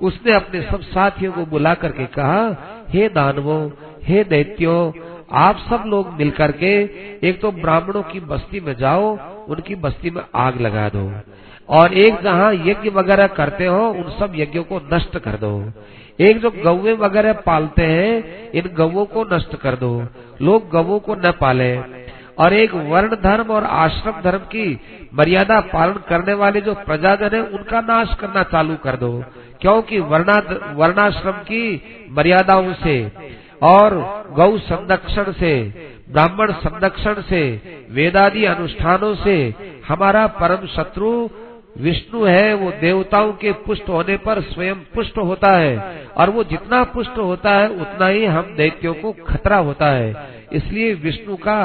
उसने 0.03 0.33
अपने 0.33 0.63
सब 0.63 0.81
साथियों 0.81 1.33
को 1.33 1.47
बुला 1.47 1.75
करके 1.75 2.07
कहा, 2.07 2.57
हे 2.89 3.09
दानवो, 3.09 3.73
हे 4.03 4.25
दैत्यो, 4.25 4.95
आप 5.33 5.59
सब 5.59 5.85
लोग 5.87 6.13
मिलकर 6.13 6.53
के 6.53 6.75
एक 7.29 7.41
तो 7.41 7.53
ब्राह्मणों 7.53 8.03
की 8.03 8.21
बस्ती 8.21 8.61
में 8.61 8.77
जाओ, 8.77 9.19
उनकी 9.47 9.75
बस्ती 9.75 10.11
में 10.11 10.23
आग 10.35 10.61
लगा 10.61 10.89
दो। 10.89 11.13
और 11.69 11.95
एक 11.95 12.21
जहाँ 12.21 12.55
यज्ञ 12.55 12.91
वगैरह 12.91 13.27
करते 13.27 13.67
हो, 13.67 13.91
उन 13.91 14.03
सब 14.03 14.33
यज्ञों 14.37 14.63
को 14.63 14.81
नष्ट 14.95 15.19
कर 15.19 15.31
दो। 15.31 15.73
एक 16.21 16.41
जो 16.41 16.51
गौवे 16.51 16.93
वगैरह 16.93 17.33
पालते 17.33 17.83
हैं, 17.83 18.51
इन 18.51 18.71
गवों 18.75 19.05
को 19.05 19.25
नष्ट 19.33 19.57
कर 19.57 19.77
दो। 19.77 20.07
लोग 20.43 20.71
गवों 20.71 20.99
को 20.99 21.15
न 21.15 21.33
पाले। 21.41 21.79
और 22.39 22.53
एक 22.53 22.75
वर्ण 22.75 23.17
धर्म 23.17 23.45
और 23.45 23.65
आश्रम 23.65 24.23
धर्म 24.23 24.39
की 24.39 24.81
मर्यादा 25.15 25.61
पालन 25.61 25.93
करने 25.93 26.35
वाले 26.35 26.61
जो 26.61 26.75
प्रजाजन 26.75 27.31
है, 27.35 27.43
उनका 27.43 27.81
नाश 27.81 28.15
करना 28.21 28.43
चालू 28.43 28.77
कर 28.77 28.97
दो। 28.97 29.25
क्योंकि 29.61 30.01
वर्णा, 30.01 30.43
वर्णाश्रम 30.75 31.33
की 31.33 31.83
मर्यादाओं 32.11 32.73
से 32.73 33.13
और 33.63 33.95
गौ 34.37 34.59
संरक्षण 34.59 35.33
से, 35.33 35.63
ब्राह्मण 36.13 36.53
संरक्षण 36.53 37.15
से, 37.15 37.63
वेदादि 37.91 38.45
अनुष्ठानों 38.45 39.15
से 39.15 39.55
हमारा 39.89 40.27
परम 40.27 40.67
शत्रु 40.67 41.29
विष्णु 41.81 42.25
है, 42.25 42.55
वो 42.55 42.71
देवताओं 42.71 43.33
के 43.33 43.53
पुष्ट 43.53 43.89
होने 43.89 44.17
पर 44.17 44.41
स्वयं 44.41 44.75
पुष्ट 44.75 45.19
होता 45.19 45.51
है। 45.57 46.07
और 46.17 46.31
वो 46.31 46.45
जितना 46.45 46.83
पुष्ट 46.85 47.19
होता 47.19 47.51
है, 47.51 47.69
उतना 47.69 48.07
ही 48.07 48.25
हम 48.25 48.55
दैत्यों 48.57 48.95
को 48.95 49.13
खतरा 49.13 49.57
होता 49.57 49.87
है। 49.87 50.15
इसलिए 50.53 50.95
विष्णु 50.95 51.37
का 51.37 51.59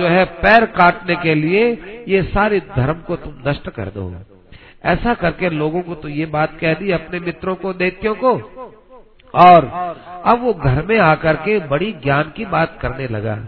जो 0.00 0.06
है 0.06 0.24
पैर 0.24 0.66
काटने 0.66 1.16
के 1.16 1.34
लिए 1.34 1.70
ये 2.08 2.22
सारे 2.22 2.60
धर्म 2.76 3.00
को 3.00 3.16
तुम 3.16 3.34
नष्ट 3.48 3.68
कर 3.70 3.88
दो। 3.88 4.12
ऐसा 4.84 5.14
करके 5.14 5.50
लोगों 5.50 5.82
को 5.82 5.94
तो 5.94 6.08
ये 6.08 6.26
बात 6.26 6.58
कह 6.60 6.74
दी, 6.74 6.90
अपने 6.90 7.20
मित्रों 7.20 7.54
को, 7.54 7.72
दैत्यों 7.72 8.14
को। 8.14 8.32
और 9.34 9.64
अब 10.26 10.42
वो 10.42 10.52
घर 10.54 10.86
में 10.86 10.98
आकर 10.98 11.36
के 11.36 11.58
बड़ी 11.58 11.92
ज्ञान 11.92 12.32
की 12.36 12.44
बात 12.44 12.78
करने 12.80 13.06
लगा। 13.08 13.38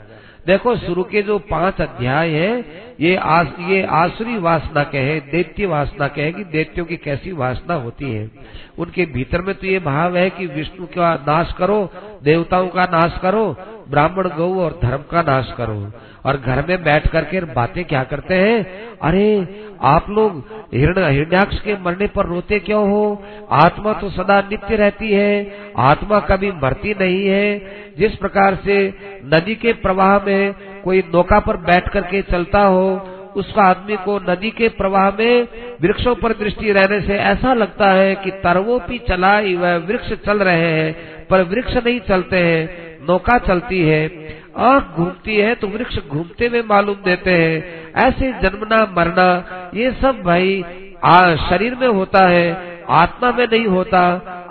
देखो 0.48 0.76
शुरू 0.76 1.02
के 1.04 1.22
जो 1.22 1.38
पाँच 1.38 1.80
अध्याय 1.80 2.30
है 2.30 2.52
ये 3.00 3.14
आस, 3.16 3.46
ये 3.60 3.82
आसुरी 3.82 4.36
वासना 4.38 4.82
कहे 4.84 5.18
दैत्य 5.32 5.66
वासना 5.66 6.08
है 6.16 6.30
कि 6.32 6.44
दैत्यों 6.44 6.84
की 6.84 6.96
कैसी 6.96 7.32
वासना 7.32 7.74
होती 7.74 8.12
है। 8.12 8.30
उनके 8.78 9.06
भीतर 9.06 9.42
में 9.42 9.54
तो 9.54 9.66
ये 9.66 9.78
भाव 9.78 10.16
है 10.16 10.28
कि 10.30 10.46
विष्णु 10.46 10.86
का 10.86 11.14
नाश 11.28 11.52
करो 11.52 11.78
देवताओं 12.22 12.68
का 12.68 12.84
नाश 12.92 13.18
करो 13.18 13.44
ब्राह्मण 13.90 14.28
गौ 14.28 14.48
और 14.60 14.78
धर्म 14.82 15.02
का 15.10 15.22
नाश 15.22 15.52
करो। 15.56 15.80
और 16.28 16.36
घर 16.36 16.66
में 16.68 16.84
बैठ 16.84 17.08
करके 17.08 17.40
बातें 17.40 17.84
क्या 17.84 18.04
करते 18.04 18.34
हैं? 18.34 18.88
अरे, 19.02 19.46
आप 19.82 20.10
लोग 20.10 20.44
हिरण, 20.74 21.10
हिरण्याक्ष 21.10 21.60
के 21.60 21.74
मरने 21.74 22.06
पर 22.06 22.26
रोते 22.26 22.58
क्यों 22.58 22.90
हो? 22.90 23.22
आत्मा 23.50 23.92
तो 23.92 24.10
सदा 24.10 24.40
नित्य 24.40 24.76
रहती 24.76 25.12
है, 25.12 25.52
आत्मा 25.76 26.20
कभी 26.20 26.52
मरती 26.52 26.94
नहीं 27.00 27.26
है। 27.26 27.58
जिस 27.98 28.14
प्रकार 28.14 28.58
से 28.64 28.94
नदी 29.24 29.54
के 29.54 29.72
प्रवाह 29.72 30.18
में 30.26 30.54
कोई 30.84 31.04
नौका 31.14 31.40
पर 31.40 31.56
बैठ 31.56 31.88
करके 31.88 32.22
चलता 32.22 32.60
हो, 32.60 33.10
उसका 33.36 33.62
आदमी 33.62 33.96
को 33.96 34.18
नदी 34.18 34.50
के 34.50 34.68
प्रवाह 34.68 35.10
में 35.10 35.48
वृक्षों 35.82 36.14
पर 36.14 36.32
दृष्टि 36.32 36.72
रहने 36.72 37.00
से 37.00 37.14
ऐसा 37.14 37.54
लगता 37.54 37.90
है 37.90 38.14
कि 38.14 38.30
तरवो 38.30 38.78
भी 38.78 38.98
चला 38.98 39.40
वह 39.40 39.76
वृक्ष 39.76 40.12
चल 40.12 40.38
रहे 40.38 40.72
हैं, 40.72 40.96
पर 41.26 41.42
वृक्ष 41.42 41.76
नहीं 41.76 42.00
चलते 42.00 42.36
हैं, 42.36 42.88
नौका 43.08 43.38
चलती 43.38 43.82
है। 43.82 44.37
आँख 44.60 44.96
घूमती 44.96 45.36
है 45.36 45.54
तो 45.54 45.68
वृक्ष 45.68 45.98
घूमते 46.00 46.46
हुए 46.46 46.62
मालूम 46.62 46.96
देते 47.04 47.30
हैं। 47.32 47.92
ऐसे 47.98 48.32
जन्मना 48.42 48.84
मरना 48.96 49.70
ये 49.74 49.90
सब 50.00 50.22
भाई 50.22 50.62
आ, 51.04 51.34
शरीर 51.48 51.74
में 51.74 51.88
होता 51.88 52.26
है 52.28 52.76
आत्मा 52.92 53.30
में 53.32 53.46
नहीं 53.46 53.66
होता। 53.66 54.00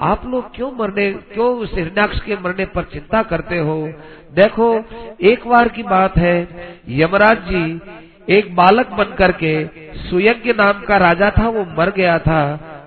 आप 0.02 0.26
लोग 0.26 0.54
क्यों 0.56 0.72
मरने 0.72 1.12
क्यों 1.34 1.48
उस 1.58 1.74
हिरण्याक्ष 1.74 2.20
के 2.22 2.36
मरने 2.36 2.66
पर 2.66 2.84
चिंता 2.84 3.22
करते 3.24 3.58
हो? 3.60 3.78
देखो 4.34 4.68
एक 5.24 5.48
बार 5.48 5.68
की 5.70 5.84
बात 5.86 6.18
है 6.18 6.36
यमराज 6.90 7.38
जी 7.46 7.80
एक 8.30 8.56
बालक 8.56 8.90
बन 8.92 9.16
करके 9.18 9.54
सुयज्ञ 10.00 10.54
नाम 10.54 10.82
का 10.84 10.98
राजा 10.98 11.30
था 11.30 11.48
वो 11.50 11.66
मर 11.78 11.92
गया 11.98 12.18
था। 12.20 12.42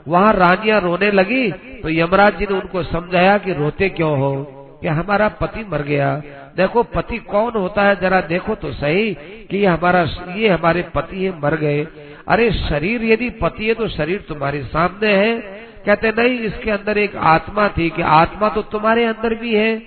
वहाँ 0.09 0.33
रानिया 0.33 0.79
रोने 0.79 1.11
लगी 1.11 1.51
तो 1.83 1.89
यमराज 1.91 2.39
जी 2.39 2.47
ने 2.51 2.55
उनको 2.55 2.83
समझाया 2.85 3.37
कि 3.39 3.53
रोते 3.53 3.89
क्यों 3.91 4.19
हो? 4.19 4.33
कि 4.81 4.89
हमारा 4.89 5.29
पति 5.29 5.67
मर 5.73 5.83
गया। 5.83 6.17
देखो, 6.57 6.83
पति 6.83 7.19
कौन 7.19 7.53
होता 7.53 7.83
है? 7.83 8.01
जरा 8.01 8.21
देखो 8.21 8.55
तो 8.55 8.73
सही 8.73 9.15
कि 9.51 9.65
हमारा, 9.65 10.07
ये 10.35 10.49
हमारे 10.49 10.83
पति 10.95 11.25
है, 11.25 11.41
मर 11.41 11.57
गए। 11.57 11.87
अरे, 12.29 12.51
शरीर 12.51 13.05
यदि 13.05 13.31
पति 13.31 13.69
है 13.69 13.75
तो 13.75 13.89
शरीर 13.89 14.25
तुम्हारे 14.29 14.63
सामने 14.63 15.13
है। 15.13 15.41
कहते 15.87 16.11
नहीं, 16.11 16.39
इसके 16.39 16.71
अंदर 16.71 16.99
एक 16.99 17.17
आत्मा 17.17 17.69
थी 17.69 17.91
कि 17.91 18.03
आत्मा 18.03 18.49
तो 18.49 18.63
तुम्हारे 18.63 19.05
अंदर 19.05 19.35
भी 19.35 19.55
है। 19.55 19.83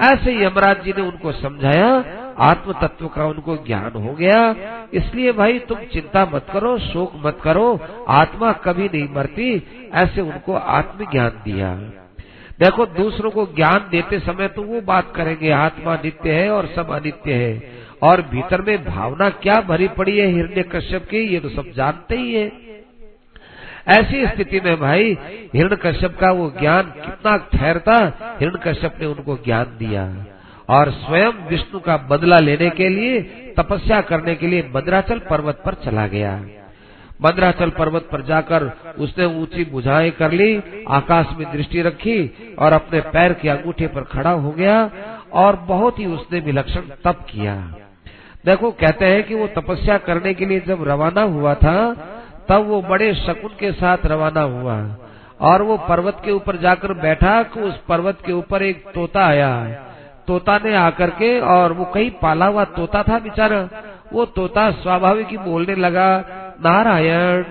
ऐसे 0.00 0.44
यमराज 0.44 0.82
जी 0.82 0.90
ने 0.90 1.02
उनको 1.02 1.32
समझाया 1.32 2.04
आत्म 2.38 2.72
तत्व 2.72 3.06
का 3.08 3.24
उनको 3.24 3.56
ज्ञान 3.56 3.92
हो 3.92 4.12
गया। 4.12 4.54
इसलिए 4.94 5.32
भाई, 5.32 5.58
तुम 5.58 5.78
चिंता 5.78 6.30
मत 6.34 6.46
करो, 6.52 6.78
शोक 6.78 7.12
मत 7.16 7.38
करो, 7.42 7.80
आत्मा 8.08 8.52
कभी 8.52 8.86
नहीं 8.94 9.08
मरती। 9.14 9.62
ऐसे 9.94 10.20
उनको 10.20 10.54
आत्म 10.54 11.10
ज्ञान 11.10 11.28
दिया। 11.28 11.80
देखो, 12.60 12.86
दूसरों 12.86 13.30
को 13.30 13.46
ज्ञान 13.46 13.88
देते 13.90 14.18
समय 14.18 14.48
तो 14.48 14.62
वो 14.62 14.80
बात 14.80 15.12
करेंगे, 15.16 15.50
आत्मा 15.50 15.94
नित्य 15.94 16.32
है 16.32 16.50
और 16.50 16.66
सब 16.66 16.90
अनित्य 16.90 17.32
है। 17.32 17.70
और 18.02 18.22
भीतर 18.22 18.62
में 18.62 18.84
भावना 18.84 19.30
क्या 19.30 19.60
भरी 19.60 19.88
पड़ी 19.88 20.18
है, 20.18 20.26
हिरण्य 20.26 20.62
कश्यप 20.62 21.04
की, 21.04 21.18
ये 21.18 21.40
तो 21.40 21.48
सब 21.48 21.64
जानते 21.76 22.16
ही 22.16 22.34
है। 22.34 22.52
ऐसी 23.88 24.26
स्थिति 24.26 24.60
में 24.60 24.80
भाई 24.80 25.18
हिरण 25.54 25.76
कश्यप 25.76 26.18
का 26.18 26.30
वो 26.30 26.52
ज्ञान 26.60 26.82
कितना 26.82 27.36
ठहरता 27.36 27.96
हिरण 28.40 28.56
कश्यप 28.56 28.94
ने 29.00 29.06
उनको 29.06 29.36
ज्ञान 29.36 29.64
दिया। 29.64 30.26
और 30.68 30.90
स्वयं 30.90 31.30
विष्णु 31.30 31.80
का 31.80 31.96
बदला 31.96 32.36
लेने 32.36 32.70
के 32.70 32.88
लिए, 32.88 33.20
तपस्या 33.58 34.00
करने 34.00 34.34
के 34.34 34.46
लिए 34.46 34.70
मद्राचल 34.76 35.18
पर्वत 35.18 35.62
पर 35.64 35.74
चला 35.74 36.06
गया। 36.06 36.44
मद्राचल 37.22 37.70
पर्वत 37.70 38.08
पर 38.12 38.22
जाकर 38.22 38.64
उसने 38.98 39.24
ऊँची 39.24 39.64
बुझाएँ 39.64 40.10
कर 40.10 40.32
ली, 40.32 40.62
आकाश 40.88 41.26
में 41.38 41.52
दृष्टि 41.52 41.82
रखी 41.82 42.56
और 42.58 42.72
अपने 42.72 43.00
पैर 43.00 43.32
के 43.32 43.48
अंगूठे 43.48 43.86
पर 43.86 44.04
खड़ा 44.04 44.30
हो 44.30 44.50
गया 44.50 44.90
और 45.32 45.56
बहुत 45.56 45.98
ही 45.98 46.06
उसने 46.06 46.40
विलक्षण 46.40 46.80
तप 47.04 47.26
किया। 47.30 47.54
देखो, 48.46 48.70
कहते 48.70 49.04
हैं 49.04 49.22
कि 49.22 49.34
वो 49.34 49.46
तपस्या 49.46 49.98
करने 49.98 50.34
के 50.34 50.46
लिए 50.46 50.60
जब 50.60 50.84
रवाना 50.88 51.22
हुआ 51.22 51.54
था, 51.54 51.94
तब 52.48 52.66
वो 52.66 52.82
बड़े 52.82 53.14
शकुन 53.14 53.50
के 53.60 53.72
साथ 53.72 54.06
रवाना 54.06 54.40
हुआ 54.40 54.96
और 55.40 55.62
वो 55.62 55.76
पर्वत 55.78 56.20
के 56.24 56.32
ऊपर 56.32 56.56
जाकर 56.56 56.92
बैठा 56.92 57.42
कि 57.42 57.60
उस 57.60 57.76
पर्वत 57.88 58.18
के 58.26 58.32
ऊपर 58.32 58.62
एक 58.62 58.84
तोता 58.94 59.26
आया। 59.26 59.52
तोता 60.26 60.58
ने 60.64 60.74
आकर 60.76 61.10
के 61.10 61.38
और 61.40 61.72
वो 61.72 61.84
कहीं 61.84 62.10
पाला 62.10 62.46
हुआ 62.46 62.64
तोता 62.64 63.02
था 63.02 63.18
बेचारा। 63.18 63.68
वो 64.12 64.24
तोता 64.24 64.70
स्वाभाविक 64.70 65.28
ही 65.28 65.36
बोलने 65.36 65.74
लगा 65.74 66.08
नारायण 66.64 67.44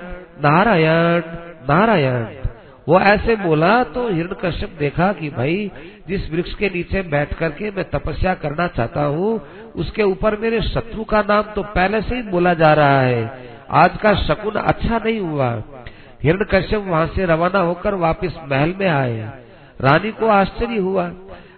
नारायण 0.44 1.22
नारायण। 1.70 2.26
वो 2.88 3.00
ऐसे 3.00 3.36
बोला 3.36 3.84
तो 3.84 4.08
हिरण 4.10 4.34
कश्यप 4.44 4.70
देखा 4.80 5.14
कि 5.14 5.30
भाई, 5.30 5.72
जिस 6.08 6.32
वृक्ष 6.32 6.54
के 6.54 6.70
नीचे 6.70 7.02
बैठ 7.02 7.34
करके 7.34 7.72
मैं 7.72 7.90
तपस्या 7.90 8.34
करना 8.34 8.68
चाहता 8.68 9.04
हूँ, 9.04 9.42
उसके 9.76 10.04
ऊपर 10.04 10.40
मेरे 10.40 10.62
शत्रु 10.62 11.04
का 11.04 11.22
नाम 11.22 11.42
तो 11.42 11.64
पहले 11.64 12.02
से 12.02 12.16
ही 12.16 12.22
बोला 12.22 12.54
जा 12.54 12.74
रहा 12.74 13.02
है। 13.02 13.50
आज 13.72 13.98
का 13.98 14.14
शकुन 14.14 14.54
अच्छा 14.54 14.98
नहीं 14.98 15.20
हुआ। 15.20 15.64
हिरण 16.24 16.46
कश्यप 16.52 16.84
वहाँ 16.88 17.08
से 17.08 17.26
रवाना 17.26 17.60
होकर 17.60 17.94
वापस 17.94 18.40
महल 18.52 18.74
में 18.80 18.88
आए। 18.88 19.32
रानी 19.82 20.12
को 20.12 20.28
आश्चर्य 20.28 20.78
हुआ। 20.78 21.12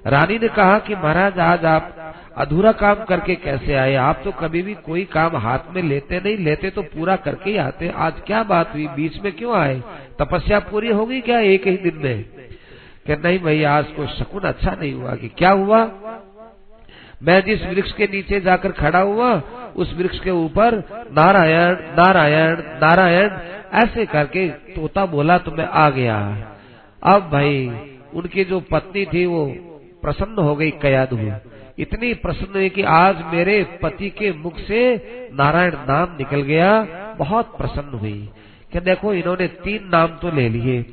रानी 0.07 0.39
ने 0.39 0.47
कहा 0.47 0.79
कि 0.79 0.95
महाराज, 0.95 1.39
आज 1.39 1.65
आप 1.65 2.13
अधूरा 2.37 2.71
काम 2.71 2.95
करके 2.95 3.35
कैसे 3.35 3.73
आए? 3.73 3.95
आप 3.95 4.21
तो 4.23 4.31
कभी 4.31 4.61
भी 4.61 4.73
कोई 4.73 5.05
काम 5.05 5.37
हाथ 5.37 5.59
में 5.75 5.81
लेते 5.83 6.19
नहीं, 6.19 6.37
लेते 6.37 6.69
तो 6.69 6.81
पूरा 6.81 7.15
करके 7.15 7.49
ही 7.49 7.57
आते। 7.57 7.89
आज 7.95 8.13
क्या 8.27 8.43
बात 8.43 8.73
हुई? 8.73 8.87
बीच 8.87 9.21
में 9.21 9.31
क्यों 9.31 9.55
आए? 9.55 9.83
तपस्या 10.19 10.59
पूरी 10.59 10.91
होगी 10.91 11.21
क्या 11.21 11.39
एक 11.39 11.67
ही 11.67 11.77
दिन 11.77 11.97
में? 11.97 12.23
कि 13.07 13.15
नहीं 13.15 13.39
भाई, 13.39 13.63
आज 13.63 13.85
कोई 13.85 14.07
शकुन 14.07 14.41
अच्छा 14.41 14.77
नहीं 14.81 14.93
हुआ 14.93 15.15
कि 15.15 15.27
क्या 15.27 15.51
हुआ? 15.51 15.91
मैं 17.23 17.43
जिस 17.43 17.65
वृक्ष 17.65 17.91
के 17.91 18.05
नीचे 18.05 18.39
जाकर 18.39 18.71
खड़ा 18.71 18.99
हुआ, 18.99 19.41
उस 19.75 19.97
वृक्ष 19.97 20.19
के 20.19 20.31
ऊपर, 20.31 20.75
नारायण 21.17 21.73
नारायण 21.97 22.57
नारायण, 22.59 23.29
ऐसे 23.73 24.05
करके 24.05 24.49
तोता 24.49 25.05
बोला 25.05 25.37
तो 25.37 25.51
मैं 25.51 25.65
आ 25.65 25.89
गया। 25.89 26.17
अब 27.03 27.29
भाई, 27.31 27.67
उनकी 28.13 28.43
जो 28.43 28.59
पत्नी 28.59 29.05
थी 29.05 29.25
वो 29.25 29.55
प्रसन्न 30.07 30.43
हो 30.43 30.55
गई 30.55 30.71
कयादु 30.71 31.17
इतनी 31.79 32.13
प्रसन्न 32.13 32.53
हुई 32.55 32.69
कि 32.69 32.81
आज 32.81 33.15
मेरे 33.33 33.63
पति 33.63 34.09
के 34.09 34.31
मुख 34.31 34.57
से 34.57 34.95
नारायण 35.33 35.71
नाम 35.71 36.13
निकल 36.13 36.41
गया, 36.41 36.83
बहुत 37.17 37.57
प्रसन्न 37.57 37.97
हुई। 37.97 38.29
कि 38.73 38.79
देखो, 38.79 39.13
इन्होंने 39.13 39.47
तीन 39.47 39.89
नाम 39.93 40.07
तो 40.07 40.35
ले 40.35 40.49
लिए। 40.49 40.85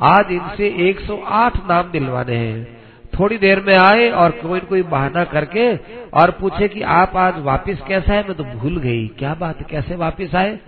आज 0.00 0.24
इनसे 0.30 0.66
108 0.68 1.56
नाम 1.56 1.90
दिलवाने 1.90 2.36
हैं। 2.36 2.82
थोड़ी 3.18 3.38
देर 3.38 3.60
में 3.60 3.74
आए 3.74 4.10
और 4.10 4.30
कोई 4.30 4.60
कोई 4.60 4.82
बहाना 4.82 5.24
करके 5.24 5.76
और 6.14 6.30
पूछे 6.30 6.68
कि 6.68 6.82
आप 6.82 7.16
आज 7.16 7.34
वापस 7.38 7.78
कैसा 7.88 8.12
है? 8.12 8.22
मैं 8.22 8.34
तो 8.34 8.44
भूल 8.44 8.76
गई। 8.76 9.08
क्या 9.08 9.34
बात? 9.34 9.70
कैसे 9.70 9.94
वापस 9.94 10.34
आए? 10.34 10.58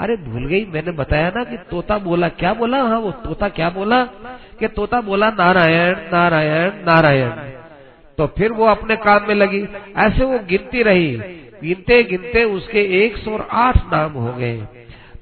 अरे 0.00 0.16
भूल 0.16 0.46
गई, 0.46 0.64
मैंने 0.64 0.92
बताया 0.92 1.32
ना 1.36 1.44
कि 1.44 1.56
तोता 1.56 1.98
बोला, 1.98 2.28
क्या 2.28 2.54
बोला? 2.54 2.82
हाँ 2.82 2.98
वो 2.98 3.10
तोता 3.10 3.48
क्या 3.48 3.70
बोला? 3.70 4.04
कि 4.60 4.68
तोता 4.68 5.00
बोला, 5.00 5.30
नारायण 5.30 5.96
नारायण 6.12 6.70
नारायण। 6.70 7.30
तो 8.18 8.26
फिर 8.26 8.52
वो 8.52 8.66
अपने 8.66 8.96
काम 8.96 9.28
में 9.28 9.34
लगी। 9.34 9.68
ऐसे 9.96 10.24
वो 10.24 10.38
गिनती 10.38 10.82
रही। 10.82 11.16
गिनते 11.64 12.02
गिनते 12.02 12.44
उसके 12.44 12.80
108 12.80 13.76
नाम 13.76 14.12
हो 14.12 14.32
गए। 14.32 14.66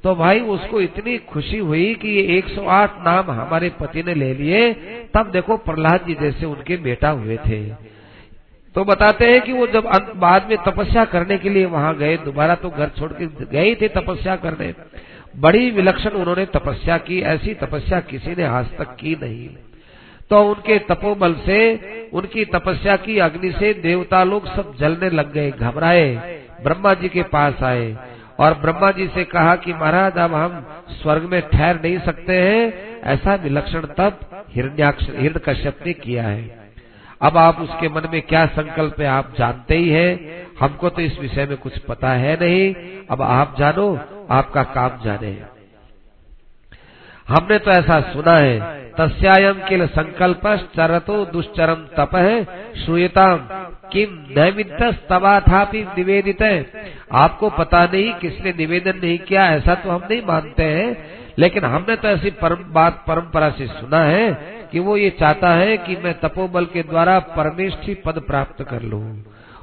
तो 0.03 0.15
भाई 0.15 0.41
उसको 0.41 0.81
इतनी 0.81 1.19
खुशी 1.19 1.59
हुई 1.59 1.95
कि 1.95 2.09
ये 2.09 2.23
108 2.23 2.95
नाम 2.99 3.31
हमारे 3.31 3.69
पति 3.69 4.03
ने 4.03 4.15
ले 4.15 4.35
लिए। 4.35 4.73
तब 5.15 5.31
देखो 5.31 5.57
प्रहलाद 5.57 6.05
जी 6.07 6.15
जैसे 6.15 6.47
उनके 6.47 6.77
बेटा 6.77 7.11
हुए 7.11 7.37
थे। 7.37 7.88
तो 8.75 8.85
बताते 8.85 9.25
हैं 9.27 9.41
कि 9.41 9.53
वो 9.53 9.67
जब 9.67 10.13
बाद 10.17 10.47
में 10.49 10.59
तपस्या 10.67 11.05
करने 11.05 11.39
के 11.39 11.49
लिए 11.49 11.65
वहाँ 11.65 11.97
गए, 11.97 12.17
दोबारा 12.17 12.55
तो 12.55 12.71
घर 12.71 12.89
छोड़ 12.89 13.13
के 13.13 13.27
गए 13.27 13.75
थे 13.75 13.89
तपस्या 13.89 14.37
करने। 14.37 14.75
बड़ी 15.37 15.71
विलक्षण 15.71 16.11
उन्होंने 16.11 16.47
तपस्या 16.47 16.99
की, 16.99 17.21
ऐसी 17.21 17.55
तपस्या 17.55 18.01
किसी 18.01 18.31
ने 18.31 18.45
आज 18.45 18.67
तक 18.79 18.97
की 19.01 19.19
नहीं। 19.23 19.49
तो 20.31 20.43
उनके 20.43 20.79
तपोबल 20.79 21.35
से, 21.35 21.75
उनकी 22.13 22.45
तपस्या 22.45 22.97
की 22.97 23.19
अग्नि 23.19 23.53
से 23.53 23.75
देवता 23.75 24.25
लोग 24.25 24.47
सब 24.57 24.77
जलने 24.77 25.11
लग 25.11 25.33
गए, 25.33 25.51
घबराए, 25.51 26.41
ब्रह्मा 26.63 26.93
जी 26.93 27.09
के 27.09 27.23
पास 27.23 27.63
आए। 27.63 27.97
और 28.41 28.55
ब्रह्मा 28.55 28.91
जी 28.91 29.09
से 29.09 29.25
कहा 29.25 29.57
कि, 29.57 29.73
महाराज, 29.73 30.19
अब 30.19 30.35
हम 30.35 30.67
स्वर्ग 30.91 31.23
में 31.23 31.43
ठहर 31.43 31.83
नहीं 31.83 31.99
सकते 31.99 32.33
हैं। 32.33 32.89
ऐसा 33.03 33.35
विलक्षण 33.35 33.81
तप 33.81 34.47
हिरण 34.51 35.33
कश्यप 35.33 35.79
ने 35.87 35.93
किया 35.93 36.23
है। 36.23 36.68
अब 37.21 37.37
आप 37.37 37.61
उसके 37.61 37.89
मन 37.89 38.09
में 38.13 38.21
क्या 38.23 38.45
संकल्प 38.47 39.01
है, 39.01 39.07
आप 39.07 39.35
जानते 39.39 39.77
ही 39.77 39.89
हैं। 39.89 40.47
हमको 40.61 40.91
तो 40.91 41.03
इस 41.03 41.19
विषय 41.21 41.47
में 41.47 41.57
कुछ 41.57 41.79
पता 41.79 42.11
है 42.15 42.35
नहीं। 42.41 42.75
अब 43.11 43.23
आप 43.23 43.55
जानो, 43.59 43.89
आपका 44.31 44.63
काम 44.63 45.01
जाने। 45.05 45.37
हमने 47.29 47.59
तो 47.59 47.71
ऐसा 47.71 48.01
सुना 48.13 48.37
है 48.37 48.77
तस्यायम 48.93 49.59
किल 49.69 49.87
संकल्प 49.87 50.47
चरतो 50.77 51.25
दुष्चरम 51.25 51.85
तप 51.97 52.15
है 52.17 52.45
श्रूयताम 52.85 53.49
किम 53.93 54.15
नैमित 54.31 54.73
तबा 55.11 55.39
था 55.41 55.63
निवेदित। 55.73 56.43
है 56.43 56.67
आपको 57.15 57.51
पता 57.51 57.83
नहीं, 57.85 58.13
किसने 58.15 58.53
निवेदन 58.53 58.99
नहीं 58.99 59.19
किया, 59.19 59.47
ऐसा 59.47 59.75
तो 59.75 59.91
हम 59.91 60.07
नहीं 60.11 60.23
मानते 60.23 60.65
हैं। 60.65 61.18
लेकिन 61.39 61.65
हमने 61.65 61.97
तो 61.97 62.09
ऐसी 62.09 62.31
परम 62.37 62.65
बात, 62.73 63.05
परंपरा 63.09 63.51
से 63.51 63.67
सुना 63.69 64.03
है 64.03 64.31
कि 64.73 64.79
वो 64.81 64.97
ये 64.97 65.11
चाहता 65.21 65.51
है 65.55 65.77
कि 65.79 65.97
मैं 66.05 66.15
तपोबल 66.21 66.65
के 66.67 66.83
द्वारा 66.85 67.19
परमेष्ठी 67.37 67.95
पद 68.07 68.19
प्राप्त 68.27 68.63
कर 68.63 68.83
लूँ। 68.85 69.03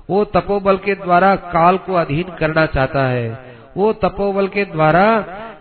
वो 0.10 0.24
तपोबल 0.28 0.78
के 0.78 0.96
द्वारा 0.96 1.36
काल 1.52 1.78
को 1.78 1.94
अधीन 1.96 2.36
करना 2.40 2.66
चाहता 2.68 3.08
है। 3.08 3.28
वो 3.78 3.92
तपोबल 3.96 4.48
के 4.48 4.66
द्वारा 4.66 5.04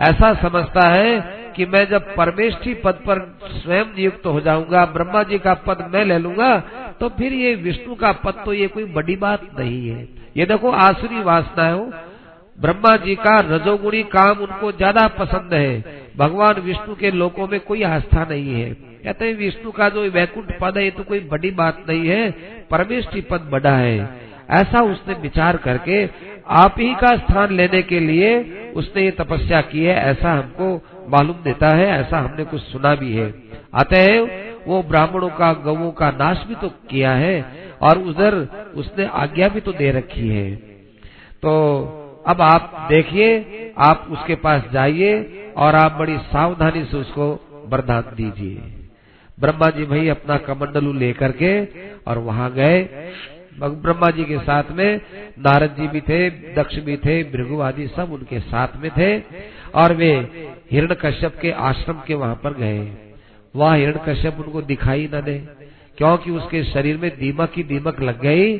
ऐसा 0.03 0.33
समझता 0.43 0.87
है 0.91 1.43
कि 1.57 1.67
मैं 1.67 1.85
जब 1.89 2.15
परमेष्ठी 2.17 2.75
पद 2.75 2.99
पर 3.07 3.19
स्वयं 3.53 3.95
नियुक्त 3.97 4.27
हो 4.27 4.41
जाऊँगा, 4.41 4.85
ब्रह्मा 4.87 5.23
जी 5.23 5.39
का 5.39 5.55
पद 5.67 5.85
मैं 5.95 6.05
ले 6.05 6.19
लूँगा 6.19 6.59
तो 7.01 7.09
फिर 7.09 7.33
ये 7.35 7.55
विष्णु 7.59 7.95
का 7.95 8.13
पद 8.25 8.43
तो 8.45 8.53
ये 8.53 8.67
कोई 8.69 8.85
बड़ी 8.93 9.17
बात 9.19 9.49
नहीं 9.59 9.89
है। 9.89 10.09
ये 10.37 10.47
देखो 10.47 10.71
आसुरी 10.81 11.23
वासना 11.23 11.69
हो 11.69 11.91
ब्रह्मा 12.59 12.97
जी 12.97 13.15
का 13.17 13.39
रजोगुणी 13.47 14.03
काम 14.11 14.39
उनको 14.39 14.71
ज़्यादा 14.73 15.07
पसंद 15.15 15.55
है। 15.55 16.03
भगवान 16.17 16.61
विष्णु 16.61 16.95
के 16.95 17.11
लोकों 17.13 17.47
में 17.49 17.59
कोई 17.61 17.83
आस्था 17.85 18.25
नहीं 18.25 18.55
है। 18.55 18.69
कहते 19.05 19.25
हैं, 19.25 19.35
विष्णु 19.37 19.71
का 19.71 19.89
जो 19.89 20.03
वैकुंठ 20.11 20.53
पद 20.61 20.79
है, 20.79 20.85
ये 20.85 20.91
तो 20.91 21.03
कोई 21.03 21.21
बड़ी 21.23 21.51
बात 21.53 21.85
नहीं 21.89 22.09
है 22.09 22.31
परमेष्ठी 22.71 23.21
पद 23.21 23.49
बड़ा 23.53 23.77
है। 23.77 23.99
ऐसा 24.53 24.81
उसने 24.83 25.15
विचार 25.15 25.57
करके 25.57 26.05
आप 26.55 26.75
ही 26.79 26.93
का 26.95 27.17
स्थान 27.17 27.53
लेने 27.53 27.81
के 27.83 28.01
लिए 28.01 28.31
उसने 28.73 29.03
ये 29.05 29.11
तपस्या 29.11 29.61
की 29.63 29.85
है, 29.85 29.95
ऐसा 30.03 30.33
हमको 30.33 31.09
मालूम 31.09 31.37
देता 31.45 31.69
है, 31.69 31.87
ऐसा 31.91 32.19
हमने 32.19 32.45
कुछ 32.45 32.61
सुना 32.63 32.95
भी 32.95 33.13
है। 33.13 33.33
अतएव 33.75 34.31
वो 34.67 34.83
ब्राह्मणों 34.83 35.29
का, 35.31 35.53
गवों 35.55 35.91
का 35.93 36.11
नाश 36.11 36.45
भी 36.49 36.55
तो 36.55 36.69
किया 36.91 37.13
है, 37.13 37.45
और 37.83 37.99
उधर 38.01 38.35
उसने 38.75 39.07
आज्ञा 39.15 39.49
भी 39.49 39.61
तो 39.61 39.73
दे 39.73 39.91
रखी 39.91 40.29
है। 40.29 40.55
तो 41.43 42.04
अब 42.27 42.41
आप 42.43 42.87
देखिए, 42.91 43.73
आप 43.79 44.07
उसके 44.11 44.35
पास 44.37 44.63
जाइए 44.73 45.53
और 45.57 45.75
आप 45.75 45.93
बड़ी 45.93 46.17
सावधानी 46.27 46.85
से 46.85 46.97
उसको 46.97 47.29
वरदान 47.67 48.15
दीजिए। 48.17 48.73
ब्रह्मा 49.39 49.69
जी 49.71 49.85
भाई 49.85 50.09
अपना 50.09 50.37
कमंडलू 50.39 50.93
लेकर 50.95 51.33
के 51.33 51.53
और 52.03 52.19
वहाँ 52.21 52.51
गए। 52.53 52.83
ब्रह्मा 53.55 54.11
जी 54.11 54.25
के 54.25 54.39
साथ 54.39 54.71
में 54.71 55.01
नारद 55.39 55.75
जी 55.79 55.89
भी 55.89 56.01
थे, 56.01 56.31
दक्ष 56.55 56.79
भी 56.79 56.97
थे, 56.97 57.23
भृगु 57.25 57.61
आदि 57.61 57.87
सब 57.87 58.13
उनके 58.13 58.41
साथ 58.41 58.77
में 58.77 58.91
थे 58.91 59.19
और 59.75 59.95
वे 59.95 60.13
हिरण 60.71 60.95
कश्यप 60.95 61.39
के 61.43 61.51
आश्रम 61.65 62.01
के 62.07 62.15
वहाँ 62.15 62.41
पर 62.45 62.55
गए। 62.55 62.89
वह 63.55 63.75
हिरण 63.75 63.99
कश्यप 64.07 64.41
उनको 64.41 64.63
दिखाई 64.63 65.09
न 65.15 65.21
दे, 65.21 65.37
क्योंकि 65.99 66.31
उसके 66.31 66.63
शरीर 66.65 66.97
में 66.97 67.11
दीमक 67.19 67.53
ही 67.57 67.63
दीमक 67.65 68.01
लग 68.01 68.21
गई 68.21 68.57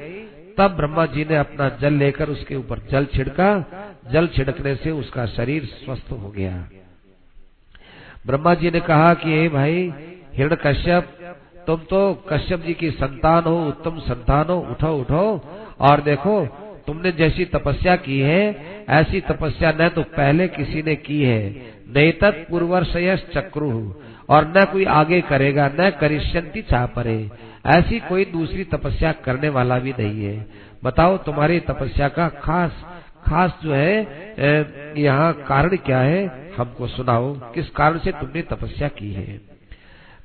तब 0.59 0.71
ब्रह्मा 0.71 1.07
जी 1.07 1.25
ने 1.25 1.37
अपना 1.37 1.69
जल 1.69 1.93
लेकर 1.93 2.29
उसके 2.29 2.57
ऊपर 2.57 2.79
जल 2.91 3.05
छिड़का। 3.05 3.65
जल 4.13 4.27
छिड़कने 4.27 4.75
से 4.75 4.91
उसका 4.91 5.27
शरीर 5.27 5.65
स्वस्थ 5.65 6.13
हो 6.13 6.31
गया। 6.31 6.69
ब्रह्मा 8.27 8.55
जी 8.55 8.71
ने 8.71 8.81
कहा 8.81 9.15
कि, 9.15 9.31
हे 9.31 9.49
भाई, 9.49 9.93
हिरण 10.35 10.57
कश्यप, 10.67 11.05
तुम 11.67 11.77
तो 11.77 12.25
कश्यप 12.29 12.61
जी 12.61 12.75
की 12.75 12.91
संतान 12.91 13.45
हो, 13.45 13.69
उत्तम 13.69 13.99
संतान 13.99 14.47
हो। 14.47 14.61
उठो 14.61 14.97
उठो 14.97 15.49
और 15.81 16.01
देखो, 16.01 16.47
तुमने 16.87 17.13
जैसी 17.13 17.45
तपस्या 17.45 17.97
की 17.97 18.21
है, 18.21 18.57
ऐसी 18.89 19.21
तपस्या 19.21 19.73
न 19.81 19.89
तो 19.89 20.03
पहले 20.03 20.49
किसी 20.49 20.83
ने 20.83 20.97
की 20.97 21.23
है। 21.23 21.51
नहीं 21.89 22.13
तत् 22.13 22.51
पूर्वर्षयस 22.51 23.27
चक्रु 23.35 23.95
और 24.29 24.53
न 24.57 24.65
कोई 24.65 24.85
आगे 24.85 25.21
करेगा, 25.21 25.71
न 25.81 25.91
करिष्यंती 25.91 26.63
चाह 26.63 26.87
परे 26.87 27.31
ऐसी 27.65 27.99
कोई 28.01 28.25
दूसरी 28.25 28.65
तपस्या 28.67 29.13
करने 29.25 29.49
वाला 29.49 29.79
भी 29.79 29.93
नहीं 29.93 30.25
है। 30.25 30.47
बताओ, 30.85 31.17
तुम्हारी 31.19 31.61
तपस्या 31.63 32.09
का 32.09 32.29
खास 32.39 32.85
खास 33.27 33.53
जो 33.63 33.73
है 33.73 34.95
यहाँ 34.99 35.33
कारण 35.43 35.77
क्या 35.77 35.99
है? 35.99 36.53
हमको 36.57 36.87
सुनाओ, 36.87 37.33
किस 37.55 37.69
कारण 37.71 37.99
से 37.99 38.13
तुमने 38.13 38.43
तपस्या 38.45 38.89
की 38.91 39.13
है? 39.13 39.41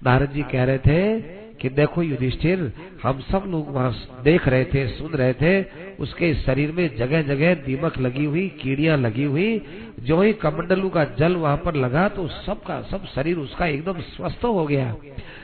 नारद 0.03 0.31
जी 0.31 0.41
कह 0.41 0.63
रहे 0.63 0.77
थे 0.77 1.39
कि 1.53 1.69
देखो 1.69 2.01
युधिष्ठिर, 2.03 2.71
हम 3.03 3.19
सब 3.21 3.43
लोग 3.47 3.73
वहाँ 3.75 4.21
देख 4.23 4.47
रहे 4.47 4.65
थे, 4.65 4.87
सुन 4.87 5.11
रहे 5.11 5.33
थे, 5.33 5.61
उसके 5.99 6.33
शरीर 6.35 6.71
में 6.71 6.95
जगह 6.97 7.21
जगह 7.21 7.53
दीमक 7.65 7.97
लगी 7.97 8.25
हुई, 8.25 8.47
कीड़ियाँ 8.61 8.97
लगी 8.97 9.23
हुई, 9.23 9.61
जो 9.99 10.21
ही 10.21 10.33
कमंडलू 10.33 10.89
का 10.89 11.03
जल 11.19 11.35
वहाँ 11.35 11.57
पर 11.57 11.75
लगा 11.75 12.07
तो 12.09 12.27
सबका, 12.27 12.81
सब 12.81 13.05
शरीर 13.05 13.37
उसका 13.37 13.65
एकदम 13.65 13.99
स्वस्थ 14.09 14.45
हो 14.45 14.65
गया। 14.65 14.95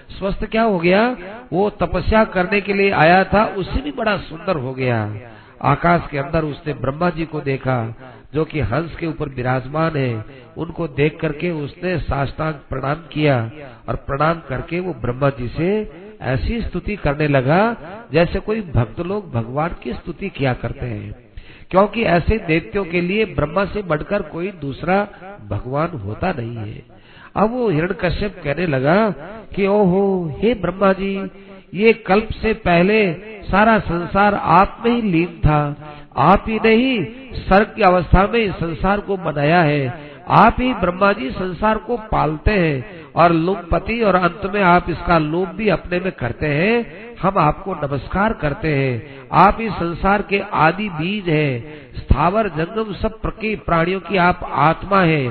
स्वस्थ 0.10 0.46
क्या 0.46 0.64
हो 0.64 0.80
गया? 0.80 1.18
वो 1.54 1.70
तपस्या 1.70 2.24
करने 2.24 2.62
के 2.62 2.74
लिए 2.74 2.92
आया 2.92 3.24
था 3.24 3.46
उससे 3.46 3.82
भी 3.82 3.92
बड़ा 3.92 4.18
सुंदर 4.18 4.56
हो 4.56 4.74
गया। 4.74 5.18
आकाश 5.62 6.02
के 6.12 6.18
अंदर 6.18 6.44
उसने 6.44 6.74
ब्रह्मा 6.74 7.10
जी 7.10 7.26
को 7.26 7.42
देखा, 7.42 7.96
जो 8.34 8.46
कि 8.46 8.60
हंस 8.60 8.96
के 8.96 9.08
ऊपर 9.08 9.30
विराजमान 9.30 9.96
है। 9.96 10.26
उनको 10.58 10.88
देख 10.88 11.18
करके 11.22 11.52
उसने 11.52 11.98
साष्टांग 11.98 12.54
प्रणाम 12.54 12.96
किया 12.96 13.52
और 13.90 13.96
प्रणाम 13.96 14.42
करके 14.50 14.80
वो 14.80 14.94
ब्रह्मा 14.94 15.30
जी 15.30 15.48
से 15.48 15.92
ऐसी 16.22 16.62
स्तुति 16.62 16.96
करने 16.96 17.28
लगा, 17.28 17.76
जैसे 18.12 18.40
कोई 18.40 18.62
भक्त 18.62 19.00
लोग 19.00 19.32
भगवान 19.32 19.76
की 19.84 19.94
स्तुति 19.94 20.30
किया 20.30 20.54
करते 20.54 20.86
हैं। 20.86 21.26
क्योंकि 21.72 22.04
ऐसे 22.04 22.38
देवतियों 22.38 22.86
के 22.86 23.02
लिए 23.02 23.26
ब्रह्मा 23.26 23.66
से 23.66 23.82
बढ़कर 23.82 24.22
कोई 24.22 24.52
दूसरा 24.52 25.08
भगवान 25.48 25.88
होता 25.88 26.32
नहीं 26.32 26.58
है। 26.58 26.95
अब 27.36 27.52
वो 27.52 27.70
हिरण 27.70 27.88
कश्यप 27.88 28.36
कहने 28.44 28.68
लगा 28.68 29.10
कि 29.56 29.68
ओहो, 29.68 30.36
हे 30.38 30.54
ब्रह्मा 30.54 30.94
जी 30.94 31.30
ये 31.74 31.94
कल्प 31.94 32.30
से 32.32 32.54
पहले 32.54 33.14
सारा 33.42 33.80
संसार 33.80 34.34
आप 34.34 34.84
में 34.86 34.92
ही 34.92 35.02
लीन 35.02 35.28
था। 35.28 35.76
आप 36.18 36.46
ही 36.48 36.60
नहीं 36.66 37.06
सर्ग 37.34 37.68
की 37.76 37.82
अवस्था 37.82 38.28
में 38.28 38.52
संसार 38.52 39.00
को 39.00 39.18
बनाया 39.18 39.62
है। 39.62 40.16
आप 40.28 40.56
ही 40.60 40.74
ब्रह्मा 40.74 41.14
जी 41.14 41.32
संसार 41.32 41.78
को 41.78 41.98
पालते 41.98 42.52
हैं 42.52 42.86
और 43.16 43.32
लोकपति 43.32 44.02
और 44.02 44.16
अंत 44.16 44.42
में 44.54 44.62
आप 44.62 44.90
इसका 44.90 45.18
लोभ 45.18 45.48
भी 45.48 45.70
अपने 45.70 46.00
में 46.00 46.12
करते 46.12 46.48
हैं। 46.48 47.16
हम 47.22 47.38
आपको 47.38 47.74
नमस्कार 47.74 48.34
करते 48.34 48.68
हैं। 48.68 49.28
आप 49.32 49.62
इस 49.62 49.72
संसार 49.72 50.22
के 50.22 50.42
आदि 50.54 50.90
बीज 50.90 51.30
है। 51.30 51.60
स्थावर 51.98 52.48
जंगम 52.48 52.94
सब 52.94 53.20
प्राणियों 53.56 54.00
की 54.00 54.18
आप 54.18 54.40
आत्मा 54.52 55.02
है। 55.02 55.26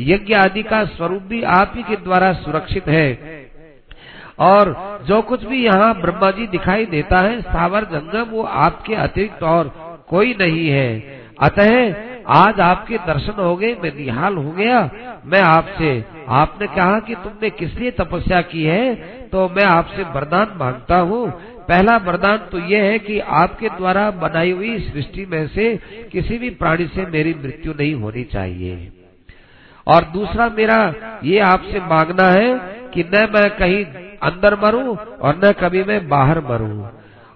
यज्ञ 0.00 0.34
आदि 0.34 0.62
का 0.62 0.84
स्वरूप 0.84 1.22
भी 1.22 1.42
आप 1.42 1.72
ही 1.76 1.82
के 1.82 1.96
द्वारा 1.96 2.32
सुरक्षित 2.32 2.88
है। 2.88 3.08
और 4.38 4.74
जो 5.04 5.20
कुछ 5.22 5.44
भी 5.44 5.64
यहाँ 5.64 5.94
ब्रह्मा 6.00 6.30
जी 6.30 6.46
दिखाई 6.46 6.86
देता 6.86 7.18
है, 7.18 7.40
स्थावर 7.40 7.84
जंगम 7.84 8.30
वो 8.30 8.42
आपके 8.42 8.94
अतिरिक्त 8.94 9.42
और 9.42 9.68
कोई 10.08 10.34
नहीं 10.40 10.68
है। 10.68 10.88
अतः 11.40 11.94
आज 12.28 12.60
आपके 12.60 12.98
दर्शन 12.98 13.42
हो 13.42 13.56
गए, 13.56 13.76
मैं 13.82 13.92
निहाल 13.96 14.36
हो 14.36 14.50
गया, 14.50 14.90
मैं 15.26 15.40
आपसे 15.40 16.04
आपने 16.28 16.66
कहा 16.66 17.00
कि 17.00 17.14
तुमने 17.14 17.50
किस 17.50 17.74
लिए 17.74 17.90
तपस्या 17.90 18.42
की 18.42 18.64
है? 18.64 18.94
तो 19.28 19.48
मैं 19.48 19.64
आपसे 19.64 20.02
वरदान 20.02 20.52
माँगता 20.56 20.96
हूँ। 20.96 21.30
पहला 21.68 21.96
वरदान 21.96 22.36
तो 22.36 22.58
यह 22.58 22.82
है 22.82 22.98
कि 22.98 23.18
आपके 23.20 23.68
द्वारा 23.68 24.10
बनाई 24.10 24.50
हुई 24.50 24.78
सृष्टि 24.78 25.26
में 25.26 25.46
से 25.48 25.80
किसी 26.12 26.38
भी 26.38 26.50
प्राणी 26.50 26.86
से 26.86 27.06
मेरी 27.06 27.34
मृत्यु 27.34 27.72
नहीं 27.72 27.94
होनी 27.94 28.24
चाहिए। 28.24 28.92
और 29.86 30.04
दूसरा 30.04 30.48
मेरा 30.48 30.94
ये 31.24 31.38
आपसे 31.38 31.80
मांगना 31.80 32.28
है 32.28 32.58
कि 32.94 33.02
न 33.14 33.28
मैं 33.34 33.50
कहीं 33.50 33.84
अंदर 34.22 34.60
मरूं 34.64 34.96
और 34.96 35.40
न 35.44 35.52
कभी 35.52 35.84
मैं 35.84 36.08
बाहर 36.08 36.40
मरूं। 36.40 36.86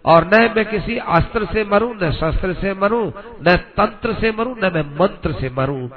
और 0.04 0.30
न 0.34 0.52
मैं 0.56 0.64
किसी 0.64 0.96
अस्त्र 0.96 1.44
से 1.44 1.64
मरूं, 1.64 1.94
न 2.02 2.10
शस्त्र 2.10 2.52
से 2.52 2.74
मरूं, 2.74 3.12
न 3.48 3.56
तंत्र 3.56 4.14
से 4.14 4.32
मरूं, 4.32 4.54
न 4.56 4.70
मैं 4.74 4.82
मंत्र 4.82 5.32
से 5.32 5.50
मरूं। 5.58 5.88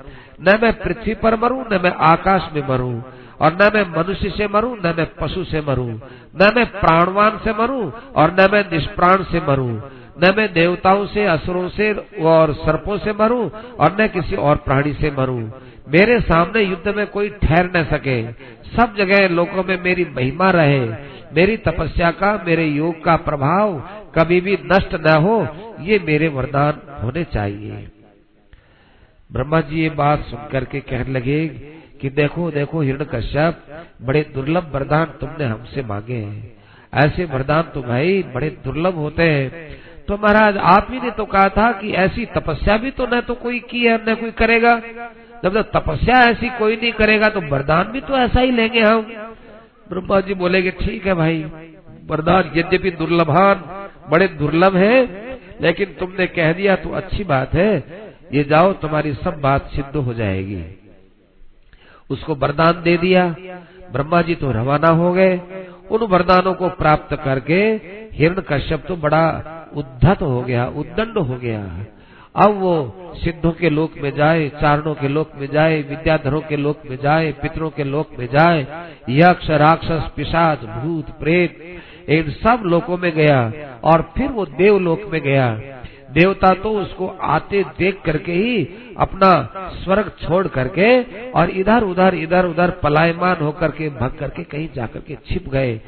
न 0.47 0.59
मैं 0.63 0.73
पृथ्वी 0.73 1.13
पर 1.13 1.35
मरूं, 1.35 1.63
न 1.72 1.81
मैं 1.84 1.91
आकाश 1.91 2.49
में 2.53 2.68
मरूं, 2.69 3.01
और 3.41 3.53
न 3.53 3.72
मैं 3.76 3.91
मनुष्य 3.97 4.30
से 4.30 4.47
मरूं, 4.47 4.76
न 4.76 4.95
मैं 4.97 5.07
पशु 5.22 5.43
से 5.43 5.61
मरूं, 5.61 5.89
न 6.41 6.51
मैं 6.55 6.65
प्राणवान 6.65 7.39
से 7.43 7.53
मरूं, 7.53 7.91
और 8.15 8.31
न 8.39 8.47
मैं 8.51 8.65
निष्प्राण 8.73 9.23
से 9.23 9.41
मरूं, 9.49 9.81
न 10.23 10.34
मैं 10.38 10.53
देवताओं 10.53 11.05
से, 11.05 11.26
असुरों 11.26 11.69
से 11.69 11.93
और 12.22 12.53
सर्पों 12.53 12.97
से 12.97 13.13
मरूं, 13.13 13.49
और 13.80 13.97
न 14.01 14.07
किसी 14.07 14.35
और 14.35 14.55
प्राणी 14.55 14.93
से 14.93 15.11
मरूं। 15.11 15.49
मेरे 15.88 16.19
सामने 16.19 16.61
युद्ध 16.61 16.95
में 16.95 17.07
कोई 17.07 17.30
ठहर 17.30 17.72
न 17.76 17.84
सके। 17.84 18.31
सब 18.77 18.95
जगह 18.97 19.27
लोगों 19.27 19.63
में 19.63 19.84
मेरी 19.84 20.07
महिमा 20.15 20.49
रहे। 20.49 20.80
मेरी 21.35 21.57
तपस्या 21.57 22.11
का, 22.11 22.43
मेरे 22.47 22.65
योग 22.65 23.03
का 23.03 23.15
प्रभाव 23.15 23.80
कभी 24.15 24.41
भी 24.41 24.59
नष्ट 24.65 24.95
न 25.07 25.18
हो। 25.18 25.47
ये 25.80 25.99
मेरे 26.07 26.27
वरदान 26.27 27.03
होने 27.03 27.23
चाहिए। 27.23 27.88
ब्रह्मा 29.31 29.59
जी 29.61 29.81
ये 29.81 29.89
बात 29.91 30.23
सुन 30.25 30.39
करके 30.51 30.79
कहने 30.81 31.11
लगे 31.13 31.45
कि 32.01 32.09
देखो 32.11 32.49
देखो 32.51 32.81
हिरण 32.81 33.03
कश्यप, 33.05 33.61
बड़े 34.01 34.21
दुर्लभ 34.33 34.71
वरदान 34.73 35.05
तुमने 35.19 35.45
हमसे 35.45 35.83
मांगे 35.83 36.15
हैं। 36.15 36.51
ऐसे 36.99 37.25
वरदान 37.25 37.63
तो 37.73 37.81
भाई 37.81 38.23
बड़े 38.33 38.49
दुर्लभ 38.63 38.95
होते 38.95 39.23
हैं। 39.23 39.69
तो 40.07 40.17
महाराज, 40.17 40.57
आप 40.57 40.87
ही 40.91 40.99
ने 40.99 41.11
तो 41.11 41.25
कहा 41.25 41.49
था 41.49 41.71
कि 41.71 41.91
ऐसी 41.95 42.25
तपस्या 42.35 42.77
भी 42.77 42.91
तो 42.91 43.05
न 43.05 43.21
तो 43.21 43.33
कोई 43.35 43.59
की 43.61 43.85
है, 43.85 43.97
न 44.09 44.15
कोई 44.15 44.31
करेगा। 44.33 44.75
जब 45.43 45.61
तक 45.61 45.71
तपस्या 45.75 46.19
ऐसी 46.23 46.49
कोई 46.57 46.75
नहीं 46.75 46.91
करेगा 46.91 47.29
तो 47.29 47.41
वरदान 47.47 47.91
भी 47.91 48.01
तो 48.01 48.17
ऐसा 48.17 48.39
ही 48.39 48.51
लेंगे 48.51 48.79
हम। 48.79 49.01
ब्रह्मा 49.89 50.19
जी 50.21 50.33
बोलेगे 50.33 50.71
ठीक 50.79 51.07
है 51.07 51.13
भाई, 51.13 51.43
वरदान 52.05 52.51
यद्यपि 52.55 52.91
दुर्लभान, 52.91 53.63
बड़े 54.11 54.27
दुर्लभ 54.27 54.75
है, 54.75 54.97
लेकिन 55.61 55.95
तुमने 55.99 56.27
कह 56.27 56.53
दिया 56.53 56.75
तो 56.75 56.89
अच्छी 56.91 57.23
बात 57.23 57.53
है। 57.55 57.71
ये 58.33 58.43
जाओ, 58.43 58.73
तुम्हारी 58.73 59.13
सब 59.13 59.41
बात 59.41 59.69
सिद्ध 59.69 59.95
हो 59.95 60.13
जाएगी। 60.13 60.63
उसको 62.09 62.35
वरदान 62.35 62.81
दे 62.83 62.97
दिया। 62.97 63.35
ब्रह्मा 63.91 64.21
जी 64.21 64.35
तो 64.35 64.51
रवाना 64.51 64.87
हो 64.87 65.13
गए। 65.13 65.41
उन 65.91 65.99
वरदानों 65.99 66.53
को 66.53 66.69
प्राप्त 66.69 67.15
करके 67.15 67.81
हिरण 68.13 68.41
कश्यप 68.49 68.83
तो 68.87 68.95
बड़ा 68.95 69.43
उद्धत 69.75 70.21
हो 70.21 70.41
गया, 70.41 70.65
उद्दंड 70.65 71.17
हो 71.17 71.35
गया। 71.35 71.85
अब 72.35 72.51
वो 72.51 72.97
सिद्धों 73.15 73.51
के 73.51 73.69
लोक 73.69 73.93
में 73.97 74.15
जाए, 74.15 74.49
चारणों 74.49 74.95
के 74.95 75.07
लोक 75.07 75.31
में 75.35 75.47
जाए, 75.47 75.81
विद्याधरों 75.81 76.41
के 76.41 76.57
लोक 76.57 76.79
में 76.89 76.97
जाए, 77.03 77.31
पितरों 77.31 77.69
के 77.69 77.83
लोक 77.83 78.09
में 78.19 78.27
जाए, 78.27 78.67
यक्ष, 79.09 79.49
राक्षस, 79.49 80.11
पिशाच, 80.15 80.59
भूत, 80.59 81.09
प्रेत, 81.09 81.81
इन 82.09 82.31
सब 82.31 82.63
लोकों 82.65 82.97
में 82.97 83.11
गया 83.11 83.51
और 83.83 84.13
फिर 84.17 84.27
वो 84.27 84.45
देवलोक 84.45 85.01
में 85.05 85.21
गया। 85.21 85.61
देवता 86.13 86.53
तो 86.53 86.71
उसको 86.79 87.07
आते 87.29 87.63
देख 87.77 88.01
करके 88.05 88.33
ही 88.33 88.63
अपना 88.97 89.31
स्वर्ग 89.75 90.11
छोड़ 90.21 90.47
करके 90.47 90.89
और 91.31 91.49
इधर 91.51 91.83
उधर 91.83 92.15
इधर 92.15 92.45
उधर 92.45 92.69
पलायमान 92.83 93.41
होकर 93.41 93.71
के, 93.71 93.89
भग 93.91 94.17
करके 94.19 94.43
कहीं 94.45 94.69
जाकर 94.75 94.99
के 94.99 95.17
छिप 95.25 95.49
गए। 95.49 95.81